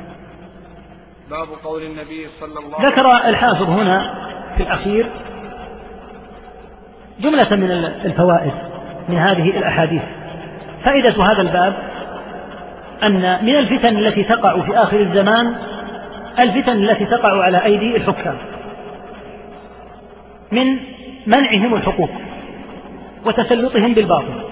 باب 1.31 1.49
قول 1.65 1.83
النبي 1.83 2.29
صلى 2.41 2.59
الله 2.59 2.79
عليه 2.79 2.89
وسلم. 2.89 2.91
ذكر 2.91 3.29
الحافظ 3.29 3.71
هنا 3.71 4.15
في 4.57 4.63
الأخير 4.63 5.07
جملة 7.21 7.57
من 7.57 7.71
الفوائد 8.05 8.53
من 9.09 9.17
هذه 9.17 9.51
الأحاديث. 9.51 10.03
فائدة 10.85 11.25
هذا 11.25 11.43
الباب 11.43 11.75
أن 13.03 13.45
من 13.45 13.57
الفتن 13.57 13.97
التي 13.97 14.25
تقع 14.25 14.61
في 14.61 14.77
آخر 14.77 15.01
الزمان 15.01 15.55
الفتن 16.39 16.73
التي 16.73 17.05
تقع 17.05 17.43
على 17.43 17.65
أيدي 17.65 17.97
الحكام. 17.97 18.37
من 20.53 20.77
منعهم 21.27 21.75
الحقوق 21.75 22.11
وتسلطهم 23.27 23.95
بالباطل. 23.95 24.43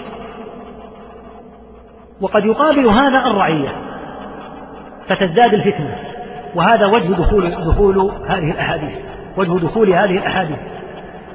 وقد 2.20 2.44
يقابل 2.44 2.86
هذا 2.86 3.18
الرعية. 3.26 3.89
فتزداد 5.08 5.54
الفتنة. 5.54 5.96
وهذا 6.54 6.86
وجه 6.86 7.06
دخول 7.06 7.50
دخول 7.50 8.10
هذه 8.28 8.50
الأحاديث. 8.50 8.98
وجه 9.36 9.58
دخول 9.58 9.92
هذه 9.92 10.18
الأحاديث. 10.18 10.58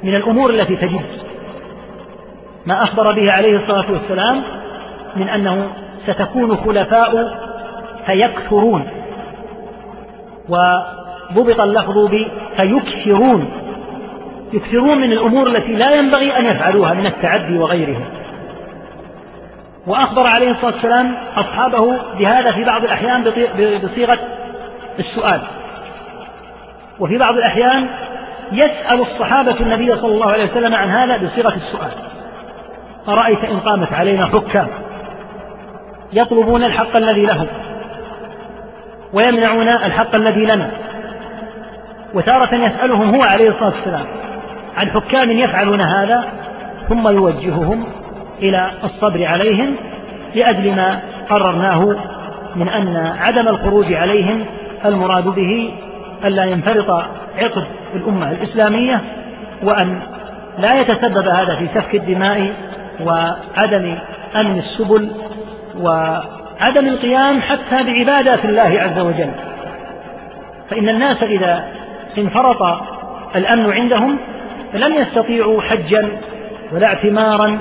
من 0.04 0.16
الأمور 0.16 0.50
التي 0.50 0.76
تجد 0.76 1.06
ما 2.66 2.84
أخبر 2.84 3.16
به 3.16 3.32
عليه 3.32 3.58
الصلاة 3.58 3.92
والسلام 3.92 4.42
من 5.16 5.30
أنه 5.30 5.68
ستكون 6.08 6.58
خلفاء 6.58 7.38
فيكثرون. 8.06 8.88
وضبط 10.50 11.60
اللفظ 11.60 11.98
ب 11.98 12.28
فيكثرون. 12.58 13.66
يكثرون 14.54 14.98
من 14.98 15.12
الأمور 15.12 15.48
التي 15.48 15.74
لا 15.74 15.96
ينبغي 15.96 16.38
أن 16.40 16.46
يفعلوها 16.46 16.94
من 16.94 17.06
التعدي 17.06 17.58
وغيره 17.58 17.98
وأخبر 19.88 20.28
عليه 20.28 20.52
الصلاة 20.52 20.74
والسلام 20.74 21.16
أصحابه 21.36 21.98
بهذا 22.20 22.52
في 22.52 22.64
بعض 22.64 22.84
الأحيان 22.84 23.24
بصيغة 23.84 24.20
السؤال. 25.00 25.42
وفي 27.00 27.18
بعض 27.18 27.34
الأحيان 27.34 27.88
يسأل 28.52 29.02
الصحابة 29.02 29.60
النبي 29.60 29.96
صلى 29.96 30.12
الله 30.12 30.32
عليه 30.32 30.52
وسلم 30.52 30.76
عن 30.76 30.90
هذا 30.90 31.18
بصيغة 31.18 31.56
السؤال. 31.56 31.92
أرأيت 33.08 33.44
إن 33.44 33.60
قامت 33.60 33.94
علينا 33.94 34.26
حكام 34.26 34.68
يطلبون 36.14 36.64
الحق 36.64 36.96
الذي 36.96 37.26
لهم 37.26 37.48
ويمنعون 39.14 39.68
الحق 39.68 40.16
الذي 40.16 40.46
لنا. 40.46 40.72
وتارة 42.14 42.56
يسألهم 42.56 43.16
هو 43.16 43.22
عليه 43.22 43.50
الصلاة 43.50 43.74
والسلام 43.74 44.06
عن 44.78 44.92
حكام 44.92 45.32
يفعلون 45.32 45.82
هذا 45.82 46.26
ثم 46.90 47.08
يوجههم 47.08 47.86
إلى 48.42 48.72
الصبر 48.84 49.26
عليهم 49.26 49.76
لأجل 50.36 50.76
ما 50.76 51.00
قررناه 51.30 51.96
من 52.56 52.70
أن 52.70 52.98
عدم 52.98 53.48
الخروج 53.48 53.94
عليهم 53.94 54.46
المراد 54.86 55.24
به 55.24 55.74
ألا 56.26 56.44
ينفرط 56.44 56.90
عقد 57.38 57.64
الأمة 57.96 58.32
الإسلامية 58.32 59.02
وأن 59.64 60.00
لا 60.58 60.80
يتسبب 60.80 61.28
هذا 61.28 61.56
في 61.56 61.68
سفك 61.76 61.96
الدماء 61.96 62.54
وعدم 63.02 63.98
أمن 64.36 64.60
السبل 64.60 65.12
وعدم 65.80 66.88
القيام 66.88 67.42
حتى 67.42 67.84
بعبادات 67.84 68.46
الله 68.46 68.82
عز 68.82 69.00
وجل. 69.00 69.32
فإن 70.70 70.90
الناس 70.90 71.24
إذا 71.24 71.66
انفرط 72.18 72.82
الأمن 73.36 73.72
عندهم 73.72 74.18
لم 74.74 74.94
يستطيعوا 74.94 75.62
حجا 75.62 76.10
ولا 76.74 76.88
اعتمارا 76.88 77.60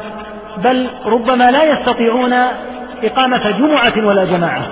بل 0.57 0.91
ربما 1.07 1.51
لا 1.51 1.65
يستطيعون 1.65 2.33
إقامة 3.05 3.51
جمعة 3.51 4.07
ولا 4.07 4.25
جماعة. 4.25 4.67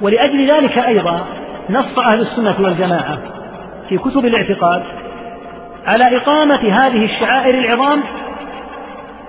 ولأجل 0.00 0.50
ذلك 0.50 0.78
أيضا 0.78 1.20
نص 1.70 1.98
أهل 1.98 2.20
السنة 2.20 2.54
والجماعة 2.60 3.18
في 3.88 3.98
كتب 3.98 4.26
الاعتقاد 4.26 4.82
على 5.86 6.16
إقامة 6.16 6.60
هذه 6.80 7.04
الشعائر 7.04 7.58
العظام 7.58 8.02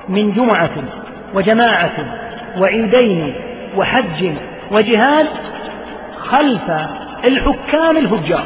من 0.10 0.34
جمعة 0.34 0.72
وجماعة 1.34 1.92
وعيدين 2.58 3.36
وحج 3.78 4.32
وجهاد 4.72 5.28
خلف 6.30 6.72
الحكام 7.30 7.98
الفجار. 7.98 8.46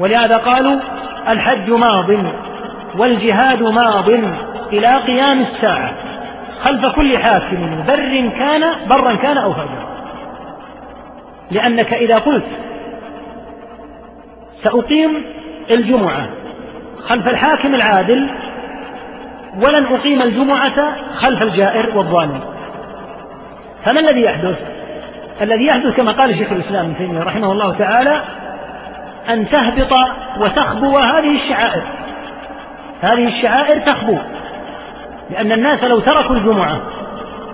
ولهذا 0.00 0.36
قالوا 0.36 0.76
الحج 1.28 1.70
ماض 1.70 2.10
والجهاد 2.96 3.62
ماض 3.62 4.08
إلى 4.72 4.96
قيام 4.96 5.40
الساعة 5.40 5.92
خلف 6.60 6.86
كل 6.86 7.18
حاكم 7.18 7.84
بر 7.86 8.30
كان 8.38 8.88
برا 8.88 9.14
كان 9.14 9.38
أو 9.38 9.52
فجرا. 9.52 9.88
لأنك 11.50 11.92
إذا 11.92 12.18
قلت 12.18 12.46
سأقيم 14.62 15.24
الجمعة 15.70 16.28
خلف 17.08 17.28
الحاكم 17.28 17.74
العادل 17.74 18.30
ولن 19.56 19.86
أقيم 19.86 20.22
الجمعة 20.22 20.96
خلف 21.14 21.42
الجائر 21.42 21.98
والظالم. 21.98 22.40
فما 23.84 24.00
الذي 24.00 24.20
يحدث؟ 24.20 24.58
الذي 25.42 25.66
يحدث 25.66 25.96
كما 25.96 26.12
قال 26.12 26.38
شيخ 26.38 26.52
الإسلام 26.52 26.86
ابن 26.86 26.96
تيمية 26.98 27.22
رحمه 27.22 27.52
الله 27.52 27.78
تعالى 27.78 28.22
أن 29.28 29.48
تهبط 29.48 29.92
وتخبو 30.38 30.98
هذه 30.98 31.42
الشعائر. 31.42 31.82
هذه 33.02 33.28
الشعائر 33.28 33.80
تخبو 33.80 34.18
لأن 35.30 35.52
الناس 35.52 35.84
لو 35.84 36.00
تركوا 36.00 36.36
الجمعة 36.36 36.80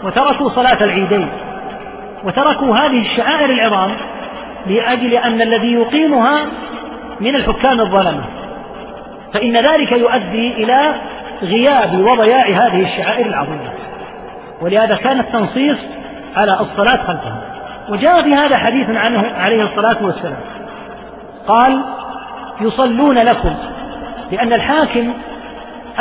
وتركوا 0.04 0.48
صلاة 0.48 0.84
العيدين 0.84 1.28
وتركوا 2.24 2.76
هذه 2.76 3.00
الشعائر 3.00 3.50
العظام 3.50 3.96
لأجل 4.66 5.14
أن 5.14 5.42
الذي 5.42 5.72
يقيمها 5.72 6.46
من 7.20 7.36
الحكام 7.36 7.80
الظلمة. 7.80 8.24
فإن 9.34 9.56
ذلك 9.56 9.92
يؤدي 9.92 10.52
إلى 10.52 10.94
غياب 11.42 12.00
وضياع 12.00 12.44
هذه 12.46 12.82
الشعائر 12.82 13.26
العظيمة. 13.26 13.72
ولهذا 14.60 14.96
كان 14.96 15.20
التنصيص 15.20 15.78
على 16.36 16.60
الصلاة 16.60 17.06
خلفهم. 17.06 17.40
وجاء 17.88 18.22
في 18.22 18.30
هذا 18.30 18.56
حديث 18.56 18.90
عنه 18.90 19.32
عليه 19.36 19.62
الصلاة 19.62 19.96
والسلام. 20.00 20.40
قال 21.48 21.80
يصلون 22.60 23.18
لكم 23.18 23.54
لأن 24.32 24.52
الحاكم 24.52 25.12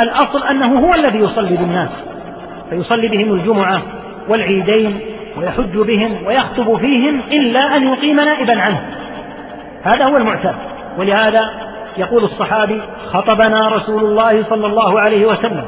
الأصل 0.00 0.42
أنه 0.42 0.78
هو 0.78 0.90
الذي 0.94 1.18
يصلي 1.18 1.56
بالناس 1.56 1.88
فيصلي 2.70 3.08
بهم 3.08 3.32
الجمعة 3.32 3.82
والعيدين 4.28 5.00
ويحج 5.36 5.76
بهم 5.76 6.26
ويخطب 6.26 6.76
فيهم 6.76 7.20
إلا 7.32 7.76
أن 7.76 7.88
يقيم 7.88 8.16
نائبا 8.16 8.60
عنه. 8.60 8.80
هذا 9.82 10.04
هو 10.04 10.16
المعتاد. 10.16 10.54
ولهذا 10.98 11.50
يقول 11.96 12.24
الصحابي 12.24 12.82
خطبنا 13.12 13.68
رسول 13.68 14.04
الله 14.04 14.44
صلى 14.50 14.66
الله 14.66 15.00
عليه 15.00 15.26
وسلم 15.26 15.64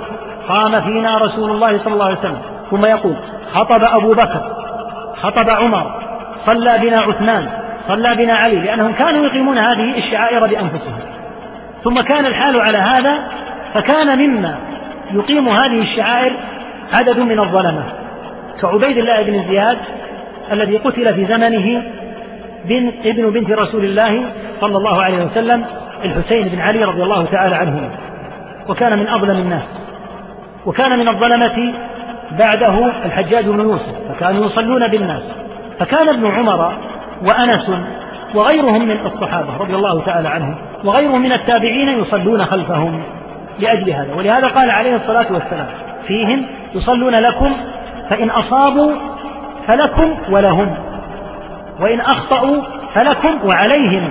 قام 0.48 0.80
فينا 0.80 1.14
رسول 1.14 1.50
الله 1.50 1.68
صلى 1.68 1.92
الله 1.92 2.04
عليه 2.04 2.18
وسلم. 2.18 2.38
ثم 2.70 2.90
يقول 2.90 3.16
خطب 3.54 3.82
أبو 3.82 4.12
بكر 4.12 4.56
خطب 5.22 5.50
عمر 5.50 6.00
صلى 6.46 6.78
بنا 6.78 6.98
عثمان 7.00 7.48
صلى 7.88 8.14
بنا 8.16 8.36
علي 8.36 8.56
لأنهم 8.56 8.92
كانوا 8.92 9.26
يقيمون 9.26 9.58
هذه 9.58 9.98
الشعائر 9.98 10.46
بأنفسهم. 10.46 11.00
ثم 11.84 12.00
كان 12.00 12.26
الحال 12.26 12.60
على 12.60 12.78
هذا 12.78 13.18
فكان 13.76 14.18
مما 14.18 14.58
يقيم 15.12 15.48
هذه 15.48 15.80
الشعائر 15.80 16.36
عدد 16.92 17.18
من 17.18 17.40
الظلمة 17.40 17.84
كعبيد 18.60 18.98
الله 18.98 19.22
بن 19.22 19.48
زياد 19.48 19.78
الذي 20.52 20.76
قتل 20.76 21.14
في 21.14 21.26
زمنه 21.26 21.82
بن 22.64 22.92
ابن 23.04 23.30
بنت 23.30 23.50
رسول 23.50 23.84
الله 23.84 24.32
صلى 24.60 24.76
الله 24.76 25.02
عليه 25.02 25.24
وسلم 25.24 25.64
الحسين 26.04 26.48
بن 26.48 26.60
علي 26.60 26.84
رضي 26.84 27.02
الله 27.02 27.24
تعالى 27.24 27.54
عنهما. 27.60 27.90
وكان 28.68 28.98
من 28.98 29.08
أظلم 29.08 29.38
الناس. 29.38 29.62
وكان 30.66 30.98
من 30.98 31.08
الظلمة 31.08 31.74
بعده 32.38 33.04
الحجاج 33.04 33.44
بن 33.44 33.60
يوسف 33.60 33.94
فكانوا 34.08 34.46
يصلون 34.46 34.88
بالناس. 34.88 35.22
فكان 35.78 36.08
ابن 36.08 36.26
عمر 36.26 36.78
وأنس 37.30 37.70
وغيرهم 38.34 38.88
من 38.88 39.06
الصحابة 39.06 39.56
رضي 39.56 39.74
الله 39.74 40.04
تعالى 40.04 40.28
عنهم 40.28 40.56
وغيرهم 40.84 41.22
من 41.22 41.32
التابعين 41.32 41.88
يصلون 41.88 42.44
خلفهم. 42.44 43.02
لأجل 43.58 43.90
هذا. 43.90 44.14
ولهذا 44.14 44.46
قال 44.46 44.70
عليه 44.70 44.96
الصلاة 44.96 45.32
والسلام 45.32 45.66
فيهم 46.06 46.46
يصلون 46.74 47.14
لكم 47.14 47.52
فإن 48.10 48.30
أصابوا 48.30 48.92
فلكم 49.66 50.16
ولهم 50.30 50.74
وإن 51.80 52.00
أخطأوا 52.00 52.62
فلكم 52.94 53.48
وعليهم. 53.48 54.10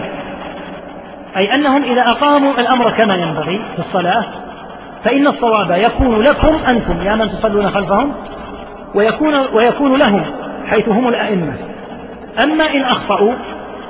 أي 1.38 1.55
أنهم 1.55 1.84
إذا 1.84 2.01
أقاموا 2.01 2.53
الأمر 2.53 2.91
كما 2.91 3.15
ينبغي 3.15 3.61
في 3.76 3.80
الصلاة 3.80 4.26
فإن 5.03 5.27
الصواب 5.27 5.72
يكون 5.72 6.22
لكم 6.22 6.55
أنتم 6.67 7.01
يا 7.01 7.15
من 7.15 7.30
تصلون 7.30 7.69
خلفهم 7.69 8.13
ويكون, 8.95 9.35
ويكون 9.53 9.99
لهم 9.99 10.23
حيث 10.67 10.89
هم 10.89 11.07
الأئمة. 11.07 11.53
أما 12.43 12.73
إن 12.73 12.81
أخطأوا 12.81 13.34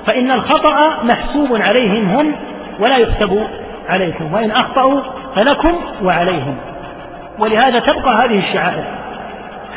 فإن 0.08 0.32
الخطأ 0.32 1.04
محسوب 1.04 1.62
عليهم 1.62 2.10
هم 2.10 2.36
ولا 2.80 2.98
يكتب 2.98 3.48
عليكم 3.90 4.34
وإن 4.34 4.52
أخطأوا 4.52 5.02
فلكم 5.36 5.76
وعليهم. 6.04 6.58
ولهذا 7.46 7.80
تبقى 7.80 8.26
هذه 8.26 8.40
الشعائر. 8.40 8.86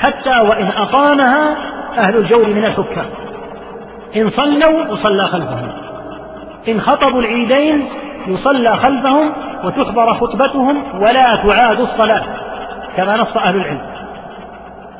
حتى 0.00 0.40
وإن 0.50 0.66
أقامها 0.66 1.56
أهل 2.06 2.16
الجور 2.16 2.46
من 2.48 2.64
الحكام. 2.64 3.06
إن 4.16 4.30
صلوا 4.30 4.94
يصلى 4.94 5.24
خلفهم. 5.24 5.68
إن 6.68 6.80
خطبوا 6.80 7.20
العيدين 7.20 7.88
يصلى 8.26 8.76
خلفهم 8.76 9.32
وتحضر 9.64 10.14
خطبتهم 10.14 10.82
ولا 11.02 11.36
تعاد 11.36 11.80
الصلاة 11.80 12.22
كما 12.96 13.16
نص 13.16 13.36
أهل 13.36 13.56
العلم. 13.56 13.80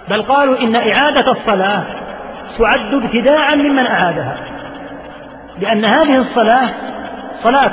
بل 0.09 0.23
قالوا 0.23 0.61
إن 0.61 0.77
إعادة 0.77 1.33
الصلاة 1.33 1.83
تعد 2.59 2.95
ابتداعا 2.95 3.55
ممن 3.55 3.87
أعادها. 3.87 4.37
لأن 5.59 5.85
هذه 5.85 6.19
الصلاة 6.19 6.71
صلاة 7.43 7.73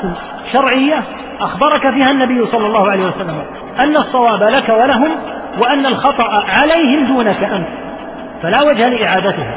شرعية 0.54 1.04
أخبرك 1.40 1.82
فيها 1.94 2.12
النبي 2.12 2.46
صلى 2.46 2.68
الله 2.68 2.92
عليه 2.92 3.06
وسلم. 3.06 3.44
أن 3.80 3.98
الصواب 3.98 4.44
لك 4.44 4.70
ولهم 4.70 5.12
وأن 5.60 5.86
الخطأ 5.86 6.44
عليهم 6.48 7.08
دونك 7.08 7.44
أنت. 7.44 7.68
فلا 8.44 8.64
وجه 8.64 8.90
لإعادتها 8.90 9.56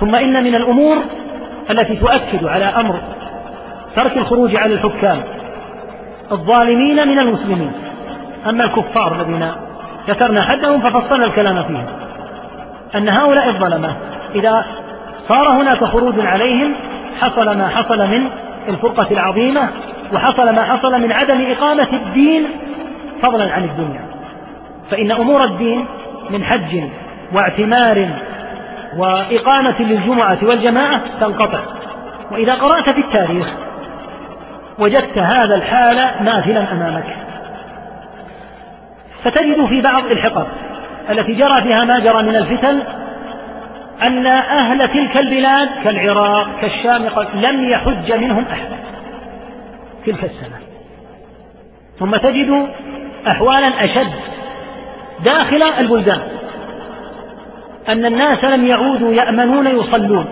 ثم 0.00 0.14
إن 0.14 0.44
من 0.44 0.54
الأمور 0.54 0.96
التي 1.70 1.96
تؤكد 1.96 2.44
على 2.44 2.64
أمر 2.64 3.00
ترك 3.96 4.16
الخروج 4.16 4.56
على 4.56 4.74
الحكام 4.74 5.22
الظالمين 6.32 7.08
من 7.08 7.18
المسلمين. 7.18 7.72
أما 8.48 8.64
الكفار 8.64 9.20
الذين 9.20 9.52
ذكرنا 10.08 10.42
حدهم 10.42 10.80
ففصلنا 10.80 11.26
الكلام 11.26 11.62
فيهم. 11.62 11.86
أن 12.94 13.08
هؤلاء 13.08 13.48
الظلمة 13.48 13.96
إذا 14.34 14.64
صار 15.28 15.48
هناك 15.48 15.84
خروج 15.84 16.20
عليهم 16.20 16.74
حصل 17.20 17.58
ما 17.58 17.68
حصل 17.68 17.98
من 17.98 18.30
الفرقة 18.68 19.06
العظيمة 19.10 19.68
وحصل 20.12 20.54
ما 20.54 20.64
حصل 20.64 21.00
من 21.00 21.12
عدم 21.12 21.46
إقامة 21.50 21.88
الدين 21.92 22.46
فضلا 23.22 23.52
عن 23.52 23.64
الدنيا. 23.64 24.00
فإن 24.90 25.12
أمور 25.12 25.44
الدين 25.44 25.86
من 26.30 26.44
حج 26.44 26.80
واعتمار 27.32 28.08
وإقامة 28.96 29.82
للجمعة 29.82 30.38
والجماعة 30.42 31.00
تنقطع. 31.20 31.60
وإذا 32.30 32.54
قرأت 32.54 32.90
في 32.90 33.00
التاريخ 33.00 33.46
وجدت 34.78 35.18
هذا 35.18 35.54
الحال 35.54 36.24
ماثلا 36.24 36.72
أمامك. 36.72 37.16
فتجد 39.24 39.66
في 39.66 39.80
بعض 39.80 40.04
الحقب 40.04 40.46
التي 41.10 41.32
جرى 41.32 41.62
فيها 41.62 41.84
ما 41.84 41.98
جرى 41.98 42.22
من 42.22 42.36
الفتن 42.36 42.82
أن 44.02 44.26
أهل 44.26 44.88
تلك 44.88 45.16
البلاد 45.16 45.68
كالعراق 45.84 46.48
كالشام 46.60 47.02
لم 47.34 47.70
يحج 47.70 48.12
منهم 48.12 48.44
أحد. 48.52 48.91
تلك 50.06 50.24
السنة. 50.24 50.58
ثم 51.98 52.16
تجد 52.16 52.68
أحوالا 53.28 53.84
أشد 53.84 54.12
داخل 55.24 55.62
البلدان. 55.62 56.20
أن 57.88 58.04
الناس 58.04 58.44
لم 58.44 58.66
يعودوا 58.66 59.12
يأمنون 59.14 59.66
يصلون. 59.66 60.26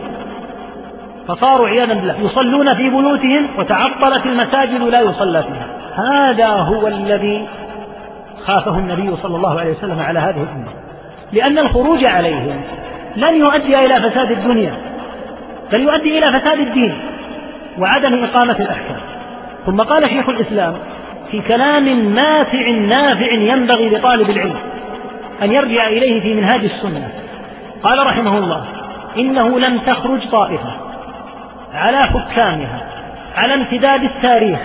فصاروا 1.28 1.68
عياذا 1.68 1.94
بالله. 1.94 2.20
يصلون 2.20 2.74
في 2.74 2.90
بيوتهم 2.90 3.48
وتعطلت 3.59 4.26
المساجد 4.26 4.82
لا 4.82 5.01
يصلى 5.01 5.42
فيها. 5.42 5.66
هذا 5.94 6.48
هو 6.48 6.86
الذي 6.86 7.48
خافه 8.44 8.78
النبي 8.78 9.16
صلى 9.16 9.36
الله 9.36 9.60
عليه 9.60 9.70
وسلم 9.70 10.01
على 10.01 10.18
هذه 10.18 10.42
الأمة. 10.42 10.72
لأن 11.32 11.59
الخروج 11.59 12.05
عليهم 12.05 12.60
لن 13.16 13.34
يؤدي 13.34 13.78
إلى 13.78 14.10
فساد 14.10 14.30
الدنيا 14.30 14.74
بل 15.72 15.80
يؤدي 15.80 16.18
إلى 16.18 16.40
فساد 16.40 16.59
الدين 16.59 17.01
وعدم 17.78 18.24
إقامة 18.24 18.56
الأحكام. 18.56 19.10
ثم 19.70 19.80
قال 19.80 20.10
شيخ 20.10 20.28
الإسلام 20.28 20.76
في 21.30 21.40
كلام 21.40 22.14
ماتع 22.14 22.70
نافع 22.70 23.32
ينبغي 23.32 23.88
لطالب 23.88 24.30
العلم 24.30 24.56
أن 25.42 25.52
يرجع 25.52 25.88
إليه 25.88 26.20
في 26.20 26.34
منهاج 26.34 26.64
السنة. 26.64 27.09
قال 27.82 28.06
رحمه 28.06 28.38
الله 28.38 28.64
إنه 29.18 29.59
لم 29.59 29.78
تخرج 29.78 30.28
طائفة 30.30 30.72
على 31.74 31.97
حكامها 31.97 32.80
على 33.36 33.55
امتداد 33.55 34.02
التاريخ 34.05 34.59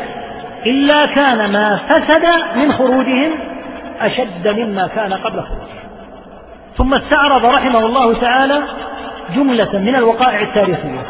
إلا 0.65 1.05
كان 1.05 1.51
ما 1.51 1.79
فسد 1.89 2.25
من 2.55 2.71
خروجهم 2.71 3.31
أشد 4.01 4.59
مما 4.59 4.87
كان 4.87 5.13
قبل 5.13 5.41
خروجهم. 5.41 5.85
ثم 6.77 6.93
استعرض 6.93 7.45
رحمه 7.45 7.85
الله 7.85 8.21
تعالى 8.21 8.61
جملة 9.35 9.79
من 9.79 9.95
الوقائع 9.95 10.41
التاريخية 10.41 11.05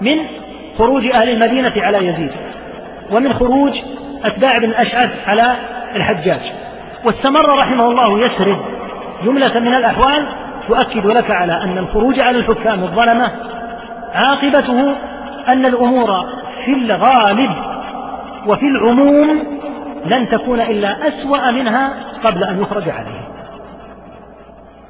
من 0.00 0.18
خروج 0.78 1.06
أهل 1.06 1.28
المدينة 1.28 1.72
على 1.76 2.06
يزيد. 2.06 2.30
ومن 3.10 3.34
خروج 3.34 3.72
أتباع 4.24 4.58
بن 4.58 4.70
أشعث 4.70 5.10
على 5.28 5.56
الحجاج. 5.96 6.52
واستمر 7.04 7.58
رحمه 7.58 7.90
الله 7.90 8.26
يسرد 8.26 8.58
جملة 9.24 9.60
من 9.60 9.74
الأحوال 9.74 10.26
تؤكد 10.68 11.06
لك 11.06 11.30
على 11.30 11.52
أن 11.52 11.78
الخروج 11.78 12.20
على 12.20 12.38
الحكام 12.38 12.82
الظلمة 12.82 13.30
عاقبته 14.14 14.94
أن 15.48 15.66
الأمور 15.66 16.26
في 16.64 16.72
الغالب 16.72 17.50
وفي 18.46 18.66
العموم 18.66 19.42
لن 20.06 20.28
تكون 20.28 20.60
إلا 20.60 21.08
أسوأ 21.08 21.50
منها 21.50 21.92
قبل 22.24 22.44
أن 22.44 22.62
يخرج 22.62 22.88
عليه. 22.88 23.20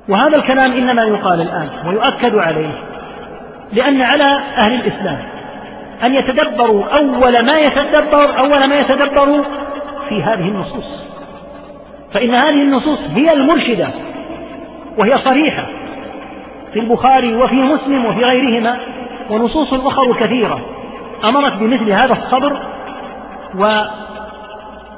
وهذا 0.09 0.37
الكلام 0.37 0.73
إنما 0.73 1.03
يقال 1.03 1.41
الآن 1.41 1.69
ويؤكد 1.87 2.35
عليه 2.35 2.75
لأن 3.73 4.03
على 4.03 4.41
أهل 4.67 4.75
الإسلام 4.75 5.19
أن 6.05 6.15
يتدبروا 6.15 6.85
أول 6.85 7.45
ما 7.45 7.59
يتدبر 7.59 8.39
أول 8.39 8.69
ما 8.69 8.75
يتدبروا 8.81 9.45
في 10.09 10.23
هذه 10.23 10.49
النصوص. 10.49 11.03
فإن 12.15 12.35
هذه 12.35 12.63
النصوص 12.63 12.99
هي 13.15 13.33
المرشدة 13.33 13.89
وهي 14.99 15.19
صريحة 15.19 15.67
في 16.73 16.79
البخاري 16.79 17.35
وفي 17.35 17.55
مسلم 17.55 18.05
وفي 18.05 18.21
غيرهما 18.21 18.79
ونصوص 19.31 19.73
أخر 19.73 20.13
كثيرة 20.21 20.61
أمرت 21.29 21.53
بمثل 21.53 21.91
هذا 21.91 22.13
الصبر 22.13 22.63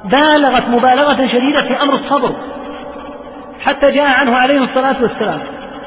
وبالغت 0.05 0.67
مبالغة 0.67 1.27
شديدة 1.27 1.61
في 1.61 1.81
أمر 1.81 1.93
الصبر 1.93 2.35
حتى 3.65 3.91
جاء 3.91 4.05
عنه 4.05 4.35
عليه 4.35 4.63
الصلاة 4.63 5.01
والسلام 5.01 5.39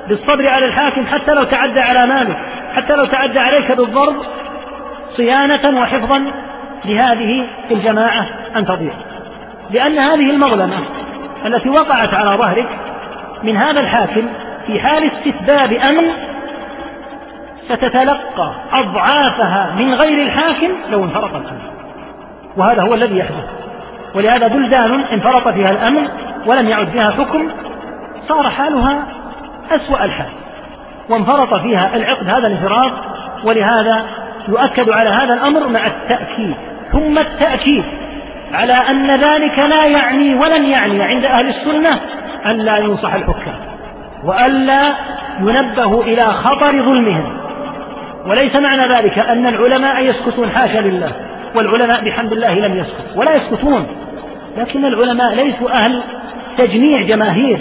بالصبر 0.09 0.49
على 0.49 0.67
الحاكم 0.67 1.07
حتى 1.07 1.35
لو 1.35 1.43
تعدى 1.43 1.81
على 1.81 2.07
مالك 2.07 2.37
حتى 2.75 2.93
لو 2.93 3.05
تعدى 3.05 3.39
عليك 3.39 3.73
بالضرب 3.73 4.17
صيانة 5.17 5.81
وحفظا 5.81 6.33
لهذه 6.85 7.47
الجماعة 7.71 8.27
أن 8.57 8.67
تضيع 8.67 8.93
لأن 9.71 9.99
هذه 9.99 10.31
المظلمة 10.31 10.79
التي 11.47 11.69
وقعت 11.69 12.15
على 12.15 12.31
ظهرك 12.31 12.69
من 13.43 13.57
هذا 13.57 13.81
الحاكم 13.81 14.29
في 14.67 14.81
حال 14.81 15.11
استتباب 15.13 15.73
أمن 15.73 16.11
ستتلقى 17.69 18.53
أضعافها 18.73 19.75
من 19.79 19.95
غير 19.95 20.27
الحاكم 20.27 20.73
لو 20.91 21.05
انفرط 21.05 21.31
الأمن. 21.31 21.61
وهذا 22.57 22.83
هو 22.83 22.95
الذي 22.95 23.19
يحدث. 23.19 23.45
ولهذا 24.15 24.49
بلدان 24.49 25.01
انفرط 25.01 25.49
فيها 25.49 25.71
الأمن 25.71 26.09
ولم 26.47 26.69
يعد 26.69 26.89
فيها 26.89 27.11
حكم 27.11 27.49
صار 28.29 28.51
حالها 28.51 29.07
أسوأ 29.71 30.05
الحال. 30.05 30.31
وانفرط 31.11 31.55
فيها 31.55 31.97
العقد 31.97 32.29
هذا 32.29 32.47
الانفراط 32.47 32.93
ولهذا 33.45 34.07
يؤكد 34.49 34.91
على 34.91 35.11
هذا 35.11 35.35
الأمر 35.35 35.69
مع 35.69 35.87
التأكيد 35.87 36.55
ثم 36.93 37.19
التأكيد 37.19 37.85
على 38.53 38.73
أن 38.73 39.21
ذلك 39.21 39.59
لا 39.59 39.87
يعني 39.87 40.35
ولن 40.35 40.65
يعني 40.65 41.03
عند 41.03 41.25
أهل 41.25 41.49
السنة 41.49 42.01
أن 42.47 42.57
لا 42.57 42.79
ينصح 42.79 43.15
الحكام 43.15 43.59
وألا 44.25 44.95
ينبه 45.41 46.03
إلى 46.03 46.25
خطر 46.25 46.73
ظلمهم. 46.73 47.39
وليس 48.27 48.57
معنى 48.57 48.83
ذلك 48.95 49.19
أن 49.19 49.47
العلماء 49.47 50.05
يسكتون 50.05 50.51
حاشا 50.51 50.79
لله 50.79 51.13
والعلماء 51.55 52.05
بحمد 52.05 52.33
الله 52.33 52.55
لم 52.55 52.77
يسكت 52.77 53.17
ولا 53.17 53.35
يسكتون 53.37 53.87
لكن 54.57 54.85
العلماء 54.85 55.35
ليسوا 55.35 55.71
أهل 55.71 56.03
تجميع 56.59 57.03
جماهير. 57.09 57.61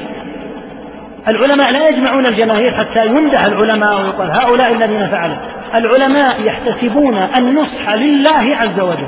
العلماء 1.28 1.72
لا 1.72 1.90
يجمعون 1.90 2.26
الجماهير 2.26 2.74
حتى 2.78 3.06
يمدح 3.06 3.46
العلماء 3.46 4.02
ويقال 4.02 4.32
هؤلاء 4.32 4.74
الذين 4.74 5.08
فعلوا. 5.08 5.36
العلماء 5.76 6.42
يحتسبون 6.42 7.18
النصح 7.36 7.90
لله 7.96 8.56
عز 8.56 8.80
وجل. 8.80 9.08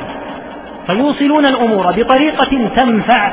فيوصلون 0.87 1.45
الأمور 1.45 1.91
بطريقة 1.91 2.69
تنفع 2.75 3.31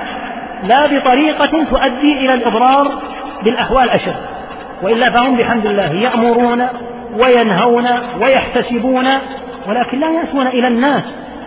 لا 0.62 0.86
بطريقة 0.86 1.64
تؤدي 1.70 2.12
إلى 2.12 2.34
الإضرار 2.34 3.02
بالأحوال 3.44 3.90
أشد. 3.90 4.16
وإلا 4.82 5.10
فهم 5.10 5.36
بحمد 5.36 5.66
الله 5.66 5.92
يأمرون 5.92 6.68
وينهون 7.24 7.86
ويحتسبون 8.22 9.06
ولكن 9.66 10.00
لا 10.00 10.10
يأتون 10.10 10.46
إلى 10.46 10.68
الناس 10.68 11.02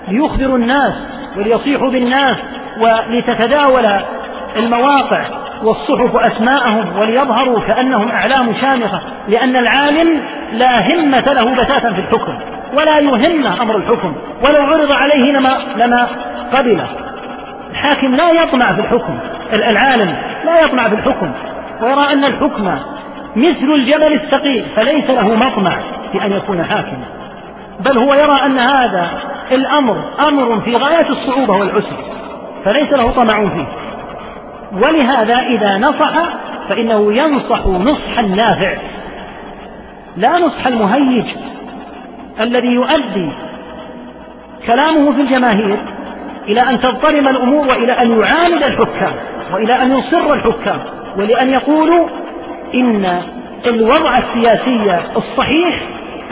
ليخبروا 0.07 0.57
الناس 0.57 0.93
وليصيحوا 1.37 1.89
بالناس 1.89 2.37
ولتتداول 2.79 3.85
المواقع. 4.57 5.48
والصحف 5.63 6.15
أسماءهم 6.15 6.99
وليظهروا 6.99 7.59
كأنهم 7.59 8.11
أعلام 8.11 8.53
شامخة 8.61 9.01
لأن 9.27 9.55
العالم 9.55 10.21
لا 10.51 10.79
همة 10.87 11.33
له 11.33 11.53
بتاتا 11.53 11.93
في 11.93 11.99
الحكم 11.99 12.39
ولا 12.73 12.99
يهمه 12.99 13.61
أمر 13.61 13.75
الحكم 13.77 14.15
ولو 14.45 14.61
عرض 14.61 14.91
عليه 14.91 15.31
لما, 15.31 15.57
لما 15.75 16.07
قبله. 16.53 16.87
الحاكم 17.71 18.15
لا 18.15 18.31
يطمع 18.31 18.73
في 18.73 18.81
الحكم 18.81 19.19
العالم 19.53 20.15
لا 20.45 20.59
يطمع 20.61 20.89
في 20.89 20.95
الحكم. 20.95 21.31
ويرى 21.81 22.13
أن 22.13 22.23
الحكم 22.23 22.75
مثل 23.35 23.73
الجبل 23.75 24.13
الثقيل 24.13 24.65
فليس 24.75 25.09
له 25.09 25.35
مطمع 25.35 25.79
في 26.11 26.25
أن 26.25 26.31
يكون 26.31 26.63
حاكما. 26.63 27.05
بل 27.79 27.97
هو 27.97 28.13
يرى 28.13 28.45
أن 28.45 28.59
هذا 28.59 29.09
الأمر 29.51 30.03
أمر 30.27 30.61
في 30.61 30.73
غاية 30.73 31.09
الصعوبة 31.09 31.59
والعسر 31.59 31.97
فليس 32.65 32.91
له 32.91 33.11
طمع 33.11 33.49
فيه. 33.49 33.88
ولهذا 34.71 35.39
إذا 35.39 35.77
نصح 35.77 36.13
فإنه 36.69 37.13
ينصح 37.13 37.65
نصحا 37.65 38.21
نافع. 38.21 38.75
لا 40.17 40.39
نصح 40.39 40.67
المهيج 40.67 41.25
الذي 42.39 42.67
يؤدي 42.67 43.31
كلامه 44.67 45.11
في 45.11 45.21
الجماهير 45.21 45.77
إلى 46.47 46.61
أن 46.61 46.79
تضطرم 46.79 47.27
الأمور 47.27 47.67
وإلى 47.67 47.91
أن 47.91 48.19
يعاند 48.19 48.63
الحكام 48.63 49.13
وإلى 49.53 49.73
أن 49.73 49.97
يصر 49.97 50.33
الحكام 50.33 50.79
ولأن 51.17 51.49
يقولوا 51.49 52.07
إن 52.73 53.21
الوضع 53.67 54.17
السياسي 54.17 54.99
الصحيح 55.17 55.79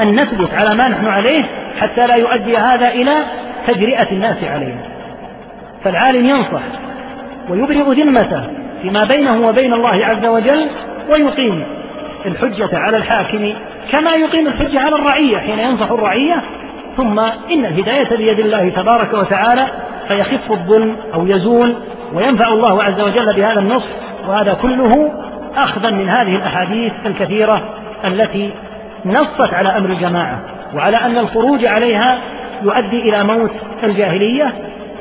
أن 0.01 0.15
نثبت 0.15 0.49
على 0.53 0.75
ما 0.75 0.87
نحن 0.87 1.05
عليه 1.05 1.43
حتى 1.79 2.05
لا 2.05 2.15
يؤدي 2.15 2.57
هذا 2.57 2.87
إلى 2.87 3.13
تجرئة 3.67 4.11
الناس 4.11 4.43
علينا. 4.43 4.81
فالعالم 5.83 6.25
ينصح. 6.25 6.61
ويبرئ 7.49 8.03
ذمته 8.03 8.43
فيما 8.81 9.03
بينه 9.03 9.47
وبين 9.47 9.73
الله 9.73 10.05
عز 10.05 10.25
وجل 10.25 10.69
ويقيم 11.09 11.65
الحجة 12.25 12.77
على 12.77 12.97
الحاكم 12.97 13.53
كما 13.91 14.11
يقيم 14.11 14.47
الحجة 14.47 14.79
على 14.79 14.95
الرعية 14.95 15.37
حين 15.37 15.59
ينصح 15.59 15.91
الرعية. 15.91 16.43
ثم 16.97 17.19
إن 17.19 17.65
الهداية 17.65 18.17
بيد 18.17 18.39
الله 18.39 18.69
تبارك 18.69 19.13
وتعالى 19.13 19.67
فيخف 20.07 20.51
الظلم 20.51 20.95
أو 21.13 21.27
يزول 21.27 21.75
وينفع 22.13 22.47
الله 22.47 22.83
عز 22.83 23.01
وجل 23.01 23.35
بهذا 23.35 23.59
النصح. 23.59 23.89
وهذا 24.27 24.53
كله 24.53 24.91
أخذا 25.55 25.89
من 25.89 26.09
هذه 26.09 26.35
الأحاديث 26.35 26.93
الكثيرة 27.05 27.69
التي 28.07 28.51
نصت 29.05 29.53
على 29.53 29.77
أمر 29.77 29.89
الجماعة 29.89 30.41
وعلى 30.75 30.97
أن 30.97 31.17
الخروج 31.17 31.65
عليها 31.65 32.17
يؤدي 32.63 33.09
إلى 33.09 33.23
موت 33.23 33.51
الجاهلية. 33.83 34.47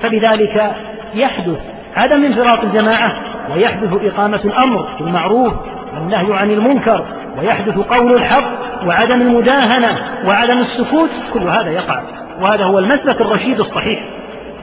فبذلك 0.03 0.75
يحدث 1.15 1.76
عدم 1.97 2.25
انفراط 2.25 2.65
الجماعة. 2.65 3.13
ويحدث 3.53 3.91
إقامة 4.03 4.41
الأمر 4.45 4.89
بالمعروف 5.01 5.53
والنهي 5.95 6.39
عن 6.39 6.51
المنكر. 6.51 7.05
ويحدث 7.39 7.79
قول 7.79 8.15
الحق 8.15 8.51
وعدم 8.87 9.21
المداهنة 9.21 9.99
وعدم 10.27 10.59
السكوت. 10.59 11.11
كل 11.35 11.43
هذا 11.43 11.71
يقع. 11.71 12.03
وهذا 12.41 12.65
هو 12.65 12.79
المسلك 12.79 13.21
الرشيد 13.21 13.61
الصحيح 13.61 14.01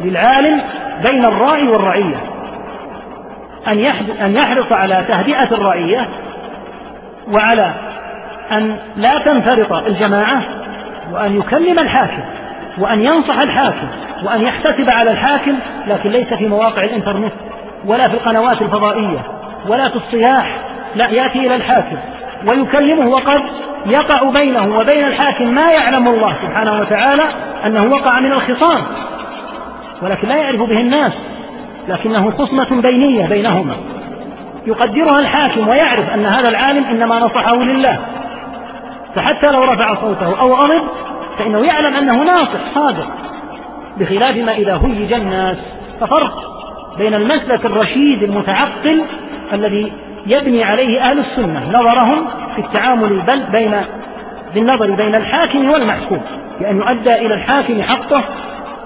للعالم 0.02 0.62
بين 1.06 1.26
الراعي 1.26 1.68
والرعية. 1.68 2.18
أن 3.68 3.80
أن 4.26 4.36
يحرص 4.36 4.72
على 4.72 5.06
تهدئة 5.08 5.52
الرعية 5.52 6.10
وعلى 7.34 7.74
أن 8.52 8.78
لا 8.96 9.14
تنفرط 9.26 9.74
الجماعة 9.74 10.44
وأن 11.12 11.38
يكلم 11.38 11.80
الحاكم. 11.80 12.24
وأن 12.78 13.02
ينصح 13.02 13.40
الحاكم 13.40 13.88
وأن 14.24 14.42
يحتسب 14.42 14.90
على 14.90 15.12
الحاكم 15.12 15.60
لكن 15.88 16.10
ليس 16.10 16.34
في 16.34 16.48
مواقع 16.48 16.84
الإنترنت 16.84 17.34
ولا 17.86 18.08
في 18.08 18.14
القنوات 18.14 18.62
الفضائية 18.62 19.20
ولا 19.70 19.90
في 19.90 19.96
الصياح. 19.96 20.60
لا 20.96 21.10
يأتي 21.10 21.40
إلى 21.40 21.56
الحاكم 21.56 21.98
ويكلمه 22.52 23.08
وقد 23.08 23.42
يقع 23.86 24.30
بينه 24.30 24.78
وبين 24.78 25.06
الحاكم 25.06 25.54
ما 25.54 25.72
يعلم 25.72 26.08
الله 26.08 26.34
سبحانه 26.34 26.74
وتعالى 26.80 27.24
أنه 27.66 27.92
وقع 27.92 28.20
من 28.20 28.32
الخصام 28.32 28.84
ولكن 30.02 30.28
لا 30.28 30.36
يعرف 30.36 30.62
به 30.62 30.80
الناس 30.80 31.14
لكنه 31.88 32.32
خصمة 32.32 32.82
بينية 32.82 33.28
بينهما. 33.28 33.76
يقدرها 34.68 35.20
الحاكم 35.20 35.68
ويعرف 35.68 36.10
أن 36.10 36.26
هذا 36.26 36.50
العالم 36.50 36.86
إنما 36.86 37.20
نصحه 37.20 37.56
لله. 37.56 38.00
فحتى 39.16 39.52
لو 39.52 39.64
رفع 39.64 39.96
صوته 39.96 40.40
أو 40.40 40.54
غضب 40.54 40.84
فإنه 41.38 41.66
يعلم 41.66 41.96
أنه 41.96 42.24
ناصح 42.24 42.74
صادق. 42.76 43.08
بخلاف 43.98 44.36
ما 44.36 44.52
إذا 44.52 44.82
هيج 44.84 45.14
الناس 45.14 45.58
ففرق 46.02 46.54
بين 46.98 47.14
المسلك 47.14 47.66
الرشيد 47.66 48.24
المتعقل 48.24 49.06
الذي 49.54 49.94
يبني 50.26 50.64
عليه 50.64 51.02
أهل 51.02 51.20
السنة 51.20 51.70
نظرهم 51.70 52.28
في 52.56 52.62
التعامل 52.62 53.22
بل 53.22 53.44
بين 53.52 53.86
بالنظر 54.54 54.96
بين 54.96 55.16
الحاكم 55.16 55.70
والمحكوم 55.70 56.22
بأن 56.60 56.78
يؤدى 56.78 57.14
إلى 57.14 57.34
الحاكم 57.34 57.82
حقه 57.82 58.24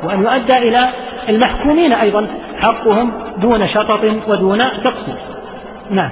وأن 0.03 0.23
يؤدى 0.23 0.57
إلى 0.57 0.89
المحكومين 1.29 1.93
أيضا 1.93 2.27
حقهم 2.61 3.11
دون 3.37 3.67
شطط 3.67 4.03
ودون 4.27 4.57
تقصير. 4.57 5.15
نعم. 5.89 6.11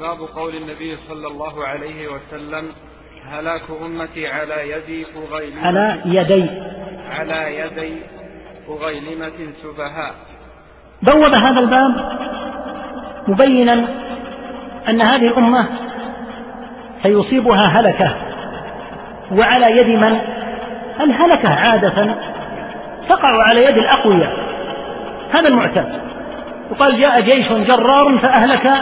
باب 0.00 0.18
قول 0.36 0.56
النبي 0.56 0.96
صلى 1.08 1.26
الله 1.26 1.64
عليه 1.64 2.08
وسلم 2.08 2.72
هلاك 3.30 3.62
أمتي 3.82 4.26
على 4.26 4.70
يدي 4.70 5.06
أغيلمة 5.16 5.66
على 5.66 5.98
يدي. 6.04 6.50
على 7.10 7.58
يدي 7.58 7.96
أغيلمة 8.68 9.52
سفهاء 9.62 10.14
بوب 11.02 11.34
هذا 11.34 11.60
الباب 11.60 12.18
مبينا 13.28 13.88
أن 14.88 15.00
هذه 15.00 15.26
الأمة 15.28 15.68
سيصيبها 17.02 17.66
هلكة. 17.66 18.14
وعلى 19.32 19.76
يد 19.76 19.86
من؟ 19.86 20.20
الهلكة 21.00 21.48
عادة. 21.48 22.14
تقع 23.08 23.42
على 23.42 23.64
يد 23.64 23.78
الأقوياء. 23.78 24.32
هذا 25.30 25.48
المعتاد 25.48 26.00
وقال 26.70 27.00
جاء 27.00 27.20
جيش 27.20 27.48
جرار 27.52 28.18
فأهلك 28.18 28.72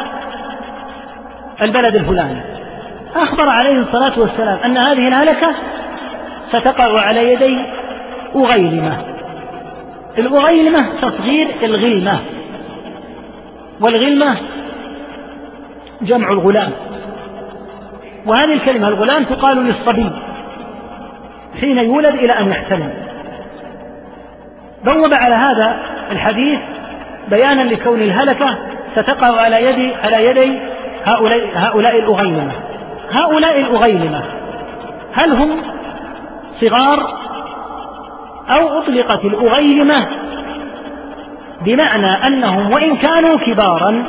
البلد 1.63 1.97
الفلاني. 1.97 2.60
أخبر 3.17 3.49
عليه 3.49 3.81
الصلاة 3.81 4.21
والسلام 4.21 4.59
أن 4.65 4.79
هذه 4.79 5.09
الهلكة 5.09 5.55
ستقع 6.49 7.01
على 7.01 7.33
يدي 7.33 7.57
أغيلمة. 8.37 9.05
الأغيلمة 10.19 11.01
تصغير 11.01 11.49
الغلمة 11.63 12.21
والغلمة 13.81 14.37
جمع 16.03 16.29
الغلام. 16.29 16.73
وهذه 18.27 18.53
الكلمة 18.53 18.89
الغلام 18.89 19.25
تقال 19.25 19.59
للصبي 19.65 20.11
حين 21.61 21.79
يولد 21.79 22.15
إلى 22.15 22.33
أن 22.33 22.49
يحتلم 22.49 22.93
بوب 24.85 25.13
على 25.13 25.35
هذا 25.35 25.81
الحديث 26.11 26.61
بيانا 27.29 27.63
لكون 27.63 28.03
الهلكة 28.03 28.59
ستقع 28.97 29.41
على 29.41 29.65
يد 29.65 29.93
على 30.05 30.27
يدي 30.27 30.59
هؤلاء 31.09 31.51
هؤلاء 31.55 31.99
الأغيلمة. 31.99 32.70
هؤلاء 33.13 33.61
الأغيلمة 33.61 34.23
هل 35.13 35.33
هم 35.33 35.63
صغار 36.61 37.21
أو 38.51 38.79
أطلقت 38.79 39.25
الأغيلمة 39.25 40.07
بمعنى 41.65 42.27
أنهم 42.27 42.73
وإن 42.73 42.97
كانوا 42.97 43.39
كبارا 43.47 44.05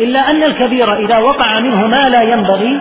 إلا 0.00 0.30
أن 0.30 0.42
الكبير 0.42 0.96
إذا 0.96 1.18
وقع 1.18 1.60
منه 1.60 1.86
ما 1.86 2.08
لا 2.08 2.22
ينبغي 2.22 2.80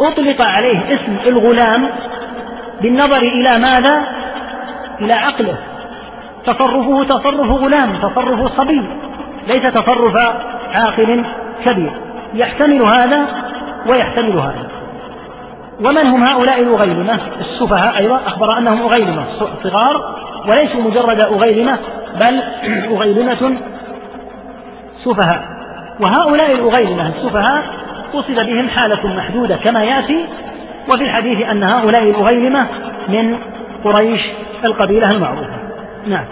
أطلق 0.00 0.42
عليه 0.42 0.86
اسم 0.86 1.16
الغلام 1.26 1.88
بالنظر 2.82 3.22
إلى 3.22 3.58
ماذا؟ 3.58 4.06
إلى 5.00 5.12
عقله 5.12 5.56
تصرفه 6.46 7.04
تصرف 7.04 7.50
غلام 7.50 7.96
تصرف 7.96 8.52
صبي 8.56 8.82
ليس 9.46 9.62
تصرف 9.72 10.16
عاقل 10.74 11.24
كبير 11.64 11.90
يحتمل 12.34 12.82
هذا 12.82 13.47
ويحتمل 13.86 14.38
هذا 14.38 14.68
ومن 15.86 16.06
هم 16.06 16.24
هؤلاء 16.24 16.62
الأغيلمة 16.62 17.20
السفهاء 17.40 17.98
أيضا 17.98 18.16
أخبر 18.26 18.58
أنهم 18.58 18.82
أغيلمة 18.82 19.24
صغار 19.62 20.16
وليسوا 20.48 20.82
مجرد 20.82 21.20
أغيلمة 21.20 21.78
بل 22.24 22.42
أغيلمة 22.96 23.58
سفهاء. 25.04 25.44
وهؤلاء 26.00 26.52
الأغيلمة 26.52 27.08
السفهاء 27.08 27.64
قصد 28.12 28.46
بهم 28.46 28.68
حالة 28.68 29.06
محدودة 29.06 29.56
كما 29.56 29.84
يأتي 29.84 30.26
وفي 30.94 31.02
الحديث 31.02 31.48
أن 31.48 31.62
هؤلاء 31.62 32.02
الأغيلمة 32.02 32.66
من 33.08 33.38
قريش 33.84 34.20
القبيلة 34.64 35.08
المعروفة. 35.14 35.58
نعم. 36.06 36.24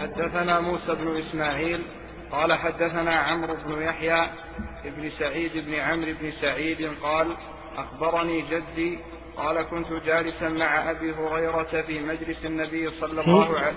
حدثنا 0.00 0.60
موسى 0.60 0.94
بن 1.00 1.16
إسماعيل 1.28 1.80
قال 2.32 2.52
حدثنا 2.52 3.14
عمرو 3.14 3.54
بن 3.54 3.82
يحيى 3.82 4.30
بن 4.84 5.10
سعيد 5.18 5.66
بن 5.66 5.74
عمرو 5.74 6.12
بن 6.20 6.32
سعيد 6.40 6.90
قال 7.02 7.36
أخبرني 7.76 8.42
جدي 8.42 8.98
قال 9.36 9.62
كنت 9.62 9.92
جالسا 9.92 10.48
مع 10.48 10.90
أبي 10.90 11.12
هريرة 11.12 11.82
في 11.86 12.00
مجلس 12.00 12.44
النبي 12.44 12.90
صلى 12.90 13.20
الله 13.20 13.58
عليه 13.58 13.76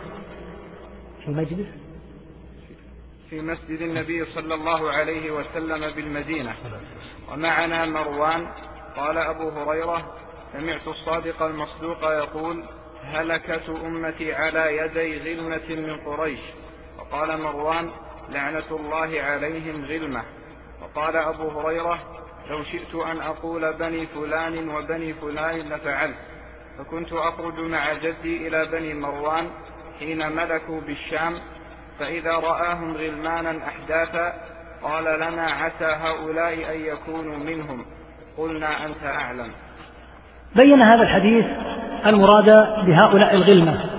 في 1.25 1.31
مجلس 1.31 1.67
في 3.29 3.41
مسجد 3.41 3.81
النبي 3.81 4.25
صلى 4.25 4.53
الله 4.53 4.91
عليه 4.91 5.31
وسلم 5.31 5.91
بالمدينة. 5.95 6.55
ومعنا 7.31 7.85
مروان. 7.85 8.47
قال 8.95 9.17
أبو 9.17 9.49
هريرة 9.49 10.15
سمعت 10.53 10.87
الصادق 10.87 11.41
المصدوق 11.41 12.03
يقول 12.03 12.63
هلكة 13.03 13.87
أمتي 13.87 14.33
على 14.33 14.77
يدي 14.77 15.19
غلمة 15.19 15.69
من 15.69 15.97
قريش. 16.05 16.39
وقال 16.97 17.41
مروان 17.41 17.91
لعنة 18.29 18.69
الله 18.71 19.21
عليهم 19.21 19.85
غلمة. 19.85 20.21
وقال 20.81 21.15
أبو 21.15 21.59
هريرة 21.59 21.99
لو 22.49 22.63
شئت 22.63 22.95
أن 22.95 23.21
أقول 23.21 23.73
بني 23.73 24.05
فلان 24.05 24.69
وبني 24.69 25.13
فلان 25.13 25.59
لفعلت. 25.59 26.15
فكنت 26.77 27.13
أخرج 27.13 27.59
مع 27.59 27.93
جدي 27.93 28.47
إلى 28.47 28.65
بني 28.65 28.93
مروان 28.93 29.49
حين 29.99 30.35
ملكوا 30.35 30.81
بالشام 30.81 31.33
فإذا 31.99 32.31
رآهم 32.31 32.97
غلمانا 32.97 33.67
أحداثا 33.67 34.33
قال 34.83 35.03
لنا 35.03 35.51
عسى 35.51 35.85
هؤلاء 35.85 36.53
أن 36.53 36.79
يكونوا 36.79 37.37
منهم. 37.37 37.85
قلنا 38.37 38.85
أنت 38.85 39.03
أعلم. 39.03 39.51
بين 40.55 40.81
هذا 40.81 41.01
الحديث 41.01 41.45
المراد 42.05 42.45
بهؤلاء 42.85 43.33
الغلمة 43.35 43.89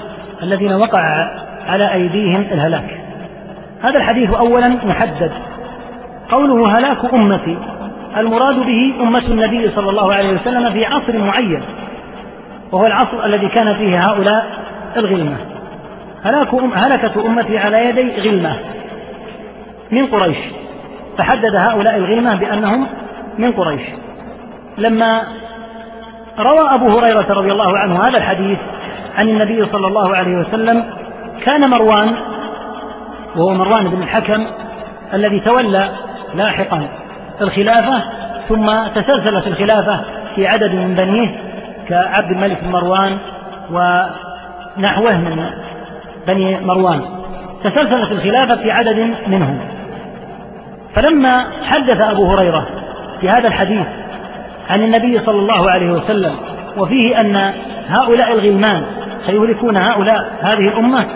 الذين 0.43 0.75
وقع 0.75 1.01
على 1.75 1.93
أيديهم 1.93 2.41
الهلاك. 2.41 3.04
هذا 3.85 3.99
الحديث 3.99 4.35
أولا 4.35 4.69
محدد. 4.69 5.33
قوله 6.31 6.79
هلاك 6.79 7.15
أمتي 7.15 7.59
المراد 8.17 8.57
به 8.57 8.95
أمة 9.01 9.27
النبي 9.27 9.71
صلى 9.71 9.91
الله 9.91 10.15
عليه 10.15 10.33
وسلم 10.35 10.73
في 10.73 10.85
عصر 10.85 11.25
معين 11.25 11.63
وهو 12.73 12.87
العصر 12.87 13.25
الذي 13.25 13.49
كان 13.49 13.75
فيه 13.75 14.01
هؤلاء 14.01 14.47
الغلمة. 14.97 15.37
هلاك 16.25 16.55
أم 16.55 16.73
هلكة 16.75 17.27
أمتي 17.27 17.59
على 17.59 17.89
يدي 17.89 18.21
غلمة 18.21 18.57
من 19.91 20.07
قريش. 20.07 20.39
فحدد 21.19 21.55
هؤلاء 21.55 21.97
الغلمة 21.97 22.35
بأنهم 22.35 22.87
من 23.39 23.53
قريش. 23.53 23.83
لما 24.79 25.23
روى 26.39 26.75
أبو 26.75 26.99
هريرة 26.99 27.27
رضي 27.33 27.53
الله 27.53 27.79
عنه 27.79 28.09
هذا 28.09 28.19
الحديث 28.19 28.59
عن 29.19 29.29
النبي 29.29 29.67
صلى 29.73 29.87
الله 29.87 30.17
عليه 30.17 30.37
وسلم 30.37 30.85
كان 31.45 31.71
مروان 31.71 32.15
وهو 33.37 33.55
مروان 33.55 33.89
بن 33.89 33.99
الحكم 33.99 34.47
الذي 35.15 35.41
تولى 35.41 35.91
لاحقا 36.35 36.89
الخلافة 37.41 38.03
ثم 38.49 38.87
تسلسلت 38.95 39.47
الخلافة 39.47 40.01
في 40.35 40.47
عدد 40.47 40.75
من 40.75 40.95
بنيه 40.95 41.29
كعبد 41.89 42.31
الملك 42.31 42.65
بن 42.65 42.71
مروان 42.71 43.19
ونحوه 43.71 45.19
من 45.19 45.51
بني 46.27 46.61
مروان. 46.61 47.01
تسلسلت 47.65 48.13
الخلافة 48.13 48.57
في 48.57 48.71
عدد 48.71 49.15
منهم. 49.27 49.59
فلما 50.95 51.47
حدث 51.63 52.01
أبو 52.01 52.27
هريرة 52.27 52.67
في 53.21 53.29
هذا 53.29 53.49
الحديث 53.49 53.87
عن 54.71 54.83
النبي 54.83 55.17
صلى 55.17 55.39
الله 55.39 55.71
عليه 55.71 55.93
وسلم 55.93 56.37
وفيه 56.77 57.21
أن 57.21 57.53
هؤلاء 57.89 58.33
الغلمان 58.33 58.83
سيهلكون 59.27 59.77
هؤلاء 59.83 60.33
هذه 60.43 60.69
الأمة 60.69 61.07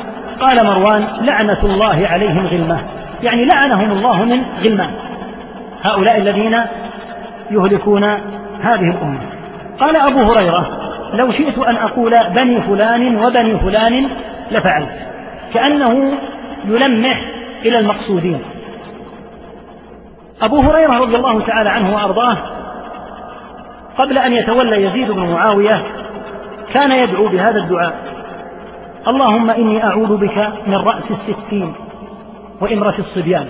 قال 0.41 0.67
مروان 0.67 1.07
لعنة 1.21 1.65
الله 1.65 2.09
عليهم 2.09 2.47
غلمة. 2.47 2.81
يعني 3.23 3.45
لعنهم 3.55 3.93
الله 3.93 4.25
من 4.25 4.43
غلمان 4.65 4.91
هؤلاء 5.83 6.19
الذين 6.19 6.57
يهلكون 7.51 8.05
هذه 8.63 8.91
الأمة. 8.91 9.21
قال 9.81 9.97
أبو 9.97 10.33
هريرة 10.33 10.79
لو 11.15 11.33
شئت 11.33 11.59
أن 11.59 11.77
أقول 11.77 12.11
بني 12.35 12.63
فلان 12.63 13.17
وبني 13.17 13.59
فلان 13.59 14.09
لفعلت. 14.51 14.91
كأنه 15.55 16.13
يلمح 16.65 17.25
إلى 17.65 17.79
المقصودين. 17.79 18.41
أبو 20.43 20.57
هريرة 20.57 20.99
رضي 20.99 21.17
الله 21.17 21.47
تعالى 21.47 21.71
عنه 21.71 21.95
وأرضاه 21.95 22.37
قبل 23.99 24.19
أن 24.19 24.33
يتولى 24.33 24.83
يزيد 24.83 25.11
بن 25.11 25.33
معاوية 25.33 25.83
كان 26.75 26.93
يدعو 26.93 27.29
بهذا 27.29 27.59
الدعاء. 27.59 28.18
اللهم 29.09 29.51
إني 29.51 29.85
أعوذ 29.85 30.17
بك 30.17 30.53
من 30.67 30.75
رأس 30.75 31.05
الستين 31.11 31.73
وإمرة 32.61 32.95
الصبيان. 32.99 33.49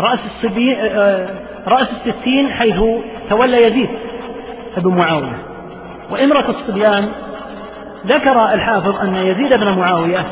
رأس, 0.00 0.18
الصبي... 0.26 0.76
آه، 0.76 1.28
رأس 1.66 1.88
الستين 1.92 2.48
حيث 2.48 2.80
تولى 3.30 3.62
يزيد 3.62 3.88
بن 4.76 4.94
معاوية. 4.94 5.38
وإمرة 6.10 6.44
الصبيان 6.50 7.08
ذكر 8.06 8.54
الحافظ 8.54 8.96
أن 8.96 9.14
يزيد 9.14 9.54
بن 9.54 9.68
معاوية 9.78 10.24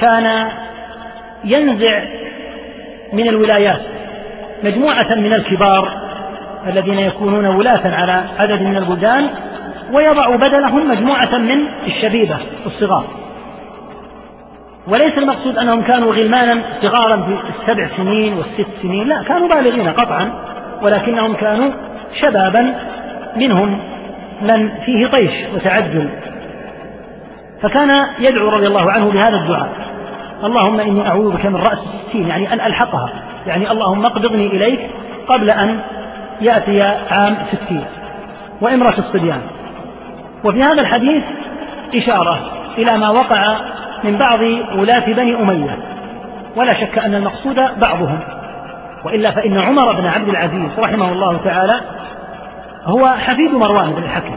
كان 0.00 0.48
ينزع 1.44 2.04
من 3.12 3.28
الولايات 3.28 3.80
مجموعة 4.64 5.14
من 5.14 5.32
الكبار 5.32 6.06
الذين 6.66 6.98
يكونون 6.98 7.46
ولاة 7.46 7.94
على 7.94 8.24
عدد 8.38 8.62
من 8.62 8.76
البلدان 8.76 9.30
ويضع 9.92 10.36
بدلهم 10.36 10.88
مجموعة 10.88 11.38
من 11.38 11.66
الشبيبة 11.86 12.38
الصغار. 12.66 13.04
وليس 14.88 15.18
المقصود 15.18 15.58
أنهم 15.58 15.82
كانوا 15.82 16.14
غلمانا 16.14 16.62
صغارا 16.82 17.16
في 17.16 17.38
السبع 17.60 17.96
سنين 17.96 18.34
والست 18.34 18.70
سنين 18.82 19.08
لا 19.08 19.22
كانوا 19.22 19.48
بالغين 19.48 19.88
قطعا 19.88 20.32
ولكنهم 20.82 21.34
كانوا 21.34 21.70
شبابا 22.22 22.74
منهم 23.36 23.80
من 24.42 24.68
فيه 24.68 25.02
طيش 25.12 25.54
وتعجل. 25.54 26.08
فكان 27.62 28.06
يدعو 28.18 28.48
رضي 28.48 28.66
الله 28.66 28.92
عنه 28.92 29.10
بهذا 29.10 29.36
الدعاء. 29.36 29.68
اللهم 30.44 30.80
إني 30.80 31.08
أعوذ 31.08 31.32
بك 31.36 31.46
من 31.46 31.56
رأس 31.56 31.78
الستين 31.94 32.26
يعني 32.26 32.52
أن 32.52 32.60
ألحقها. 32.60 33.10
يعني 33.46 33.70
اللهم 33.70 34.06
اقبضني 34.06 34.46
إليك 34.46 34.90
قبل 35.28 35.50
أن 35.50 35.80
يأتي 36.40 36.82
عام 37.10 37.36
ستين. 37.52 37.84
وإمرة 38.60 38.94
الصبيان. 38.98 39.40
وفي 40.46 40.62
هذا 40.62 40.80
الحديث 40.82 41.22
إشارة 41.94 42.38
إلى 42.78 42.98
ما 42.98 43.10
وقع 43.10 43.58
من 44.04 44.18
بعض 44.18 44.40
ولاة 44.78 45.06
بني 45.06 45.34
أمية. 45.34 45.78
ولا 46.56 46.74
شك 46.74 46.98
أن 46.98 47.14
المقصود 47.14 47.54
بعضهم. 47.54 48.18
وإلا 49.04 49.30
فإن 49.30 49.58
عمر 49.58 50.00
بن 50.00 50.06
عبد 50.06 50.28
العزيز 50.28 50.78
رحمه 50.78 51.12
الله 51.12 51.40
تعالى 51.44 51.80
هو 52.84 53.08
حفيد 53.08 53.54
مروان 53.54 53.92
بن 53.92 54.02
الحكم. 54.02 54.36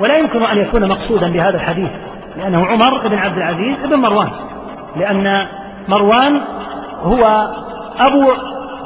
ولا 0.00 0.16
يمكن 0.16 0.42
أن 0.42 0.58
يكون 0.58 0.88
مقصودا 0.88 1.28
بهذا 1.28 1.56
الحديث 1.56 1.90
لأنه 2.36 2.66
عمر 2.66 3.08
بن 3.08 3.18
عبد 3.18 3.36
العزيز 3.36 3.76
بن 3.84 3.96
مروان. 3.96 4.30
لأن 4.96 5.46
مروان 5.88 6.40
هو 7.02 7.50
أبو 7.98 8.32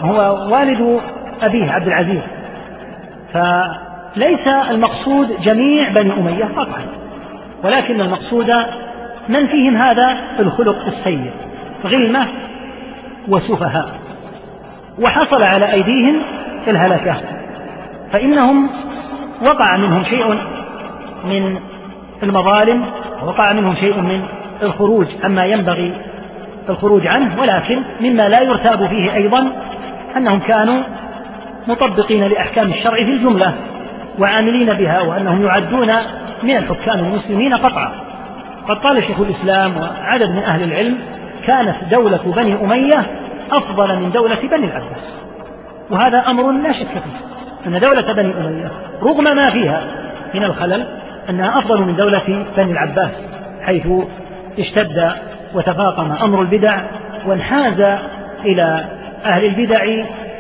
هو 0.01 0.49
والد 0.55 1.01
أبيه 1.43 1.73
عبد 1.73 1.87
العزيز. 1.87 2.23
فليس 4.15 4.49
المقصود 4.71 5.41
جميع 5.41 5.89
بني 5.89 6.13
أمية 6.13 6.45
قطعا 6.45 6.87
ولكن 7.65 8.01
المقصود 8.01 8.51
من 9.29 9.47
فيهم 9.47 9.77
هذا؟ 9.77 10.19
الخلق 10.39 10.87
السيء 10.87 11.31
غلمة 11.85 12.29
وسفهاء. 13.29 14.03
وحصل 14.99 15.43
على 15.43 15.73
أيديهم 15.73 16.23
الهلكة 16.69 17.17
فإنهم 18.13 18.71
وقع 19.43 19.77
منهم 19.77 20.05
شيء 20.05 20.39
من 21.25 21.59
المظالم 22.23 22.85
ووقع 23.23 23.53
منهم 23.53 23.75
شيء 23.75 24.01
من 24.01 24.23
الخروج 24.63 25.07
عما 25.25 25.45
ينبغي 25.45 25.93
الخروج 26.69 27.07
عنه 27.07 27.41
ولكن 27.41 27.83
مما 28.01 28.29
لا 28.29 28.41
يرتاب 28.41 28.87
فيه 28.87 29.15
أيضا 29.15 29.53
أنهم 30.17 30.41
كانوا 30.41 30.83
مطبقين 31.69 32.25
لأحكام 32.25 32.73
الشرع 32.73 32.97
في 32.97 33.11
الجملة. 33.11 33.55
وعاملين 34.19 34.75
بها 34.75 35.01
وأنهم 35.01 35.47
يعدون 35.47 35.91
من 36.43 36.57
الحكام 36.57 36.99
المسلمين 36.99 37.55
قطعا. 37.55 37.93
قد 38.69 38.77
قال 38.77 39.03
شيخ 39.03 39.21
الإسلام 39.21 39.77
وعدد 39.77 40.31
من 40.31 40.43
أهل 40.43 40.63
العلم 40.63 40.99
كانت 41.47 41.77
دولة 41.91 42.33
بني 42.37 42.55
أمية 42.55 43.07
أفضل 43.53 43.97
من 43.97 44.11
دولة 44.11 44.39
بني 44.51 44.67
العباس. 44.67 45.23
وهذا 45.91 46.19
أمر 46.19 46.53
لا 46.53 46.73
شك 46.73 46.87
فيه 46.87 47.33
أن 47.67 47.81
دولة 47.81 48.13
بني 48.13 48.35
أمية 48.47 48.71
رغم 49.03 49.25
ما 49.25 49.51
فيها 49.51 49.85
من 50.35 50.45
الخلل 50.45 50.87
أنها 51.31 51.59
أفضل 51.59 51.83
من 51.83 51.97
دولة 51.97 52.47
بني 52.57 52.73
العباس 52.73 53.11
حيث 53.63 53.87
اشتد 54.59 55.13
وتفاقم 55.55 56.13
أمر 56.13 56.41
البدع 56.43 56.81
وانحاز 57.27 57.99
إلى 58.45 58.85
أهل 59.25 59.45
البدع 59.45 59.81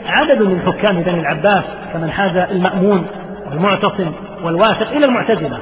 عدد 0.06 0.42
من 0.42 0.62
حكام 0.66 1.02
بني 1.02 1.20
العباس 1.20 1.64
كمن 1.92 2.10
حاز 2.10 2.36
المأمون 2.36 3.06
والمعتصم 3.52 4.12
والواثق 4.42 4.90
إلى 4.90 5.06
المعتزلة. 5.06 5.58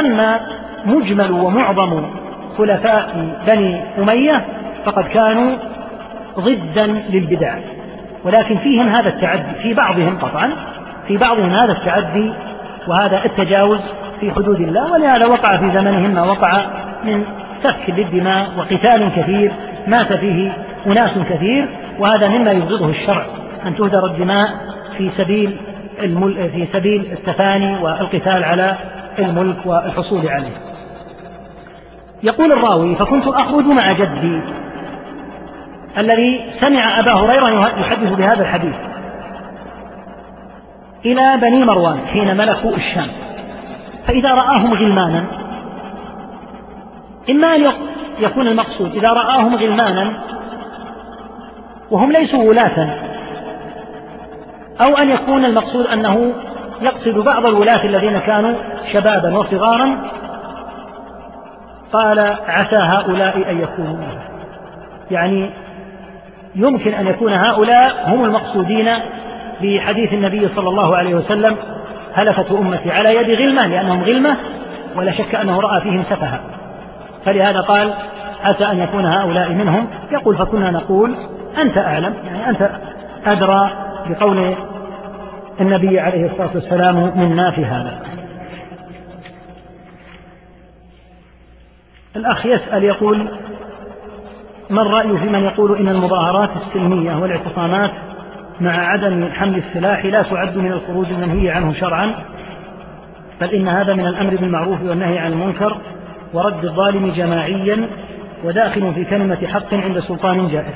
أما 0.00 0.40
مجمل 0.84 1.30
ومعظم 1.30 2.02
خلفاء 2.58 3.34
بني 3.46 3.80
أمية 3.98 4.44
فقد 4.84 5.04
كانوا 5.04 5.56
ضدا 6.38 6.86
للبدع. 6.86 7.58
ولكن 8.24 8.58
فيهم 8.58 8.88
هذا 8.88 9.08
التعدي 9.08 9.62
في 9.62 9.74
بعضهم 9.74 10.18
قطعا 10.18 10.52
في 11.08 11.16
بعضهم 11.16 11.50
هذا 11.50 11.72
التعدي 11.72 12.32
وهذا 12.88 13.24
التجاوز 13.24 13.80
في 14.20 14.32
حدود 14.32 14.60
الله. 14.60 14.92
ولهذا 14.92 15.26
وقع 15.26 15.56
في 15.56 15.70
زمنهم 15.70 16.14
ما 16.14 16.22
وقع 16.22 16.66
من 17.04 17.24
سفك 17.62 17.90
للدماء 17.90 18.46
وقتال 18.58 19.12
كثير 19.16 19.52
مات 19.86 20.12
فيه 20.12 20.52
أناس 20.86 21.18
كثير 21.30 21.68
وهذا 21.98 22.28
مما 22.28 22.52
يبغضه 22.52 22.90
الشرع 22.90 23.26
أن 23.66 23.76
تهدر 23.76 24.06
الدماء 24.06 24.48
في 24.98 25.10
سبيل 25.16 25.56
المل... 26.02 26.50
في 26.50 26.68
سبيل 26.72 27.12
التفاني 27.12 27.78
والقتال 27.82 28.44
على 28.44 28.76
الملك 29.18 29.66
والحصول 29.66 30.28
عليه. 30.28 30.56
يقول 32.22 32.52
الراوي 32.52 32.96
فكنت 32.96 33.26
أخرج 33.26 33.64
مع 33.64 33.92
جدي 33.92 34.40
الذي 35.98 36.50
سمع 36.60 36.98
أبا 36.98 37.12
هريرة 37.12 37.68
يحدث 37.80 38.12
بهذا 38.12 38.42
الحديث 38.42 38.74
إلى 41.04 41.36
بني 41.40 41.64
مروان 41.64 41.98
حين 42.06 42.36
ملكوا 42.36 42.76
الشام 42.76 43.08
فإذا 44.06 44.30
رآهم 44.30 44.74
غلمانا 44.74 45.24
إما 47.30 47.54
أن 47.54 47.72
يكون 48.18 48.46
المقصود 48.46 48.96
إذا 48.96 49.08
رآهم 49.08 49.56
غلمانا 49.56 50.12
وهم 51.90 52.12
ليسوا 52.12 52.48
ولاة 52.48 53.05
أو 54.80 54.96
أن 54.96 55.10
يكون 55.10 55.44
المقصود 55.44 55.86
أنه 55.86 56.32
يقصد 56.82 57.18
بعض 57.18 57.46
الولاة 57.46 57.84
الذين 57.84 58.18
كانوا 58.18 58.54
شبابا 58.92 59.38
وصغارا. 59.38 59.96
قال 61.92 62.18
عسى 62.48 62.76
هؤلاء 62.76 63.50
أن 63.50 63.60
يكونوا 63.60 63.96
يعني 65.10 65.50
يمكن 66.54 66.94
أن 66.94 67.06
يكون 67.06 67.32
هؤلاء 67.32 67.92
هم 68.06 68.24
المقصودين 68.24 68.88
بحديث 69.62 70.12
النبي 70.12 70.48
صلى 70.56 70.68
الله 70.68 70.96
عليه 70.96 71.14
وسلم 71.14 71.56
هلكت 72.14 72.52
أمتي 72.52 72.90
على 72.90 73.16
يد 73.16 73.40
غلمة 73.40 73.66
لأنهم 73.66 74.02
غلمة 74.02 74.36
ولا 74.96 75.12
شك 75.12 75.34
أنه 75.34 75.60
رأى 75.60 75.80
فيهم 75.80 76.04
سفها 76.10 76.40
فلهذا 77.24 77.60
قال 77.60 77.94
عسى 78.44 78.64
أن 78.64 78.82
يكون 78.82 79.06
هؤلاء 79.06 79.52
منهم. 79.52 79.86
يقول 80.12 80.36
فكنا 80.36 80.70
نقول 80.70 81.16
أنت 81.58 81.78
أعلم 81.78 82.14
يعني 82.24 82.48
أنت 82.48 82.70
أدرى 83.26 83.85
بقول 84.08 84.54
النبي 85.60 86.00
عليه 86.00 86.26
الصلاة 86.26 86.50
والسلام 86.54 87.18
منا 87.18 87.50
في 87.50 87.64
هذا. 87.64 88.02
الأخ 92.16 92.46
يسأل 92.46 92.84
يقول 92.84 93.28
ما 94.70 94.82
الرأي 94.82 95.18
في 95.18 95.28
من 95.28 95.44
يقول 95.44 95.78
إن 95.78 95.88
المظاهرات 95.88 96.50
السلمية 96.66 97.16
والاعتصامات 97.16 97.90
مع 98.60 98.88
عدم 98.88 99.28
حمل 99.32 99.58
السلاح 99.58 100.04
لا 100.04 100.22
تعد 100.22 100.56
من 100.56 100.72
الخروج 100.72 101.06
المنهي 101.06 101.50
عنه 101.50 101.72
شرعا؟ 101.72 102.14
بل 103.40 103.50
إن 103.50 103.68
هذا 103.68 103.94
من 103.94 104.06
الأمر 104.06 104.36
بالمعروف 104.36 104.82
والنهي 104.82 105.18
عن 105.18 105.32
المنكر 105.32 105.80
ورد 106.34 106.64
الظالم 106.64 107.06
جماعيا 107.06 107.88
وداخل 108.44 108.94
في 108.94 109.04
كلمة 109.04 109.46
حق 109.46 109.74
عند 109.74 110.00
سلطان 110.00 110.48
جائر. 110.48 110.74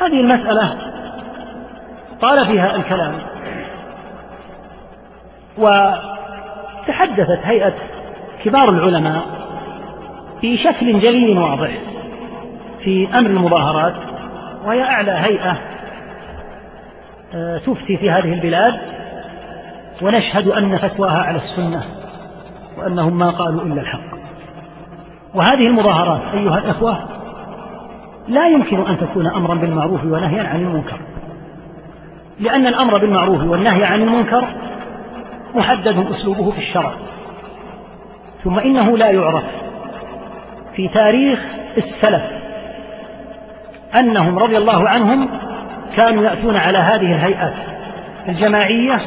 هذه 0.00 0.20
المسألة 0.20 0.78
طال 2.20 2.46
فيها 2.46 2.76
الكلام. 2.76 3.14
وتحدثت 5.58 7.40
هيئة 7.44 7.74
كبار 8.44 8.68
العلماء 8.68 9.22
بشكل 10.42 11.00
جلي 11.00 11.38
واضح 11.38 11.70
في 12.84 13.08
أمر 13.18 13.30
المظاهرات 13.30 13.94
وهي 14.64 14.82
أعلى 14.82 15.12
هيئة 15.12 15.58
آه، 17.34 17.58
تفتي 17.58 17.96
في 17.96 18.10
هذه 18.10 18.32
البلاد 18.32 18.80
ونشهد 20.02 20.48
أن 20.48 20.78
فتواها 20.78 21.18
على 21.18 21.38
السنة 21.38 21.84
وأنهم 22.78 23.18
ما 23.18 23.30
قالوا 23.30 23.62
إلا 23.62 23.80
الحق. 23.80 24.18
وهذه 25.34 25.66
المظاهرات 25.66 26.34
أيها 26.34 26.58
الأخوة 26.58 26.98
لا 28.28 28.48
يمكن 28.48 28.86
أن 28.86 28.98
تكون 28.98 29.26
أمرا 29.26 29.54
بالمعروف 29.54 30.04
ونهيا 30.04 30.42
عن 30.42 30.60
المنكر. 30.60 31.00
لأن 32.40 32.66
الأمر 32.66 32.98
بالمعروف 32.98 33.44
والنهي 33.44 33.84
عن 33.84 34.02
المنكر 34.02 34.48
محدد 35.54 36.06
أسلوبه 36.10 36.50
في 36.50 36.58
الشرع. 36.58 36.92
ثم 38.44 38.58
إنه 38.58 38.96
لا 38.96 39.10
يعرف 39.10 39.44
في 40.76 40.88
تاريخ 40.88 41.38
السلف 41.76 42.22
أنهم 43.94 44.38
رضي 44.38 44.56
الله 44.56 44.88
عنهم 44.88 45.28
كانوا 45.96 46.24
يأتون 46.24 46.56
على 46.56 46.78
هذه 46.78 47.12
الهيئات 47.14 47.54
الجماعية 48.28 49.00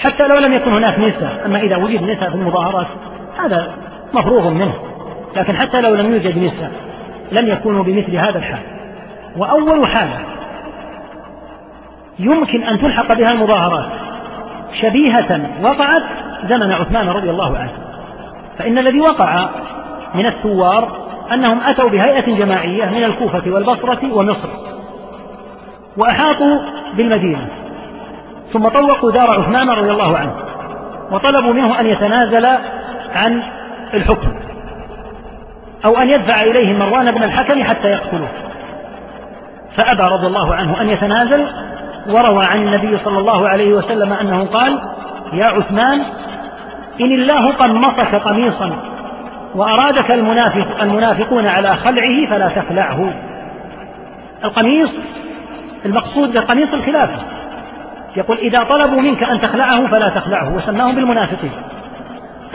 حتى 0.00 0.26
لو 0.28 0.38
لم 0.38 0.52
يكن 0.52 0.72
هناك 0.72 0.98
نساء. 0.98 1.42
أما 1.46 1.60
إذا 1.60 1.76
وجد 1.76 2.02
نساء 2.02 2.30
في 2.30 2.34
المظاهرات 2.34 2.86
هذا 3.44 3.74
مفروغ 4.14 4.50
منه 4.50 4.74
لكن 5.36 5.56
حتى 5.56 5.80
لو 5.80 5.94
لم 5.94 6.12
يوجد 6.12 6.38
نساء 6.38 6.70
لم 7.32 7.46
يكونوا 7.46 7.84
بمثل 7.84 8.16
هذا 8.16 8.38
الحال. 8.38 8.62
وأول 9.36 9.88
حالة 9.88 10.18
يمكن 12.20 12.62
أن 12.62 12.80
تلحق 12.80 13.12
بها 13.12 13.32
المظاهرات. 13.32 13.90
شبيهة 14.80 15.40
وقعت 15.62 16.02
زمن 16.48 16.72
عثمان 16.72 17.08
رضي 17.08 17.30
الله 17.30 17.58
عنه. 17.58 17.72
فإن 18.58 18.78
الذي 18.78 19.00
وقع 19.00 19.48
من 20.14 20.26
الثوار 20.26 21.10
أنهم 21.32 21.60
أتوا 21.60 21.88
بهيئة 21.88 22.36
جماعية 22.38 22.84
من 22.84 23.04
الكوفة 23.04 23.42
والبصرة 23.46 24.14
ومصر 24.14 24.48
وأحاطوا 25.96 26.58
بالمدينة. 26.96 27.48
ثم 28.52 28.62
طوقوا 28.62 29.10
دار 29.10 29.30
عثمان 29.30 29.70
رضي 29.70 29.90
الله 29.90 30.18
عنه 30.18 30.34
وطلبوا 31.10 31.52
منه 31.52 31.80
أن 31.80 31.86
يتنازل 31.86 32.46
عن 33.14 33.42
الحكم 33.94 34.28
أو 35.84 35.98
أن 35.98 36.08
يدفع 36.08 36.42
إليهم 36.42 36.78
مروان 36.78 37.10
بن 37.10 37.22
الحكم 37.22 37.64
حتى 37.64 37.88
يقتلوه. 37.88 38.28
فأبى 39.76 40.02
رضي 40.02 40.26
الله 40.26 40.54
عنه 40.54 40.80
أن 40.80 40.88
يتنازل 40.88 41.46
وروى 42.12 42.42
عن 42.46 42.58
النبي 42.62 42.96
صلى 42.96 43.18
الله 43.18 43.48
عليه 43.48 43.74
وسلم 43.74 44.12
أنه 44.12 44.44
قال 44.44 44.72
يا 45.32 45.46
عثمان 45.46 46.00
إن 47.00 47.12
الله 47.12 47.44
قمصك 47.52 48.14
قميصا 48.14 48.76
وأرادك 49.54 50.10
المنافق 50.10 50.82
المنافقون 50.82 51.46
على 51.46 51.68
خلعه 51.68 52.30
فلا 52.30 52.48
تخلعه. 52.48 53.12
القميص 54.44 54.90
المقصود 55.84 56.32
بقميص 56.32 56.68
الخلافة. 56.72 57.22
يقول 58.16 58.38
إذا 58.38 58.64
طلبوا 58.64 59.00
منك 59.00 59.22
أن 59.22 59.40
تخلعه 59.40 59.86
فلا 59.86 60.08
تخلعه. 60.08 60.56
وسماهم 60.56 60.94
بالمنافقين. 60.94 61.52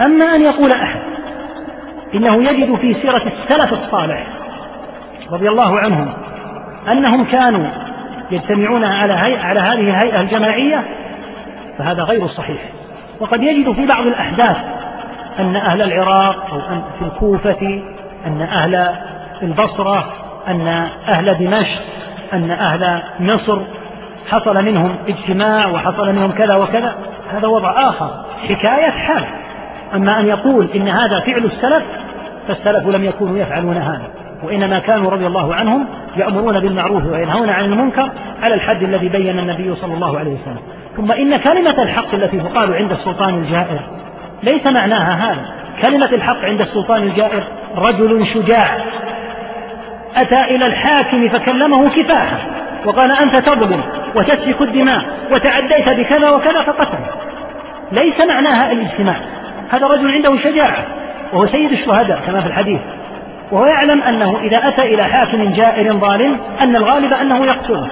أما 0.06 0.36
أن 0.36 0.41
يقول 0.41 0.72
أحد 0.84 0.99
إنه 2.14 2.44
يجد 2.44 2.76
في 2.76 2.94
سيرة 2.94 3.22
السلف 3.27 3.73
الصالح 3.73 4.27
رضي 5.32 5.49
الله 5.49 5.80
عنهم 5.80 6.14
أنهم 6.91 7.23
كانوا 7.23 7.68
يجتمعون 8.31 8.84
على 8.84 9.14
هيئة 9.14 9.41
على 9.41 9.60
هذه 9.60 9.89
الهيئة 9.89 10.22
الجماعية 10.22 10.84
فهذا 11.77 12.03
غير 12.03 12.27
صحيح. 12.27 12.61
وقد 13.19 13.43
يجد 13.43 13.72
في 13.72 13.85
بعض 13.85 14.02
الأحداث 14.02 14.57
أن 15.39 15.56
أهل 15.56 15.81
العراق 15.81 16.53
أو 16.53 16.60
أن 16.60 16.84
في 16.99 17.06
الكوفة 17.06 17.84
أن 18.27 18.41
أهل 18.41 18.95
البصرة 19.41 20.14
أن 20.47 20.68
أهل 21.07 21.38
دمشق 21.38 21.81
أن 22.34 22.52
أهل 22.52 23.03
مصر 23.19 23.61
حصل 24.30 24.65
منهم 24.65 24.95
اجتماع 25.07 25.68
وحصل 25.68 26.14
منهم 26.14 26.31
كذا 26.31 26.56
وكذا. 26.56 26.95
هذا 27.34 27.47
وضع 27.47 27.89
آخر 27.89 28.26
حكاية 28.49 28.89
حال. 28.89 29.23
أما 29.93 30.19
أن 30.19 30.27
يقول 30.27 30.69
إن 30.76 30.88
هذا 30.88 31.19
فعل 31.19 31.45
السلف 31.45 31.84
فالسلف 32.47 32.88
لم 32.88 33.03
يكونوا 33.03 33.38
يفعلون 33.38 33.77
هذا. 33.77 34.24
وإنما 34.45 34.80
كانوا 34.80 35.11
رضي 35.11 35.27
الله 35.27 35.55
عنهم 35.55 35.85
يأمرون 36.17 36.59
بالمعروف 36.59 37.03
وينهون 37.05 37.49
عن 37.49 37.65
المنكر 37.65 38.09
على 38.43 38.53
الحد 38.53 38.84
الذي 38.84 39.09
بين 39.09 39.39
النبي 39.39 39.76
صلى 39.76 39.93
الله 39.93 40.19
عليه 40.19 40.31
وسلم. 40.31 40.59
ثم 40.97 41.11
إن 41.11 41.38
كلمة 41.38 41.84
الحق 41.84 42.13
التي 42.13 42.38
تقال 42.38 42.73
عند 42.73 42.91
السلطان 42.91 43.34
الجائر 43.34 43.80
ليس 44.43 44.67
معناها 44.67 45.31
هذا. 45.31 45.45
كلمة 45.81 46.05
الحق 46.05 46.45
عند 46.45 46.61
السلطان 46.61 47.03
الجائر 47.03 47.43
رجل 47.77 48.27
شجاع. 48.34 48.77
أتى 50.15 50.55
إلى 50.55 50.65
الحاكم 50.65 51.30
فكلمه 51.30 51.85
كفاحا 51.85 52.38
وقال 52.85 53.11
أنت 53.11 53.35
تظلم 53.35 53.81
وتسفك 54.15 54.61
الدماء 54.61 55.01
وتعديت 55.35 55.89
بكذا 55.89 56.30
وكذا 56.30 56.63
فقتله 56.63 57.07
ليس 57.91 58.26
معناها 58.26 58.72
الاجتماع. 58.72 59.15
هذا 59.69 59.88
رجل 59.88 60.11
عنده 60.11 60.38
شجاعة 60.38 60.85
وهو 61.34 61.47
سيد 61.47 61.72
الشهداء 61.72 62.22
كما 62.27 62.41
في 62.41 62.47
الحديث. 62.47 62.80
وهو 63.51 63.65
يعلم 63.65 64.01
أنه 64.01 64.39
إذا 64.39 64.57
أتى 64.57 64.81
إلى 64.81 65.03
حاكم 65.03 65.53
جائر 65.53 65.93
ظالم 65.93 66.39
أن 66.61 66.76
الغالب 66.76 67.13
أنه 67.13 67.45
يقتله. 67.45 67.88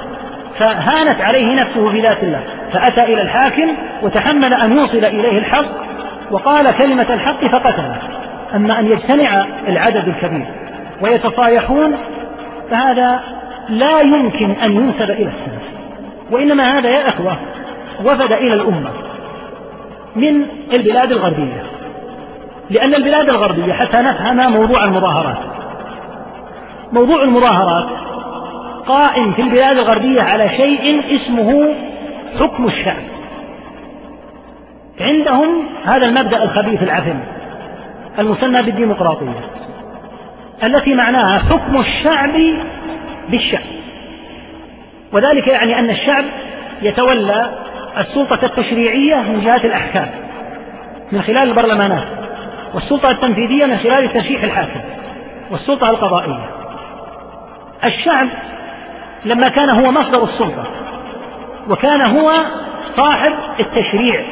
فهانت 0.59 1.21
عليه 1.21 1.53
نفسه 1.55 1.89
في 1.89 1.99
ذات 1.99 2.23
الله. 2.23 2.43
فأتى 2.73 3.03
إلى 3.03 3.21
الحاكم 3.21 3.75
وتحمل 4.01 4.53
أن 4.53 4.71
يوصل 4.71 5.05
إليه 5.05 5.37
الحق 5.37 5.65
وقال 6.31 6.77
كلمة 6.77 7.13
الحق 7.13 7.45
فقتله. 7.45 7.97
أما 8.55 8.79
أن 8.79 8.85
يجتمع 8.85 9.45
العدد 9.67 10.07
الكبير 10.07 10.45
ويتصايحون 11.01 11.97
فهذا 12.71 13.19
لا 13.69 14.01
يمكن 14.01 14.51
أن 14.51 14.71
ينسب 14.71 15.11
إلى 15.11 15.29
السلف. 15.29 15.63
وإنما 16.31 16.77
هذا 16.77 16.89
يا 16.89 17.07
أخوة 17.07 17.37
وفد 18.05 18.33
إلى 18.33 18.53
الأمة 18.53 18.89
من 20.15 20.45
البلاد 20.73 21.11
الغربية. 21.11 21.63
لأن 22.73 22.95
البلاد 22.95 23.29
الغربية 23.29 23.73
حتى 23.73 23.97
نفهم 23.97 24.51
موضوع 24.51 24.83
المظاهرات. 24.83 25.37
موضوع 26.91 27.23
المظاهرات 27.23 27.89
قائم 28.87 29.33
في 29.33 29.41
البلاد 29.41 29.77
الغربية 29.77 30.21
على 30.21 30.49
شيء 30.49 31.01
اسمه 31.15 31.75
حكم 32.39 32.65
الشعب 32.65 33.03
عندهم 35.01 35.65
هذا 35.85 36.05
المبدأ 36.05 36.43
الخبيث 36.43 36.83
العفن 36.83 37.19
المسمى 38.19 38.63
بالديمقراطية 38.63 39.39
التي 40.63 40.95
معناها 40.95 41.39
حكم 41.39 41.79
الشعب 41.79 42.33
بالشعب. 43.29 43.63
وذلك 45.13 45.47
يعني 45.47 45.79
أن 45.79 45.89
الشعب 45.89 46.25
يتولى 46.81 47.49
السلطة 47.97 48.45
التشريعية 48.45 49.15
من 49.15 49.41
جهة 49.43 49.65
الأحكام 49.65 50.09
من 51.11 51.21
خلال 51.21 51.49
البرلمانات. 51.49 52.07
والسلطة 52.73 53.11
التنفيذية 53.11 53.65
من 53.65 53.77
خلال 53.77 54.13
ترشيح 54.13 54.43
الحاكم 54.43 54.79
والسلطة 55.51 55.89
القضائية. 55.89 56.49
الشعب 57.85 58.27
لما 59.25 59.49
كان 59.49 59.69
هو 59.69 59.91
مصدر 59.91 60.23
السلطة 60.23 60.63
وكان 61.69 62.01
هو 62.01 62.31
صاحب 62.95 63.33
التشريع 63.59 64.25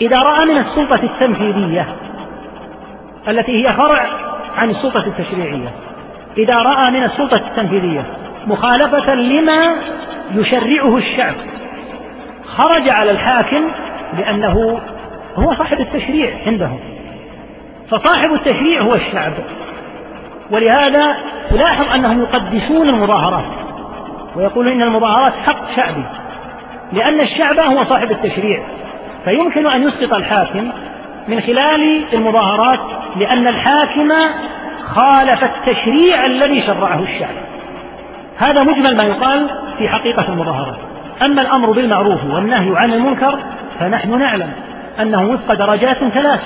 إذا 0.00 0.18
رأى 0.22 0.44
من 0.44 0.56
السلطة 0.56 1.00
التنفيذية 1.04 1.96
التي 3.28 3.52
هي 3.52 3.74
فرع 3.74 4.06
عن 4.56 4.70
السلطة 4.70 5.06
التشريعية 5.06 5.72
إذا 6.38 6.54
رأى 6.54 6.90
من 6.90 7.04
السلطة 7.04 7.36
التنفيذية 7.36 8.06
مخالفة 8.46 9.14
لما 9.14 9.82
يشرعه 10.32 10.96
الشعب 10.96 11.34
خرج 12.44 12.88
على 12.88 13.10
الحاكم 13.10 13.70
لأنه 14.18 14.80
هو 15.36 15.54
صاحب 15.54 15.80
التشريع 15.80 16.30
عندهم. 16.46 16.97
فصاحب 17.90 18.32
التشريع 18.32 18.80
هو 18.80 18.94
الشعب. 18.94 19.32
ولهذا 20.50 21.16
تلاحظ 21.50 21.94
أنهم 21.94 22.22
يقدسون 22.22 22.86
المظاهرات 22.90 23.44
ويقولون 24.36 24.72
إن 24.72 24.82
المظاهرات 24.82 25.32
حق 25.32 25.76
شعبي 25.76 26.04
لأن 26.92 27.20
الشعب 27.20 27.58
هو 27.58 27.84
صاحب 27.84 28.10
التشريع. 28.10 28.62
فيمكن 29.24 29.66
أن 29.66 29.82
يسقط 29.82 30.14
الحاكم 30.14 30.70
من 31.28 31.40
خلال 31.40 32.04
المظاهرات 32.14 32.80
لأن 33.16 33.46
الحاكم 33.48 34.08
خالف 34.86 35.44
التشريع 35.44 36.26
الذي 36.26 36.60
شرعه 36.60 37.02
الشعب. 37.02 37.34
هذا 38.38 38.62
مجمل 38.62 38.96
ما 39.02 39.08
يقال 39.08 39.50
في 39.78 39.88
حقيقة 39.88 40.28
المظاهرات. 40.28 40.76
أما 41.22 41.42
الأمر 41.42 41.70
بالمعروف 41.70 42.24
والنهي 42.24 42.78
عن 42.78 42.92
المنكر 42.92 43.38
فنحن 43.80 44.18
نعلم 44.18 44.52
أنه 45.00 45.30
وفق 45.30 45.54
درجات 45.54 45.98
ثلاث. 45.98 46.40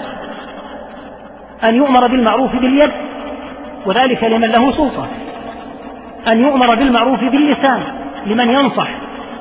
أن 1.64 1.74
يؤمر 1.74 2.06
بالمعروف 2.06 2.56
باليد 2.56 2.90
وذلك 3.86 4.24
لمن 4.24 4.48
له 4.48 4.72
سلطة. 4.72 5.06
أن 6.28 6.40
يؤمر 6.40 6.74
بالمعروف 6.74 7.20
باللسان 7.20 7.80
لمن 8.26 8.50
ينصح 8.50 8.88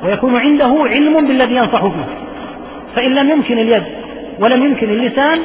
ويكون 0.03 0.37
عنده 0.37 0.77
علم 0.85 1.27
بالذي 1.27 1.55
ينصح 1.55 1.83
به. 1.83 2.05
فإن 2.95 3.13
لم 3.13 3.29
يمكن 3.29 3.57
اليد 3.57 3.83
ولم 4.39 4.63
يمكن 4.63 4.89
اللسان 4.89 5.39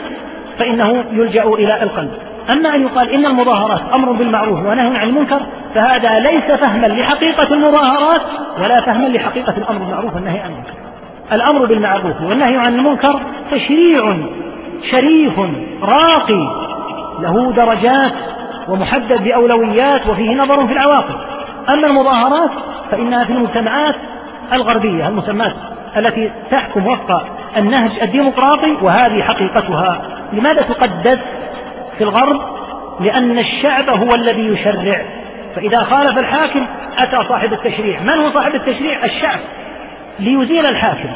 فإنه 0.58 1.04
يلجأ 1.12 1.44
إلى 1.44 1.82
القلب. 1.82 2.10
أما 2.50 2.74
أن 2.74 2.82
يقال 2.82 3.10
إن 3.10 3.26
المظاهرات 3.26 3.80
أمر 3.94 4.12
بالمعروف 4.12 4.58
ونهي 4.58 4.98
عن 4.98 5.08
المنكر 5.08 5.40
فهذا 5.74 6.18
ليس 6.18 6.60
فهما 6.60 6.86
لحقيقة 6.86 7.54
المظاهرات 7.54 8.20
ولا 8.58 8.80
فهما 8.80 9.08
لحقيقة 9.08 9.56
الأمر 9.56 9.78
بالمعروف 9.78 10.14
والنهي 10.14 10.40
عن 10.40 10.50
المنكر. 10.50 10.72
الأمر 11.32 11.66
بالمعروف 11.66 12.22
والنهي 12.22 12.56
عن 12.56 12.74
المنكر 12.74 13.20
تشريع 13.50 14.16
شريف 14.82 15.38
راقي 15.82 16.66
له 17.20 17.52
درجات 17.52 18.12
ومحدد 18.68 19.24
بأولويات 19.24 20.06
وفيه 20.06 20.34
نظر 20.34 20.66
في 20.66 20.72
العواقب. 20.72 21.14
أما 21.68 21.86
المظاهرات 21.86 22.50
فإنها 22.90 23.24
في 23.24 23.32
المجتمعات 23.32 23.94
الغربية 24.52 25.08
المسمات 25.08 25.54
التي 25.96 26.32
تحكم 26.50 26.86
وفق 26.86 27.28
النهج 27.56 27.90
الديمقراطي 28.02 28.76
وهذه 28.82 29.22
حقيقتها. 29.22 30.02
لماذا 30.32 30.62
تقدس 30.62 31.18
في 31.98 32.04
الغرب؟ 32.04 32.40
لأن 33.00 33.38
الشعب 33.38 33.90
هو 33.90 34.08
الذي 34.14 34.46
يشرع. 34.46 35.02
فإذا 35.56 35.82
خالف 35.82 36.18
الحاكم 36.18 36.66
أتى 36.98 37.28
صاحب 37.28 37.52
التشريع. 37.52 38.00
من 38.00 38.18
هو 38.18 38.30
صاحب 38.30 38.54
التشريع؟ 38.54 39.04
الشعب. 39.04 39.38
ليزيل 40.18 40.66
الحاكم 40.66 41.08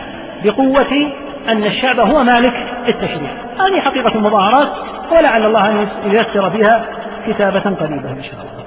بقوة 0.45 1.13
أن 1.49 1.65
الشعب 1.65 2.01
هو 2.01 2.23
مالك 2.25 2.55
التشريع. 2.89 3.31
هذه 3.59 3.81
حقيقة 3.81 4.15
المظاهرات 4.15 4.69
ولعل 5.13 5.47
الله 5.47 5.69
أن 5.69 5.89
ييسر 6.05 6.49
بها 6.49 6.87
كتابة 7.27 7.61
قريبة 7.61 8.11
إن 8.11 8.23
شاء 8.23 8.41
الله. 8.41 8.65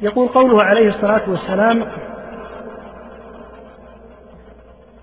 يقول 0.00 0.28
قوله 0.28 0.62
عليه 0.62 0.88
الصلاة 0.88 1.22
والسلام 1.28 1.84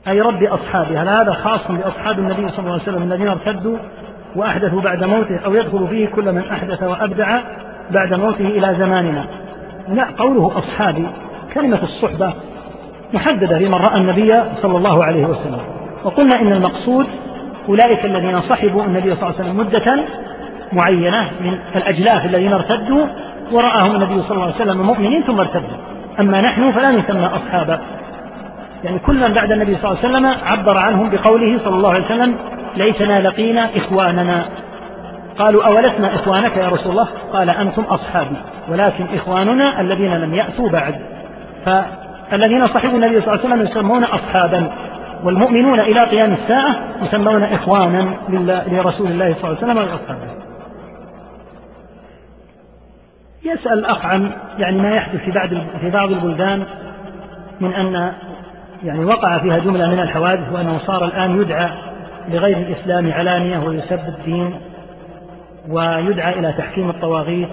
أي 0.08 0.22
رب 0.22 0.44
أصحابي 0.44 0.98
هل 0.98 1.10
هذا 1.10 1.34
خاص 1.34 1.72
بأصحاب 1.72 2.20
النبي 2.20 2.50
صلى 2.50 2.60
الله 2.60 2.72
عليه 2.72 2.84
وسلم 2.84 3.04
الذين 3.04 3.28
ارتدوا 3.28 3.78
وأحدثوا 4.36 4.82
بعد 4.82 5.04
موته 5.04 5.40
أو 5.46 5.54
يدخل 5.54 5.88
فيه 5.88 6.08
كل 6.08 6.32
من 6.32 6.50
أحدث 6.52 6.84
وأبدع 6.84 7.40
بعد 7.92 8.14
موته 8.14 8.48
إلى 8.48 8.76
زماننا؟ 8.80 9.26
لا 9.88 10.08
قوله 10.18 10.58
أصحابي 10.58 11.08
كلمة 11.54 11.84
الصحبة 11.84 12.34
محددة 13.14 13.58
في 13.58 13.66
من 13.66 13.76
رأى 13.76 13.98
النبي 13.98 14.44
صلى 14.62 14.78
الله 14.78 15.06
عليه 15.06 15.26
وسلم. 15.26 15.60
وقلنا 16.04 16.42
إن 16.42 16.54
المقصود 16.54 17.06
أولئك 17.70 18.06
الذين 18.06 18.42
صحبوا 18.42 18.84
النبي 18.84 19.16
صلى 19.16 19.30
الله 19.30 19.36
عليه 19.40 19.50
وسلم 19.50 19.58
مدة 19.58 20.06
معينة 20.74 21.32
من 21.42 21.58
الأجلاف 21.76 22.26
الذين 22.26 22.54
ارتدوا 22.54 23.06
ورآهم 23.52 23.96
النبي 23.96 24.22
صلى 24.22 24.32
الله 24.32 24.44
عليه 24.44 24.56
وسلم 24.56 24.82
مؤمنين 24.82 25.24
ثم 25.24 25.40
ارتدوا. 25.40 25.78
أما 26.20 26.42
نحن 26.42 26.72
فلا 26.72 26.92
نسمى 26.92 27.26
أصحابا 27.26 27.82
يعني 28.84 29.00
كل 29.00 29.16
من 29.16 29.34
بعد 29.34 29.52
النبي 29.52 29.78
صلى 29.78 29.92
الله 29.92 29.98
عليه 30.04 30.10
وسلم 30.10 30.26
عبر 30.46 30.78
عنهم 30.78 31.10
بقوله 31.10 31.60
صلى 31.66 31.76
الله 31.76 31.94
عليه 31.94 32.06
وسلم 32.06 32.36
ليتنا 32.78 33.22
لقينا 33.22 33.70
إخواننا. 33.76 34.46
قالوا 35.40 35.68
أولسنا 35.68 36.16
إخوانك 36.16 36.58
يا 36.58 36.70
رسول 36.70 36.92
الله؟ 36.92 37.08
قال 37.34 37.50
أنتم 37.50 37.84
أصحابي 37.84 38.36
ولكن 38.70 39.06
إخواننا 39.16 39.82
الذين 39.82 40.14
لم 40.14 40.34
يأتوا 40.34 40.70
بعد. 40.70 40.96
فالذين 42.32 42.68
صحبوا 42.68 42.96
النبي 42.96 43.22
صلى 43.22 43.34
الله 43.34 43.46
عليه 43.46 43.56
وسلم 43.56 43.68
يسمون 43.68 44.04
أصحابا 44.04 44.72
والمؤمنون 45.24 45.80
إلى 45.80 46.04
قيام 46.04 46.34
الساعة 46.34 46.76
يسمون 47.02 47.44
إخوانا 47.44 48.14
لرسول 48.68 49.12
الله 49.12 49.36
صلى 49.42 49.52
الله 49.52 49.82
عليه 49.82 49.94
وسلم 49.96 50.42
يسأل 53.46 53.80
الأخ 53.80 54.06
عن 54.06 54.32
يعني 54.58 54.82
ما 54.82 54.92
يحدث 54.92 55.22
في 55.22 55.32
بعض 55.32 55.50
في 55.82 55.90
بعض 55.90 56.12
البلدان 56.12 56.66
من 57.62 57.74
أن 57.74 58.14
يعني 58.84 59.06
وقع 59.06 59.38
فيها 59.38 59.58
جملة 59.58 59.92
من 59.92 60.00
الحوادث 60.00 60.54
وأنه 60.54 60.78
صار 60.78 61.06
الآن 61.06 61.42
يدعى 61.42 61.70
لغير 62.30 62.58
الإسلام 62.58 63.14
علانية 63.14 63.58
ويسب 63.58 64.00
الدين 64.08 64.60
ويدعى 65.70 66.40
إلى 66.40 66.54
تحكيم 66.54 66.90
الطواغيت 66.90 67.50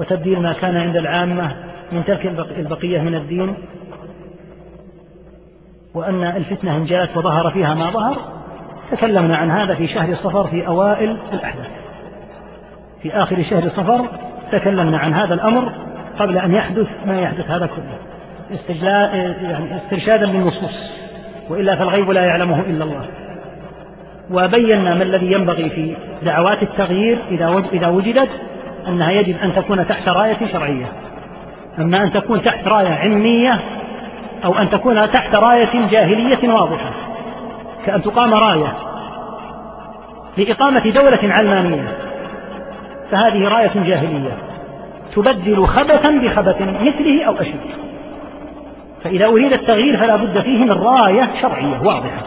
وتبديل 0.00 0.42
ما 0.42 0.52
كان 0.52 0.76
عند 0.76 0.96
العامة 0.96 1.52
من 1.92 2.04
ترك 2.04 2.26
البقية 2.58 3.00
من 3.00 3.14
الدين. 3.14 3.54
وأن 5.98 6.24
الفتنة 6.24 6.76
إن 6.76 6.84
جاءت 6.84 7.16
وظهر 7.16 7.50
فيها 7.50 7.74
ما 7.74 7.90
ظهر 7.90 8.16
تكلمنا 8.90 9.36
عن 9.36 9.50
هذا 9.50 9.74
في 9.74 9.88
شهر 9.88 10.14
صفر 10.14 10.46
في 10.46 10.66
أوائل 10.66 11.16
الأحداث. 11.32 11.66
في 13.02 13.12
آخر 13.12 13.42
شهر 13.50 13.68
صفر 13.68 14.06
تكلمنا 14.52 14.98
عن 14.98 15.14
هذا 15.14 15.34
الأمر 15.34 15.72
قبل 16.18 16.38
أن 16.38 16.54
يحدث 16.54 16.86
ما 17.06 17.20
يحدث 17.20 17.50
هذا 17.50 17.66
كله. 17.66 17.98
يعني 19.42 19.76
استرشادا 19.76 20.26
بالنصوص 20.26 20.92
وإلا 21.48 21.76
فالغيب 21.76 22.10
لا 22.10 22.24
يعلمه 22.24 22.60
إلا 22.60 22.84
الله. 22.84 23.06
وبينا 24.30 24.94
ما 24.94 25.02
الذي 25.02 25.32
ينبغي 25.32 25.70
في 25.70 25.96
دعوات 26.22 26.62
التغيير 26.62 27.18
إذا 27.72 27.88
وجدت 27.88 28.30
أنها 28.88 29.10
يجب 29.10 29.36
أن 29.36 29.54
تكون 29.54 29.86
تحت 29.86 30.08
راية 30.08 30.52
شرعية. 30.52 30.86
أما 31.78 32.02
أن 32.02 32.12
تكون 32.12 32.42
تحت 32.42 32.68
راية 32.68 32.94
علمية 32.94 33.60
أو 34.44 34.58
أن 34.58 34.70
تكون 34.70 35.12
تحت 35.12 35.34
راية 35.34 35.88
جاهلية 35.90 36.52
واضحة 36.52 36.90
كأن 37.86 38.02
تقام 38.02 38.34
راية 38.34 38.72
لإقامة 40.36 40.90
دولة 40.90 41.34
علمانية 41.34 41.98
فهذه 43.10 43.48
راية 43.48 43.72
جاهلية 43.74 44.36
تبدل 45.14 45.66
خبثا 45.66 46.12
بخبث 46.12 46.60
مثله 46.60 47.24
أو 47.24 47.34
أشد. 47.34 47.60
فإذا 49.04 49.26
أريد 49.26 49.52
التغيير 49.52 49.96
فلا 49.96 50.16
بد 50.16 50.40
فيه 50.40 50.58
من 50.58 50.72
راية 50.72 51.30
شرعية 51.42 51.80
واضحة 51.80 52.22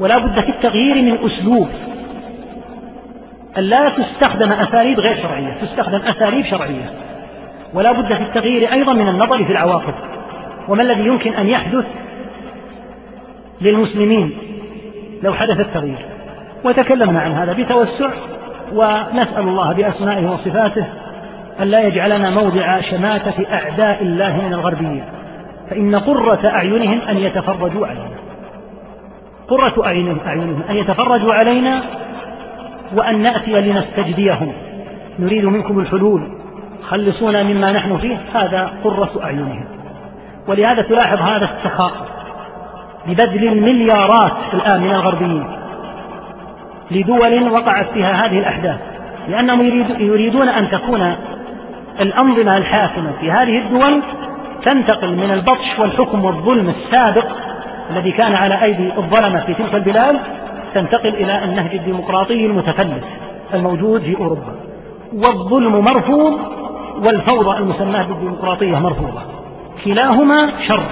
ولا 0.00 0.18
بد 0.18 0.40
في 0.40 0.48
التغيير 0.48 0.94
من 0.94 1.18
أسلوب. 1.24 1.68
أن 3.58 3.62
لا 3.62 3.88
تستخدم 3.88 4.52
أساليب 4.52 5.00
غير 5.00 5.14
شرعية 5.14 5.56
تستخدم 5.60 6.00
أساليب 6.00 6.44
شرعية 6.44 6.90
ولا 7.74 7.92
بد 7.92 8.14
في 8.14 8.22
التغيير 8.22 8.72
أيضا 8.72 8.92
من 8.92 9.08
النظر 9.08 9.36
في 9.36 9.52
العواقب. 9.52 9.94
وما 10.68 10.82
الذي 10.82 11.06
يمكن 11.06 11.34
أن 11.34 11.48
يحدث 11.48 11.84
للمسلمين 13.60 14.38
لو 15.22 15.32
حدث 15.32 15.60
التغيير؟ 15.60 16.06
وتكلمنا 16.64 17.20
عن 17.20 17.32
هذا 17.32 17.52
بتوسع 17.52 18.10
ونسأل 18.72 19.48
الله 19.48 19.72
بأسمائه 19.72 20.30
وصفاته 20.30 20.86
أن 21.60 21.68
لا 21.68 21.80
يجعلنا 21.80 22.30
موضع 22.30 22.80
شماتة 22.80 23.46
أعداء 23.52 24.02
الله 24.02 24.36
من 24.46 24.52
الغربيين 24.52 25.04
فإن 25.70 25.94
قرة 25.94 26.46
أعينهم 26.46 27.00
أن 27.00 27.16
يتفرجوا 27.16 27.86
علينا. 27.86 28.16
قرة 29.48 29.86
أعينهم, 29.86 30.18
أعينهم 30.26 30.62
أن 30.70 30.76
يتفرجوا 30.76 31.34
علينا 31.34 31.82
وأن 32.94 33.22
نأتي 33.22 33.60
لنستجديهم. 33.60 34.52
نريد 35.18 35.44
منكم 35.44 35.78
الحلول 35.78 36.28
خلصونا 36.82 37.42
مما 37.42 37.72
نحن 37.72 37.98
فيه 37.98 38.18
هذا 38.34 38.70
قرة 38.84 39.20
أعينهم. 39.22 39.75
ولهذا 40.48 40.82
تلاحظ 40.82 41.20
هذا 41.20 41.50
السخاء 41.56 41.92
ببذل 43.06 43.48
المليارات 43.48 44.32
الآن 44.54 44.80
من 44.80 44.90
الغربيين 44.90 45.46
لدول 46.90 47.48
وقعت 47.50 47.86
فيها 47.90 48.26
هذه 48.26 48.38
الأحداث 48.38 48.80
لأنهم 49.28 49.66
يريدون 49.98 50.48
أن 50.48 50.70
تكون 50.70 51.16
الأنظمة 52.00 52.56
الحاكمة 52.56 53.12
في 53.20 53.30
هذه 53.30 53.58
الدول 53.58 54.02
تنتقل 54.64 55.16
من 55.16 55.30
البطش 55.30 55.78
والحكم 55.78 56.24
والظلم 56.24 56.68
السابق 56.68 57.26
الذي 57.90 58.12
كان 58.12 58.34
على 58.34 58.62
أيدي 58.62 58.92
الظلمة 58.96 59.40
في 59.46 59.54
تلك 59.54 59.74
البلاد 59.74 60.16
تنتقل 60.74 61.08
إلى 61.08 61.44
النهج 61.44 61.74
الديمقراطي 61.74 62.46
المتفلت 62.46 63.04
الموجود 63.54 64.00
في 64.00 64.16
أوروبا. 64.16 64.54
والظلم 65.12 65.84
مرفوض 65.84 66.38
والفوضى 67.04 67.58
المسماة 67.58 68.02
بالديمقراطية 68.02 68.78
مرفوضة. 68.78 69.20
كلاهما 69.86 70.52
شر. 70.68 70.86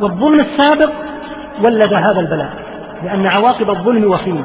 والظلم 0.00 0.40
السابق 0.40 0.90
ولد 1.64 1.92
هذا 1.92 2.20
البلاء 2.20 2.50
لأن 3.04 3.26
عواقب 3.26 3.70
الظلم 3.70 4.10
وخيمة. 4.10 4.44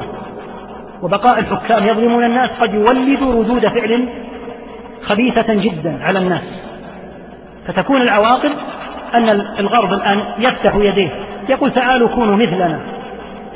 وبقاء 1.01 1.39
الحكام 1.39 1.87
يظلمون 1.87 2.23
الناس 2.23 2.49
قد 2.61 2.73
يولد 2.73 3.23
ردود 3.23 3.67
فعل 3.67 4.09
خبيثة 5.03 5.53
جدا 5.53 5.99
على 6.03 6.19
الناس. 6.19 6.41
فتكون 7.67 8.01
العواقب 8.01 8.51
أن 9.13 9.29
الغرب 9.59 9.93
الآن 9.93 10.19
يفتح 10.39 10.75
يديه 10.75 11.09
يقول 11.49 11.71
تعالوا 11.71 12.09
كونوا 12.09 12.35
مثلنا. 12.35 12.79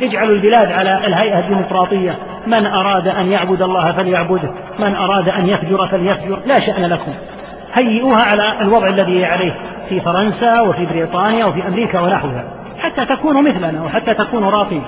اجعلوا 0.01 0.35
البلاد 0.35 0.71
على 0.71 1.07
الهيئة 1.07 1.39
الديمقراطية. 1.39 2.15
من 2.47 2.65
أراد 2.65 3.07
أن 3.07 3.31
يعبد 3.31 3.61
الله 3.61 3.91
فليعبده 3.91 4.53
من 4.79 4.95
أراد 4.95 5.29
أن 5.29 5.47
يفجر 5.47 5.87
فليفجر. 5.87 6.39
لا 6.45 6.59
شأن 6.59 6.85
لكم. 6.85 7.11
هيئوها 7.73 8.21
على 8.21 8.61
الوضع 8.61 8.87
الذي 8.87 9.25
عليه. 9.25 9.55
في 9.91 10.01
فرنسا 10.01 10.61
وفي 10.61 10.85
بريطانيا 10.85 11.45
وفي 11.45 11.67
أمريكا 11.67 11.99
ونحوها 11.99 12.43
حتى 12.79 13.05
تكونوا 13.05 13.41
مثلنا 13.41 13.83
وحتى 13.83 14.13
تكونوا 14.13 14.51
راقين 14.51 14.83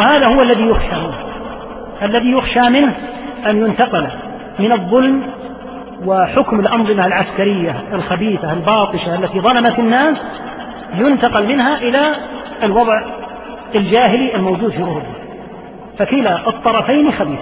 وهذا 0.00 0.34
هو 0.34 0.42
الذي 0.42 0.62
يخشى 0.62 0.96
منه. 0.96 1.14
الذي 2.02 2.30
يخشى 2.30 2.70
منه 2.70 2.94
أن 3.46 3.56
ينتقل 3.56 4.06
من 4.58 4.72
الظلم 4.72 5.22
وحكم 6.06 6.60
الأنظمة 6.60 7.06
العسكرية 7.06 7.82
الخبيثة 7.92 8.52
الباطشة 8.52 9.14
التي 9.14 9.40
ظلمت 9.40 9.78
الناس 9.78 10.18
ينتقل 10.94 11.46
منها 11.46 11.78
إلى 11.78 12.14
الوضع 12.64 13.02
الجاهلي 13.74 14.34
الموجود 14.34 14.70
في 14.70 14.82
أوروبا. 14.82 15.14
فكلا 15.98 16.48
الطرفين 16.48 17.12
خبيث. 17.12 17.40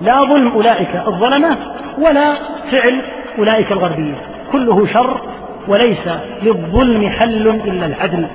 لا 0.00 0.24
ظلم 0.24 0.48
أولئك 0.48 1.02
الظلمة 1.06 1.56
ولا 1.98 2.34
فعل 2.70 3.02
أولئك 3.38 3.72
الغربيين. 3.72 4.16
كله 4.52 4.86
شر 4.86 5.20
وليس 5.68 6.08
للظلم 6.42 7.08
حل 7.08 7.48
إلا 7.48 7.86
العدل 7.86 8.26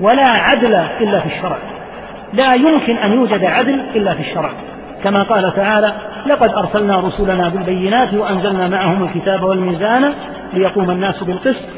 ولا 0.00 0.26
عدل 0.26 0.74
إلا 0.74 1.20
في 1.20 1.26
الشرع. 1.26 1.58
لا 2.32 2.54
يمكن 2.54 2.96
أن 2.96 3.12
يوجد 3.12 3.44
عدل 3.44 3.80
إلا 3.94 4.14
في 4.14 4.20
الشرع. 4.20 4.50
كما 5.04 5.22
قال 5.22 5.54
تعالى 5.54 5.92
لقد 6.26 6.50
أرسلنا 6.50 7.00
رسلنا 7.00 7.48
بالبينات 7.48 8.14
وأنزلنا 8.14 8.68
معهم 8.68 9.04
الكتاب 9.04 9.42
والميزان 9.42 10.12
ليقوم 10.54 10.90
الناس 10.90 11.24
بالقسط. 11.24 11.68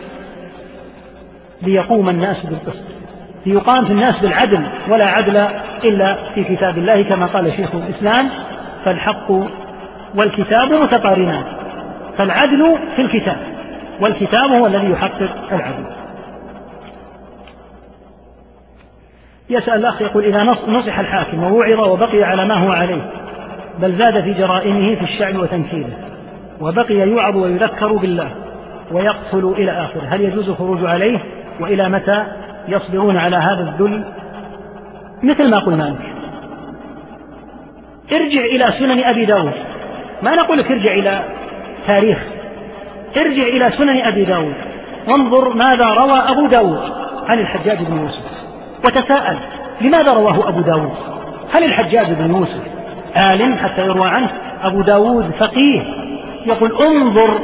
ليقوم 1.62 2.08
الناس 2.08 2.46
بالقسط. 2.46 2.84
ليقام 3.46 3.84
في 3.84 3.92
الناس 3.92 4.18
بالعدل 4.18 4.66
ولا 4.88 5.08
عدل 5.08 5.36
إلا 5.84 6.16
في 6.34 6.44
كتاب 6.44 6.78
الله 6.78 7.02
كما 7.02 7.26
قال 7.26 7.52
شيخ 7.52 7.70
الإسلام 7.74 8.28
فالحق 8.84 9.30
والكتاب 10.14 10.72
متقارنان 10.72 11.44
فالعدل 12.18 12.78
في 12.96 13.02
الكتاب. 13.02 13.55
والكتاب 14.00 14.50
هو 14.50 14.66
الذي 14.66 14.90
يحقق 14.90 15.52
العدل. 15.52 15.86
يسأل 19.50 19.74
الأخ 19.74 20.02
يقول 20.02 20.24
إذا 20.24 20.42
نصح 20.68 20.98
الحاكم 20.98 21.44
ووعظ 21.44 21.88
وبقي 21.88 22.22
على 22.22 22.44
ما 22.44 22.54
هو 22.54 22.72
عليه 22.72 23.10
بل 23.78 23.98
زاد 23.98 24.22
في 24.22 24.32
جرائمه 24.32 24.94
في 24.94 25.02
الشعب 25.02 25.36
وتنكيله 25.36 25.96
وبقي 26.60 26.94
يوعظ 26.94 27.36
ويذكر 27.36 27.92
بالله 27.92 28.30
ويقتل 28.92 29.54
إلى 29.58 29.70
آخره. 29.70 30.02
هل 30.08 30.20
يجوز 30.20 30.48
الخروج 30.48 30.84
عليه؟ 30.84 31.18
وإلى 31.60 31.88
متى 31.88 32.26
يصبرون 32.68 33.16
على 33.16 33.36
هذا 33.36 33.60
الذل؟ 33.60 34.04
مثل 35.22 35.50
ما 35.50 35.58
قلنا 35.58 35.82
لك 35.82 36.16
ارجع 38.12 38.40
إلى 38.40 38.72
سنن 38.78 39.04
أبي 39.04 39.24
داود. 39.24 39.52
ما 40.22 40.34
نقول 40.34 40.58
لك 40.58 40.70
ارجع 40.70 40.92
إلى 40.92 41.24
تاريخ 41.86 42.35
ارجع 43.16 43.42
إلى 43.42 43.72
سنن 43.78 44.00
أبي 44.00 44.24
داود. 44.24 44.54
وانظر 45.08 45.54
ماذا 45.54 45.86
روى 45.86 46.18
أبو 46.18 46.46
داود 46.46 46.92
عن 47.28 47.38
الحجاج 47.38 47.78
بن 47.78 47.96
يوسف. 47.96 48.22
وتساءل 48.78 49.38
لماذا 49.80 50.12
رواه 50.12 50.48
أبو 50.48 50.60
داود؟ 50.60 50.94
هل 51.52 51.64
الحجاج 51.64 52.12
بن 52.12 52.34
يوسف 52.34 52.62
عالم 53.16 53.58
حتى 53.58 53.82
يروى 53.82 54.08
عنه؟ 54.08 54.30
أبو 54.62 54.82
داود 54.82 55.30
فقيه. 55.38 55.82
يقول 56.46 56.72
انظر 56.80 57.38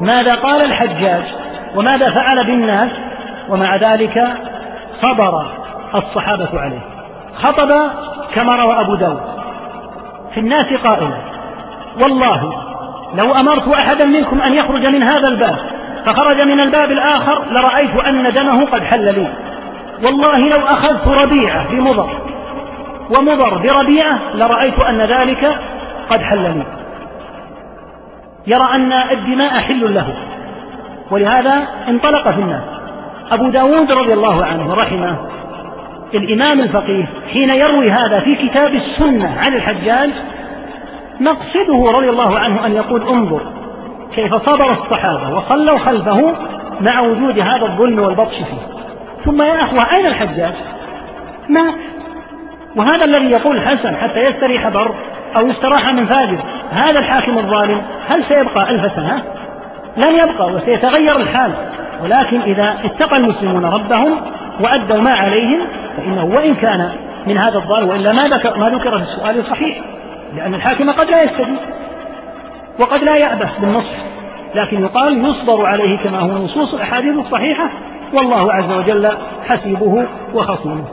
ماذا 0.00 0.34
قال 0.34 0.64
الحجاج 0.64 1.22
وماذا 1.76 2.10
فعل 2.10 2.46
بالناس 2.46 2.90
ومع 3.48 3.76
ذلك 3.76 4.24
صبر 5.02 5.46
الصحابة 5.94 6.60
عليه. 6.60 6.80
خطب 7.34 7.90
كما 8.34 8.56
روى 8.56 8.80
أبو 8.80 8.94
داود. 8.94 9.20
في 10.34 10.40
الناس 10.40 10.66
قائلا 10.84 11.18
والله 12.02 12.65
لو 13.16 13.34
أمرت 13.34 13.76
أحدا 13.76 14.04
منكم 14.04 14.40
أن 14.40 14.54
يخرج 14.54 14.86
من 14.86 15.02
هذا 15.02 15.28
الباب 15.28 15.56
فخرج 16.06 16.40
من 16.40 16.60
الباب 16.60 16.90
الآخر 16.90 17.44
لرأيت 17.50 18.04
أن 18.06 18.32
دمه 18.32 18.66
قد 18.66 18.82
حل 18.82 19.04
لي. 19.04 19.28
والله 20.02 20.38
لو 20.38 20.66
أخذت 20.66 21.08
ربيعة 21.08 21.68
بمضر 21.70 22.08
ومضر 23.18 23.58
بربيعة 23.58 24.18
لرأيت 24.34 24.80
أن 24.80 25.00
ذلك 25.00 25.58
قد 26.10 26.22
حل 26.22 26.42
لي. 26.42 26.66
يرى 28.46 28.68
أن 28.74 28.92
الدماء 28.92 29.60
حل 29.60 29.94
له. 29.94 30.14
ولهذا 31.10 31.68
انطلق 31.88 32.30
في 32.30 32.40
الناس. 32.40 32.62
أبو 33.30 33.48
داود 33.48 33.92
رضي 33.92 34.12
الله 34.12 34.44
عنه 34.44 34.74
رحمه 34.74 35.16
الإمام 36.14 36.60
الفقيه 36.60 37.04
حين 37.32 37.50
يروي 37.50 37.90
هذا 37.90 38.20
في 38.20 38.34
كتاب 38.34 38.74
السنة 38.74 39.38
عن 39.38 39.54
الحجاج 39.54 40.10
مقصده 41.20 41.98
رضي 41.98 42.10
الله 42.10 42.38
عنه 42.38 42.66
أن 42.66 42.72
يقول 42.72 43.08
انظر 43.08 43.40
كيف 44.14 44.34
صبر 44.34 44.70
الصحابة 44.70 45.36
وصلوا 45.36 45.78
خلفه 45.78 46.34
مع 46.80 47.00
وجود 47.00 47.38
هذا 47.38 47.66
الظلم 47.66 47.98
والبطش 47.98 48.34
فيه. 48.34 48.76
ثم 49.24 49.42
يا 49.42 49.60
أخوة 49.60 49.96
أين 49.96 50.06
الحجاج؟ 50.06 50.54
مات 51.48 51.74
وهذا 52.76 53.04
الذي 53.04 53.30
يقول 53.30 53.56
الحسن 53.56 53.96
حتى 53.96 54.20
يستريح 54.20 54.68
بر 54.68 54.94
أو 55.38 55.46
يستراح 55.46 55.92
من 55.92 56.04
فاجر 56.04 56.38
هذا 56.70 56.98
الحاكم 56.98 57.38
الظالم 57.38 57.82
هل 58.08 58.24
سيبقى 58.28 58.70
ألف 58.70 58.92
سنة؟ 58.96 59.22
لن 60.06 60.14
يبقى 60.14 60.46
وسيتغير 60.46 61.16
الحال. 61.20 61.52
ولكن 62.02 62.40
إذا 62.40 62.76
اتقى 62.84 63.16
المسلمون 63.16 63.64
ربهم 63.64 64.20
وأدوا 64.60 65.00
ما 65.00 65.10
عليهم 65.10 65.66
فإنه 65.96 66.24
وإن 66.24 66.54
كان 66.54 66.90
من 67.26 67.38
هذا 67.38 67.58
الضال 67.58 67.84
وإلا 67.84 68.12
ما 68.12 68.28
ذكر, 68.28 68.58
ما 68.58 68.70
ذكر 68.70 68.98
في 68.98 69.04
السؤال 69.04 69.46
صحيح 69.46 69.84
لأن 70.36 70.54
الحاكم 70.54 70.90
قد 70.90 71.10
لا 71.10 71.22
يستجيب 71.22 71.58
وقد 72.80 73.02
لا 73.02 73.16
يأبه 73.16 73.50
بالنصح 73.60 73.94
لكن 74.54 74.82
يقال 74.82 75.24
يصبر 75.24 75.66
عليه 75.66 75.98
كما 75.98 76.18
هو 76.18 76.44
نصوص 76.44 76.74
الأحاديث 76.74 77.16
الصحيحة 77.16 77.70
والله 78.14 78.52
عز 78.52 78.72
وجل 78.72 79.10
حسيبه 79.46 80.06
وخصيمه. 80.34 80.84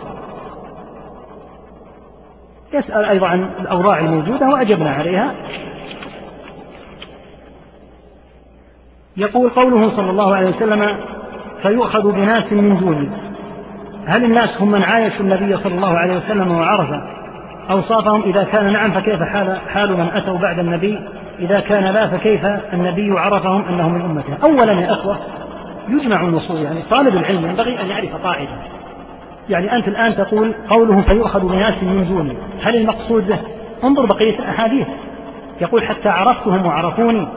يسأل 2.74 3.06
أيضا 3.06 3.28
عن 3.28 3.50
الأوضاع 3.60 4.00
الموجودة 4.00 4.50
وأجبنا 4.50 4.92
عليها. 4.92 5.34
يقول 9.18 9.50
قوله 9.50 9.96
صلى 9.96 10.10
الله 10.10 10.36
عليه 10.36 10.50
وسلم 10.50 10.98
فيؤخذ 11.62 12.12
بناس 12.12 12.54
من 12.54 12.80
دوني. 12.80 13.10
هل 14.08 14.24
الناس 14.24 14.62
هم 14.62 14.72
من 14.72 14.84
عايشوا 14.84 15.20
النبي 15.20 15.58
صلى 15.58 15.76
الله 15.76 15.98
عليه 15.98 16.18
وسلم 16.18 16.52
وعرف 16.52 16.90
أوصافهم 17.72 18.24
إذا 18.24 18.44
كان 18.44 18.74
نعم 18.74 18.92
فكيف 18.92 19.22
حال, 19.22 19.58
حال 19.70 19.98
من 19.98 20.10
أتوا 20.14 20.38
بعد 20.38 20.60
النبي؟ 20.60 21.00
إذا 21.40 21.60
كان 21.60 21.84
لا 21.84 22.08
فكيف 22.08 22.46
النبي 22.74 23.20
عرفهم 23.20 23.66
أنهم 23.66 23.94
من 23.94 24.02
أمته 24.02 24.44
أولا 24.44 24.74
يا 24.74 24.94
أخوة 24.94 25.18
يجمع 25.90 26.22
النصوص 26.22 26.60
يعني 26.60 26.82
طالب 26.92 27.18
العلم 27.18 27.46
ينبغي 27.46 27.82
أن 27.82 27.88
يعرف 27.88 28.16
قاعدة. 28.16 28.50
يعني 29.50 29.76
أنت 29.76 29.88
الآن 29.88 30.16
تقول 30.16 30.54
قوله 30.70 31.02
فيؤخذ 31.02 31.40
بناس 31.40 31.84
من 31.84 32.08
دوني 32.10 32.38
هل 32.64 32.76
المقصود 32.76 33.28
به؟ 33.28 33.40
انظر 33.84 34.06
بقية 34.06 34.40
الأحاديث. 34.40 34.88
يقول 35.62 35.84
حتى 35.84 36.10
عرفتهم 36.10 36.66
وعرفوني. 36.66 37.28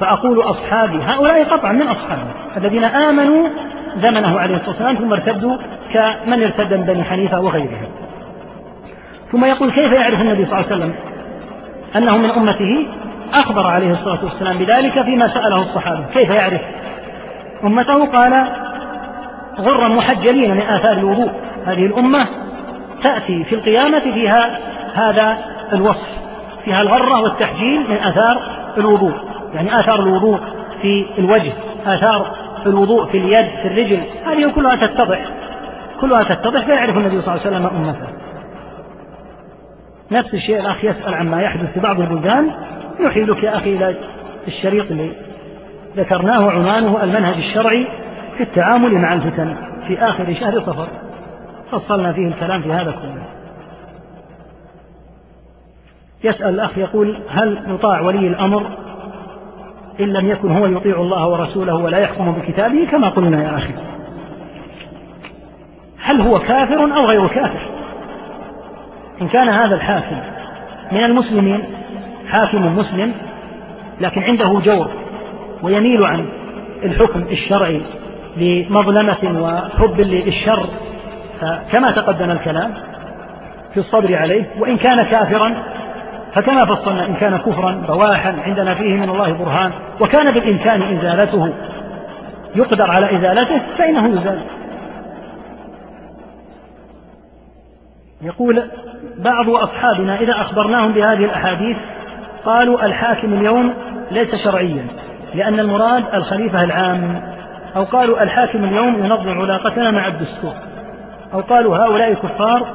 فأقول 0.00 0.40
أصحابي 0.40 0.98
هؤلاء 1.02 1.44
قطعا 1.44 1.72
من 1.72 1.88
أصحابه 1.88 2.30
الذين 2.56 2.84
آمنوا 2.84 3.48
زمنه 4.02 4.40
عليه 4.40 4.56
الصلاة 4.56 4.70
والسلام 4.70 4.96
ثم 4.96 5.12
ارتدوا 5.12 5.56
كمن 5.92 6.42
ارتد 6.42 6.74
من 6.74 6.84
بني 6.84 7.04
حنيفة 7.04 7.40
وغيرهم. 7.40 7.88
ثم 9.32 9.44
يقول 9.44 9.70
كيف 9.70 9.92
يعرف 9.92 10.20
النبي 10.20 10.46
صلى 10.46 10.60
الله 10.60 10.72
عليه 10.72 10.76
وسلم 10.76 10.94
أنه 11.96 12.16
من 12.16 12.30
أمته؟ 12.30 12.86
أخبر 13.34 13.66
عليه 13.66 13.92
الصلاة 13.92 14.24
والسلام 14.24 14.58
بذلك 14.58 15.02
فيما 15.02 15.28
سأله 15.34 15.62
الصحابة. 15.62 16.04
كيف 16.14 16.30
يعرف؟ 16.30 16.60
أمته 17.64 18.06
قال 18.06 18.46
غرا 19.60 19.88
محجلين 19.88 20.50
من 20.54 20.60
آثار 20.60 20.92
الوضوء. 20.92 21.30
هذه 21.66 21.86
الأمة 21.86 22.26
تأتي 23.02 23.44
في 23.44 23.54
القيامة 23.54 24.00
فيها 24.00 24.58
هذا 24.94 25.38
الوصف 25.72 26.08
فيها 26.64 26.82
الغرة 26.82 27.22
والتحجيل 27.22 27.90
من 27.90 27.96
آثار 27.96 28.42
الوضوء. 28.78 29.14
يعني 29.54 29.80
آثار 29.80 30.00
الوضوء 30.00 30.40
في 30.82 31.06
الوجه 31.18 31.52
آثار 31.86 32.36
الوضوء 32.66 33.06
في 33.06 33.18
اليد 33.18 33.46
في 33.62 33.68
الرجل. 33.68 34.02
هذه 34.26 34.50
كلها 34.54 34.76
تتضح 34.76 35.20
كلها 36.00 36.22
تتضح 36.22 36.64
فيعرف 36.64 36.96
النبي 36.96 37.20
صلى 37.20 37.34
الله 37.34 37.46
عليه 37.46 37.56
وسلم 37.56 37.66
أمته. 37.66 38.21
نفس 40.12 40.34
الشيء 40.34 40.60
الأخ 40.60 40.84
يسأل 40.84 41.14
عما 41.14 41.42
يحدث 41.42 41.72
في 41.72 41.80
بعض 41.80 42.00
البلدان 42.00 42.50
يحيلك 43.00 43.42
يا 43.42 43.56
أخي 43.56 43.76
إلى 43.76 43.96
الشريط 44.48 44.90
اللي 44.90 45.12
ذكرناه 45.96 46.50
عنوانه 46.50 47.04
المنهج 47.04 47.34
الشرعي 47.34 47.86
في 48.36 48.42
التعامل 48.42 48.94
مع 48.94 49.12
الفتن 49.12 49.56
في 49.88 49.98
آخر 49.98 50.34
شهر 50.34 50.60
صفر. 50.60 50.88
فصلنا 51.70 52.12
فيه 52.12 52.26
الكلام 52.26 52.62
في 52.62 52.72
هذا 52.72 52.90
كله. 52.90 53.24
يسأل 56.24 56.48
الأخ 56.48 56.78
يقول 56.78 57.22
هل 57.28 57.74
يطاع 57.74 58.00
ولي 58.00 58.28
الأمر؟ 58.28 58.66
إن 60.00 60.06
لم 60.06 60.28
يكن 60.28 60.56
هو 60.56 60.66
يطيع 60.66 61.00
الله 61.00 61.26
ورسوله 61.28 61.74
ولا 61.74 61.98
يحكم 61.98 62.32
بكتابه 62.32 62.86
كما 62.90 63.08
قلنا 63.08 63.42
يا 63.42 63.56
أخي. 63.58 63.74
هل 65.98 66.20
هو 66.20 66.38
كافر 66.38 66.82
أو 66.96 67.06
غير 67.06 67.28
كافر؟ 67.28 67.71
إن 69.20 69.28
كان 69.28 69.48
هذا 69.48 69.74
الحاكم 69.74 70.16
من 70.92 71.04
المسلمين 71.04 71.64
حاكم 72.28 72.76
مسلم 72.76 73.12
لكن 74.00 74.22
عنده 74.22 74.60
جور 74.60 74.90
ويميل 75.62 76.04
عن 76.04 76.26
الحكم 76.82 77.22
الشرعي 77.30 77.82
لمظلمة 78.36 79.42
وحب 79.42 80.00
للشر 80.00 80.66
كما 81.72 81.90
تقدم 81.90 82.30
الكلام 82.30 82.74
في 83.74 83.80
الصبر 83.80 84.16
عليه 84.16 84.44
وإن 84.58 84.76
كان 84.76 85.02
كافرا 85.02 85.62
فكما 86.34 86.64
فصلنا 86.64 87.06
إن 87.06 87.14
كان 87.14 87.36
كفرا 87.36 87.84
بواحا 87.88 88.34
عندنا 88.46 88.74
فيه 88.74 88.94
من 88.94 89.10
الله 89.10 89.32
برهان 89.32 89.72
وكان 90.00 90.34
بالإمكان 90.34 90.82
إزالته 90.82 91.52
يقدر 92.54 92.90
على 92.90 93.16
إزالته 93.16 93.62
فإنه 93.78 94.08
يزال. 94.08 94.42
يقول 98.22 98.70
بعض 99.18 99.50
أصحابنا 99.50 100.20
إذا 100.20 100.32
أخبرناهم 100.40 100.92
بهذه 100.92 101.24
الأحاديث 101.24 101.76
قالوا 102.44 102.86
الحاكم 102.86 103.32
اليوم 103.32 103.74
ليس 104.10 104.34
شرعيا 104.34 104.86
لأن 105.34 105.60
المراد 105.60 106.04
الخليفة 106.14 106.64
العام. 106.64 107.22
أو 107.76 107.84
قالوا 107.84 108.22
الحاكم 108.22 108.64
اليوم 108.64 109.04
ينظم 109.04 109.40
علاقتنا 109.40 109.90
مع 109.90 110.06
الدستور. 110.06 110.54
أو 111.34 111.40
قالوا 111.40 111.76
هؤلاء 111.76 112.14
كفار 112.14 112.66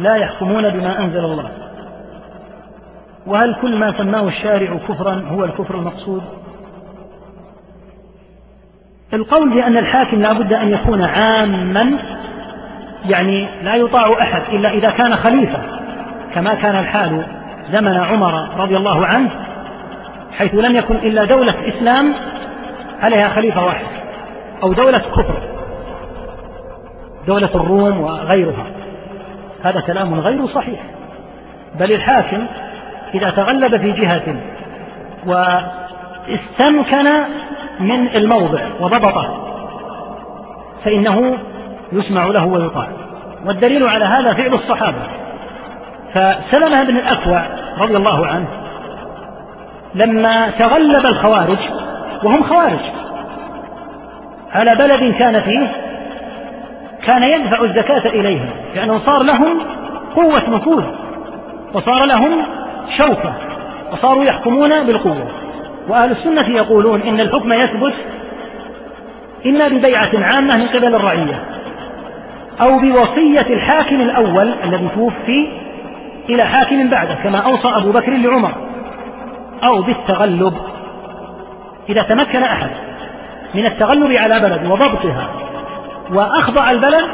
لا 0.00 0.16
يحكمون 0.16 0.70
بما 0.70 0.98
أنزل 0.98 1.24
الله. 1.24 1.50
وهل 3.26 3.56
كل 3.62 3.76
ما 3.76 3.98
سماه 3.98 4.28
الشارع 4.28 4.76
كفرا 4.88 5.22
هو 5.30 5.44
الكفر 5.44 5.74
المقصود؟ 5.74 6.22
القول 9.12 9.54
بأن 9.54 9.76
الحاكم 9.76 10.22
لا 10.22 10.32
بد 10.32 10.52
أن 10.52 10.68
يكون 10.68 11.02
عاما 11.02 11.98
يعني 13.04 13.48
لا 13.62 13.74
يطاع 13.74 14.22
أحد 14.22 14.42
إلا 14.52 14.70
إذا 14.70 14.90
كان 14.90 15.16
خليفة. 15.16 15.62
كما 16.34 16.54
كان 16.54 16.76
الحال 16.76 17.26
زمن 17.72 17.96
عمر 17.96 18.48
رضي 18.58 18.76
الله 18.76 19.06
عنه 19.06 19.30
حيث 20.38 20.54
لم 20.54 20.76
يكن 20.76 20.96
إلا 20.96 21.24
دولة 21.24 21.54
إسلام 21.68 22.14
عليها 23.02 23.28
خليفة 23.28 23.64
واحد 23.64 23.86
أو 24.62 24.72
دولة 24.72 24.98
كفر 24.98 25.42
دولة 27.26 27.50
الروم 27.54 28.00
وغيرها. 28.00 28.66
هذا 29.64 29.80
كلام 29.80 30.20
غير 30.20 30.46
صحيح. 30.46 30.80
بل 31.80 31.92
الحاكم 31.92 32.46
إذا 33.14 33.30
تغلب 33.30 33.80
في 33.80 33.92
جهة 33.92 34.36
واستمكن 35.26 37.06
من 37.80 38.08
الموضع 38.16 38.60
وضبطه 38.80 39.46
فإنه 40.84 41.38
يسمع 41.92 42.24
له 42.24 42.46
ويطاع. 42.46 42.88
والدليل 43.46 43.86
على 43.86 44.04
هذا 44.04 44.34
فعل 44.34 44.54
الصحابة. 44.54 45.20
فسلمة 46.14 46.84
بن 46.84 46.96
الأكوع 46.96 47.46
رضي 47.80 47.96
الله 47.96 48.26
عنه 48.26 48.46
لما 49.94 50.50
تغلب 50.50 51.06
الخوارج 51.06 51.58
وهم 52.24 52.42
خوارج 52.42 52.80
على 54.52 54.74
بلد 54.74 55.14
كان 55.14 55.40
فيه 55.40 55.72
كان 57.06 57.22
يدفع 57.22 57.64
الزكاة 57.64 58.08
إليهم 58.08 58.50
لأنه 58.74 58.98
صار 59.06 59.22
لهم 59.22 59.60
قوة 60.16 60.50
نفوذ 60.50 60.84
وصار 61.74 62.04
لهم 62.04 62.44
شوكة 62.98 63.34
وصاروا 63.92 64.24
يحكمون 64.24 64.86
بالقوة. 64.86 65.28
وأهل 65.88 66.10
السنة 66.10 66.56
يقولون 66.56 67.02
إن 67.02 67.20
الحكم 67.20 67.52
يثبت 67.52 67.94
إما 69.46 69.68
ببيعة 69.68 70.10
عامة 70.14 70.56
من 70.56 70.68
قبل 70.68 70.94
الرعية. 70.94 71.44
أو 72.60 72.78
بوصية 72.78 73.54
الحاكم 73.54 74.00
الأول 74.00 74.54
الذي 74.64 74.88
توفي 74.94 75.48
إلى 76.28 76.44
حاكم 76.44 76.90
بعده 76.90 77.14
كما 77.14 77.38
أوصى 77.38 77.68
أبو 77.76 77.92
بكر 77.92 78.12
لعمر 78.12 78.52
أو 79.64 79.82
بالتغلب 79.82 80.54
إذا 81.88 82.02
تمكن 82.02 82.42
أحد 82.42 82.70
من 83.54 83.66
التغلب 83.66 84.12
على 84.12 84.40
بلد 84.40 84.66
وضبطها 84.66 85.28
وأخضع 86.12 86.70
البلد 86.70 87.04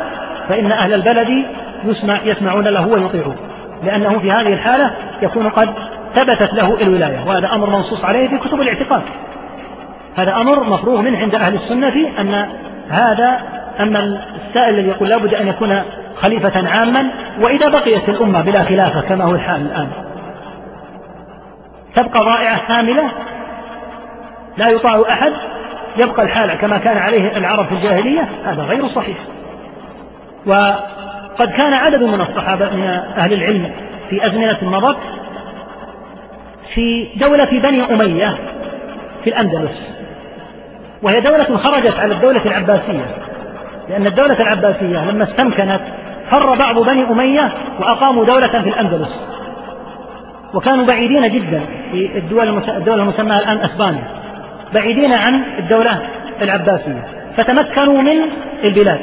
فإن 0.49 0.73
أهل 0.73 0.95
البلد 0.95 1.45
يسمع 1.85 2.23
يسمعون 2.25 2.65
له 2.65 2.87
ويطيعون 2.87 3.37
لأنه 3.85 4.19
في 4.19 4.33
هذه 4.33 4.53
الحالة 4.53 4.91
يكون 5.23 5.49
قد 5.49 5.69
ثبتت 6.15 6.55
له 6.55 6.77
الولاية 6.81 7.25
وهذا 7.27 7.55
أمر 7.55 7.71
منصوص 7.71 8.05
عليه 8.05 8.29
في 8.29 8.39
كتب 8.39 8.61
الاعتقاد. 8.61 9.03
هذا 10.17 10.37
أمر 10.37 10.65
مفروغ 10.65 11.01
منه 11.01 11.19
عند 11.19 11.35
أهل 11.35 11.55
السنة 11.55 12.21
أن 12.21 12.49
هذا 12.89 13.41
أما 13.81 14.23
السائل 14.47 14.75
الذي 14.75 14.89
يقول 14.89 15.09
لابد 15.09 15.35
أن 15.35 15.49
يكون 15.49 15.83
خليفة 16.17 16.69
عاما 16.69 17.11
وإذا 17.41 17.69
بقيت 17.69 18.09
الأمة 18.09 18.41
بلا 18.43 18.63
خلافة 18.63 19.01
كما 19.01 19.25
هو 19.25 19.35
الحال 19.35 19.61
الآن. 19.61 19.89
تبقى 21.97 22.21
ضائعة 22.21 22.69
كاملة 22.69 23.11
لا 24.57 24.69
يطاع 24.69 25.03
أحد 25.11 25.33
يبقى 25.97 26.23
الحال 26.23 26.55
كما 26.55 26.79
كان 26.79 26.97
عليه 26.97 27.37
العرب 27.37 27.67
في 27.67 27.73
الجاهلية 27.73 28.29
هذا 28.45 28.63
غير 28.63 28.89
صحيح. 28.89 29.17
وقد 30.47 31.51
كان 31.57 31.73
عدد 31.73 32.03
من 32.03 32.21
الصحابة 32.21 32.71
من 32.71 32.87
أهل 33.17 33.33
العلم 33.33 33.73
في 34.11 34.27
أزمنة 34.27 34.59
مضت 34.63 34.99
في 36.75 37.09
دولة 37.17 37.61
بني 37.61 37.95
أمية 37.95 38.39
في 39.25 39.31
الأندلس. 39.31 39.97
وهي 41.03 41.21
دولة 41.21 41.57
خرجت 41.57 41.99
على 41.99 42.15
الدولة 42.15 42.41
العباسية. 42.47 43.07
لأن 43.89 44.07
الدولة 44.07 44.41
العباسية 44.41 45.11
لما 45.11 45.25
استمكنت 45.25 45.81
فر 46.31 46.55
بعض 46.55 46.79
بني 46.79 47.11
أمية 47.11 47.53
وأقاموا 47.81 48.25
دولة 48.25 48.63
في 48.63 48.69
الأندلس. 48.69 49.21
وكانوا 50.55 50.87
بعيدين 50.87 51.21
جدا 51.21 51.61
في 51.93 52.19
الدول 52.19 52.63
الدولة 52.69 53.03
المسماة 53.03 53.39
الآن 53.39 53.59
أسبانيا. 53.59 54.05
بعيدين 54.75 55.13
عن 55.13 55.43
الدولة 55.59 56.03
العباسية. 56.43 57.05
فتمكنوا 57.37 58.03
من 58.03 58.23
البلاد. 58.65 59.01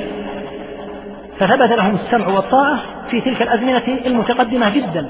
فثبت 1.40 1.76
لهم 1.76 1.96
السمع 1.96 2.28
والطاعة 2.28 2.80
في 3.10 3.22
تلك 3.22 3.42
الأزمنة 3.42 3.82
المتقدمة 4.06 4.70
جدا. 4.70 5.06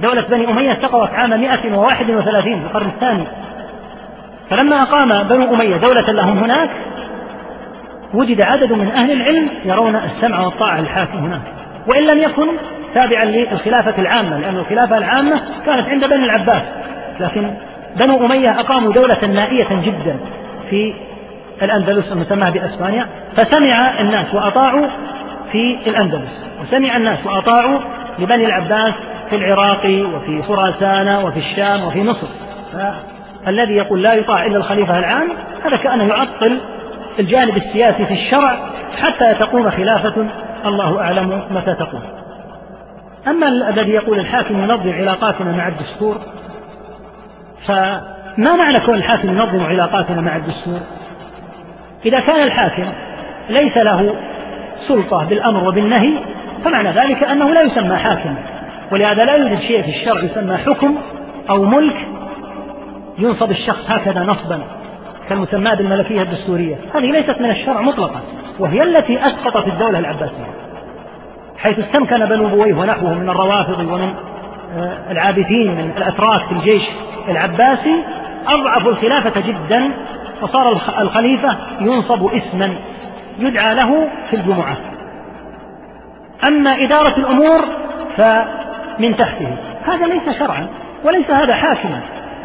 دولة 0.00 0.22
بني 0.30 0.50
أمية 0.50 0.72
استقرت 0.72 1.14
عام 1.14 1.40
131 1.40 2.42
في 2.42 2.66
القرن 2.66 2.86
الثاني. 2.86 3.24
فلما 4.50 4.82
أقام 4.82 5.28
بنو 5.28 5.54
أمية 5.54 5.76
دولة 5.76 6.12
لهم 6.12 6.38
هناك 6.38 6.70
وجد 8.14 8.40
عدد 8.40 8.72
من 8.72 8.88
أهل 8.88 9.12
العلم 9.12 9.48
يرون 9.64 9.96
السمع 9.96 10.40
والطاعة 10.40 10.80
للحاكم 10.80 11.18
هناك. 11.18 11.42
وإن 11.88 12.06
لم 12.06 12.18
يكن 12.18 12.46
تابعا 12.94 13.24
للخلافة 13.24 14.02
العامة 14.02 14.38
لأن 14.38 14.56
الخلافة 14.56 14.98
العامة 14.98 15.42
كانت 15.66 15.88
عند 15.88 16.04
بني 16.04 16.24
العباس. 16.24 16.62
لكن 17.20 17.50
بنو 18.00 18.26
أمية 18.26 18.60
أقاموا 18.60 18.92
دولة 18.92 19.26
نائية 19.26 19.82
جدا 19.82 20.16
في 20.70 20.94
الأندلس 21.62 22.12
المسمى 22.12 22.50
بأسبانيا. 22.50 23.06
فسمع 23.36 24.00
الناس 24.00 24.34
وأطاعوا 24.34 24.86
في 25.52 25.78
الأندلس. 25.86 26.44
وسمع 26.62 26.96
الناس 26.96 27.26
وأطاعوا 27.26 27.78
لبني 28.18 28.46
العباس 28.46 28.94
في 29.30 29.36
العراق 29.36 29.84
وفي 29.86 30.42
خراسان 30.42 31.24
وفي 31.24 31.38
الشام 31.38 31.84
وفي 31.84 32.02
مصر. 32.02 32.26
فالذي 33.46 33.74
يقول 33.74 34.02
لا 34.02 34.14
يطاع 34.14 34.46
إلا 34.46 34.56
الخليفة 34.56 34.98
العام 34.98 35.28
هذا 35.64 35.76
كأنه 35.76 36.04
يعطل 36.04 36.60
الجانب 37.18 37.56
السياسي 37.56 38.06
في 38.06 38.14
الشرع 38.14 38.58
حتى 39.02 39.34
تقوم 39.34 39.70
خلافة 39.70 40.26
الله 40.66 41.00
أعلم 41.00 41.42
متى 41.50 41.74
تقوم. 41.74 42.02
أما 43.26 43.48
الذي 43.48 43.90
يقول 43.90 44.18
الحاكم 44.18 44.62
ينظم 44.62 44.92
علاقاتنا 44.92 45.52
مع 45.52 45.68
الدستور 45.68 46.18
فما 47.66 48.56
معنى 48.56 48.80
كون 48.86 48.94
الحاكم 48.94 49.28
ينظم 49.28 49.64
علاقاتنا 49.64 50.20
مع 50.20 50.36
الدستور؟ 50.36 50.80
إذا 52.06 52.20
كان 52.20 52.42
الحاكم 52.42 52.92
ليس 53.50 53.76
له 53.76 54.14
سلطة 54.88 55.24
بالأمر 55.24 55.68
وبالنهي 55.68 56.18
فمعنى 56.64 56.90
ذلك 56.90 57.22
أنه 57.24 57.54
لا 57.54 57.60
يسمى 57.60 57.96
حاكما 57.96 58.36
ولهذا 58.92 59.24
لا 59.24 59.34
يوجد 59.34 59.60
شيء 59.60 59.82
في 59.82 59.88
الشرع 59.88 60.22
يسمى 60.22 60.56
حكم 60.56 60.98
أو 61.50 61.64
ملك 61.64 61.96
ينصب 63.18 63.50
الشخص 63.50 63.90
هكذا 63.90 64.22
نصبا. 64.22 64.77
كالمسماة 65.28 65.74
بالملكية 65.74 66.22
الدستورية. 66.22 66.76
هذه 66.94 67.10
ليست 67.10 67.40
من 67.40 67.50
الشرع 67.50 67.80
مطلقا 67.80 68.20
وهي 68.58 68.82
التي 68.82 69.20
أسقطت 69.20 69.66
الدولة 69.66 69.98
العباسية 69.98 70.58
حيث 71.58 71.78
استمكن 71.78 72.26
بنو 72.26 72.48
بويه 72.48 72.74
ونحوهم 72.74 73.18
من 73.18 73.30
الروافض 73.30 73.78
ومن 73.78 74.14
آه، 74.76 75.12
العابثين 75.12 75.70
من 75.74 75.92
الأتراك 75.96 76.40
في 76.46 76.52
الجيش 76.52 76.82
العباسي. 77.28 78.04
أضعفوا 78.46 78.90
الخلافة 78.90 79.40
جدا 79.40 79.90
فصار 80.40 80.80
الخليفة 80.98 81.56
ينصب 81.80 82.26
اسما 82.26 82.74
يدعى 83.38 83.74
له 83.74 84.08
في 84.30 84.36
الجمعة. 84.36 84.76
أما 86.48 86.84
إدارة 86.84 87.18
الأمور 87.18 87.60
فمن 88.16 89.16
تحته. 89.16 89.56
هذا 89.86 90.06
ليس 90.06 90.38
شرعا 90.38 90.68
وليس 91.04 91.30
هذا 91.30 91.54
حاكما. 91.54 92.00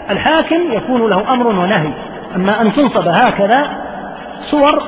الحاكم 0.10 0.72
يكون 0.72 1.10
له 1.10 1.34
أمر 1.34 1.48
ونهي. 1.48 1.92
أما 2.36 2.62
أن 2.62 2.74
تنصب 2.74 3.08
هكذا 3.08 3.68
صور 4.52 4.84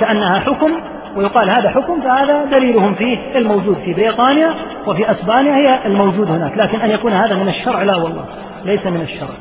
كأنها 0.00 0.38
حكم 0.38 0.70
ويقال 1.16 1.50
هذا 1.50 1.68
حكم 1.70 2.00
فهذا 2.00 2.44
دليلهم 2.44 2.94
فيه 2.94 3.38
الموجود 3.38 3.76
في 3.76 3.94
بريطانيا 3.94 4.54
وفي 4.86 5.10
أسبانيا 5.10 5.56
هي 5.56 5.86
الموجود 5.86 6.30
هناك 6.30 6.58
لكن 6.58 6.80
أن 6.80 6.90
يكون 6.90 7.12
هذا 7.12 7.42
من 7.42 7.48
الشرع 7.48 7.82
لا 7.82 7.96
والله 7.96 8.24
ليس 8.64 8.86
من 8.86 9.00
الشرع. 9.00 9.34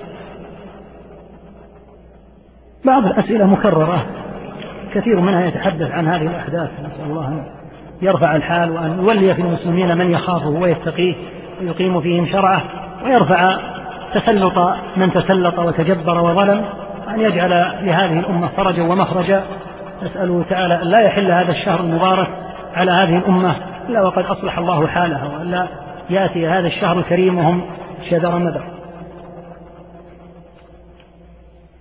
بعض 2.85 3.05
الأسئلة 3.05 3.45
مكررة 3.45 4.05
كثير 4.93 5.19
منها 5.19 5.45
يتحدث 5.45 5.91
عن 5.91 6.07
هذه 6.07 6.27
الأحداث 6.27 6.69
نسأل 6.79 7.05
الله 7.09 7.27
أن 7.27 7.45
يرفع 8.01 8.35
الحال 8.35 8.71
وأن 8.71 8.99
يولي 8.99 9.35
في 9.35 9.41
المسلمين 9.41 9.97
من 9.97 10.11
يخافه 10.11 10.49
ويتقيه 10.49 11.15
ويقيم 11.61 12.01
فيهم 12.01 12.27
شرعه 12.27 12.63
ويرفع 13.03 13.57
تسلط 14.13 14.75
من 14.97 15.11
تسلط 15.13 15.59
وتجبر 15.59 16.21
وظلم. 16.21 16.65
وأن 17.07 17.19
يجعل 17.19 17.49
لهذه 17.85 18.19
الأمة 18.19 18.47
فرجا 18.47 18.83
ومخرجا. 18.83 19.43
نسأله 20.03 20.45
تعالى 20.49 20.81
أن 20.81 20.87
لا 20.87 20.99
يحل 20.99 21.31
هذا 21.31 21.51
الشهر 21.51 21.79
المبارك 21.79 22.27
على 22.73 22.91
هذه 22.91 23.17
الأمة 23.17 23.55
إلا 23.89 24.01
وقد 24.01 24.25
أصلح 24.25 24.57
الله 24.57 24.87
حالها 24.87 25.27
وأن 25.27 25.67
يأتي 26.09 26.47
هذا 26.47 26.67
الشهر 26.67 26.99
الكريم 26.99 27.37
وهم 27.37 27.61
شذر 28.09 28.39
مدر 28.39 28.63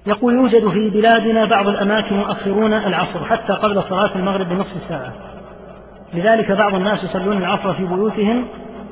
يقول 0.06 0.34
يوجد 0.34 0.68
في 0.68 0.90
بلادنا 0.90 1.44
بعض 1.44 1.68
الأماكن 1.68 2.14
يؤخرون 2.14 2.72
العصر 2.72 3.24
حتى 3.24 3.52
قبل 3.52 3.82
صلاة 3.82 4.16
المغرب 4.16 4.48
بنصف 4.48 4.88
ساعة. 4.88 5.12
لذلك 6.14 6.52
بعض 6.52 6.74
الناس 6.74 7.04
يصلون 7.04 7.36
العصر 7.36 7.74
في 7.74 7.84
بيوتهم 7.84 8.44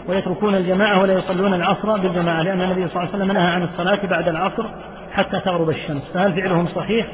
ويتركون 0.09 0.55
الجماعة 0.55 1.01
ولا 1.01 1.13
يصلون 1.13 1.55
العصر 1.55 1.99
بالجماعة 1.99 2.43
لأن 2.43 2.61
النبي 2.61 2.89
صلى 2.89 3.03
الله 3.03 3.15
عليه 3.15 3.25
وسلم 3.25 3.33
نهى 3.33 3.47
عن 3.47 3.63
الصلاة 3.63 4.07
بعد 4.11 4.29
العصر 4.29 4.65
حتى 5.13 5.41
تغرب 5.41 5.71
الشمس. 5.71 6.03
فهل 6.15 6.33
فعلهم 6.33 6.67
صحيح 6.67 7.07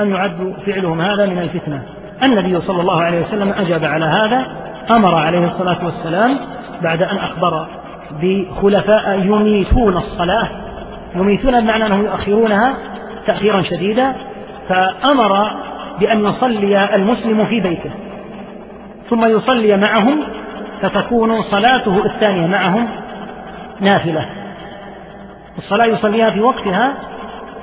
أم 0.00 0.10
يعد 0.10 0.54
فعلهم 0.66 1.00
هذا 1.00 1.26
من 1.26 1.38
الفتنة؟ 1.38 1.82
النبي 2.22 2.60
صلى 2.60 2.80
الله 2.80 3.02
عليه 3.02 3.22
وسلم 3.22 3.52
أجاب 3.52 3.84
على 3.84 4.04
هذا 4.04 4.46
أمر 4.90 5.14
عليه 5.14 5.46
الصلاة 5.46 5.84
والسلام 5.84 6.38
بعد 6.82 7.02
أن 7.02 7.16
أخبر 7.16 7.66
بخلفاء 8.22 9.18
يميتون 9.18 9.96
الصلاة. 9.96 10.48
يميتون 11.16 11.60
بمعنى 11.60 11.86
أنهم 11.86 12.04
يؤخرونها 12.04 12.76
تأخيرا 13.26 13.62
شديدا. 13.62 14.14
فأمر 14.68 15.50
بأن 16.00 16.24
يصلي 16.24 16.94
المسلم 16.94 17.44
في 17.44 17.60
بيته 17.60 17.90
ثم 19.10 19.24
يصلي 19.36 19.76
معهم 19.76 20.22
فتكون 20.82 21.42
صلاته 21.42 22.06
الثانية 22.06 22.46
معهم 22.46 22.88
نافلة. 23.80 24.26
الصلاة 25.58 25.86
يصليها 25.86 26.30
في 26.30 26.40
وقتها 26.40 26.94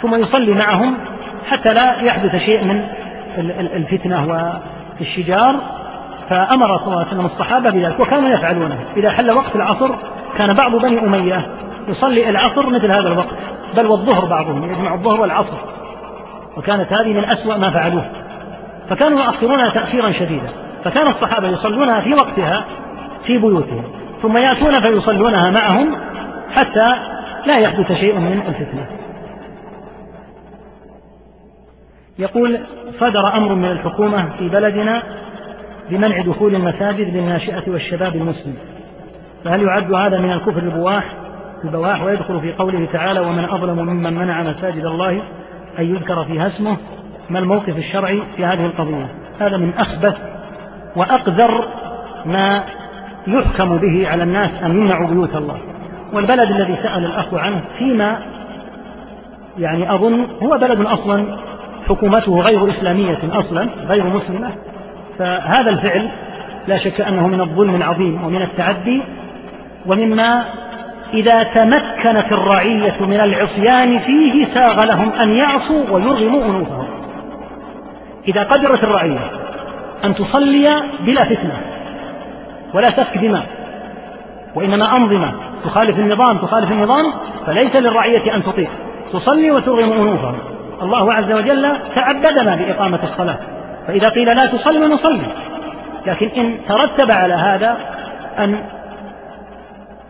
ثم 0.01 0.15
يصلي 0.15 0.53
معهم 0.53 0.97
حتى 1.51 1.73
لا 1.73 2.01
يحدث 2.01 2.35
شيء 2.35 2.63
من 2.63 2.87
الفتنة 3.59 4.49
والشجار. 4.99 5.55
فأمر 6.29 6.77
صلى 6.77 6.87
الله 6.87 6.99
عليه 6.99 7.07
وسلم 7.07 7.25
الصحابة 7.25 7.69
بذلك 7.69 7.99
وكانوا 7.99 8.29
يفعلونه. 8.29 8.77
إذا 8.97 9.09
حل 9.09 9.31
وقت 9.31 9.55
العصر 9.55 9.89
كان 10.37 10.53
بعض 10.53 10.75
بني 10.75 10.99
أمية 10.99 11.47
يصلي 11.87 12.29
العصر 12.29 12.69
مثل 12.69 12.91
هذا 12.91 13.07
الوقت 13.07 13.35
بل 13.77 13.85
والظهر 13.85 14.25
بعضهم 14.25 14.71
يجمع 14.71 14.93
الظهر 14.93 15.21
والعصر. 15.21 15.57
وكانت 16.57 16.93
هذه 16.93 17.13
من 17.13 17.25
أسوأ 17.25 17.57
ما 17.57 17.69
فعلوه. 17.69 18.05
فكانوا 18.89 19.19
يؤخرونها 19.19 19.69
تأخيرا 19.69 20.11
شديدا. 20.11 20.49
فكان 20.83 21.07
الصحابة 21.07 21.47
يصلونها 21.47 22.01
في 22.01 22.13
وقتها 22.13 22.63
في 23.25 23.37
بيوتهم 23.37 23.83
ثم 24.21 24.37
يأتون 24.37 24.81
فيصلونها 24.81 25.51
معهم 25.51 25.95
حتى 26.51 26.93
لا 27.45 27.57
يحدث 27.57 27.91
شيء 27.91 28.19
من 28.19 28.41
الفتنة. 28.47 28.85
يقول 32.19 32.59
صدر 32.99 33.37
أمر 33.37 33.53
من 33.53 33.71
الحكومة 33.71 34.29
في 34.37 34.49
بلدنا 34.49 35.03
بمنع 35.89 36.21
دخول 36.21 36.55
المساجد 36.55 37.17
للناشئة 37.17 37.63
والشباب 37.67 38.15
المسلم. 38.15 38.55
فهل 39.43 39.63
يعد 39.63 39.93
هذا 39.93 40.17
من 40.19 40.31
الكفر 40.31 40.59
البواح 40.59 41.13
البواح 41.63 42.03
ويدخل 42.03 42.41
في 42.41 42.53
قوله 42.53 42.87
تعالى 42.93 43.19
ومن 43.19 43.45
أظلم 43.45 43.77
ممن 43.77 44.13
منع 44.13 44.43
مساجد 44.43 44.85
الله 44.85 45.21
أن 45.79 45.95
يذكر 45.95 46.25
فيها 46.25 46.47
اسمه 46.47 46.77
ما 47.29 47.39
الموقف 47.39 47.77
الشرعي 47.77 48.23
في 48.35 48.45
هذه 48.45 48.65
القضية؟ 48.65 49.07
هذا 49.39 49.57
من 49.57 49.73
أخبث 49.73 50.17
وأقذر 50.95 51.67
ما 52.25 52.63
يحكم 53.33 53.77
به 53.77 54.07
على 54.09 54.23
الناس 54.23 54.49
أن 54.63 54.71
يمنعوا 54.71 55.07
بيوت 55.07 55.35
الله. 55.35 55.57
والبلد 56.13 56.51
الذي 56.51 56.75
سأل 56.83 57.05
الأخ 57.05 57.33
عنه 57.33 57.61
فيما 57.77 58.19
يعني 59.57 59.93
أظن 59.93 60.27
هو 60.43 60.57
بلد 60.57 60.81
أصلا 60.81 61.25
حكومته 61.89 62.39
غير 62.39 62.69
إسلامية 62.69 63.19
أصلا 63.33 63.69
غير 63.87 64.03
مسلمة. 64.03 64.51
فهذا 65.19 65.69
الفعل 65.69 66.09
لا 66.67 66.77
شك 66.77 67.01
أنه 67.01 67.27
من 67.27 67.41
الظلم 67.41 67.75
العظيم 67.75 68.23
ومن 68.23 68.41
التعدي. 68.41 69.01
ومما 69.85 70.43
إذا 71.13 71.43
تمكنت 71.43 72.31
الرعية 72.31 72.95
من 73.01 73.19
العصيان 73.19 73.95
فيه 73.95 74.45
ساغ 74.53 74.83
لهم 74.83 75.11
أن 75.11 75.29
يعصوا 75.29 75.83
ويرغموا 75.91 76.45
أنوفهم. 76.45 76.87
إذا 78.27 78.43
قدرت 78.43 78.83
الرعية 78.83 79.19
أن 80.05 80.15
تصلي 80.15 80.83
بلا 81.05 81.23
فتنة 81.23 81.68
ولا 82.73 82.89
سفك 82.89 83.17
دماء. 83.17 83.45
وإنما 84.55 84.97
أنظمة 84.97 85.33
تخالف 85.63 85.99
النظام 85.99 86.37
تخالف 86.37 86.71
النظام 86.71 87.13
فليس 87.45 87.75
للرعية 87.75 88.35
أن 88.35 88.43
تطيع. 88.43 88.69
تصلي 89.13 89.51
وترغم 89.51 89.91
أنوفهم. 89.91 90.37
الله 90.81 91.09
عز 91.13 91.31
وجل 91.31 91.77
تعبدنا 91.95 92.55
بإقامة 92.55 92.99
الصلاة. 93.03 93.37
فإذا 93.87 94.09
قيل 94.09 94.35
لا 94.35 94.45
تصلي 94.45 94.87
نصلي. 94.87 95.27
لكن 96.05 96.27
إن 96.27 96.57
ترتب 96.67 97.11
على 97.11 97.33
هذا 97.33 97.77
أن 98.39 98.63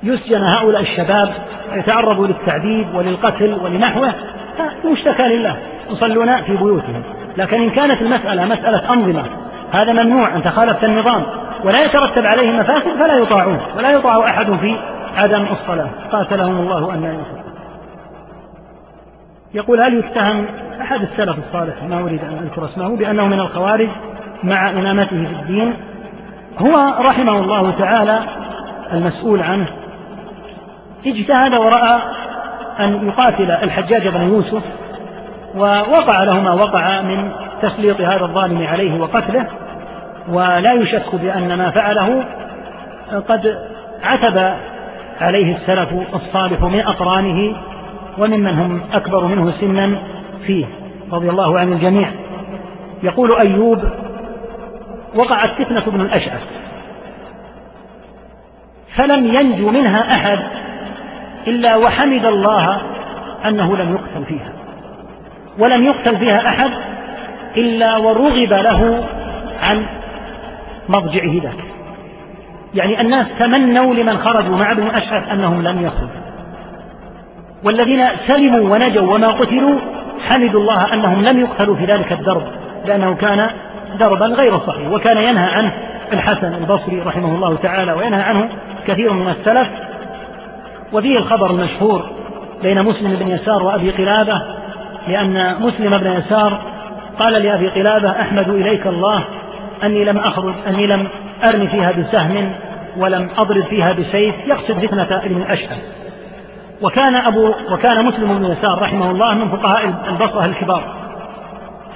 يسجن 0.03 0.43
هؤلاء 0.43 0.81
الشباب 0.81 1.29
ويتعرضوا 1.71 2.27
للتعذيب 2.27 2.95
وللقتل 2.95 3.57
ولنحوه 3.63 4.13
فيشتكى 4.81 5.23
لله. 5.23 5.57
يصلون 5.89 6.41
في 6.41 6.57
بيوتهم. 6.57 7.03
لكن 7.37 7.61
إن 7.61 7.69
كانت 7.69 8.01
المسألة 8.01 8.41
مسألة 8.41 8.93
أنظمة 8.93 9.23
هذا 9.71 9.93
ممنوع. 9.93 10.35
أنت 10.35 10.47
خالفت 10.47 10.83
النظام. 10.83 11.23
ولا 11.63 11.83
يترتب 11.83 12.25
عليه 12.25 12.51
مفاسد 12.51 13.03
فلا 13.03 13.15
يطاعون 13.15 13.59
ولا 13.77 13.91
يطاع 13.91 14.29
أحد 14.29 14.45
في 14.45 14.79
عدم 15.17 15.45
الصلاة. 15.51 15.89
قاتلهم 16.11 16.59
الله 16.59 16.93
أن 16.93 17.03
يوفق 17.03 17.39
يقول 19.53 19.81
هل 19.81 19.93
يتهم 19.93 20.45
أحد 20.81 21.01
السلف 21.01 21.37
الصالح 21.47 21.83
ما 21.83 21.99
أريد 21.99 22.23
أن 22.23 22.37
أذكر 22.37 22.65
اسمه 22.65 22.97
بأنه 22.97 23.25
من 23.25 23.39
الخوارج 23.39 23.89
مع 24.43 24.69
إمامته 24.69 25.25
في 25.25 25.33
الدين؟ 25.41 25.73
هو 26.57 26.93
رحمه 26.99 27.39
الله 27.39 27.71
تعالى 27.71 28.19
المسؤول 28.93 29.41
عنه. 29.41 29.67
اجتهد 31.05 31.55
ورأى 31.55 32.01
أن 32.79 33.07
يقاتل 33.07 33.51
الحجاج 33.51 34.07
بن 34.07 34.21
يوسف 34.21 34.63
ووقع 35.55 36.23
له 36.23 36.39
ما 36.39 36.53
وقع 36.53 37.01
من 37.01 37.31
تسليط 37.61 38.01
هذا 38.01 38.25
الظالم 38.25 38.67
عليه 38.67 38.99
وقتله. 38.99 39.47
ولا 40.29 40.73
يشك 40.73 41.15
بأن 41.15 41.57
ما 41.57 41.71
فعله 41.71 42.23
قد 43.11 43.57
عتب 44.03 44.53
عليه 45.21 45.55
السلف 45.55 45.89
الصالح 46.13 46.61
من 46.61 46.79
أقرانه 46.79 47.55
وممن 48.17 48.47
هم 48.47 48.81
أكبر 48.93 49.25
منه 49.25 49.51
سنا 49.51 49.99
فيه 50.45 50.65
رضي 51.11 51.29
الله 51.29 51.59
عن 51.59 51.73
الجميع. 51.73 52.09
يقول 53.03 53.35
أيوب 53.35 53.83
وقعت 55.15 55.49
فتنة 55.61 55.83
ابن 55.87 56.01
الأشعث 56.01 56.41
فلم 58.95 59.25
ينجو 59.25 59.69
منها 59.69 60.13
أحد 60.15 60.39
إلا 61.47 61.75
وحمد 61.75 62.25
الله 62.25 62.81
أنه 63.45 63.77
لم 63.77 63.93
يقتل 63.93 64.25
فيها 64.25 64.51
ولم 65.59 65.83
يقتل 65.83 66.17
فيها 66.17 66.47
أحد 66.47 66.71
إلا 67.57 67.97
ورغب 67.97 68.53
له 68.53 69.03
عن 69.69 69.85
مضجعه 70.89 71.43
ذاك 71.43 71.63
يعني 72.73 73.01
الناس 73.01 73.27
تمنوا 73.39 73.93
لمن 73.93 74.17
خرجوا 74.17 74.57
مع 74.57 74.71
ابن 74.71 74.87
أشعث 74.87 75.31
أنهم 75.31 75.61
لم 75.61 75.85
يخرجوا. 75.85 76.29
والذين 77.63 78.07
سلموا 78.27 78.75
ونجوا 78.75 79.13
وما 79.13 79.27
قتلوا 79.27 79.79
حمدوا 80.29 80.61
الله 80.61 80.93
أنهم 80.93 81.21
لم 81.21 81.39
يقتلوا 81.39 81.75
في 81.75 81.85
ذلك 81.85 82.11
الدرب 82.11 82.43
لأنه 82.85 83.15
كان 83.15 83.49
دربا 83.99 84.25
غير 84.25 84.59
صحيح 84.59 84.91
وكان 84.91 85.17
ينهى 85.17 85.49
عنه 85.53 85.73
الحسن 86.13 86.53
البصري 86.53 87.01
رحمه 87.01 87.35
الله 87.35 87.55
تعالى 87.55 87.93
وينهى 87.93 88.21
عنه 88.21 88.49
كثير 88.87 89.13
من 89.13 89.27
السلف. 89.29 89.67
وفيه 90.93 91.17
الخبر 91.17 91.51
المشهور 91.51 92.09
بين 92.61 92.83
مسلم 92.83 93.15
بن 93.15 93.27
يسار 93.27 93.63
وأبي 93.63 93.91
قلابة 93.91 94.41
لأن 95.07 95.55
مسلم 95.61 95.97
بن 95.97 96.11
يسار 96.11 96.61
قال 97.19 97.33
لأبي 97.33 97.67
قلابة 97.69 98.21
أحمد 98.21 98.49
إليك 98.49 98.87
الله 98.87 99.23
أني 99.83 100.05
لم 100.05 100.17
أخرج 100.17 100.53
أني 100.67 100.87
لم 100.87 101.07
أرمي 101.43 101.67
فيها 101.67 101.91
بسهم 101.91 102.51
ولم 102.97 103.29
أضرب 103.37 103.63
فيها 103.63 103.93
بسيف 103.93 104.35
يقصد 104.45 104.85
فتنة 104.85 105.17
ابن 105.25 105.41
الأشهر 105.41 105.77
وكان 106.81 107.15
أبو 107.15 107.53
وكان 107.71 108.05
مسلم 108.05 108.39
بن 108.39 108.45
يسار 108.45 108.81
رحمه 108.81 109.11
الله 109.11 109.33
من 109.33 109.49
فقهاء 109.49 109.85
البصرة 110.09 110.45
الكبار. 110.45 110.83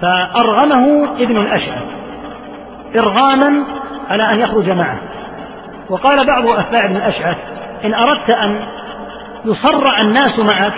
فأرغمه 0.01 1.03
ابن 1.19 1.37
الأشهر 1.37 1.81
إرغاما 2.95 3.63
على 4.09 4.23
أن 4.23 4.39
يخرج 4.39 4.69
معه. 4.69 4.97
وقال 5.89 6.27
بعض 6.27 6.53
أتباع 6.53 6.85
ابن 6.85 6.95
الأشعث 6.95 7.37
إن 7.85 7.93
أردت 7.93 8.29
أن 8.29 8.59
يصرع 9.45 10.01
الناس 10.01 10.39
معك 10.39 10.73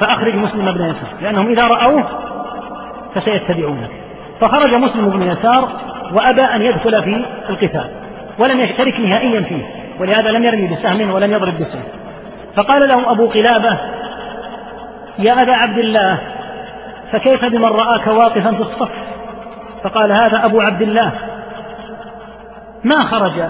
فأخرج 0.00 0.34
مسلم 0.34 0.72
بن 0.72 0.84
يسار 0.84 1.08
لأنهم 1.22 1.48
إذا 1.48 1.66
رأوه 1.66 2.04
فسيتبعونك. 3.14 4.05
فخرج 4.40 4.74
مسلم 4.74 5.10
بن 5.10 5.22
يسار 5.22 5.68
وأبى 6.12 6.42
أن 6.42 6.62
يدخل 6.62 7.02
في 7.02 7.24
القتال 7.48 7.90
ولم 8.38 8.60
يشترك 8.60 9.00
نهائيا 9.00 9.40
فيه 9.40 9.62
ولهذا 10.00 10.30
لم 10.30 10.44
يرمي 10.44 10.66
بسهم 10.66 11.14
ولم 11.14 11.32
يضرب 11.32 11.54
بسهم. 11.54 11.82
فقال 12.56 12.88
له 12.88 13.12
أبو 13.12 13.26
قلابة 13.26 13.78
يا 15.18 15.42
أبا 15.42 15.52
عبد 15.52 15.78
الله 15.78 16.18
فكيف 17.12 17.44
بمن 17.44 17.64
رآك 17.64 18.06
واقفا 18.06 18.52
في 18.52 18.62
الصف 18.62 18.90
فقال 19.84 20.12
هذا 20.12 20.44
أبو 20.44 20.60
عبد 20.60 20.82
الله. 20.82 21.12
ما 22.84 23.04
خرج 23.04 23.48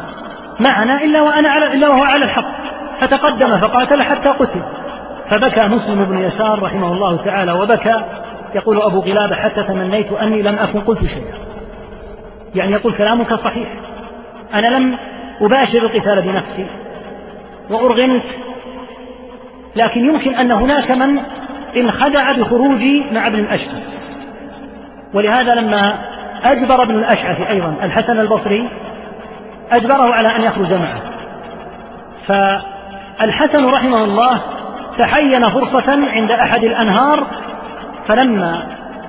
معنا 0.69 1.03
إلا 1.03 1.23
وأنا 1.23 1.49
على 1.49 1.75
إلا 1.75 1.89
وهو 1.89 2.05
على 2.11 2.25
الحق. 2.25 2.57
فتقدم 3.01 3.59
فقاتل 3.59 4.03
حتى 4.03 4.29
قتل. 4.29 4.63
فبكى 5.31 5.69
مسلم 5.69 6.05
بن 6.05 6.19
يسار 6.19 6.63
رحمه 6.63 6.93
الله 6.93 7.17
تعالى 7.25 7.53
وبكى 7.53 8.03
يقول 8.57 8.83
أبو 8.83 9.01
قلابة 9.01 9.35
حتى 9.35 9.63
تمنيت 9.63 10.13
أني 10.13 10.43
لم 10.43 10.59
أكن 10.59 10.81
قلت 10.81 11.01
شيئا. 11.01 11.35
يعني 12.55 12.73
يقول 12.73 12.95
كلامك 12.95 13.35
صحيح. 13.35 13.69
أنا 14.55 14.67
لم 14.67 14.99
أباشر 15.41 15.79
القتال 15.79 16.23
بنفسي 16.23 16.67
وأرغمت 17.71 18.23
لكن 19.77 20.01
يمكن 20.01 20.35
أن 20.35 20.53
هناك 20.53 20.91
من 20.91 21.21
انخدع 21.77 22.33
بخروجي 22.33 23.05
مع 23.13 23.27
ابن 23.27 23.39
الأشعث. 23.39 23.83
ولهذا 25.15 25.55
لما 25.55 25.99
أجبر 26.45 26.83
ابن 26.83 26.99
الأشعث 26.99 27.51
أيضا 27.51 27.75
الحسن 27.83 28.21
البصري 28.21 28.69
أجبره 29.71 30.15
على 30.15 30.37
أن 30.37 30.43
يخرج 30.43 30.73
معه. 30.73 31.01
فالحسن 32.27 33.67
رحمه 33.67 34.05
الله 34.05 34.41
تحين 34.99 35.49
فرصة 35.49 36.11
عند 36.11 36.33
أحد 36.33 36.65
الأنهار 36.65 37.27
فلما 38.09 38.63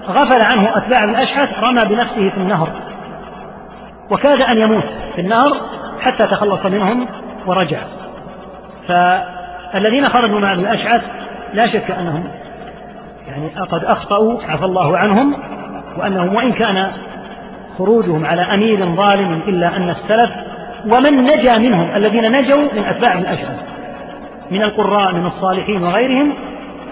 غفل 0.08 0.42
عنه 0.42 0.78
أتباع 0.78 1.04
الأشعث 1.04 1.50
رمى 1.64 1.86
بنفسه 1.86 2.30
في 2.30 2.38
النهر 2.38 2.70
وكاد 4.12 4.42
أن 4.42 4.58
يموت 4.58 4.84
في 5.16 5.22
النهر 5.22 5.52
حتى 6.02 6.28
تخلص 6.28 6.66
منهم 6.66 7.08
ورجع. 7.46 7.80
فالذين 8.88 10.10
خرجوا 10.10 10.40
مع 10.40 10.54
الأشعث 10.54 11.02
لا 11.54 11.68
شك 11.68 11.92
أنهم 11.92 12.24
يعني 13.28 13.50
قد 13.72 13.84
أخطأوا 13.84 14.44
عفى 14.44 14.66
الله 14.66 14.98
عنهم 14.98 15.34
وأنهم 15.98 16.36
وإن 16.36 16.52
كان 16.52 16.92
خروجهم 17.78 18.26
على 18.26 18.42
أمير 18.42 18.96
ظالم 18.96 19.42
إلا 19.48 19.78
أن 19.78 19.90
السلف 19.90 20.30
ومن 20.96 21.22
نجا 21.22 21.58
منهم 21.58 21.96
الذين 21.96 22.32
نجوا 22.32 22.74
من 22.74 22.84
أتباع 22.84 23.14
الأشعث 23.14 23.60
من 24.52 24.62
القراء 24.62 25.14
من 25.14 25.26
الصالحين 25.26 25.84
وغيرهم 25.84 26.34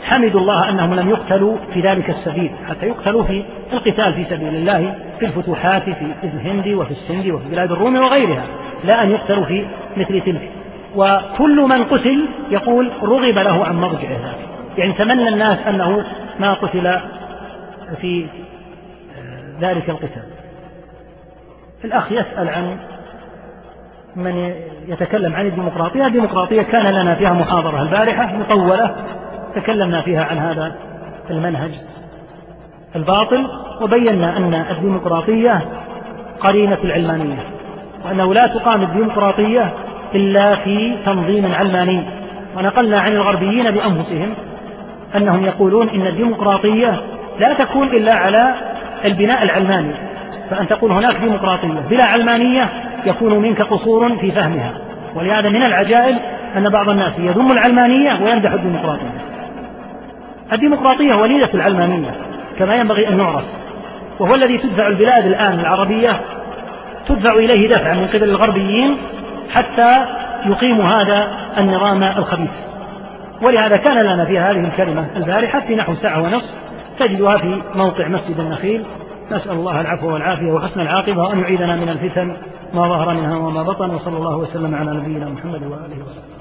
حمدوا 0.05 0.39
الله 0.39 0.69
أنهم 0.69 0.93
لم 0.93 1.09
يقتلوا 1.09 1.57
في 1.73 1.81
ذلك 1.81 2.09
السبيل 2.09 2.51
حتى 2.69 2.85
يقتلوا 2.85 3.23
في 3.23 3.43
القتال 3.73 4.13
في 4.13 4.25
سبيل 4.29 4.55
الله 4.55 4.95
في 5.19 5.25
الفتوحات 5.25 5.83
في 5.83 6.13
الهند 6.23 6.67
وفي 6.67 6.91
السند 6.91 7.27
وفي 7.27 7.49
بلاد 7.49 7.71
الروم 7.71 7.95
وغيرها 7.95 8.45
لا 8.83 9.03
أن 9.03 9.11
يقتلوا 9.11 9.45
في 9.45 9.65
مثل 9.97 10.21
تلك. 10.21 10.51
وكل 10.95 11.61
من 11.61 11.83
قتل 11.83 12.29
يقول 12.49 12.91
رغب 13.03 13.37
له 13.37 13.65
عن 13.65 13.75
مرجع 13.75 14.11
ذلك 14.11 14.47
يعني 14.77 14.93
تمنى 14.93 15.29
الناس 15.29 15.57
أنه 15.67 16.05
ما 16.39 16.53
قتل 16.53 16.99
في 18.01 18.25
ذلك 19.61 19.89
القتال. 19.89 20.23
الأخ 21.85 22.11
يسأل 22.11 22.49
عن 22.49 22.77
من 24.15 24.53
يتكلم 24.87 25.35
عن 25.35 25.45
الديمقراطية. 25.45 26.07
الديمقراطية 26.07 26.61
كان 26.61 26.93
لنا 26.93 27.15
فيها 27.15 27.33
محاضرة 27.33 27.81
البارحة 27.81 28.35
مطولة. 28.37 28.95
تكلمنا 29.55 30.01
فيها 30.01 30.23
عن 30.23 30.37
هذا 30.37 30.75
المنهج 31.29 31.71
الباطل 32.95 33.47
وبينا 33.81 34.37
أن 34.37 34.53
الديمقراطية 34.53 35.61
قرينة 36.39 36.77
العلمانية 36.83 37.43
وأنه 38.05 38.33
لا 38.33 38.47
تقام 38.47 38.81
الديمقراطية 38.81 39.73
إلا 40.15 40.51
في 40.51 40.97
تنظيم 41.05 41.53
علماني. 41.53 42.03
ونقلنا 42.57 42.99
عن 42.99 43.11
الغربيين 43.11 43.71
بأنفسهم 43.71 44.33
أنهم 45.15 45.45
يقولون 45.45 45.89
إن 45.89 46.07
الديمقراطية 46.07 47.01
لا 47.39 47.53
تكون 47.53 47.87
إلا 47.87 48.13
على 48.13 48.55
البناء 49.05 49.43
العلماني 49.43 49.91
فأن 50.49 50.67
تقول 50.67 50.91
هناك 50.91 51.15
ديمقراطية 51.15 51.79
بلا 51.89 52.03
علمانية 52.03 52.69
يكون 53.05 53.41
منك 53.41 53.61
قصور 53.61 54.17
في 54.17 54.31
فهمها. 54.31 54.71
ولهذا 55.15 55.49
من 55.49 55.63
العجائب 55.63 56.17
أن 56.57 56.69
بعض 56.69 56.89
الناس 56.89 57.13
يذم 57.19 57.51
العلمانية 57.51 58.09
ويمدح 58.21 58.51
الديمقراطية. 58.51 59.34
الديمقراطية 60.53 61.15
وليدة 61.15 61.49
العلمانية 61.53 62.15
كما 62.59 62.75
ينبغي 62.75 63.07
أن 63.07 63.17
نعرف. 63.17 63.43
وهو 64.19 64.35
الذي 64.35 64.57
تدفع 64.57 64.87
البلاد 64.87 65.25
الآن 65.25 65.59
العربية 65.59 66.21
تدفع 67.07 67.33
إليه 67.33 67.69
دفعا 67.69 67.93
من 67.93 68.07
قبل 68.07 68.23
الغربيين 68.23 68.97
حتى 69.49 70.05
يقيموا 70.45 70.85
هذا 70.85 71.27
النظام 71.57 72.03
الخبيث. 72.03 72.49
ولهذا 73.41 73.77
كان 73.77 74.05
لنا 74.05 74.25
في 74.25 74.39
هذه 74.39 74.59
الكلمة 74.59 75.07
البارحة 75.15 75.59
في 75.59 75.75
نحو 75.75 75.95
ساعة 75.95 76.21
ونصف 76.21 76.49
تجدها 76.99 77.37
في 77.37 77.61
موقع 77.75 78.07
مسجد 78.07 78.39
النخيل. 78.39 78.83
نسأل 79.31 79.51
الله 79.51 79.81
العفو 79.81 80.13
والعافية 80.13 80.51
وحسن 80.51 80.79
العاقبة 80.79 81.21
وأن 81.21 81.39
يعيذنا 81.39 81.75
من 81.75 81.89
الفتن 81.89 82.37
ما 82.73 82.87
ظهر 82.87 83.13
منها 83.13 83.37
وما 83.37 83.63
بطن 83.63 83.89
وصلى 83.89 84.17
الله 84.17 84.37
وسلم 84.37 84.75
على 84.75 84.91
نبينا 84.91 85.29
محمد 85.29 85.63
وآله 85.63 86.03
وسلم 86.03 86.34